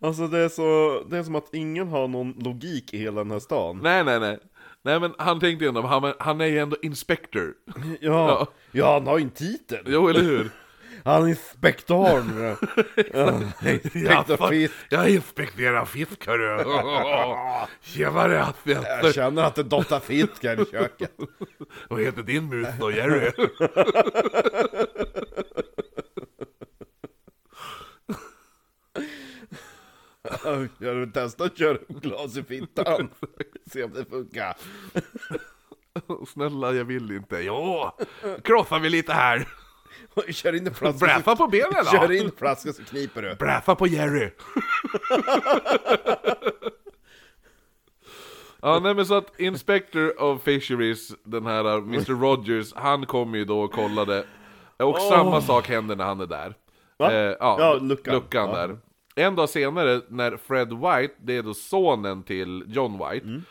Alltså 0.00 0.26
det 0.26 0.38
är, 0.38 0.48
så, 0.48 1.02
det 1.10 1.18
är 1.18 1.22
som 1.22 1.34
att 1.34 1.54
ingen 1.54 1.88
har 1.88 2.08
någon 2.08 2.32
logik 2.32 2.94
i 2.94 2.98
hela 2.98 3.24
den 3.24 3.30
här 3.30 3.38
stan. 3.38 3.80
Nej, 3.82 4.04
nej, 4.04 4.20
nej. 4.20 4.38
Nej 4.82 5.00
men 5.00 5.14
han 5.18 5.40
tänkte 5.40 5.64
ju 5.64 5.68
ändå, 5.68 5.82
han, 5.82 6.14
han 6.18 6.40
är 6.40 6.46
ju 6.46 6.58
ändå 6.58 6.76
inspector. 6.82 7.54
Ja, 8.00 8.46
ja 8.72 8.92
han 8.92 9.06
har 9.06 9.18
ju 9.18 9.24
en 9.24 9.30
titel. 9.30 9.84
Jo, 9.86 10.08
eller 10.08 10.22
hur? 10.22 10.50
Han 11.04 11.28
inspektorn. 11.28 12.38
ja, 13.12 13.42
inspektor 13.62 14.48
fisk. 14.48 14.74
jag 14.88 15.10
inspekterar 15.10 15.84
fisk 15.84 16.26
hörru. 16.26 16.64
Tjenare 17.80 18.46
Jag 19.02 19.14
känner 19.14 19.42
att 19.42 19.54
det 19.54 19.62
doftar 19.62 20.00
fisk 20.00 20.44
här 20.44 20.62
i 20.62 20.70
köket. 20.70 21.12
Vad 21.88 22.00
heter 22.00 22.22
din 22.22 22.48
mus 22.48 22.68
då, 22.80 22.92
Jerry? 22.92 23.30
Jag 30.78 30.94
vill 30.94 31.12
testa 31.12 31.44
att 31.44 31.58
köra 31.58 31.74
upp 31.74 31.88
glas 31.88 32.36
i 32.36 32.42
fittan. 32.42 33.08
Se 33.72 33.84
om 33.84 33.92
det 33.92 34.04
funkar. 34.04 34.56
Snälla, 36.26 36.72
jag 36.72 36.84
vill 36.84 37.10
inte. 37.10 37.36
Jo, 37.36 37.90
krossar 38.44 38.78
vi 38.78 38.90
lite 38.90 39.12
här. 39.12 39.48
Kör 40.30 40.54
in 40.54 40.66
en 40.66 40.74
flaska. 40.74 41.06
Bräffa 41.06 41.36
på 41.36 41.46
benen 41.46 41.72
då. 41.84 41.90
Kör 41.90 42.12
in 42.12 42.24
en 42.24 42.32
flaska 42.38 42.72
så 42.72 42.84
kniper 42.84 43.22
du. 43.22 43.34
Bräffa 43.34 43.74
på 43.74 43.86
Jerry! 43.86 44.30
ja, 48.62 48.80
nej 48.82 48.94
men 48.94 49.06
så 49.06 49.14
att 49.14 49.40
Inspector 49.40 50.22
of 50.22 50.42
Fisheries, 50.42 51.12
den 51.24 51.46
här 51.46 51.64
uh, 51.66 51.74
Mr 51.82 52.20
Rogers, 52.20 52.72
han 52.74 53.06
kommer 53.06 53.38
ju 53.38 53.44
då 53.44 53.60
och 53.60 53.72
kollade. 53.72 54.24
Och 54.76 54.98
samma 55.00 55.40
sak 55.40 55.68
händer 55.68 55.96
när 55.96 56.04
han 56.04 56.20
är 56.20 56.26
där. 56.26 56.54
Va? 56.96 57.12
Eh, 57.12 57.36
Ja, 57.40 57.78
luckan. 57.82 58.22
Ja. 58.30 58.46
där. 58.46 58.78
En 59.14 59.34
dag 59.36 59.48
senare, 59.48 60.00
när 60.08 60.36
Fred 60.36 60.68
White, 60.72 61.14
det 61.22 61.36
är 61.36 61.42
då 61.42 61.54
sonen 61.54 62.22
till 62.22 62.64
John 62.66 62.92
White, 62.92 63.26
Mm. 63.26 63.42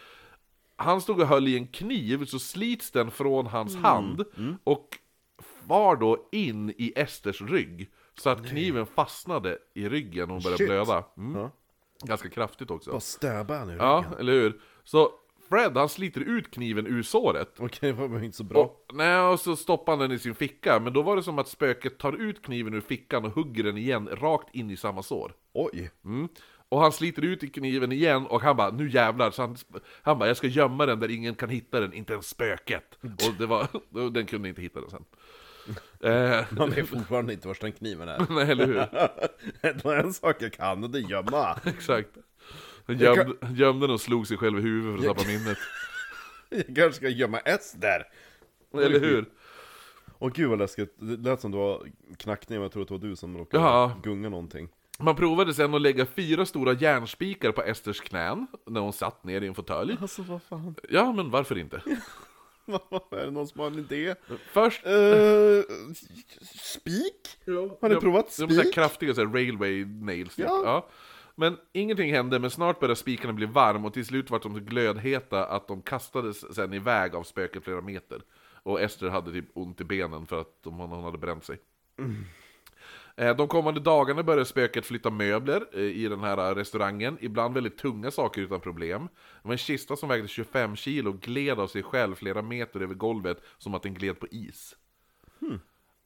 han 0.76 1.02
stod 1.02 1.20
och 1.22 1.28
höll 1.28 1.48
i 1.48 1.58
en 1.58 1.68
kniv, 1.68 2.26
så 2.26 2.40
slits 2.40 2.92
den 2.92 3.12
från 3.12 3.48
hans 3.48 3.72
Mm. 3.74 3.84
hand, 3.86 4.24
och 4.64 4.88
var 5.68 5.96
då 5.96 6.28
in 6.32 6.70
i 6.78 6.94
Esters 6.96 7.42
rygg. 7.42 7.90
Så 8.16 8.30
att 8.30 8.50
kniven 8.50 8.86
fastnade 8.86 9.58
i 9.74 9.90
ryggen 9.90 10.24
och 10.24 10.30
hon 10.30 10.44
började 10.44 10.58
Shit. 10.58 10.68
blöda. 10.68 11.04
Mm. 11.18 11.42
Ja. 11.42 11.52
Ganska 12.04 12.30
kraftigt 12.30 12.72
också. 12.72 12.92
Bara 12.92 13.00
stäba 13.00 13.56
i 13.74 13.76
Ja, 13.80 14.04
ryggen. 14.06 14.20
eller 14.20 14.34
hur? 14.34 14.62
Så 14.84 15.12
Fred, 15.50 15.78
han 15.78 15.90
sliter 15.90 16.22
ut 16.22 16.52
kniven 16.52 16.88
ur 16.88 17.04
såret. 17.04 17.54
Okej, 17.60 17.94
det 17.94 18.08
var 18.08 18.24
inte 18.24 18.38
så 18.38 18.44
bra. 18.44 18.60
Och, 18.64 18.92
nej, 18.94 19.20
och 19.22 19.40
så 19.40 19.56
stoppar 19.56 19.92
han 19.94 20.00
den 20.00 20.12
i 20.12 20.20
sin 20.20 20.36
ficka, 20.36 20.80
men 20.80 20.94
då 20.94 21.02
var 21.02 21.16
det 21.16 21.24
som 21.24 21.40
att 21.40 21.48
spöket 21.48 21.98
tar 21.98 22.14
ut 22.14 22.42
kniven 22.42 22.74
ur 22.74 22.82
fickan 22.82 23.26
och 23.26 23.32
hugger 23.32 23.64
den 23.64 23.78
igen, 23.78 24.10
rakt 24.12 24.56
in 24.56 24.70
i 24.72 24.78
samma 24.78 25.04
sår. 25.04 25.34
Oj. 25.54 25.92
Mm. 26.06 26.28
Och 26.70 26.80
han 26.82 26.92
sliter 26.92 27.22
ut 27.22 27.44
i 27.44 27.48
kniven 27.48 27.92
igen 27.92 28.26
och 28.26 28.42
han 28.42 28.56
bara, 28.58 28.72
nu 28.72 28.90
jävlar, 28.90 29.32
så 29.32 29.42
han, 29.42 29.58
han 30.02 30.20
bara, 30.20 30.28
jag 30.28 30.38
ska 30.38 30.48
gömma 30.48 30.86
den 30.86 31.00
där 31.00 31.12
ingen 31.12 31.36
kan 31.36 31.50
hitta 31.50 31.80
den, 31.80 31.94
inte 31.94 32.14
ens 32.14 32.28
spöket. 32.30 32.98
Och 33.02 33.34
det 33.40 33.46
var, 33.46 33.68
den 34.10 34.26
kunde 34.26 34.50
inte 34.50 34.62
hitta 34.62 34.82
den 34.82 34.90
sen. 34.90 35.06
Eh, 36.04 36.46
Man 36.52 36.70
vet 36.70 36.88
fortfarande 36.90 37.34
inte 37.34 37.48
var 37.48 37.58
den 37.62 37.72
kniven 37.72 38.10
är. 38.10 38.26
nej, 38.30 38.52
eller 38.52 38.66
hur? 38.68 38.76
Det 39.62 39.86
var 39.86 39.96
en 39.96 40.14
sak 40.14 40.36
jag 40.40 40.54
kan 40.54 40.84
och 40.84 40.90
det 40.90 40.98
är 41.00 41.10
gömma. 41.10 41.60
Exakt. 41.66 42.10
Han 42.88 42.98
gömde, 42.98 43.34
gömde 43.56 43.88
den 43.88 43.94
och 43.94 44.02
slog 44.02 44.28
sig 44.28 44.38
själv 44.38 44.60
i 44.60 44.62
huvudet 44.62 45.02
för 45.04 45.10
att 45.12 45.18
tappa 45.18 45.30
minnet. 45.30 45.58
Jag 46.50 46.66
kanske 46.76 46.94
ska 46.94 47.10
gömma 47.10 47.40
Ester. 47.40 48.04
Eller 48.74 49.00
hur? 49.00 49.26
Åh 50.20 50.32
gud 50.34 50.50
vad 50.50 50.60
läskigt, 50.60 50.96
det 51.00 51.30
lät 51.30 51.42
som 51.42 51.52
du 51.52 51.58
var 51.58 51.88
knackning, 52.18 52.58
men 52.58 52.64
jag 52.64 52.72
tror 52.72 52.82
att 52.84 52.88
det 52.88 52.94
var 52.94 53.02
du 53.02 53.16
som 53.16 53.38
råkade 53.38 53.64
Ja. 53.64 54.00
gunga 54.04 54.30
någonting. 54.30 54.70
Man 55.00 55.16
provade 55.16 55.54
sen 55.54 55.74
att 55.74 55.82
lägga 55.82 56.06
fyra 56.06 56.46
stora 56.46 56.74
järnspikar 56.74 57.52
på 57.52 57.62
Esters 57.64 58.02
knän 58.02 58.48
när 58.66 58.82
hon 58.82 58.94
satt 58.94 59.24
ner 59.24 59.42
i 59.42 59.48
en 59.48 59.56
fåtölj. 59.56 59.98
Alltså 60.02 60.22
vad 60.22 60.44
fan, 60.44 60.76
Ja, 60.90 61.12
men 61.12 61.30
varför 61.30 61.58
inte? 61.58 61.82
är 63.12 63.26
det 63.26 63.32
någon 63.32 63.48
som 63.48 63.60
har 63.60 63.68
en 63.68 63.80
idé? 63.80 64.16
Först... 64.52 64.86
Uh, 64.86 65.64
spik? 66.64 67.38
Har 67.82 67.90
ni 67.90 67.96
Ja, 67.96 68.00
provat 68.02 68.38
de 68.38 68.44
är 68.44 68.48
så 68.56 68.62
spik? 68.62 68.74
kraftiga 68.74 69.14
så 69.14 69.22
här 69.26 69.34
railway 69.34 69.86
nails 69.86 70.36
typ. 70.36 70.46
Ja. 70.46 70.62
ja. 70.66 70.90
Men 71.36 71.58
ingenting 71.74 72.14
hände, 72.14 72.40
men 72.40 72.50
snart 72.52 72.80
började 72.80 72.96
spikarna 72.96 73.34
bli 73.34 73.46
varm 73.46 73.86
och 73.86 73.94
till 73.94 74.06
slut 74.06 74.30
var 74.30 74.40
de 74.40 74.54
så 74.54 74.60
glödheta 74.60 75.46
att 75.46 75.68
de 75.68 75.82
kastades 75.82 76.56
sen 76.56 76.74
iväg 76.74 77.16
av 77.16 77.24
spöket 77.24 77.64
flera 77.64 77.82
meter. 77.82 78.22
Och 78.64 78.82
Ester 78.82 79.10
hade 79.10 79.32
typ 79.32 79.46
ont 79.54 79.82
i 79.82 79.84
benen 79.84 80.26
för 80.26 80.42
att 80.42 80.64
de, 80.64 80.74
hon 80.80 81.04
hade 81.04 81.18
bränt 81.18 81.46
sig. 81.46 81.60
Eh, 82.00 82.06
De 83.38 83.48
kommande 83.48 83.80
dagarna 83.80 84.24
började 84.24 84.46
spöket 84.46 84.86
flytta 84.86 85.10
möbler 85.10 85.64
eh, 85.74 85.80
i 85.82 86.08
den 86.08 86.20
här 86.20 86.56
restaurangen, 86.56 87.18
ibland 87.22 87.54
väldigt 87.54 87.78
tunga 87.78 88.12
saker 88.12 88.42
utan 88.42 88.60
problem. 88.60 89.08
Det 89.42 89.48
var 89.48 89.52
en 89.52 89.58
kista 89.58 89.96
som 89.96 90.10
vägde 90.10 90.28
25 90.28 90.76
kilo 90.76 91.10
och 91.10 91.20
gled 91.20 91.60
av 91.60 91.68
sig 91.68 91.84
själv 91.84 92.16
flera 92.16 92.42
meter 92.42 92.80
över 92.80 92.96
golvet 92.96 93.38
som 93.58 93.74
att 93.76 93.84
den 93.84 93.94
gled 93.94 94.20
på 94.20 94.28
is. 94.32 94.76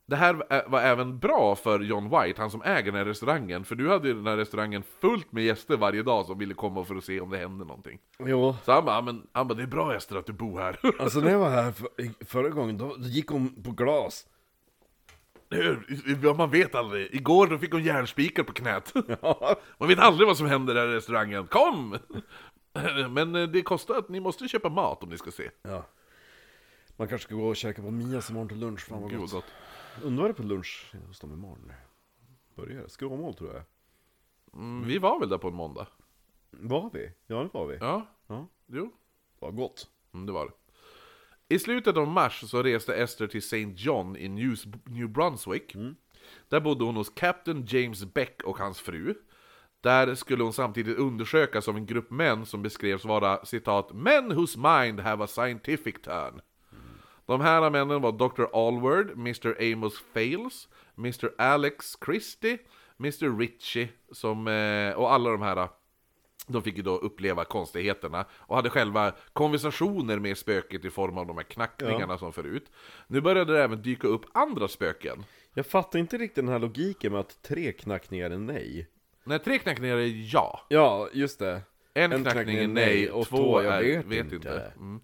Det 0.06 0.16
här 0.16 0.68
var 0.70 0.82
även 0.82 1.20
bra 1.20 1.56
för 1.56 1.80
John 1.80 2.04
White, 2.10 2.42
han 2.42 2.52
som 2.52 2.62
äger 2.62 2.84
den 2.92 2.96
här 2.96 3.06
restaurangen, 3.06 3.66
för 3.66 3.76
du 3.76 3.90
hade 3.90 4.08
ju 4.08 4.14
den 4.14 4.28
här 4.28 4.38
restaurangen 4.38 4.84
fullt 5.02 5.32
med 5.32 5.44
gäster 5.44 5.78
varje 5.78 6.04
dag 6.04 6.26
som 6.26 6.38
ville 6.38 6.54
komma 6.54 6.84
för 6.86 6.96
att 6.96 7.04
se 7.04 7.22
om 7.22 7.30
det 7.30 7.38
hände 7.38 7.66
någonting. 7.66 8.00
Jo, 8.20 8.56
Så 8.66 8.72
han 8.72 8.86
bara, 8.86 8.96
"Ja, 8.96 9.02
men, 9.02 9.28
han 9.32 9.48
bara 9.48 9.54
det 9.54 9.64
är 9.64 9.68
bra 9.68 9.96
Ester 9.96 10.16
att 10.16 10.26
du 10.26 10.34
bor 10.34 10.60
här. 10.60 10.80
alltså 11.00 11.20
när 11.20 11.32
jag 11.32 11.40
var 11.40 11.50
här 11.50 11.72
för, 11.72 11.88
förra 12.26 12.50
gången, 12.50 12.78
då, 12.78 12.96
då 12.98 13.04
gick 13.08 13.28
hon 13.28 13.64
på 13.64 13.72
glas. 13.72 14.26
Man 16.38 16.50
vet 16.52 16.76
aldrig. 16.76 17.16
Igår 17.16 17.48
då 17.48 17.58
fick 17.58 17.72
hon 17.72 17.84
järnspikar 17.84 18.44
på 18.44 18.54
knät. 18.54 18.94
Ja, 19.22 19.56
Man 19.78 19.90
vet 19.90 20.00
aldrig 20.00 20.28
vad 20.28 20.38
som 20.38 20.48
händer 20.48 20.74
där 20.74 20.88
i 20.88 20.96
restaurangen. 20.96 21.48
Kom! 21.48 21.98
Men 23.10 23.36
eh, 23.36 23.48
det 23.48 23.62
kostar 23.62 23.96
att 23.96 24.10
ni 24.10 24.20
måste 24.20 24.48
köpa 24.48 24.70
mat 24.70 25.04
om 25.04 25.10
ni 25.10 25.18
ska 25.18 25.32
se. 25.32 25.50
ja. 25.62 25.86
Man 26.98 27.08
kanske 27.08 27.26
ska 27.28 27.36
gå 27.36 27.48
och 27.48 27.56
käka 27.56 27.82
på 27.82 27.92
Mias 27.92 28.30
imorgon 28.30 28.48
till 28.50 28.60
lunch, 28.60 28.82
fan 28.88 29.02
vad 29.02 29.10
Gud 29.12 29.20
vad 29.20 29.30
gott. 29.30 29.44
gott. 29.44 30.04
Undrar 30.04 30.22
vad 30.24 30.30
det 30.30 30.32
är 30.32 30.44
på 30.44 30.44
lunch 30.44 30.92
hos 31.08 31.20
dem 31.20 31.34
imorgon? 31.34 31.72
Börjar 32.56 32.88
skråmål 32.88 33.34
tror 33.36 33.54
jag. 33.54 33.64
Mm, 34.54 34.88
vi 34.88 34.98
var 34.98 35.20
väl 35.20 35.30
där 35.30 35.38
på 35.38 35.48
en 35.48 35.54
måndag? 35.54 35.88
Var 36.52 36.90
vi? 36.94 37.12
Ja 37.28 37.36
det 37.44 37.50
var 37.54 37.66
vi. 37.68 37.78
Ja, 37.78 38.06
Ja, 38.28 38.48
jo. 38.68 38.92
vad 39.40 39.56
gott. 39.56 39.88
Mm, 40.14 40.26
det 40.26 40.32
var 40.32 40.46
det. 40.46 40.52
I 41.52 41.60
slutet 41.60 41.98
av 41.98 42.08
mars 42.08 42.44
så 42.50 42.64
reste 42.64 42.94
Esther 42.96 43.28
till 43.28 43.40
St. 43.40 43.74
John 43.76 44.16
i 44.16 44.30
New, 44.30 44.56
New 44.86 45.10
Brunswick. 45.10 45.76
Där 46.50 46.60
bodde 46.60 46.84
hon 46.84 46.96
hos 46.96 47.10
Captain 47.10 47.66
James 47.68 48.14
Beck 48.14 48.42
och 48.44 48.58
hans 48.58 48.80
fru. 48.80 49.14
Där 49.82 50.16
skulle 50.16 50.44
hon 50.44 50.54
samtidigt 50.54 50.98
undersökas 50.98 51.68
av 51.68 51.78
en 51.78 51.86
grupp 51.86 52.12
män 52.12 52.46
som 52.46 52.62
beskrevs 52.62 53.06
vara 53.06 53.46
citat 53.46 53.94
”Men 53.94 54.32
whose 54.32 54.60
mind 54.60 55.00
have 55.00 55.24
a 55.24 55.28
scientific 55.28 55.96
turn”. 56.02 56.42
De 57.26 57.42
här 57.42 57.70
männen 57.70 58.02
var 58.02 58.12
Dr. 58.12 58.46
Allward, 58.54 59.12
Mr. 59.12 59.74
Amos 59.74 60.04
Fales, 60.14 60.68
Mr. 60.98 61.32
Alex 61.38 61.98
Christie, 62.06 62.58
Mr. 63.00 63.38
Ritchie 63.38 63.90
som, 64.12 64.48
eh, 64.48 64.94
och 64.94 65.14
alla 65.14 65.30
de 65.30 65.42
här 65.42 65.70
de 66.52 66.62
fick 66.62 66.78
ju 66.78 66.84
då 66.84 66.98
uppleva 66.98 67.46
konstigheterna 67.46 68.26
och 68.32 68.56
hade 68.56 68.70
själva 68.70 69.12
konversationer 69.34 70.20
med 70.20 70.38
spöket 70.38 70.86
i 70.86 70.90
form 70.90 71.18
av 71.18 71.28
de 71.28 71.38
här 71.38 71.44
knackningarna 71.44 72.18
som 72.18 72.34
förut. 72.34 72.72
Nu 73.08 73.22
började 73.22 73.54
det 73.54 73.64
även 73.64 73.82
dyka 73.82 74.08
upp 74.08 74.26
andra 74.34 74.68
spöken. 74.68 75.24
Jag 75.54 75.66
fattar 75.66 76.00
inte 76.00 76.18
riktigt 76.18 76.36
den 76.36 76.48
här 76.48 76.60
logiken 76.60 77.12
med 77.12 77.22
att 77.22 77.42
tre 77.42 77.72
knackningar 77.72 78.32
är 78.32 78.38
nej. 78.38 78.88
När 79.24 79.38
tre 79.38 79.58
knackningar 79.60 79.98
är 79.98 80.34
ja, 80.34 80.66
Ja, 80.70 81.10
just 81.14 81.40
det. 81.40 81.62
en, 81.94 82.12
En 82.12 82.24
knackning 82.24 82.58
är 82.58 82.68
nej 82.68 83.12
och 83.12 83.28
två 83.28 83.64
jag 83.64 83.74
är 83.74 83.82
vet 83.84 84.06
vet, 84.06 84.24
inte. 84.24 84.36
inte. 84.36 84.74
Mm. 84.76 85.00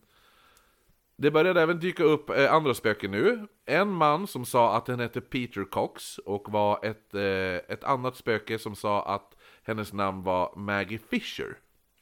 Det 1.20 1.32
började 1.32 1.62
även 1.62 1.80
dyka 1.80 2.04
upp 2.04 2.30
eh, 2.30 2.54
andra 2.54 2.74
spöken 2.74 3.12
nu. 3.12 3.48
En 3.66 3.90
man 3.92 4.28
som 4.28 4.46
sa 4.46 4.78
att 4.78 4.86
den 4.86 5.00
hette 5.00 5.22
Peter 5.22 5.64
Cox 5.64 6.18
och 6.18 6.52
var 6.52 6.86
ett, 6.86 7.14
eh, 7.14 7.74
ett 7.74 7.84
annat 7.84 8.16
spöke 8.16 8.60
som 8.60 8.76
sa 8.76 9.06
att 9.06 9.37
hennes 9.68 9.94
namn 9.94 10.24
var 10.24 10.54
Maggie 10.56 11.00
Fisher. 11.10 11.58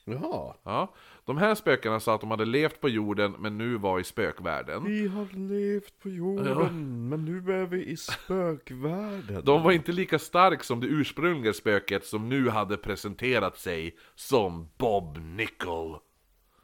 Jaha. 0.05 0.53
Ja. 0.63 0.93
De 1.26 1.38
här 1.38 1.55
spökena 1.55 1.99
sa 1.99 2.16
att 2.16 2.22
de 2.22 2.32
hade 2.32 2.45
levt 2.45 2.82
på 2.82 2.89
jorden 2.89 3.36
men 3.39 3.57
nu 3.57 3.78
var 3.78 3.99
i 3.99 4.03
spökvärlden. 4.03 4.84
Vi 4.84 5.07
har 5.07 5.28
levt 5.49 5.99
på 5.99 6.09
jorden, 6.09 7.09
men 7.09 7.26
nu 7.26 7.53
är 7.53 7.66
vi 7.66 7.86
i 7.86 7.97
spökvärlden. 7.97 9.45
De 9.45 9.63
var 9.63 9.72
inte 9.72 9.91
lika 9.91 10.20
stark 10.20 10.63
som 10.63 10.80
det 10.80 10.88
ursprungliga 10.88 11.53
spöket 11.53 12.05
som 12.05 12.30
nu 12.30 12.49
hade 12.49 12.78
presenterat 12.78 13.57
sig 13.57 13.97
som 14.16 14.70
Bob 14.78 15.18
Nickel. 15.18 15.95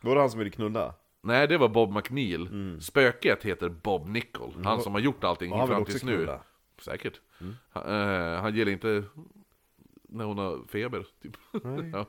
Var 0.01 0.15
det 0.15 0.19
han 0.19 0.29
som 0.29 0.39
ville 0.39 0.51
knulla? 0.51 0.93
Nej, 1.23 1.47
det 1.47 1.57
var 1.57 1.69
Bob 1.69 1.91
McNeil. 1.95 2.77
Spöket 2.81 3.43
heter 3.43 3.69
Bob 3.69 4.07
Nickel. 4.07 4.49
Han 4.63 4.81
som 4.81 4.93
har 4.93 5.01
gjort 5.01 5.23
allting 5.23 5.67
fram 5.67 5.85
tills 5.85 6.03
nu. 6.03 6.37
Säkert. 6.81 7.21
Han, 7.69 7.83
eh, 7.83 8.41
han 8.41 8.55
gillar 8.55 8.71
inte 8.71 9.03
när 10.11 10.25
hon 10.25 10.37
har 10.37 10.59
feber, 10.67 11.05
typ. 11.21 11.37
Nej. 11.51 11.89
ja. 11.93 12.05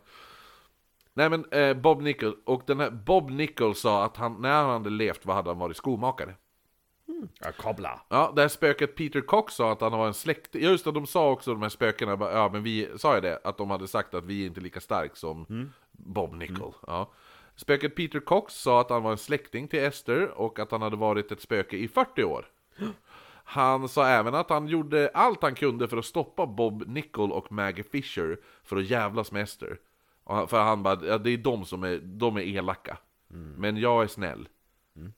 Nej 1.15 1.31
men 1.31 1.45
eh, 1.51 1.75
Bob 1.75 2.03
Nickel, 2.03 2.35
och 2.45 2.63
den 2.67 2.81
här 2.81 2.91
Bob 2.91 3.31
Nickel 3.31 3.75
sa 3.75 4.05
att 4.05 4.17
han, 4.17 4.43
när 4.43 4.63
han 4.63 4.71
hade 4.71 4.91
levt, 4.91 5.27
vad 5.27 5.37
hade 5.37 5.51
han 5.51 5.59
varit? 5.59 5.77
Skomakare. 5.77 6.35
Ja, 7.41 7.53
koppla. 7.57 8.01
Ja, 8.09 8.33
det 8.37 8.43
här 8.43 8.49
spöket 8.49 8.97
Peter 8.97 9.21
Cox 9.21 9.55
sa 9.55 9.73
att 9.73 9.81
han 9.81 9.93
var 9.93 10.07
en 10.07 10.15
släkting. 10.15 10.63
Ja, 10.63 10.71
just 10.71 10.85
det, 10.85 10.93
de 10.93 11.07
sa 11.07 11.31
också 11.31 11.53
de 11.53 11.63
här 11.63 11.69
spökena, 11.69 12.19
ja 12.21 12.51
men 12.53 12.63
vi, 12.63 12.89
sa 12.97 13.15
jag 13.15 13.23
det? 13.23 13.41
Att 13.45 13.59
de 13.59 13.71
hade 13.71 13.89
sagt 13.89 14.15
att 14.15 14.25
vi 14.25 14.43
är 14.43 14.47
inte 14.47 14.61
lika 14.61 14.81
stark 14.81 15.17
som 15.17 15.71
Bob 15.93 16.35
Nickel. 16.35 16.73
Ja. 16.87 17.13
Spöket 17.57 17.97
Peter 17.97 18.21
Cox 18.21 18.55
sa 18.55 18.81
att 18.81 18.91
han 18.91 19.03
var 19.03 19.11
en 19.11 19.19
släkting 19.19 19.69
till 19.69 19.85
Esther 19.85 20.29
och 20.29 20.59
att 20.59 20.71
han 20.71 20.83
hade 20.83 20.97
varit 20.97 21.33
ett 21.33 21.41
spöke 21.41 21.77
i 21.77 21.89
40 21.89 22.25
år. 22.25 22.47
Han 23.45 23.89
sa 23.89 24.07
även 24.07 24.35
att 24.35 24.51
han 24.51 24.69
gjorde 24.69 25.11
allt 25.15 25.43
han 25.43 25.55
kunde 25.55 25.89
för 25.89 25.97
att 25.97 26.05
stoppa 26.05 26.47
Bob 26.47 26.85
Nickel 26.87 27.33
och 27.33 27.53
Maggie 27.53 27.85
Fisher 27.85 28.41
för 28.65 28.77
att 28.77 28.91
jävlas 28.91 29.33
med 29.33 29.43
Esther. 29.43 29.79
För 30.27 30.63
han 30.63 30.83
bara, 30.83 31.07
ja, 31.07 31.19
det 31.19 31.31
är 31.31 31.37
de 31.37 31.65
som 31.65 31.83
är, 31.83 31.99
de 31.99 32.37
är 32.37 32.41
elaka. 32.41 32.99
Men 33.57 33.77
jag 33.77 34.03
är 34.03 34.07
snäll. 34.07 34.49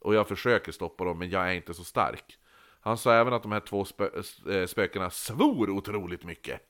Och 0.00 0.14
jag 0.14 0.28
försöker 0.28 0.72
stoppa 0.72 1.04
dem, 1.04 1.18
men 1.18 1.30
jag 1.30 1.48
är 1.48 1.52
inte 1.52 1.74
så 1.74 1.84
stark. 1.84 2.38
Han 2.80 2.98
sa 2.98 3.12
även 3.12 3.32
att 3.32 3.42
de 3.42 3.52
här 3.52 3.60
två 3.60 3.84
spö 3.84 4.08
äh, 4.50 4.66
spökena 4.66 5.10
svor 5.10 5.70
otroligt 5.70 6.24
mycket. 6.24 6.60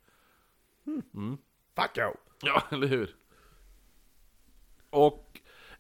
Fuck 1.76 1.98
you. 1.98 2.12
Ja, 2.42 2.62
eller 2.70 2.86
hur? 2.86 3.16
Och 4.90 5.23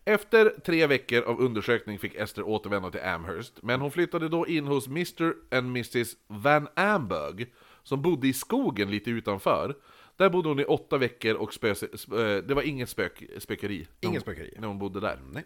efter 0.04 0.50
tre 0.64 0.86
veckor 0.86 1.22
av 1.22 1.40
undersökning 1.40 1.98
fick 1.98 2.14
Esther 2.14 2.42
återvända 2.42 2.90
till 2.90 3.02
Amherst, 3.02 3.62
men 3.62 3.80
hon 3.80 3.90
flyttade 3.90 4.28
då 4.28 4.46
in 4.46 4.66
hos 4.66 4.86
Mr 4.86 5.34
and 5.56 5.66
Mrs 5.68 6.16
Van 6.26 6.68
Amberg, 6.74 7.46
som 7.82 8.02
bodde 8.02 8.28
i 8.28 8.32
skogen 8.32 8.90
lite 8.90 9.10
utanför. 9.10 9.74
Där 10.16 10.30
bodde 10.30 10.48
hon 10.48 10.60
i 10.60 10.64
åtta 10.64 10.98
veckor 10.98 11.34
och 11.34 11.54
spö 11.54 11.72
spö- 11.72 12.40
det 12.40 12.54
var 12.54 12.62
inget 12.62 12.88
spök 12.88 13.22
spökeri. 13.38 13.86
Inget 14.00 14.22
spökeri. 14.22 14.54
När 14.58 14.68
hon 14.68 14.78
bodde 14.78 15.00
där. 15.00 15.18
Nej. 15.32 15.44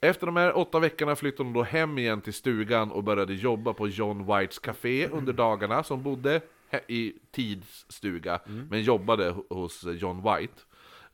Efter 0.00 0.26
de 0.26 0.36
här 0.36 0.56
åtta 0.56 0.78
veckorna 0.78 1.16
flyttade 1.16 1.44
hon 1.46 1.52
då 1.52 1.62
hem 1.62 1.98
igen 1.98 2.20
till 2.20 2.32
stugan 2.32 2.90
och 2.90 3.04
började 3.04 3.34
jobba 3.34 3.72
på 3.72 3.88
John 3.88 4.26
Whites 4.26 4.58
Café 4.58 5.08
under 5.08 5.32
dagarna, 5.32 5.82
som 5.82 6.02
bodde 6.02 6.40
i 6.86 7.12
Tids 7.30 7.86
stuga, 7.88 8.40
men 8.70 8.82
jobbade 8.82 9.30
ho- 9.30 9.54
hos 9.54 9.84
John 9.84 10.16
White. 10.22 10.54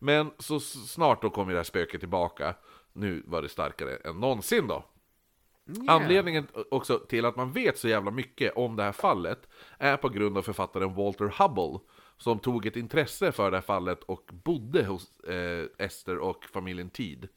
Men 0.03 0.31
så 0.39 0.61
snart 0.61 1.23
då 1.23 1.31
kom 1.31 1.49
ju 1.49 1.53
det 1.53 1.59
här 1.59 1.65
spöket 1.65 2.01
tillbaka, 2.01 2.55
nu 2.93 3.23
var 3.27 3.43
det 3.43 3.49
starkare 3.49 3.97
än 3.97 4.21
någonsin 4.21 4.67
då. 4.67 4.85
Anledningen 5.89 6.47
också 6.71 6.99
till 6.99 7.25
att 7.25 7.37
man 7.37 7.53
vet 7.53 7.79
så 7.79 7.89
jävla 7.89 8.11
mycket 8.11 8.53
om 8.57 8.77
det 8.77 8.83
här 8.83 8.93
fallet 8.93 9.49
är 9.79 9.97
på 9.97 10.09
grund 10.09 10.39
av 10.39 10.43
författaren 10.43 10.95
Walter 10.95 11.35
Hubble 11.39 11.79
som 12.17 12.39
tog 12.39 12.67
ett 12.67 12.77
intresse 12.77 13.33
för 13.33 13.51
det 13.51 13.57
här 13.57 13.63
fallet 13.63 14.03
och 14.03 14.31
bodde 14.45 14.85
hos 14.85 15.21
eh, 15.21 15.67
Esther 15.79 16.19
och 16.19 16.45
familjen 16.45 16.91
Tid. 16.91 17.29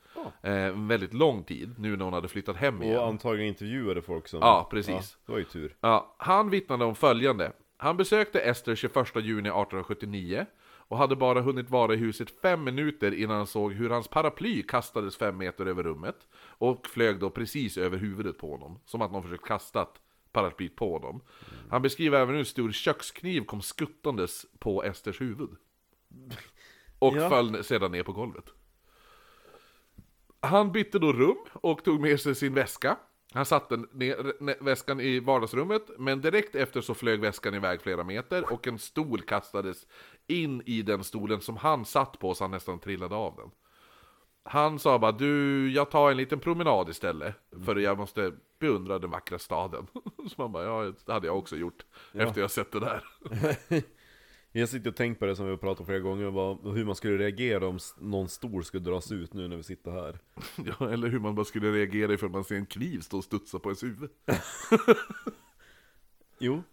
Eh, 0.41 0.51
en 0.51 0.87
väldigt 0.87 1.13
lång 1.13 1.43
tid, 1.43 1.79
nu 1.79 1.97
när 1.97 2.05
hon 2.05 2.13
hade 2.13 2.27
flyttat 2.27 2.57
hem 2.57 2.83
igen. 2.83 2.99
Och 2.99 3.07
antagligen 3.07 3.47
intervjuade 3.47 4.01
folk 4.01 4.27
som... 4.27 4.39
Ja, 4.39 4.67
precis. 4.71 5.17
det 5.25 5.31
var 5.31 5.39
ju 5.39 5.45
tur. 5.45 5.75
Ja, 5.79 6.15
han 6.17 6.49
vittnade 6.49 6.85
om 6.85 6.95
följande. 6.95 7.51
Han 7.77 7.97
besökte 7.97 8.39
Ester 8.39 8.75
21 8.75 8.95
juni 9.15 9.49
1879 9.49 10.45
och 10.87 10.97
hade 10.97 11.15
bara 11.15 11.41
hunnit 11.41 11.69
vara 11.69 11.93
i 11.93 11.97
huset 11.97 12.41
fem 12.41 12.63
minuter 12.63 13.13
innan 13.13 13.37
han 13.37 13.47
såg 13.47 13.73
hur 13.73 13.89
hans 13.89 14.07
paraply 14.07 14.63
kastades 14.63 15.17
fem 15.17 15.37
meter 15.37 15.65
över 15.65 15.83
rummet 15.83 16.27
och 16.37 16.87
flög 16.87 17.19
då 17.19 17.29
precis 17.29 17.77
över 17.77 17.97
huvudet 17.97 18.37
på 18.37 18.51
honom. 18.51 18.79
Som 18.85 19.01
att 19.01 19.11
någon 19.11 19.23
försökt 19.23 19.45
kasta 19.45 19.87
paraplyt 20.31 20.75
på 20.75 20.93
honom. 20.93 21.21
Han 21.69 21.81
beskriver 21.81 22.19
även 22.19 22.29
hur 22.33 22.39
en 22.39 22.45
stor 22.45 22.71
kökskniv 22.71 23.41
kom 23.41 23.61
skuttandes 23.61 24.45
på 24.59 24.83
Esters 24.83 25.21
huvud. 25.21 25.49
Och 26.99 27.15
Ja. 27.17 27.29
föll 27.29 27.63
sedan 27.63 27.91
ner 27.91 28.03
på 28.03 28.11
golvet. 28.11 28.45
Han 30.39 30.71
bytte 30.71 30.99
då 30.99 31.13
rum 31.13 31.37
och 31.53 31.83
tog 31.83 31.99
med 32.01 32.19
sig 32.19 32.35
sin 32.35 32.53
väska. 32.53 32.97
Han 33.33 33.45
satte 33.45 33.77
ner 33.77 34.15
ne- 34.39 34.63
väskan 34.63 34.99
i 34.99 35.19
vardagsrummet, 35.19 35.89
men 35.97 36.21
direkt 36.21 36.55
efter 36.55 36.81
så 36.81 36.93
flög 36.93 37.19
väskan 37.21 37.53
iväg 37.53 37.81
flera 37.81 38.03
meter 38.03 38.53
och 38.53 38.67
en 38.67 38.79
stol 38.79 39.21
kastades 39.21 39.87
in 40.27 40.61
i 40.65 40.81
den 40.81 41.03
stolen 41.03 41.41
som 41.41 41.57
han 41.57 41.85
satt 41.85 42.19
på 42.19 42.35
så 42.35 42.43
han 42.43 42.51
nästan 42.51 42.79
trillade 42.79 43.15
av 43.15 43.35
den. 43.35 43.51
Han 44.43 44.79
sa 44.79 44.99
bara 44.99 45.11
du, 45.11 45.71
jag 45.71 45.91
tar 45.91 46.11
en 46.11 46.17
liten 46.17 46.39
promenad 46.39 46.89
istället, 46.89 47.35
för 47.65 47.75
jag 47.75 47.97
måste 47.97 48.33
beundra 48.59 48.99
den 48.99 49.09
vackra 49.09 49.39
staden. 49.39 49.87
Så 50.27 50.33
man 50.37 50.51
bara, 50.51 50.63
ja 50.63 50.93
det 51.05 51.13
hade 51.13 51.27
jag 51.27 51.37
också 51.37 51.55
gjort, 51.55 51.85
efter 52.13 52.41
jag 52.41 52.51
sett 52.51 52.71
det 52.71 52.79
där. 52.79 53.03
Jag 54.57 54.69
sitter 54.69 54.89
och 54.89 54.95
tänker 54.95 55.19
på 55.19 55.25
det 55.25 55.35
som 55.35 55.45
vi 55.45 55.51
har 55.51 55.57
pratat 55.57 55.79
om 55.79 55.85
flera 55.85 55.99
gånger, 55.99 56.25
vad, 56.25 56.73
hur 56.73 56.85
man 56.85 56.95
skulle 56.95 57.17
reagera 57.17 57.67
om 57.67 57.79
någon 57.99 58.29
stol 58.29 58.65
skulle 58.65 58.83
dras 58.83 59.11
ut 59.11 59.33
nu 59.33 59.47
när 59.47 59.57
vi 59.57 59.63
sitter 59.63 59.91
här. 59.91 60.19
Ja, 60.79 60.89
eller 60.89 61.07
hur 61.07 61.19
man 61.19 61.35
bara 61.35 61.45
skulle 61.45 61.71
reagera 61.71 62.13
ifall 62.13 62.29
man 62.29 62.43
ser 62.43 62.55
en 62.55 62.65
kniv 62.65 62.99
stå 62.99 63.17
och 63.17 63.23
studsa 63.23 63.59
på 63.59 63.69
ens 63.69 63.83
huvud. 63.83 64.09
Jo. 66.39 66.63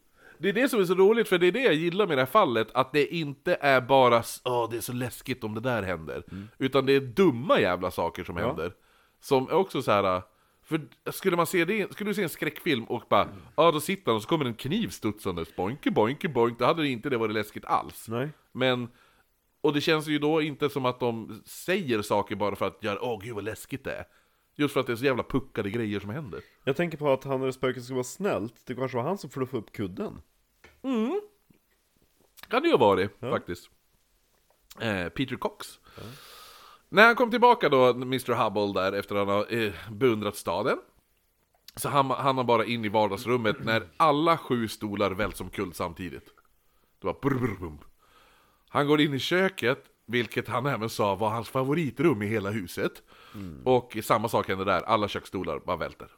Det 0.43 0.49
är 0.49 0.53
det 0.53 0.69
som 0.69 0.81
är 0.81 0.85
så 0.85 0.95
roligt, 0.95 1.29
för 1.29 1.39
det 1.39 1.47
är 1.47 1.53
det 1.53 1.63
jag 1.63 1.75
gillar 1.75 2.07
med 2.07 2.17
det 2.17 2.23
här 2.23 2.27
fallet, 2.27 2.69
att 2.75 2.93
det 2.93 3.15
inte 3.15 3.55
är 3.61 3.81
bara 3.81 4.23
Åh, 4.45 4.71
det 4.71 4.77
är 4.77 4.81
så 4.81 4.93
läskigt 4.93 5.45
om 5.45 5.55
det 5.55 5.61
där 5.61 5.83
händer. 5.83 6.23
Utan 6.59 6.87
det 6.87 6.93
är 6.93 7.01
dumma 7.01 7.61
jävla 7.61 7.91
saker 7.91 8.25
som 8.25 8.37
händer. 8.37 8.73
Som 9.21 9.49
är 9.49 9.53
också 9.53 9.83
så 9.83 9.91
här. 9.91 10.23
För 10.65 10.81
skulle 11.11 11.37
man 11.37 11.47
se 11.47 11.65
det, 11.65 11.93
skulle 11.93 12.11
du 12.11 12.15
se 12.15 12.23
en 12.23 12.29
skräckfilm 12.29 12.85
och 12.85 13.03
bara 13.09 13.29
Ja, 13.57 13.71
då 13.71 13.81
sitter 13.81 14.07
han 14.07 14.17
och 14.17 14.23
så 14.23 14.29
kommer 14.29 14.45
en 14.45 14.55
kniv 14.55 14.89
studsandes, 14.89 15.57
boinke 15.57 15.91
boinke 15.91 16.29
boink, 16.29 16.59
då 16.59 16.65
hade 16.65 16.83
det 16.83 16.89
inte 16.89 17.11
det 17.11 17.17
varit 17.17 17.35
läskigt 17.35 17.65
alls. 17.65 18.09
Nej. 18.09 18.29
Men, 18.53 18.89
och 19.61 19.73
det 19.73 19.81
känns 19.81 20.09
ju 20.09 20.19
då 20.19 20.43
inte 20.43 20.69
som 20.69 20.87
att 20.87 21.01
de 21.01 21.43
säger 21.47 22.03
saker 22.03 22.37
bara 22.37 22.57
för 22.57 22.67
att 22.67 22.85
göra 22.85 22.99
Åh 23.03 23.21
gud 23.23 23.35
vad 23.35 23.45
läskigt 23.45 23.85
det 23.85 23.93
är. 23.93 24.05
Just 24.55 24.75
för 24.75 24.81
att 24.81 24.87
det 24.87 24.93
är 24.93 24.97
så 24.97 25.05
jävla 25.05 25.23
puckade 25.23 25.71
grejer 25.71 26.01
som 26.01 26.11
händer. 26.11 26.41
Jag 26.65 26.77
tänker 26.77 26.99
på 26.99 27.13
att 27.13 27.25
han 27.25 27.43
eller 27.43 27.53
spöket 27.53 27.85
ska 27.85 27.95
vara 27.95 28.05
snällt, 28.05 28.55
det 28.67 28.75
kanske 28.75 28.97
var 28.97 29.05
han 29.05 29.19
som 29.19 29.31
fluffade 29.31 29.63
upp 29.63 29.73
kudden. 29.73 30.23
Kan 32.49 32.63
det 32.63 32.69
ju 32.69 32.75
ha 32.75 32.79
varit, 32.79 33.11
faktiskt. 33.21 33.71
Eh, 34.81 35.09
Peter 35.09 35.37
Cox. 35.37 35.81
När 36.89 37.07
han 37.07 37.15
kom 37.17 37.31
tillbaka 37.31 37.69
då, 37.69 37.91
Mr 37.91 38.33
Hubble 38.33 38.81
där, 38.81 38.93
efter 38.93 39.15
att 39.15 39.29
han 39.29 39.37
har 39.37 39.55
eh, 39.55 39.73
beundrat 39.91 40.37
staden. 40.37 40.79
Så 41.77 41.89
han, 41.89 42.11
han 42.11 42.37
har 42.37 42.45
bara 42.45 42.65
in 42.65 42.85
i 42.85 42.89
vardagsrummet 42.89 43.65
när 43.65 43.89
alla 43.97 44.39
sju 44.39 44.69
stolar 44.69 45.11
välts 45.11 45.41
omkull 45.41 45.73
samtidigt. 45.75 46.27
Det 47.01 47.07
var 47.07 47.17
brr. 47.23 47.79
Han 48.69 48.87
går 48.87 49.01
in 49.01 49.15
i 49.15 49.19
köket, 49.19 49.85
vilket 50.07 50.49
han 50.49 50.67
även 50.67 50.91
sa 50.91 51.15
var 51.15 51.31
hans 51.31 51.49
favoritrum 51.49 52.23
i 52.23 52.27
hela 52.27 52.51
huset. 52.51 53.03
Och 53.65 53.97
samma 54.03 54.29
sak 54.29 54.49
händer 54.49 54.65
där, 54.65 54.83
alla 54.83 55.09
köksstolar 55.09 55.59
bara 55.59 55.77
välter. 55.77 56.09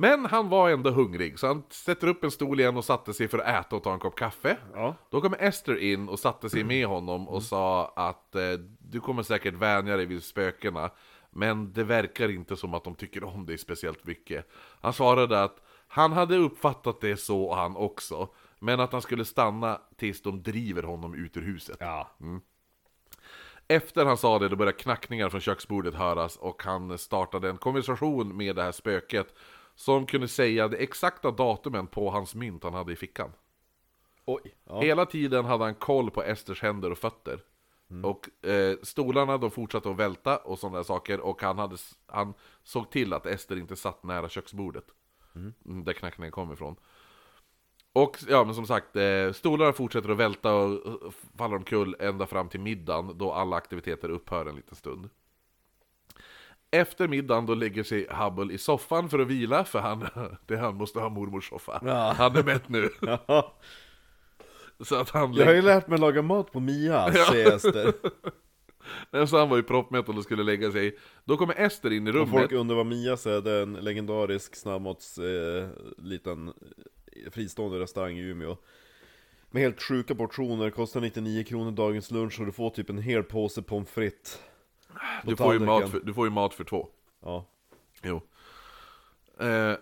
Men 0.00 0.26
han 0.26 0.48
var 0.48 0.70
ändå 0.70 0.90
hungrig, 0.90 1.38
så 1.38 1.46
han 1.46 1.62
sätter 1.70 2.06
upp 2.06 2.24
en 2.24 2.30
stol 2.30 2.60
igen 2.60 2.76
och 2.76 2.84
satte 2.84 3.14
sig 3.14 3.28
för 3.28 3.38
att 3.38 3.66
äta 3.66 3.76
och 3.76 3.82
ta 3.82 3.92
en 3.92 3.98
kopp 3.98 4.18
kaffe. 4.18 4.56
Ja. 4.74 4.94
Då 5.10 5.20
kom 5.20 5.34
Ester 5.38 5.78
in 5.78 6.08
och 6.08 6.18
satte 6.18 6.50
sig 6.50 6.64
med 6.64 6.86
honom 6.86 7.28
och 7.28 7.42
sa 7.42 7.92
att 7.96 8.34
eh, 8.34 8.52
du 8.78 9.00
kommer 9.00 9.22
säkert 9.22 9.54
vänja 9.54 9.96
dig 9.96 10.06
vid 10.06 10.22
spökena, 10.22 10.90
men 11.30 11.72
det 11.72 11.84
verkar 11.84 12.28
inte 12.28 12.56
som 12.56 12.74
att 12.74 12.84
de 12.84 12.94
tycker 12.94 13.24
om 13.24 13.46
dig 13.46 13.58
speciellt 13.58 14.06
mycket. 14.06 14.48
Han 14.80 14.92
svarade 14.92 15.42
att 15.42 15.56
han 15.88 16.12
hade 16.12 16.36
uppfattat 16.36 17.00
det 17.00 17.16
så 17.16 17.54
han 17.54 17.76
också, 17.76 18.28
men 18.58 18.80
att 18.80 18.92
han 18.92 19.02
skulle 19.02 19.24
stanna 19.24 19.80
tills 19.96 20.22
de 20.22 20.42
driver 20.42 20.82
honom 20.82 21.14
ut 21.14 21.36
ur 21.36 21.42
huset. 21.42 21.76
Ja. 21.80 22.10
Efter 23.68 24.04
han 24.04 24.16
sa 24.16 24.38
det, 24.38 24.48
då 24.48 24.56
började 24.56 24.78
knackningar 24.78 25.28
från 25.28 25.40
köksbordet 25.40 25.94
höras 25.94 26.36
och 26.36 26.62
han 26.62 26.98
startade 26.98 27.50
en 27.50 27.58
konversation 27.58 28.36
med 28.36 28.56
det 28.56 28.62
här 28.62 28.72
spöket 28.72 29.34
som 29.78 30.06
kunde 30.06 30.28
säga 30.28 30.68
det 30.68 30.76
exakta 30.76 31.30
datumen 31.30 31.86
på 31.86 32.10
hans 32.10 32.34
mynt 32.34 32.64
han 32.64 32.74
hade 32.74 32.92
i 32.92 32.96
fickan. 32.96 33.32
Oj. 34.24 34.54
Ja. 34.64 34.80
Hela 34.80 35.06
tiden 35.06 35.44
hade 35.44 35.64
han 35.64 35.74
koll 35.74 36.10
på 36.10 36.22
Esters 36.22 36.62
händer 36.62 36.90
och 36.90 36.98
fötter. 36.98 37.40
Och 38.04 38.46
eh, 38.48 38.76
stolarna 38.82 39.38
de 39.38 39.50
fortsatte 39.50 39.90
att 39.90 39.96
välta 39.96 40.36
och 40.36 40.58
sådana 40.58 40.84
saker 40.84 41.20
och 41.20 41.42
han, 41.42 41.58
hade, 41.58 41.76
han 42.06 42.34
såg 42.62 42.90
till 42.90 43.12
att 43.12 43.26
Ester 43.26 43.56
inte 43.56 43.76
satt 43.76 44.02
nära 44.02 44.28
köksbordet. 44.28 44.84
Mm, 45.34 45.84
Där 45.84 45.92
knackningen 45.92 46.32
kom 46.32 46.52
ifrån. 46.52 46.76
Och 47.92 48.18
ja, 48.28 48.44
men 48.44 48.54
som 48.54 48.66
sagt, 48.66 48.96
eh, 48.96 49.32
stolarna 49.32 49.72
fortsätter 49.72 50.08
att 50.08 50.16
välta 50.16 50.54
och 50.54 50.86
och 50.86 51.14
faller 51.36 51.56
omkull 51.56 51.96
ända 52.00 52.26
fram 52.26 52.48
till 52.48 52.60
middagen 52.60 53.18
då 53.18 53.32
alla 53.32 53.56
aktiviteter 53.56 54.08
upphör 54.08 54.46
en 54.46 54.56
liten 54.56 54.76
stund. 54.76 55.10
Efter 56.70 57.08
middagen 57.08 57.46
då 57.46 57.54
lägger 57.54 57.82
sig 57.82 58.06
Hubble 58.10 58.54
i 58.54 58.58
soffan 58.58 59.08
för 59.08 59.18
att 59.18 59.26
vila, 59.26 59.64
för 59.64 59.78
han, 59.78 60.06
det 60.46 60.56
han 60.56 60.74
måste 60.74 61.00
ha 61.00 61.08
mormors 61.08 61.48
soffa. 61.48 61.80
Ja. 61.84 62.14
Han 62.18 62.36
är 62.36 62.42
mätt 62.42 62.68
nu. 62.68 62.90
Ja. 63.26 63.54
Så 64.80 64.96
att 64.96 65.10
han 65.10 65.32
Jag 65.32 65.46
har 65.46 65.52
ju 65.52 65.62
lägger, 65.62 65.74
lärt 65.74 65.88
mig 65.88 65.98
laga 65.98 66.22
mat 66.22 66.52
på 66.52 66.60
Mia, 66.60 67.12
säger 67.12 67.56
Ester. 67.56 67.92
så 69.26 69.38
han 69.38 69.48
var 69.48 69.56
ju 69.56 69.62
proppmätt 69.62 70.08
och 70.08 70.22
skulle 70.22 70.42
lägga 70.42 70.72
sig. 70.72 70.98
Då 71.24 71.36
kommer 71.36 71.54
Ester 71.60 71.92
in 71.92 72.06
i 72.06 72.10
Och 72.10 72.14
rummet. 72.14 72.30
folk 72.30 72.52
undrar 72.52 72.76
vad 72.76 72.86
Mia 72.86 73.12
är, 73.12 73.40
det 73.40 73.50
är 73.50 73.62
en 73.62 73.72
legendarisk 73.72 74.56
snabbmats, 74.56 75.18
eh, 75.18 75.68
liten 75.98 76.48
eh, 76.48 77.30
fristående 77.30 77.78
restaurang 77.80 78.18
i 78.18 78.22
Umeå. 78.22 78.56
Med 79.50 79.62
helt 79.62 79.82
sjuka 79.82 80.14
portioner, 80.14 80.70
kostar 80.70 81.00
99 81.00 81.44
kronor 81.44 81.70
dagens 81.70 82.10
lunch 82.10 82.40
och 82.40 82.46
du 82.46 82.52
får 82.52 82.70
typ 82.70 82.90
en 82.90 82.98
hel 82.98 83.22
påse 83.22 83.62
pommes 83.62 83.90
frites. 83.90 84.38
Du 85.24 85.36
får, 85.36 85.52
ju 85.52 85.58
mat 85.60 85.90
för, 85.90 86.00
du 86.00 86.14
får 86.14 86.26
ju 86.26 86.30
mat 86.30 86.54
för 86.54 86.64
två. 86.64 86.88
Ja. 87.22 87.44
Jo. 88.02 88.20
Eh, 89.40 89.76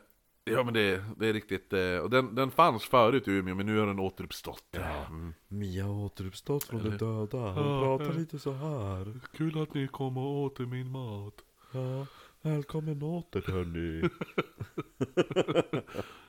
ja 0.45 0.63
men 0.65 0.75
det, 0.75 1.05
det 1.17 1.27
är 1.29 1.33
riktigt, 1.33 1.73
eh, 1.73 1.97
och 1.97 2.11
den, 2.11 2.35
den 2.35 2.51
fanns 2.51 2.85
förut 2.85 3.29
i 3.29 3.31
Umeå 3.31 3.55
men 3.55 3.67
nu 3.67 3.79
har 3.79 3.87
den 3.87 3.99
återuppstått. 3.99 4.77
Mm. 5.09 5.35
Mia 5.49 5.85
har 5.85 6.05
återuppstått 6.05 6.65
från 6.65 6.83
de 6.83 6.91
döda. 6.97 7.39
Hon 7.39 7.73
Ja, 7.73 7.81
pratar 7.99 8.13
ja. 8.15 8.19
lite 8.19 8.39
så 8.39 8.53
här. 8.53 9.21
Kul 9.37 9.63
att 9.63 9.75
ni 9.75 9.89
kom 9.89 10.17
och 10.17 10.43
åt 10.43 10.59
min 10.59 10.91
mat. 10.91 11.35
Ja, 11.73 12.07
välkommen 12.43 13.03
åter 13.03 13.53
hörni. 13.53 14.09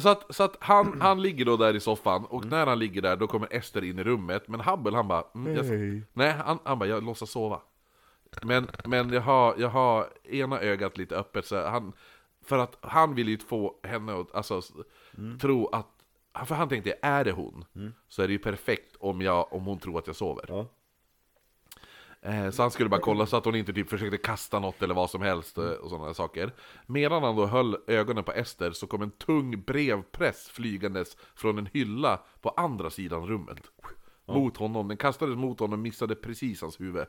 Så 0.00 0.08
att, 0.08 0.34
så 0.34 0.42
att 0.42 0.56
han, 0.60 0.86
han 1.00 1.22
ligger 1.22 1.44
då 1.44 1.56
där 1.56 1.76
i 1.76 1.80
soffan, 1.80 2.24
och 2.24 2.44
när 2.44 2.66
han 2.66 2.78
ligger 2.78 3.02
där 3.02 3.16
då 3.16 3.26
kommer 3.26 3.48
Ester 3.50 3.84
in 3.84 3.98
i 3.98 4.04
rummet, 4.04 4.48
men 4.48 4.60
Hubble 4.60 4.96
han 4.96 5.08
bara 5.08 5.24
mm, 5.34 5.54
jag. 5.56 5.64
Nej, 6.12 6.30
han, 6.32 6.58
han 6.64 6.78
bara 6.78 6.88
jag 6.88 7.04
låtsas 7.04 7.30
sova 7.30 7.60
Men, 8.42 8.68
men 8.84 9.12
jag, 9.12 9.20
har, 9.20 9.54
jag 9.58 9.68
har 9.68 10.06
ena 10.24 10.60
ögat 10.60 10.98
lite 10.98 11.16
öppet 11.16 11.46
så 11.46 11.66
han 11.66 11.92
För 12.44 12.58
att 12.58 12.76
han 12.80 13.14
vill 13.14 13.28
ju 13.28 13.38
få 13.38 13.74
henne 13.82 14.20
att 14.20 14.34
alltså, 14.34 14.58
s- 14.58 14.72
tro 15.40 15.66
att 15.66 15.88
För 16.46 16.54
han 16.54 16.68
tänkte, 16.68 16.94
är 17.02 17.24
det 17.24 17.32
hon? 17.32 17.64
Så 18.08 18.22
är 18.22 18.26
det 18.26 18.32
ju 18.32 18.38
perfekt 18.38 18.96
om, 19.00 19.20
jag, 19.22 19.52
om 19.52 19.64
hon 19.64 19.78
tror 19.78 19.98
att 19.98 20.06
jag 20.06 20.16
sover 20.16 20.44
Ja. 20.48 20.66
Eh, 22.22 22.50
Så 22.50 22.62
han 22.62 22.70
skulle 22.70 22.88
bara 22.88 23.00
kolla 23.00 23.26
så 23.26 23.36
att 23.36 23.44
hon 23.44 23.54
inte 23.56 23.72
typ 23.72 23.90
försökte 23.90 24.16
kasta 24.16 24.58
något 24.58 24.82
eller 24.82 24.94
vad 24.94 25.10
som 25.10 25.22
helst 25.22 25.58
eh, 25.58 25.64
och 25.64 25.90
sådana 25.90 26.14
saker. 26.14 26.52
Medan 26.86 27.22
han 27.22 27.36
då 27.36 27.46
höll 27.46 27.76
ögonen 27.86 28.24
på 28.24 28.32
Ester 28.32 28.70
så 28.72 28.86
kom 28.86 29.02
en 29.02 29.10
tung 29.10 29.62
brevpress 29.62 30.48
flygandes 30.48 31.16
från 31.34 31.58
en 31.58 31.68
hylla 31.72 32.20
på 32.40 32.48
andra 32.48 32.90
sidan 32.90 33.26
rummet. 33.26 33.58
Mot 34.26 34.56
honom, 34.56 34.88
den 34.88 34.96
kastades 34.96 35.36
mot 35.36 35.60
honom 35.60 35.72
och 35.72 35.78
missade 35.78 36.14
precis 36.14 36.60
hans 36.62 36.80
huvud. 36.80 37.06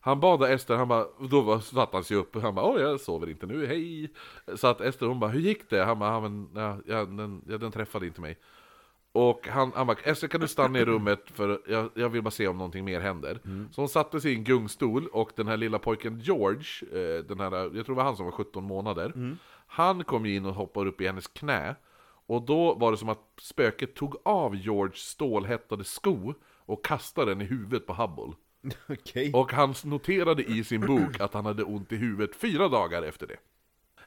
Han 0.00 0.20
bad 0.20 0.42
Ester, 0.42 0.76
han 0.76 0.88
bara, 0.88 1.06
då 1.30 1.60
satte 1.60 1.96
han 1.96 2.04
sig 2.04 2.16
upp, 2.16 2.42
han 2.42 2.54
bara 2.54 2.66
åh 2.66 2.80
jag 2.80 3.00
sover 3.00 3.28
inte 3.30 3.46
nu, 3.46 3.66
hej! 3.66 4.12
Så 4.56 4.66
att 4.66 4.80
Ester 4.80 5.06
hon 5.06 5.20
bara, 5.20 5.30
hur 5.30 5.40
gick 5.40 5.70
det? 5.70 5.84
Han 5.84 5.98
bara, 5.98 6.10
ja, 6.10 6.20
men, 6.20 6.48
ja, 6.86 7.04
den, 7.04 7.42
ja, 7.48 7.58
den 7.58 7.72
träffade 7.72 8.06
inte 8.06 8.20
mig. 8.20 8.38
Och 9.12 9.48
han, 9.48 9.72
han 9.74 9.86
bara, 9.86 9.96
Ester 10.04 10.28
kan 10.28 10.40
du 10.40 10.48
stanna 10.48 10.78
i 10.78 10.84
rummet 10.84 11.20
för 11.26 11.60
jag, 11.68 11.90
jag 11.94 12.08
vill 12.08 12.22
bara 12.22 12.30
se 12.30 12.48
om 12.48 12.58
någonting 12.58 12.84
mer 12.84 13.00
händer. 13.00 13.40
Så 13.72 13.80
hon 13.80 13.88
satte 13.88 14.20
sig 14.20 14.32
i 14.32 14.34
en 14.34 14.44
gungstol 14.44 15.06
och 15.06 15.30
den 15.36 15.48
här 15.48 15.56
lilla 15.56 15.78
pojken 15.78 16.20
George, 16.20 16.66
eh, 16.92 17.24
den 17.24 17.40
här, 17.40 17.52
jag 17.52 17.72
tror 17.72 17.84
det 17.84 17.92
var 17.92 18.04
han 18.04 18.16
som 18.16 18.24
var 18.24 18.32
17 18.32 18.64
månader, 18.64 19.36
han 19.66 20.04
kom 20.04 20.26
ju 20.26 20.36
in 20.36 20.46
och 20.46 20.54
hoppade 20.54 20.90
upp 20.90 21.00
i 21.00 21.06
hennes 21.06 21.26
knä. 21.26 21.74
Och 22.26 22.42
då 22.42 22.74
var 22.74 22.90
det 22.90 22.96
som 22.98 23.08
att 23.08 23.22
spöket 23.40 23.94
tog 23.94 24.16
av 24.24 24.56
Georges 24.56 24.98
stålhättade 24.98 25.84
sko 25.84 26.34
och 26.66 26.84
kastade 26.84 27.30
den 27.30 27.40
i 27.40 27.44
huvudet 27.44 27.86
på 27.86 27.94
Hubble. 27.94 28.34
Okej. 28.88 29.32
Och 29.34 29.52
han 29.52 29.74
noterade 29.84 30.42
i 30.42 30.64
sin 30.64 30.80
bok 30.80 31.20
att 31.20 31.34
han 31.34 31.46
hade 31.46 31.64
ont 31.64 31.92
i 31.92 31.96
huvudet 31.96 32.36
fyra 32.36 32.68
dagar 32.68 33.02
efter 33.02 33.26
det. 33.26 33.36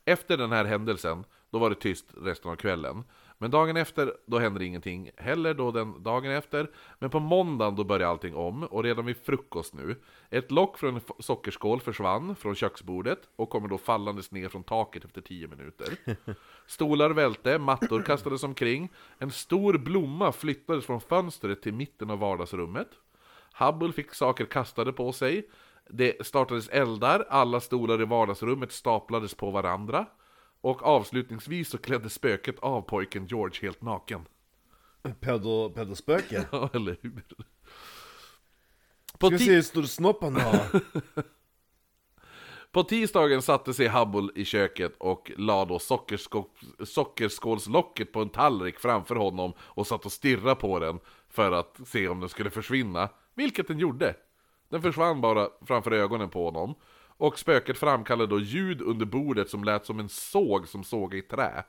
Efter 0.06 0.38
den 0.38 0.52
här 0.52 0.66
händelsen, 0.66 1.24
då 1.52 1.60
var 1.60 1.70
det 1.70 1.76
tyst 1.76 2.06
resten 2.18 2.52
av 2.52 2.56
kvällen. 2.56 3.04
Men 3.42 3.52
dagen 3.52 3.78
efter, 3.78 4.14
då 4.26 4.40
hände 4.40 4.66
ingenting 4.66 5.12
heller 5.18 5.54
då 5.54 5.72
den 5.72 6.04
dagen 6.04 6.32
efter. 6.32 6.70
Men 7.00 7.10
på 7.10 7.20
måndagen 7.20 7.76
då 7.76 7.84
började 7.84 8.08
allting 8.08 8.36
om, 8.36 8.64
och 8.64 8.84
redan 8.84 9.06
vid 9.06 9.18
frukost 9.18 9.74
nu. 9.74 9.96
Ett 10.30 10.52
lock 10.52 10.78
från 10.78 10.96
en 10.96 11.02
sockerskål 11.20 11.80
försvann 11.80 12.36
från 12.36 12.56
köksbordet 12.56 13.20
och 13.36 13.50
kommer 13.50 13.68
då 13.68 13.78
fallandes 13.78 14.32
ner 14.32 14.50
från 14.50 14.64
taket 14.64 15.06
efter 15.06 15.22
10 15.22 15.48
minuter. 15.48 15.88
Stolar 16.68 17.10
välte, 17.10 17.58
mattor 17.58 18.02
kastades 18.02 18.44
omkring. 18.44 18.90
En 19.18 19.32
stor 19.32 19.78
blomma 19.78 20.32
flyttades 20.32 20.86
från 20.86 21.02
fönstret 21.02 21.62
till 21.62 21.74
mitten 21.74 22.10
av 22.10 22.20
vardagsrummet. 22.20 22.90
Hubble 23.54 23.94
fick 23.94 24.14
saker 24.14 24.46
kastade 24.46 24.94
på 24.94 25.12
sig. 25.12 25.50
Det 25.90 26.26
startades 26.26 26.70
eldar, 26.70 27.26
alla 27.30 27.60
stolar 27.60 28.02
i 28.02 28.06
vardagsrummet 28.06 28.72
staplades 28.72 29.36
på 29.36 29.52
varandra. 29.52 30.06
Och 30.62 30.84
avslutningsvis 30.84 31.70
så 31.70 31.78
klädde 31.78 32.10
spöket 32.10 32.60
av 32.60 32.82
pojken 32.82 33.26
George 33.26 33.60
helt 33.62 33.82
naken. 33.82 34.26
Pedo, 35.20 35.70
pedospöke. 35.70 36.48
Ja, 36.52 36.70
eller 36.74 36.98
hur? 37.02 37.24
På, 39.20 39.28
Ska 39.28 39.38
vi 39.38 39.46
se 39.46 39.54
hur 39.54 39.62
stor 39.62 39.84
snopp 39.84 40.24
han 40.24 40.36
har. 40.36 40.82
på 42.72 42.84
tisdagen 42.84 43.42
satte 43.42 43.74
sig 43.74 43.88
Hubble 43.88 44.30
i 44.36 44.46
köket 44.46 44.94
och 44.98 45.32
la 45.38 45.66
då 45.66 45.78
sockerskå- 45.78 46.86
sockerskålslocket 46.86 48.12
på 48.12 48.22
en 48.22 48.30
tallrik 48.30 48.80
framför 48.80 49.16
honom 49.16 49.54
och 49.60 49.88
satt 49.88 50.06
och 50.06 50.12
stirrade 50.12 50.56
på 50.56 50.80
den 50.80 51.00
för 51.30 51.52
att 51.52 51.80
se 51.86 52.08
om 52.08 52.20
den 52.20 52.30
skulle 52.30 52.50
försvinna. 52.50 53.10
Vilket 53.36 53.68
den 53.68 53.80
gjorde. 53.80 54.16
Den 54.70 54.82
försvann 54.82 55.22
bara 55.22 55.50
framför 55.66 55.92
ögonen 55.92 56.30
på 56.30 56.46
honom. 56.46 56.76
Och 57.22 57.40
spöket 57.40 57.78
framkallade 57.78 58.30
då 58.30 58.40
ljud 58.40 58.82
under 58.82 59.06
bordet 59.06 59.50
som 59.50 59.64
lät 59.64 59.86
som 59.86 60.00
en 60.00 60.10
såg 60.10 60.68
som 60.68 60.84
såg 60.84 61.14
i 61.14 61.22
trä. 61.22 61.64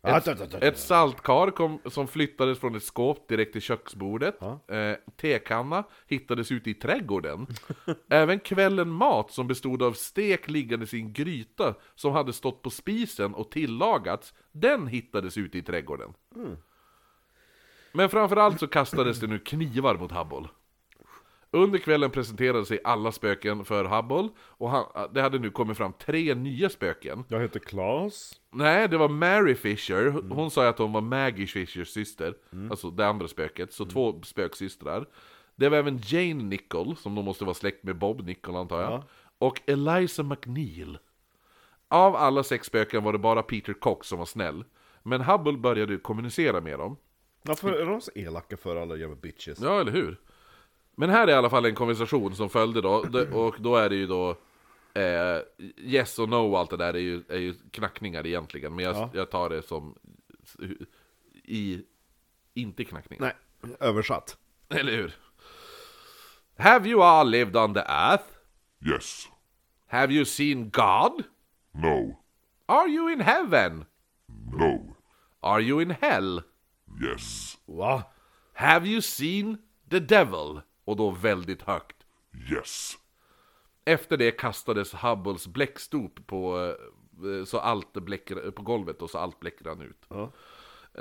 Att. 0.00 0.28
Ett 0.62 0.78
saltkar 0.78 1.50
kom, 1.50 1.80
som 1.86 2.08
flyttades 2.08 2.58
från 2.58 2.74
ett 2.74 2.82
skåp 2.82 3.28
direkt 3.28 3.52
till 3.52 3.62
köksbordet. 3.62 4.42
Eh, 4.42 4.94
tekanna 5.16 5.84
hittades 6.06 6.52
ute 6.52 6.70
i 6.70 6.74
trädgården. 6.74 7.46
Även 8.08 8.40
kvällen 8.40 8.88
mat 8.88 9.30
som 9.30 9.46
bestod 9.48 9.82
av 9.82 9.92
stek 9.92 10.48
liggandes 10.48 10.94
i 10.94 11.00
en 11.00 11.12
gryta 11.12 11.74
som 11.94 12.12
hade 12.12 12.32
stått 12.32 12.62
på 12.62 12.70
spisen 12.70 13.34
och 13.34 13.50
tillagats, 13.50 14.34
den 14.52 14.86
hittades 14.86 15.36
ute 15.36 15.58
i 15.58 15.62
trädgården. 15.62 16.14
Men 17.92 18.08
framförallt 18.08 18.60
så 18.60 18.66
kastades 18.66 19.20
det 19.20 19.26
nu 19.26 19.38
knivar 19.38 19.94
mot 19.94 20.12
Hubble. 20.12 20.48
Under 21.50 21.78
kvällen 21.78 22.10
presenterade 22.10 22.64
sig 22.66 22.80
alla 22.84 23.12
spöken 23.12 23.64
för 23.64 23.84
Hubble, 23.84 24.28
och 24.38 24.70
han, 24.70 24.84
det 25.14 25.22
hade 25.22 25.38
nu 25.38 25.50
kommit 25.50 25.76
fram 25.76 25.92
tre 25.92 26.34
nya 26.34 26.68
spöken. 26.68 27.24
Jag 27.28 27.40
heter 27.40 27.60
Klas. 27.60 28.40
Nej, 28.50 28.88
det 28.88 28.96
var 28.98 29.08
Mary 29.08 29.54
Fisher. 29.54 30.10
Hon 30.10 30.30
hon 30.30 30.50
sa 30.50 30.62
ju 30.62 30.68
att 30.68 30.78
hon 30.78 30.92
var 30.92 31.00
Maggie 31.00 31.46
Fishers 31.46 31.88
syster. 31.88 32.34
Alltså 32.70 32.90
det 32.90 33.06
andra 33.06 33.28
spöket. 33.28 33.72
Så 33.72 33.84
två 33.86 34.22
spöksystrar. 34.22 35.06
Det 35.56 35.68
var 35.68 35.76
även 35.76 36.00
Jane 36.04 36.34
Nichol, 36.44 36.96
som 36.96 37.14
då 37.14 37.22
måste 37.22 37.44
vara 37.44 37.54
släkt 37.54 37.84
med 37.84 37.98
Bob 37.98 38.26
Nichol 38.26 38.56
antar 38.56 38.80
jag. 38.82 39.02
Och 39.38 39.60
Eliza 39.66 40.22
McNeil. 40.22 40.98
Av 41.88 42.16
alla 42.16 42.42
sex 42.42 42.66
spöken 42.66 43.04
var 43.04 43.12
det 43.12 43.18
bara 43.18 43.42
Peter 43.42 43.72
Cox 43.72 44.08
som 44.08 44.18
var 44.18 44.26
snäll. 44.26 44.64
Men 45.02 45.20
Hubble 45.20 45.58
började 45.58 45.96
kommunicera 45.98 46.60
med 46.60 46.78
dem. 46.78 46.96
Varför 47.42 47.72
är 47.72 47.86
de 47.86 48.00
så 48.00 48.10
elaka 48.14 48.56
för 48.56 48.76
alla 48.76 48.96
jävla 48.96 49.16
bitches? 49.16 49.60
Ja, 49.60 49.80
eller 49.80 49.92
hur? 49.92 50.16
Men 51.00 51.10
här 51.10 51.26
är 51.26 51.30
i 51.30 51.34
alla 51.34 51.50
fall 51.50 51.64
en 51.64 51.74
konversation 51.74 52.34
som 52.36 52.48
följde 52.50 52.80
då, 52.80 52.90
och 53.32 53.54
då 53.60 53.76
är 53.76 53.88
det 53.88 53.96
ju 53.96 54.06
då 54.06 54.30
eh, 54.94 55.38
Yes 55.76 56.18
och 56.18 56.28
no 56.28 56.34
och 56.52 56.58
allt 56.58 56.70
det 56.70 56.76
där 56.76 56.94
är 56.94 56.98
ju, 56.98 57.22
är 57.28 57.38
ju 57.38 57.54
knackningar 57.70 58.26
egentligen, 58.26 58.74
men 58.74 58.84
jag, 58.84 58.96
Ja. 58.96 59.10
jag 59.14 59.30
tar 59.30 59.48
det 59.50 59.62
som 59.62 59.94
i, 61.44 61.82
inte 62.54 62.84
knackningar. 62.84 63.34
Nej, 63.60 63.76
översatt. 63.80 64.36
Eller 64.68 64.92
hur? 64.92 65.14
Have 66.58 66.88
you 66.88 67.02
all 67.02 67.30
lived 67.30 67.56
on 67.56 67.74
the 67.74 67.80
earth? 67.80 68.24
Yes. 68.86 69.28
Have 69.86 70.12
you 70.14 70.24
seen 70.24 70.70
God? 70.70 71.24
No. 71.72 72.16
Are 72.66 72.88
you 72.88 73.12
in 73.12 73.20
heaven? 73.20 73.84
No. 74.52 74.96
Are 75.40 75.60
you 75.62 75.82
in 75.82 75.90
hell? 75.90 76.42
Yes. 77.02 77.56
Va? 77.66 78.02
Have 78.54 78.86
you 78.88 79.00
seen 79.00 79.58
the 79.90 80.00
devil? 80.00 80.62
Och 80.88 80.96
då 80.96 81.10
väldigt 81.10 81.62
högt. 81.62 81.96
Yes. 82.52 82.92
Efter 83.84 84.16
det 84.16 84.30
kastades 84.30 84.94
Hubbles 84.94 85.46
bläckstop 85.46 86.26
på, 86.26 86.74
eh, 87.38 87.44
så 87.44 87.58
allt 87.58 87.92
bläck, 87.92 88.32
på 88.54 88.62
golvet 88.62 89.02
och 89.02 89.10
så 89.10 89.18
allt 89.18 89.40
bläck 89.40 89.62
rann 89.64 89.80
ut. 89.82 90.06
Ja. 90.08 90.32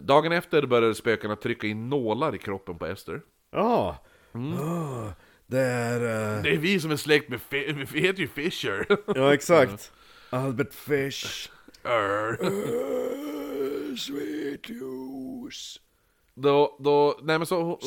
Dagen 0.01 0.31
efter 0.31 0.65
började 0.65 0.95
spökena 0.95 1.35
trycka 1.35 1.68
in 1.68 1.89
nålar 1.89 2.35
i 2.35 2.38
kroppen 2.38 2.77
på 2.80 2.85
Ester. 2.85 3.22
Ja. 3.51 3.97
Ah, 4.61 5.09
det 5.47 5.59
är... 5.59 6.01
eh, 6.38 6.43
Det 6.43 6.49
är 6.53 6.57
vi 6.57 6.80
som 6.80 6.91
är 6.91 6.95
släkt 6.95 7.30
med, 7.30 7.39
Fi- 7.41 7.88
vi 7.91 7.99
heter 8.01 8.19
ju 8.19 8.27
Fisher. 8.27 8.85
Ja, 9.15 9.34
exakt. 9.34 9.91
Albert 10.30 10.73
Fish. 10.73 11.49
Uh, 11.85 12.49
sweet 13.97 14.69
juice. 14.69 15.80
Då, 16.39 16.77
då, 16.80 17.19
nej 17.22 17.38
men 17.38 17.47
så 17.47 17.61
hon, 17.61 17.77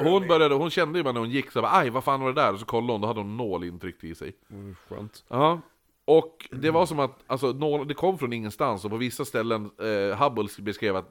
hon, 0.00 0.28
började, 0.28 0.54
hon 0.54 0.70
kände 0.70 0.98
ju 0.98 1.02
bara 1.02 1.12
när 1.12 1.20
hon 1.20 1.30
gick 1.30 1.50
så 1.50 1.62
bara, 1.62 1.72
aj 1.72 1.90
vad 1.90 2.04
fan 2.04 2.20
var 2.20 2.32
det 2.32 2.40
där? 2.40 2.52
Och 2.52 2.60
så 2.60 2.66
kollade 2.66 2.92
hon, 2.92 3.00
då 3.00 3.06
hade 3.06 3.20
hon 3.20 3.36
nål 3.36 3.64
intryckt 3.64 4.04
i 4.04 4.14
sig. 4.14 4.36
Mm, 4.50 4.76
skönt. 4.88 5.24
Ja, 5.28 5.60
och 6.04 6.48
det 6.52 6.70
var 6.70 6.86
som 6.86 6.98
att, 6.98 7.24
alltså 7.26 7.52
nål, 7.52 7.88
det 7.88 7.94
kom 7.94 8.18
från 8.18 8.32
ingenstans 8.32 8.84
och 8.84 8.90
på 8.90 8.96
vissa 8.96 9.24
ställen, 9.24 9.70
eh, 9.78 10.22
Hubble 10.22 10.48
beskrev 10.58 10.96
att 10.96 11.10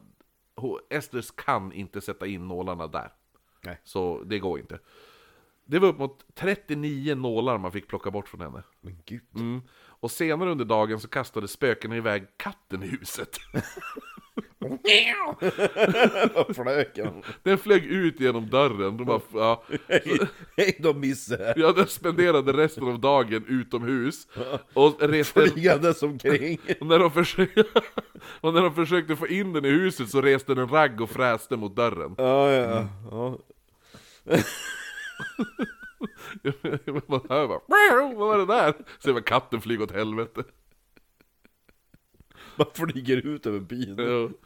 Esters 0.90 1.32
kan 1.32 1.74
inte 1.74 2.02
sätta 2.02 2.28
in 2.28 2.48
nålarna 2.48 2.88
där. 2.88 3.12
Nej. 3.66 3.80
Så 3.84 4.24
det 4.26 4.40
går 4.40 4.60
inte. 4.60 4.80
Det 5.66 5.80
var 5.80 5.88
upp 5.88 6.00
mot 6.00 6.26
39 6.36 7.16
nålar 7.16 7.58
man 7.58 7.72
fick 7.72 7.88
plocka 7.88 8.12
bort 8.12 8.28
från 8.28 8.42
henne. 8.42 8.64
Men 8.82 8.98
gud. 9.06 9.22
Mm. 9.36 9.62
Och 9.76 10.12
senare 10.12 10.52
under 10.52 10.66
dagen 10.66 11.00
så 11.00 11.08
kastade 11.08 11.48
spökena 11.48 11.98
iväg 11.98 12.28
katten 12.38 12.84
i 12.84 12.88
huset. 12.88 13.38
Han? 14.62 14.80
Den 17.44 17.58
flög 17.58 17.86
ut 17.86 18.20
genom 18.20 18.50
dörren, 18.50 18.98
de 18.98 19.06
bara, 19.06 19.22
ja, 19.34 19.64
Hej 20.58 20.78
då 20.80 20.94
Misse! 20.94 21.54
jag 21.58 21.68
hade 21.68 21.88
spenderade 21.88 22.54
resten 22.54 22.84
av 22.88 23.00
dagen 23.00 23.46
utomhus 23.48 24.28
och 24.74 25.02
reste, 25.02 25.48
Flygandes 25.48 26.04
omkring. 26.04 26.60
och 26.80 26.88
när, 26.88 27.00
de 27.00 27.12
försökte, 27.12 27.64
och 28.42 28.54
när 28.54 28.62
de 28.62 28.76
försökte 28.76 29.16
få 29.16 29.28
in 29.28 29.54
den 29.54 29.66
i 29.66 29.70
huset 29.70 30.10
så 30.10 30.22
reste 30.22 30.54
den 30.56 30.68
ragg 30.70 31.02
och 31.02 31.10
fräste 31.10 31.58
mot 31.58 31.76
dörren 31.76 32.16
Ja, 32.18 32.52
ja, 32.52 32.88
ja. 33.12 33.38
Man 37.08 37.22
hör 37.30 37.48
bara, 37.48 37.60
vad 38.16 38.28
var 38.28 38.38
det 38.38 38.46
där? 38.46 38.74
Ser 39.00 39.14
man 39.14 39.24
katten 39.24 39.62
flyga 39.62 39.84
åt 39.84 39.92
helvete 39.92 40.44
Man 42.60 42.90
flyger 42.90 43.18
ut 43.18 43.46
över 43.46 43.60
byn. 43.60 43.98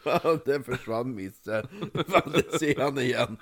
Ja, 0.03 0.37
den 0.45 0.63
försvann 0.63 1.15
Misse. 1.15 1.67
Det 2.25 2.59
ser 2.59 2.79
han 2.83 2.97
igen. 2.97 3.37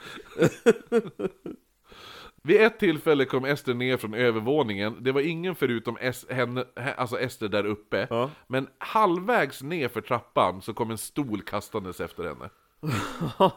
Vid 2.43 2.61
ett 2.61 2.80
tillfälle 2.80 3.26
kom 3.26 3.45
Ester 3.45 3.73
ner 3.73 3.98
från 3.98 4.14
övervåningen, 4.14 4.98
det 5.03 5.11
var 5.11 5.22
ingen 5.22 5.56
förutom 5.56 5.98
es, 6.02 6.26
henne, 6.30 6.64
he- 6.76 6.93
alltså 6.98 7.19
Ester 7.19 7.48
där 7.48 7.65
uppe. 7.65 8.07
Ja. 8.10 8.30
Men 8.48 8.68
halvvägs 8.77 9.64
ner 9.64 9.88
för 9.88 10.02
trappan 10.02 10.61
så 10.61 10.73
kom 10.73 10.91
en 10.91 10.98
stol 10.98 11.41
kastandes 11.41 12.02
efter 12.02 12.23
henne. 12.23 12.49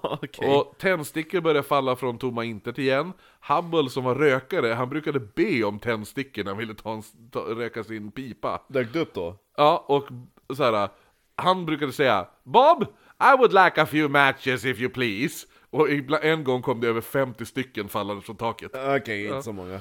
Okej. 0.03 0.49
Och 0.49 0.74
tändstickor 0.78 1.41
började 1.41 1.62
falla 1.62 1.97
från 1.97 2.19
tomma 2.19 2.45
intet 2.45 2.78
igen. 2.78 3.12
Hubble 3.49 3.91
som 3.91 4.05
var 4.05 4.15
rökare, 4.15 4.69
han 4.74 4.89
brukade 4.89 5.20
be 5.20 5.65
om 5.65 5.78
tändstickor 5.78 6.45
när 6.45 6.51
han 6.51 6.59
ville 6.59 6.74
ta 6.74 6.93
en, 6.93 7.03
ta, 7.31 7.41
röka 7.41 7.85
sin 7.85 8.11
pipa. 8.11 8.62
Dök 8.69 8.97
upp 8.97 9.15
då? 9.15 9.36
Ja, 9.57 9.85
och 9.89 10.09
så 10.57 10.65
här, 10.65 10.89
han 11.36 11.66
brukade 11.66 11.93
säga 11.93 12.27
Bob, 12.44 12.82
I 13.20 13.36
would 13.39 13.52
like 13.52 13.82
a 13.82 13.86
few 13.86 14.09
matches 14.09 14.65
if 14.65 14.81
you 14.81 14.90
please. 14.90 15.47
Och 15.70 15.89
en 16.24 16.44
gång 16.44 16.62
kom 16.62 16.81
det 16.81 16.89
över 16.89 17.01
50 17.01 17.47
stycken 17.47 17.89
fallande 17.89 18.23
från 18.23 18.36
taket. 18.36 18.73
Okej, 18.74 19.27
inte 19.27 19.43
så 19.43 19.52
många. 19.52 19.81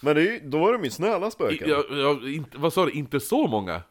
Men 0.00 0.16
det 0.16 0.22
är, 0.36 0.40
då 0.40 0.68
är 0.68 0.72
de 0.72 0.84
ju 0.84 0.90
snälla 0.90 1.30
spöken. 1.30 1.68
Ja, 1.68 1.84
ja, 1.90 2.28
inte, 2.28 2.58
vad 2.58 2.72
sa 2.72 2.86
du, 2.86 2.92
inte 2.92 3.20
så 3.20 3.46
många? 3.46 3.82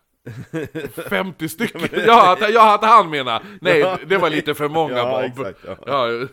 50 1.10 1.50
stycken? 1.50 1.82
Ja, 2.06 2.38
ja, 2.50 2.76
att 2.76 2.84
han 2.84 3.10
menar! 3.10 3.44
Nej, 3.62 3.98
det 4.06 4.18
var 4.18 4.30
lite 4.30 4.54
för 4.56 4.70
många 4.70 4.98
Ja, 4.98 5.30
Bob. 5.36 5.46
exakt, 5.48 5.60
ja. 5.66 5.78
Ja, 5.88 6.28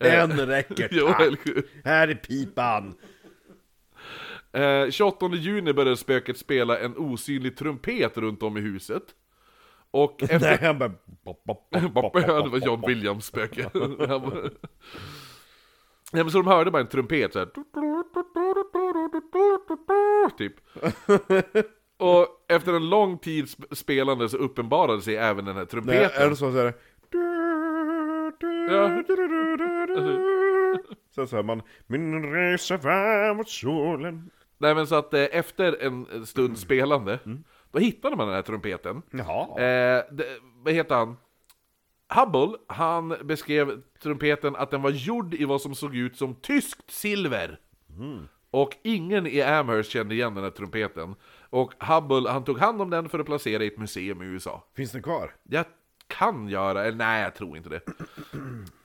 En 0.00 0.46
räcker, 0.46 0.88
tack. 1.12 1.64
Här 1.84 2.08
är 2.08 2.14
pipan. 2.14 2.94
Eh, 4.52 4.90
28 4.90 5.28
juni 5.32 5.72
började 5.72 5.96
spöket 5.96 6.38
spela 6.38 6.78
en 6.78 6.96
osynlig 6.96 7.56
trumpet 7.56 8.16
runt 8.18 8.42
om 8.42 8.56
i 8.56 8.60
huset. 8.60 9.02
Och 9.90 10.22
efter... 10.22 10.40
Nej, 10.40 10.58
han 10.62 10.78
bara... 10.78 10.92
Ja, 12.26 12.42
det 12.42 12.48
var 12.50 12.66
John 12.66 12.82
Williams 12.86 13.26
spöke. 13.26 13.70
Nej 16.12 16.24
men 16.24 16.30
så 16.30 16.38
de 16.38 16.46
hörde 16.46 16.70
bara 16.70 16.82
en 16.82 16.88
trumpet 16.88 17.32
såhär. 17.32 17.48
Typ. 20.38 20.54
Och 21.98 22.26
efter 22.48 22.72
en 22.74 22.88
lång 22.90 23.18
tids 23.18 23.56
spelande 23.70 24.28
så 24.28 24.36
uppenbarade 24.36 25.02
sig 25.02 25.16
även 25.16 25.44
den 25.44 25.54
här 25.54 25.62
Nej, 25.62 25.68
trumpeten. 25.70 26.22
är 26.22 26.30
det 26.30 26.36
så 26.36 26.52
såhär... 26.52 26.74
Ja. 28.70 29.02
Sen 31.14 31.28
så 31.28 31.36
hör 31.36 31.42
man 31.42 31.62
Min 31.86 32.32
resa 32.32 32.76
var 32.76 33.34
mot 33.34 33.48
solen 33.48 34.30
Nej 34.58 34.74
men 34.74 34.86
så 34.86 34.94
att 34.94 35.14
eh, 35.14 35.26
efter 35.32 35.82
en 35.82 36.26
stund 36.26 36.58
spelande, 36.58 37.18
då 37.72 37.78
hittade 37.78 38.16
man 38.16 38.26
den 38.26 38.34
här 38.34 38.42
trumpeten. 38.42 39.02
Jaha 39.10 39.60
Eh, 39.60 40.04
det, 40.10 40.26
vad 40.64 40.74
heter 40.74 40.94
han? 40.94 41.16
Hubble, 42.08 42.58
han 42.66 43.16
beskrev 43.22 43.82
trumpeten 44.02 44.56
att 44.56 44.70
den 44.70 44.82
var 44.82 44.90
gjord 44.90 45.34
i 45.34 45.44
vad 45.44 45.60
som 45.60 45.74
såg 45.74 45.96
ut 45.96 46.16
som 46.16 46.34
tyskt 46.34 46.90
silver. 46.90 47.60
Och 48.50 48.76
ingen 48.82 49.26
i 49.26 49.42
Amherst 49.42 49.90
kände 49.90 50.14
igen 50.14 50.34
den 50.34 50.44
här 50.44 50.50
trumpeten. 50.50 51.14
Och 51.50 51.84
Hubble, 51.84 52.30
han 52.30 52.44
tog 52.44 52.58
hand 52.58 52.82
om 52.82 52.90
den 52.90 53.08
för 53.08 53.18
att 53.18 53.26
placera 53.26 53.64
i 53.64 53.66
ett 53.66 53.78
museum 53.78 54.22
i 54.22 54.24
USA. 54.24 54.64
Finns 54.76 54.92
den 54.92 55.02
kvar? 55.02 55.34
Jag 55.42 55.64
kan 56.06 56.48
göra, 56.48 56.84
eller 56.84 56.98
nej 56.98 57.22
jag 57.22 57.34
tror 57.34 57.56
inte 57.56 57.68
det. 57.68 57.80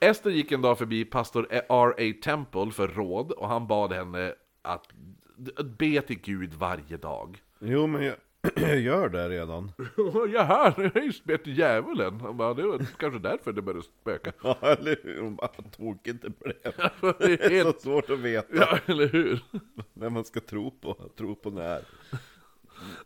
Ester 0.00 0.30
gick 0.30 0.52
en 0.52 0.62
dag 0.62 0.78
förbi 0.78 1.04
pastor 1.04 1.46
R.A. 1.50 2.12
Temple 2.24 2.70
för 2.70 2.88
råd 2.88 3.32
och 3.32 3.48
han 3.48 3.66
bad 3.66 3.92
henne 3.92 4.34
att 4.62 4.86
att 5.56 5.78
be 5.78 6.00
till 6.00 6.20
Gud 6.20 6.54
varje 6.54 6.96
dag. 6.96 7.42
Jo 7.58 7.86
men 7.86 8.02
jag 8.02 8.14
gör 8.76 9.08
det 9.08 9.28
redan 9.28 9.72
Jaha, 10.34 10.74
jag 10.94 11.04
just 11.04 11.24
bett 11.24 11.46
djävulen. 11.46 12.20
Han 12.20 12.36
bara, 12.36 12.54
det 12.54 12.62
var 12.62 12.78
kanske 12.98 13.18
därför 13.18 13.52
det 13.52 13.62
började 13.62 13.84
spöka. 13.84 14.32
Ja 14.42 14.56
eller 14.60 15.00
hur? 15.02 15.20
Hon 15.20 15.36
bara 15.36 15.48
tokigt 15.48 16.22
det 16.22 16.38
blev 16.38 16.54
Det 17.18 17.44
är 17.44 17.50
är 17.66 17.72
så 17.72 17.80
svårt 17.80 18.10
att 18.10 18.18
veta 18.18 18.56
Ja, 18.56 18.78
eller 18.86 19.08
hur? 19.08 19.40
vem 19.94 20.12
man 20.12 20.24
ska 20.24 20.40
tro 20.40 20.70
på, 20.70 20.94
tro 21.16 21.34
på 21.34 21.50
när 21.50 21.80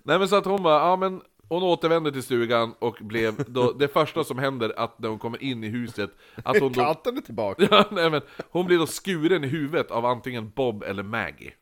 Nej 0.02 0.18
men 0.18 0.28
så 0.28 0.36
att 0.36 0.44
hon 0.44 0.62
bara, 0.62 0.88
ja 0.88 0.96
men 0.96 1.22
hon 1.48 1.62
återvände 1.62 2.12
till 2.12 2.22
stugan 2.22 2.74
och 2.78 2.98
blev 3.00 3.44
då, 3.52 3.72
det 3.72 3.88
första 3.88 4.24
som 4.24 4.38
händer 4.38 4.72
att 4.76 4.98
när 4.98 5.08
hon 5.08 5.18
kommer 5.18 5.42
in 5.42 5.64
i 5.64 5.68
huset, 5.68 6.10
att 6.44 6.60
hon 6.60 6.72
då... 6.72 6.80
Katten 6.80 7.16
är 7.16 7.20
tillbaka! 7.20 7.68
Ja, 7.70 7.84
nej, 7.90 8.10
men 8.10 8.20
hon 8.50 8.66
blir 8.66 8.78
då 8.78 8.86
skuren 8.86 9.44
i 9.44 9.46
huvudet 9.46 9.90
av 9.90 10.06
antingen 10.06 10.50
Bob 10.50 10.82
eller 10.82 11.02
Maggie. 11.02 11.52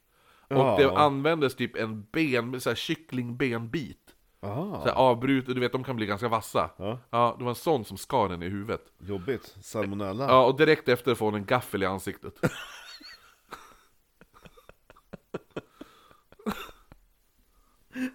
Och 0.49 0.57
Ja. 0.57 0.77
det 0.79 0.91
användes 0.97 1.57
typ 1.57 1.77
en 1.77 2.03
ben, 2.13 2.61
så 2.61 2.71
här 2.71 2.75
kycklingbenbit. 2.75 3.99
Aha, 4.43 4.81
Så 4.83 4.89
här 4.89 4.95
avbrutet, 4.97 5.55
du 5.55 5.61
vet 5.61 5.73
de 5.73 5.85
kan 5.85 5.97
bli 5.97 6.07
ganska 6.07 6.29
vassa. 6.29 6.71
Ja. 7.11 7.37
det 7.39 7.45
var 7.45 7.49
en 7.51 7.55
sån 7.55 7.85
som 7.85 7.97
skar 7.97 8.29
henne 8.29 8.47
i 8.47 8.49
huvudet. 8.49 8.83
jobbigt. 8.99 9.57
Salmonella. 9.63 10.25
Ja, 10.29 10.45
och 10.47 10.57
direkt 10.57 10.89
efter 10.89 11.15
får 11.15 11.27
hon 11.27 11.35
en 11.35 11.45
gaffel 11.47 11.83
i 11.83 11.87
ansiktet. 11.87 12.35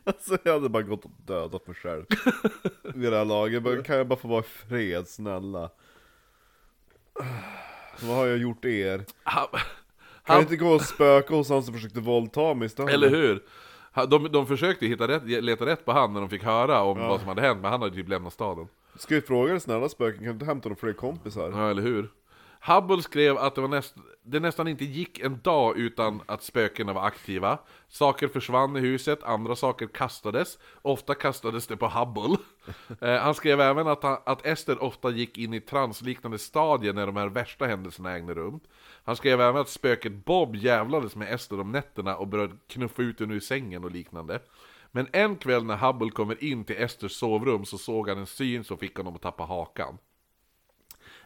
Alltså 0.04 0.38
jag 0.44 0.54
hade 0.54 0.70
bara 0.70 0.84
gått 0.84 1.06
och 1.06 1.12
dödat 1.26 1.68
mig 1.68 1.76
själv. 1.76 2.06
Vid 2.84 3.12
det 3.12 3.18
här 3.18 3.26
laget, 3.26 3.64
men 3.64 3.84
kan 3.84 3.98
jag 3.98 4.08
bara 4.08 4.20
få 4.20 4.28
vara 4.28 4.40
i 4.40 4.44
fred, 4.44 5.08
snälla? 5.08 5.70
Vad 8.02 8.16
har 8.18 8.26
jag 8.26 8.38
gjort 8.38 8.66
er? 8.66 9.06
Han, 10.24 10.42
inte 10.42 10.56
gå 10.56 10.70
och 10.70 10.82
spöka 10.82 11.36
hos 11.36 11.50
han 11.50 11.64
som 11.64 11.74
försökte 11.74 12.00
våldta 12.00 12.54
mig 12.54 12.66
istället? 12.66 12.94
eller 12.94 13.10
hur? 13.10 13.44
De, 14.08 14.32
de 14.32 14.48
försökte 14.48 14.86
hitta 14.86 15.08
rätt, 15.08 15.24
leta 15.26 15.66
rätt 15.66 15.86
på 15.86 15.92
han 15.92 16.14
när 16.14 16.20
de 16.20 16.30
fick 16.30 16.44
höra 16.44 16.82
om 16.82 17.00
vad 17.00 17.20
som 17.20 17.30
hade 17.30 17.42
hänt, 17.42 17.62
men 17.62 17.72
han 17.72 17.82
hade 17.82 17.96
typ 17.96 18.10
lämnat 18.10 18.34
staden. 18.34 18.68
Ska 18.96 19.16
vi 19.16 19.22
fråga 19.22 19.54
det 19.54 19.60
snälla 19.60 19.90
spöken, 19.90 20.18
kan 20.18 20.28
du 20.28 20.32
inte 20.32 20.46
hämta 20.46 20.70
några 20.70 20.80
fler 20.80 20.94
kompisar? 20.94 21.52
Ja, 21.52 21.70
eller 21.70 21.82
hur? 21.82 22.10
Hubble 22.66 23.02
skrev 23.02 23.38
att 23.38 23.56
det, 23.56 23.62
var 23.62 23.68
näst, 23.68 23.96
det 24.24 24.40
nästan 24.40 24.68
inte 24.68 24.86
gick 24.86 25.20
en 25.20 25.40
dag 25.44 25.78
utan 25.78 26.22
att 26.26 26.44
spökena 26.44 26.94
var 26.94 27.06
aktiva. 27.06 27.58
Saker 27.88 28.28
försvann 28.28 28.78
i 28.78 28.80
huset, 28.80 29.24
andra 29.24 29.56
saker 29.56 29.88
kastades. 29.88 30.58
Ofta 30.82 31.16
kastades 31.16 31.68
det 31.68 31.78
på 31.78 31.88
Hubble. 31.88 32.38
Eh, 33.02 33.18
han 33.18 33.36
skrev 33.36 33.62
även 33.62 33.88
att, 33.88 34.04
han, 34.04 34.18
att 34.26 34.46
Ester 34.46 34.84
ofta 34.84 35.10
gick 35.10 35.38
in 35.38 35.54
i 35.54 35.62
transliknande 35.62 36.40
stadier 36.40 36.94
när 36.94 37.06
de 37.06 37.16
här 37.16 37.28
värsta 37.28 37.66
händelserna 37.66 38.12
ägde 38.12 38.34
rum. 38.34 38.60
Han 39.04 39.16
skrev 39.16 39.42
även 39.42 39.62
att 39.62 39.70
spöket 39.70 40.26
Bob 40.26 40.56
jävlades 40.56 41.16
med 41.16 41.34
Ester 41.34 41.60
om 41.60 41.72
nätterna 41.72 42.16
och 42.16 42.28
började 42.28 42.58
knuffa 42.68 43.02
ut 43.02 43.20
henne 43.20 43.34
ur 43.34 43.40
sängen 43.40 43.84
och 43.84 43.92
liknande. 43.92 44.40
Men 44.92 45.08
en 45.14 45.36
kväll 45.36 45.64
när 45.64 45.78
Hubble 45.78 46.10
kommer 46.10 46.44
in 46.44 46.66
till 46.66 46.76
Esters 46.82 47.12
sovrum 47.12 47.66
så 47.66 47.78
såg 47.78 48.10
han 48.10 48.18
en 48.18 48.28
syn 48.28 48.64
som 48.64 48.78
fick 48.78 48.98
honom 48.98 49.16
att 49.16 49.22
tappa 49.22 49.44
hakan. 49.44 49.98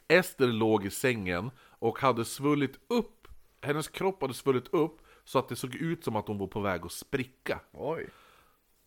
Ester 0.07 0.47
låg 0.47 0.85
i 0.85 0.89
sängen 0.89 1.51
och 1.59 1.99
hade 1.99 2.25
svullit 2.25 2.79
upp, 2.87 3.27
hennes 3.61 3.87
kropp 3.87 4.21
hade 4.21 4.33
svullit 4.33 4.67
upp 4.67 5.01
så 5.23 5.39
att 5.39 5.49
det 5.49 5.55
såg 5.55 5.75
ut 5.75 6.03
som 6.03 6.15
att 6.15 6.27
hon 6.27 6.37
var 6.37 6.47
på 6.47 6.59
väg 6.59 6.85
att 6.85 6.91
spricka. 6.91 7.59
Oj. 7.71 8.09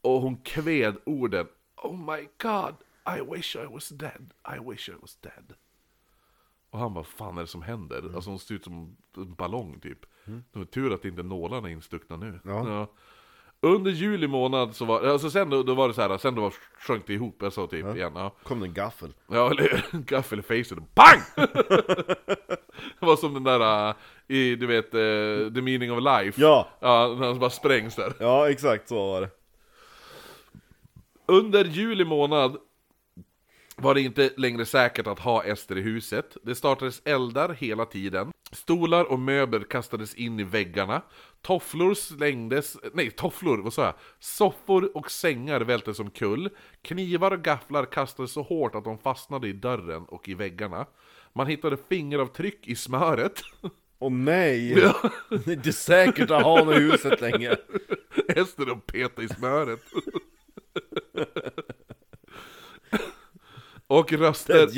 Och 0.00 0.20
hon 0.20 0.36
kved 0.36 0.96
orden 1.04 1.46
Oh 1.82 1.96
my 1.96 2.28
god, 2.38 2.74
I 3.06 3.20
wish 3.34 3.56
I 3.56 3.66
was 3.66 3.88
dead, 3.88 4.34
I 4.44 4.70
wish 4.70 4.88
I 4.88 4.94
was 5.00 5.16
dead. 5.16 5.54
Och 6.70 6.78
han 6.78 6.94
bara, 6.94 7.04
fan 7.04 7.38
är 7.38 7.40
det 7.40 7.46
som 7.46 7.62
händer? 7.62 8.10
Alltså 8.14 8.30
hon 8.30 8.38
ser 8.38 8.54
ut 8.54 8.64
som 8.64 8.96
en 9.16 9.34
ballong 9.34 9.80
typ. 9.80 9.98
Det 10.24 10.58
var 10.58 10.64
tur 10.64 10.94
att 10.94 11.04
inte 11.04 11.22
nålarna 11.22 11.68
är 11.68 11.72
instuckna 11.72 12.16
nu. 12.16 12.40
Ja. 12.44 12.88
Under 13.62 13.90
juli 13.90 14.26
månad 14.26 14.76
så 14.76 14.84
var, 14.84 15.02
alltså 15.02 15.30
sen 15.30 15.50
då, 15.50 15.62
då 15.62 15.74
var 15.74 15.88
det 15.88 15.94
så 15.94 16.00
här, 16.02 16.18
sen 16.18 16.34
då 16.34 16.42
var, 16.42 16.54
sjönk 16.78 17.06
det 17.06 17.12
ihop, 17.12 17.36
jag 17.40 17.52
sa 17.52 17.66
typ 17.66 17.96
igen. 17.96 18.12
Ja. 18.14 18.34
Kom 18.42 18.60
det 18.60 18.66
en 18.66 18.74
gaffel? 18.74 19.12
Ja, 19.26 19.50
eller? 19.50 19.84
Gaffel 19.92 20.38
i 20.38 20.42
facet 20.42 20.78
BANG! 20.94 21.20
det 23.00 23.06
var 23.06 23.16
som 23.16 23.34
den 23.34 23.44
där 23.44 23.88
uh, 23.88 23.94
i, 24.28 24.56
du 24.56 24.66
vet, 24.66 24.94
uh, 24.94 25.54
The 25.54 25.62
Meaning 25.62 25.92
of 25.92 26.02
Life. 26.02 26.40
Ja! 26.40 26.68
Ja, 26.80 27.16
när 27.18 27.26
han 27.26 27.38
bara 27.38 27.50
sprängs 27.50 27.96
där. 27.96 28.12
Ja, 28.20 28.50
exakt 28.50 28.88
så 28.88 29.06
var 29.06 29.20
det. 29.20 29.30
Under 31.26 31.64
juli 31.64 32.04
månad 32.04 32.56
var 33.80 33.94
det 33.94 34.00
inte 34.00 34.30
längre 34.36 34.66
säkert 34.66 35.06
att 35.06 35.18
ha 35.18 35.44
Ester 35.44 35.78
i 35.78 35.80
huset. 35.80 36.36
Det 36.42 36.54
startades 36.54 37.02
eldar 37.04 37.48
hela 37.48 37.84
tiden. 37.84 38.32
Stolar 38.52 39.04
och 39.04 39.18
möbler 39.18 39.60
kastades 39.60 40.14
in 40.14 40.40
i 40.40 40.44
väggarna. 40.44 41.02
Tofflor 41.42 41.94
slängdes, 41.94 42.76
nej 42.92 43.10
tofflor, 43.10 43.58
vad 43.58 43.72
sa 43.72 43.84
jag? 43.84 43.94
Soffor 44.18 44.96
och 44.96 45.10
sängar 45.10 45.60
vältes 45.60 46.00
omkull. 46.00 46.50
Knivar 46.82 47.30
och 47.30 47.42
gafflar 47.42 47.84
kastades 47.84 48.32
så 48.32 48.42
hårt 48.42 48.74
att 48.74 48.84
de 48.84 48.98
fastnade 48.98 49.48
i 49.48 49.52
dörren 49.52 50.04
och 50.04 50.28
i 50.28 50.34
väggarna. 50.34 50.86
Man 51.32 51.46
hittade 51.46 51.76
fingeravtryck 51.88 52.68
i 52.68 52.76
smöret. 52.76 53.42
Åh 53.98 54.12
nej! 54.12 54.74
Det 55.28 55.46
är 55.46 55.52
inte 55.52 55.72
säkert 55.72 56.30
att 56.30 56.42
ha 56.42 56.64
något 56.64 56.76
i 56.76 56.80
huset 56.80 57.20
längre. 57.20 57.56
Ester 58.28 58.66
de 58.66 58.80
petade 58.80 59.22
i 59.26 59.28
smöret. 59.28 59.80
Och 63.90 64.06
Det 64.08 64.14
är 64.14 64.18
röster. 64.18 64.64
ett 64.64 64.74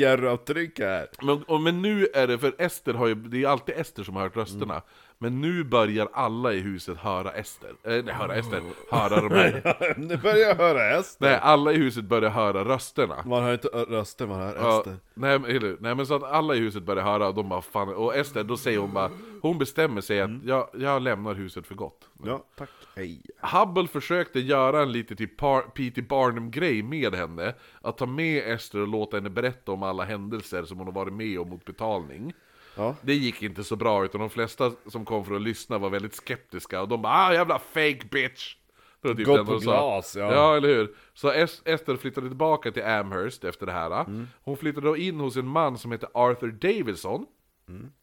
här. 0.79 1.07
Men, 1.21 1.43
och, 1.43 1.61
men 1.61 1.81
nu 1.81 2.07
är 2.13 2.27
det, 2.27 2.37
för 2.37 2.55
Ester 2.57 2.93
har 2.93 3.07
ju, 3.07 3.15
det 3.15 3.43
är 3.43 3.47
alltid 3.47 3.75
Ester 3.77 4.03
som 4.03 4.15
har 4.15 4.23
hört 4.23 4.35
rösterna. 4.35 4.81
Men 5.23 5.41
nu 5.41 5.63
börjar 5.63 6.07
alla 6.13 6.53
i 6.53 6.59
huset 6.59 6.97
höra 6.97 7.31
Ester. 7.31 7.69
Eh, 7.83 8.03
nej, 8.03 8.13
höra 8.13 8.35
Ester. 8.35 8.61
Höra 8.91 9.21
de 9.21 9.31
här. 9.35 9.93
Nu 9.97 10.17
börjar 10.17 10.37
jag 10.37 10.55
höra 10.55 10.97
Ester. 10.99 11.25
Nej, 11.25 11.39
alla 11.41 11.71
i 11.71 11.77
huset 11.77 12.03
börjar 12.05 12.29
höra 12.29 12.65
rösterna. 12.65 13.15
Man 13.25 13.43
hör 13.43 13.53
inte 13.53 13.69
ö- 13.73 13.85
röster, 13.89 14.27
man 14.27 14.39
hör 14.39 14.55
Ja, 14.55 14.77
Ester. 14.79 14.97
nej, 15.13 15.39
men, 15.39 15.49
eller 15.51 15.59
hur? 15.67 15.77
nej 15.79 15.95
men 15.95 16.05
så 16.05 16.15
att 16.15 16.23
alla 16.23 16.55
i 16.55 16.59
huset 16.59 16.83
börjar 16.83 17.03
höra 17.03 17.27
och 17.27 17.35
de 17.35 17.49
bara 17.49 17.61
fan, 17.61 17.89
och 17.93 18.15
Ester 18.15 18.43
då 18.43 18.57
säger 18.57 18.79
hon 18.79 18.93
bara, 18.93 19.11
hon 19.41 19.57
bestämmer 19.57 20.01
sig 20.01 20.21
att 20.21 20.29
jag, 20.43 20.67
jag 20.73 21.01
lämnar 21.01 21.33
huset 21.33 21.67
för 21.67 21.75
gott. 21.75 22.09
Ja, 22.25 22.43
tack. 22.57 22.69
Hej. 22.95 23.21
Hubble 23.41 23.87
försökte 23.87 24.39
göra 24.39 24.81
en 24.81 24.91
lite 24.91 25.15
till 25.15 25.29
Par- 25.37 25.61
P.T. 25.75 26.01
Barnum-grej 26.01 26.83
med 26.83 27.15
henne, 27.15 27.53
att 27.81 27.97
ta 27.97 28.05
med 28.05 28.53
Ester 28.53 28.79
och 28.81 28.87
låta 28.87 29.17
henne 29.17 29.29
berätta 29.29 29.71
om 29.71 29.83
alla 29.83 30.03
händelser 30.03 30.63
som 30.63 30.77
hon 30.77 30.87
har 30.87 30.93
varit 30.93 31.13
med 31.13 31.39
om 31.39 31.49
mot 31.49 31.65
betalning. 31.65 32.33
Ja. 32.75 32.95
Det 33.01 33.13
gick 33.13 33.41
inte 33.43 33.63
så 33.63 33.75
bra, 33.75 34.05
utan 34.05 34.21
de 34.21 34.29
flesta 34.29 34.71
som 34.87 35.05
kom 35.05 35.25
för 35.25 35.35
att 35.35 35.41
lyssna 35.41 35.77
var 35.77 35.89
väldigt 35.89 36.15
skeptiska, 36.15 36.81
och 36.81 36.87
de 36.87 37.01
bara 37.01 37.13
ah 37.13 37.33
jävla 37.33 37.59
fake 37.59 38.01
bitch! 38.11 38.55
Typ 39.03 39.25
Gå 39.25 39.45
på 39.45 39.57
glas, 39.57 40.15
ja. 40.15 40.33
Ja, 40.33 40.55
eller 40.57 40.67
hur? 40.67 40.95
Så 41.13 41.31
Es- 41.31 41.61
Ester 41.65 41.95
flyttade 41.97 42.27
tillbaka 42.27 42.71
till 42.71 42.83
Amherst 42.83 43.43
efter 43.43 43.65
det 43.65 43.71
här. 43.71 44.05
Hon 44.43 44.57
flyttade 44.57 44.87
då 44.87 44.97
in 44.97 45.19
hos 45.19 45.35
en 45.37 45.47
man 45.47 45.77
som 45.77 45.91
heter 45.91 46.09
Arthur 46.13 46.51
Davidson. 46.51 47.25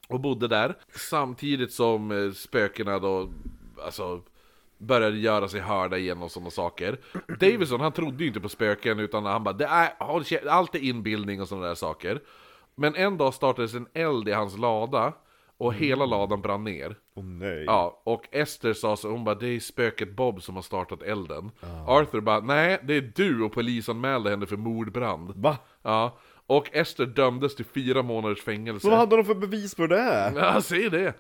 Och 0.08 0.20
bodde 0.20 0.48
där. 0.48 0.74
Samtidigt 0.94 1.72
som 1.72 2.10
eh, 2.10 2.32
spökena 2.32 2.98
då, 2.98 3.32
alltså, 3.84 4.22
började 4.78 5.16
göra 5.18 5.48
sig 5.48 5.60
hörda 5.60 5.98
igen 5.98 6.22
och 6.22 6.30
sådana 6.30 6.50
saker. 6.50 6.98
Davidson 7.40 7.80
han 7.80 7.92
trodde 7.92 8.22
ju 8.24 8.28
inte 8.28 8.40
på 8.40 8.48
spöken 8.48 8.98
utan 8.98 9.24
han 9.24 9.44
bara, 9.44 9.54
det 9.54 9.64
är, 9.66 9.92
allt 10.48 10.74
är 10.74 10.78
inbildning 10.84 11.40
och 11.40 11.48
sådana 11.48 11.66
där 11.66 11.74
saker. 11.74 12.20
Men 12.80 12.94
en 12.94 13.18
dag 13.18 13.34
startades 13.34 13.74
en 13.74 13.86
eld 13.94 14.28
i 14.28 14.32
hans 14.32 14.58
lada. 14.58 15.12
Och 15.56 15.74
hela 15.74 16.06
ladan 16.06 16.40
brann 16.40 16.64
ner. 16.64 16.96
Åh 17.14 17.24
nej. 17.24 17.64
Ja, 17.64 18.02
och 18.04 18.28
Esther 18.30 18.72
sa 18.72 18.96
så, 18.96 19.10
hon 19.10 19.24
bara 19.24 19.34
det 19.34 19.46
är 19.48 19.60
spöket 19.60 20.16
Bob 20.16 20.42
som 20.42 20.54
har 20.54 20.62
startat 20.62 21.02
elden. 21.02 21.50
Arthur 21.86 22.20
bara 22.20 22.40
nej, 22.40 22.80
det 22.82 22.94
är 22.94 23.12
du 23.14 23.42
och 23.42 23.52
polisanmälde 23.52 24.30
henne 24.30 24.46
för 24.46 24.56
mordbrand. 24.56 25.32
Va? 25.36 25.56
Ja, 25.82 26.18
och 26.46 26.68
Esther 26.72 27.06
dömdes 27.06 27.56
till 27.56 27.64
fyra 27.64 28.02
månaders 28.02 28.42
fängelse. 28.42 28.88
Vad 28.88 28.98
hade 28.98 29.16
de 29.16 29.24
för 29.24 29.34
bevis 29.34 29.74
på 29.74 29.86
det? 29.86 30.32
Ja, 30.36 30.60
se 30.60 30.88
det! 30.88 31.14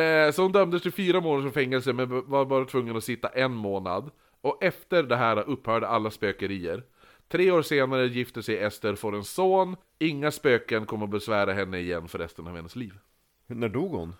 Eh, 0.00 0.32
så 0.32 0.42
hon 0.42 0.52
dömdes 0.52 0.82
till 0.82 0.92
fyra 0.92 1.20
månaders 1.20 1.52
fängelse 1.52 1.92
men 1.92 2.30
var 2.30 2.44
bara 2.44 2.64
tvungen 2.64 2.96
att 2.96 3.04
sitta 3.04 3.28
en 3.28 3.52
månad. 3.52 4.10
Och 4.40 4.64
efter 4.64 5.02
det 5.02 5.16
här 5.16 5.48
upphörde 5.48 5.88
alla 5.88 6.10
spökerier. 6.10 6.82
Tre 7.28 7.50
år 7.50 7.62
senare 7.62 8.06
gifte 8.06 8.42
sig 8.42 8.58
Ester, 8.58 8.94
får 8.94 9.16
en 9.16 9.24
son. 9.24 9.76
Inga 9.98 10.30
spöken 10.30 10.86
kommer 10.86 11.04
att 11.04 11.10
besvära 11.10 11.52
henne 11.52 11.78
igen 11.78 12.08
för 12.08 12.18
resten 12.18 12.46
av 12.46 12.56
hennes 12.56 12.76
liv. 12.76 12.98
När 13.46 13.68
dog 13.68 13.90
hon? 13.90 14.14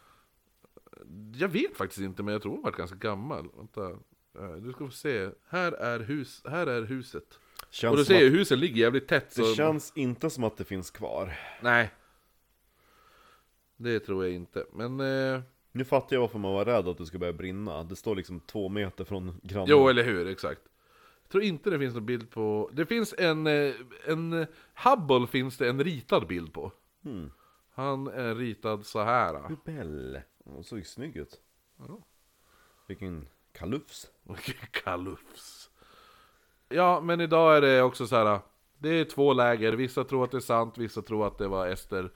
Jag 1.35 1.48
vet 1.48 1.76
faktiskt 1.76 2.01
inte, 2.01 2.22
men 2.22 2.32
jag 2.32 2.43
tror 2.43 2.52
hon 2.52 2.62
var 2.62 2.72
ganska 2.72 2.97
gammal. 2.97 3.48
Vänta, 3.56 3.90
eh, 4.39 4.56
du 4.59 4.72
ska 4.72 4.86
få 4.86 4.93
se. 4.93 5.30
Här 5.48 5.72
är, 5.72 6.01
hus, 6.01 6.43
här 6.44 6.66
är 6.66 6.82
huset. 6.82 7.39
Känns 7.70 7.90
Och 7.90 7.97
du 7.97 8.05
ser 8.05 8.26
att, 8.26 8.32
husen 8.32 8.60
ligger 8.60 8.82
jävligt 8.82 9.09
tätt. 9.09 9.32
Så... 9.32 9.43
det 9.43 9.55
känns 9.55 9.93
inte 9.94 10.30
som 10.30 10.44
att 10.44 10.56
det 10.56 10.64
finns 10.64 10.90
kvar. 10.90 11.39
Nej. 11.62 11.90
Det 13.76 14.01
tror 14.01 14.24
jag 14.24 14.35
inte. 14.35 14.66
Men... 14.72 15.01
Eh... 15.01 15.40
Nu 15.72 15.85
fattar 15.85 16.16
jag 16.16 16.20
varför 16.20 16.39
man 16.39 16.52
var 16.52 16.64
rädd 16.64 16.89
att 16.89 16.98
det 16.98 17.06
skulle 17.06 17.18
börja 17.18 17.32
brinna. 17.32 17.82
Det 17.82 17.97
står 17.97 18.16
liksom 18.16 18.40
två 18.40 18.68
meter 18.68 19.05
från 19.05 19.40
grannen. 19.43 19.68
Jo, 19.70 19.89
eller 19.89 20.05
hur, 20.05 20.26
exakt. 20.26 20.60
Jag 21.28 21.32
tror 21.32 21.42
inte 21.42 21.70
det 21.70 21.78
finns 21.78 21.94
någon 21.94 22.06
bild 22.06 22.30
på... 22.30 22.70
Det 22.72 22.86
finns 22.86 23.14
en... 23.18 23.46
eh, 23.46 23.74
en 24.06 24.46
Hubble 24.74 25.26
finns 25.26 25.56
det 25.56 25.68
en 25.68 25.84
ritad 25.84 26.26
bild 26.26 26.52
på. 26.52 26.72
Hmm. 27.02 27.30
Han 27.74 28.06
är 28.06 28.34
ritad 28.34 28.86
så 28.86 29.02
här. 29.02 29.56
Bell. 29.64 30.20
Hon 30.44 30.64
såg 30.64 30.86
snygg 30.86 31.16
ut. 31.16 31.40
Vilken 32.86 33.28
kalufs. 33.52 34.10
Vilken 34.22 34.68
kalufs. 34.70 35.70
Ja, 36.68 37.00
men 37.00 37.20
idag 37.20 37.56
är 37.56 37.60
det 37.60 37.82
också 37.82 38.06
så 38.06 38.16
här. 38.16 38.40
Det 38.78 38.88
är 38.88 39.05
två 39.05 39.32
läger. 39.32 39.72
Vissa 39.72 40.05
tror 40.05 40.24
att 40.24 40.30
det 40.30 40.38
är 40.38 40.40
sant, 40.40 40.78
vissa 40.78 41.02
tror 41.02 41.26
att 41.26 41.38
det 41.38 41.48
var 41.48 41.66
Ester. 41.66 42.12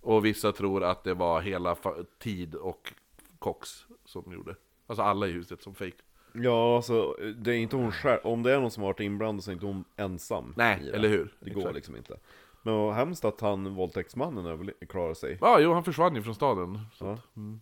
Och 0.00 0.24
vissa 0.24 0.52
tror 0.52 0.84
att 0.84 1.04
det 1.04 1.14
var 1.14 1.40
hela 1.40 1.76
Tid 2.18 2.54
och 2.54 2.92
Cox 3.38 3.86
som 4.04 4.32
gjorde. 4.32 4.56
Alltså 4.86 5.02
alla 5.02 5.26
i 5.26 5.30
huset 5.32 5.62
som 5.62 5.74
fake. 5.74 6.02
Ja, 6.42 6.76
alltså 6.76 7.16
det 7.36 7.50
är 7.50 7.58
inte 7.58 7.76
hon 7.76 7.92
själv. 7.92 8.20
Om 8.24 8.42
det 8.42 8.52
är 8.52 8.60
någon 8.60 8.70
som 8.70 8.82
har 8.82 8.90
varit 8.90 9.00
inblandad 9.00 9.44
så 9.44 9.50
är 9.50 9.52
inte 9.52 9.66
hon 9.66 9.84
ensam. 9.96 10.54
Nej, 10.56 10.80
i 10.82 10.84
det. 10.84 10.96
eller 10.96 11.08
hur? 11.08 11.34
Det 11.40 11.50
går 11.50 11.60
Exakt. 11.60 11.74
liksom 11.74 11.96
inte. 11.96 12.16
Men 12.62 12.74
vad 12.74 12.94
hemskt 12.94 13.24
att 13.24 13.40
han, 13.40 13.74
våldtäktsmannen, 13.74 14.70
klarar 14.88 15.14
sig. 15.14 15.38
Ja, 15.40 15.60
jo, 15.60 15.72
han 15.72 15.84
försvann 15.84 16.14
ju 16.16 16.22
från 16.22 16.34
staden. 16.34 16.78
Ja. 17.00 17.18
mm. 17.36 17.60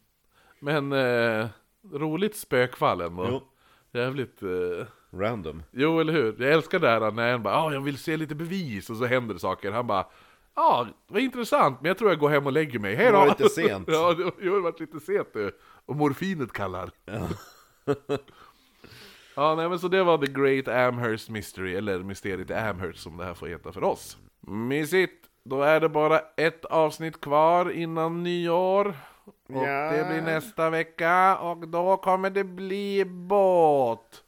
Men 0.60 0.92
eh, 0.92 1.46
roligt 1.92 2.36
spökfall 2.36 3.01
ändå. 3.01 3.28
Jo. 3.30 3.42
Jävligt... 4.01 4.42
Eh, 4.42 4.86
Random. 5.10 5.62
jo, 5.70 6.01
eller 6.01 6.12
hur? 6.12 6.36
Jag 6.38 6.52
älskar 6.52 6.78
det 6.78 6.88
här 6.88 7.10
när 7.10 7.28
en 7.34 7.42
bara 7.42 7.55
ah, 7.56 7.72
jag 7.72 7.80
vill 7.80 7.98
se 7.98 8.16
lite 8.16 8.34
bevis” 8.34 8.90
och 8.90 8.96
så 8.96 9.05
händer 9.05 9.34
det 9.34 9.40
saker. 9.40 9.72
Han 9.72 9.86
bara 9.86 10.06
Ja, 10.56 10.62
ah, 10.62 10.86
vad 11.06 11.22
intressant, 11.22 11.80
men 11.80 11.88
jag 11.88 11.98
tror 11.98 12.10
jag 12.10 12.18
går 12.18 12.28
hem 12.28 12.46
och 12.46 12.52
lägger 12.52 12.78
mig. 12.78 12.94
Hej 12.94 13.06
Det 13.06 13.12
då! 13.12 13.18
var 13.18 13.26
lite 13.26 13.48
sent. 13.48 13.88
ja, 13.92 14.14
det, 14.14 14.30
jo, 14.40 14.55
det 14.55 14.60
var 14.60 14.74
lite 14.80 15.01
sent 15.01 15.28
du. 15.32 15.59
Och 15.86 15.96
morfinet 15.96 16.52
kallar. 16.52 16.90
Ja. 17.05 17.28
Ja, 19.36 19.55
nej 19.55 19.69
men 19.69 19.78
så 19.78 19.89
det 19.89 20.02
var 20.05 20.19
The 20.19 20.32
Great 20.32 20.69
Amherst 20.69 21.28
Mystery, 21.31 21.74
eller 21.74 21.98
Mysteriet 21.98 22.51
i 22.51 22.55
Amherst 22.55 23.02
som 23.02 23.16
det 23.16 23.24
här 23.24 23.35
får 23.35 23.47
heta 23.47 23.73
för 23.73 23.85
oss. 23.85 24.16
Mysigt! 24.40 25.27
Då 25.44 25.62
är 25.62 25.81
det 25.81 25.89
bara 25.89 26.19
ett 26.36 26.65
avsnitt 26.65 27.20
kvar 27.20 27.70
innan 27.70 28.23
nyår. 28.23 28.94
Och 29.24 29.35
Ja. 29.66 29.90
det 29.93 30.05
blir 30.09 30.23
nästa 30.23 30.70
vecka, 30.70 31.36
och 31.36 31.69
då 31.69 31.97
kommer 31.97 32.31
det 32.31 32.44
bli 32.44 33.05
båt. 33.05 34.23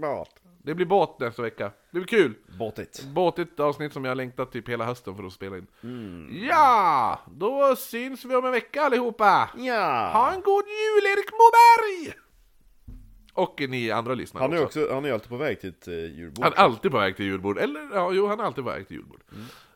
Båt. 0.00 0.30
Det 0.62 0.74
blir 0.74 0.86
båt 0.86 1.20
nästa 1.20 1.42
vecka. 1.42 1.64
Det 1.90 1.98
blir 2.00 2.04
kul! 2.06 2.34
Båtigt. 2.58 3.04
Båtigt 3.04 3.60
avsnitt 3.60 3.92
som 3.92 4.04
jag 4.04 4.10
har 4.10 4.16
längtat 4.16 4.52
typ 4.52 4.68
hela 4.68 4.84
hösten 4.84 5.16
för 5.16 5.24
att 5.24 5.32
spela 5.32 5.56
in. 5.56 5.66
Mm. 5.82 6.28
Ja! 6.48 7.18
Då 7.26 7.76
syns 7.76 8.24
vi 8.24 8.36
om 8.36 8.44
en 8.44 8.52
vecka 8.52 8.82
allihopa! 8.82 9.50
Ja! 9.56 10.10
Ha 10.12 10.32
en 10.32 10.40
god 10.40 10.64
jul 10.66 11.06
Erik 11.12 11.30
Moberg! 11.32 12.14
Och 13.36 13.62
ni 13.68 13.90
andra 13.90 14.14
lyssnare 14.14 14.42
Han 14.42 14.52
är, 14.52 14.64
också. 14.64 14.82
också, 14.82 14.94
han 14.94 15.04
är 15.04 15.12
alltid 15.12 15.28
på 15.28 15.36
väg 15.36 15.60
till 15.60 15.70
ett 15.70 15.88
uh, 15.88 15.94
julbord. 15.94 16.44
Han 16.44 16.52
är 16.52 16.56
alltid 16.56 16.90
på 16.90 16.98
väg 16.98 17.16
till 17.16 17.24
julbord, 17.26 17.58
eller 17.58 17.80
ja, 17.94 18.10
jo 18.12 18.26
han 18.26 18.40
är 18.40 18.44
alltid 18.44 18.64
på 18.64 18.70
väg 18.70 18.88
till 18.88 18.96
julbord. 18.96 19.20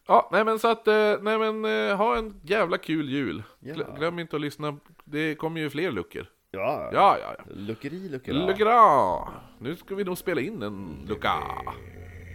Ja, 0.06 0.28
nej 0.32 0.44
men 0.44 0.58
så 0.58 0.68
att, 0.68 0.88
eh, 0.88 1.14
nej 1.20 1.38
men 1.38 1.64
eh, 1.90 1.96
ha 1.96 2.16
en 2.16 2.40
jävla 2.42 2.78
kul 2.78 3.08
jul. 3.10 3.42
Ja. 3.60 3.74
Glö- 3.74 3.98
Glöm 3.98 4.18
inte 4.18 4.36
att 4.36 4.42
lyssna, 4.42 4.76
det 5.04 5.34
kommer 5.34 5.60
ju 5.60 5.70
fler 5.70 5.90
luckor. 5.90 6.26
Ja, 6.50 6.90
Ja, 6.92 7.16
ja, 7.20 7.34
ja. 7.38 7.44
Luckeri, 7.54 8.08
luckera. 8.08 8.46
Luckera! 8.46 9.28
Nu 9.58 9.76
ska 9.76 9.94
vi 9.94 10.04
nog 10.04 10.18
spela 10.18 10.40
in 10.40 10.62
en 10.62 11.06
lucka. 11.08 11.32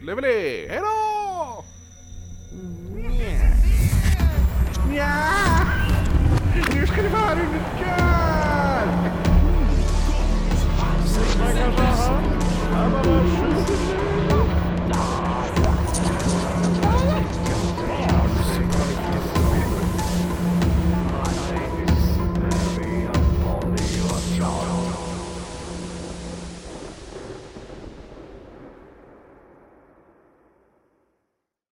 Leveli, 0.02 0.68
hejdå! 0.68 0.85
Ja! 4.95 5.15
Nu 6.73 6.88
ska 6.88 7.02
det 7.02 7.10
vara 7.10 7.31
en 7.31 7.38
lucka! 7.39 8.24
Je 11.65 11.71
Ah, 11.71 12.89
bah, 12.91 13.01
bah, 13.03 13.65
je... 13.67 13.94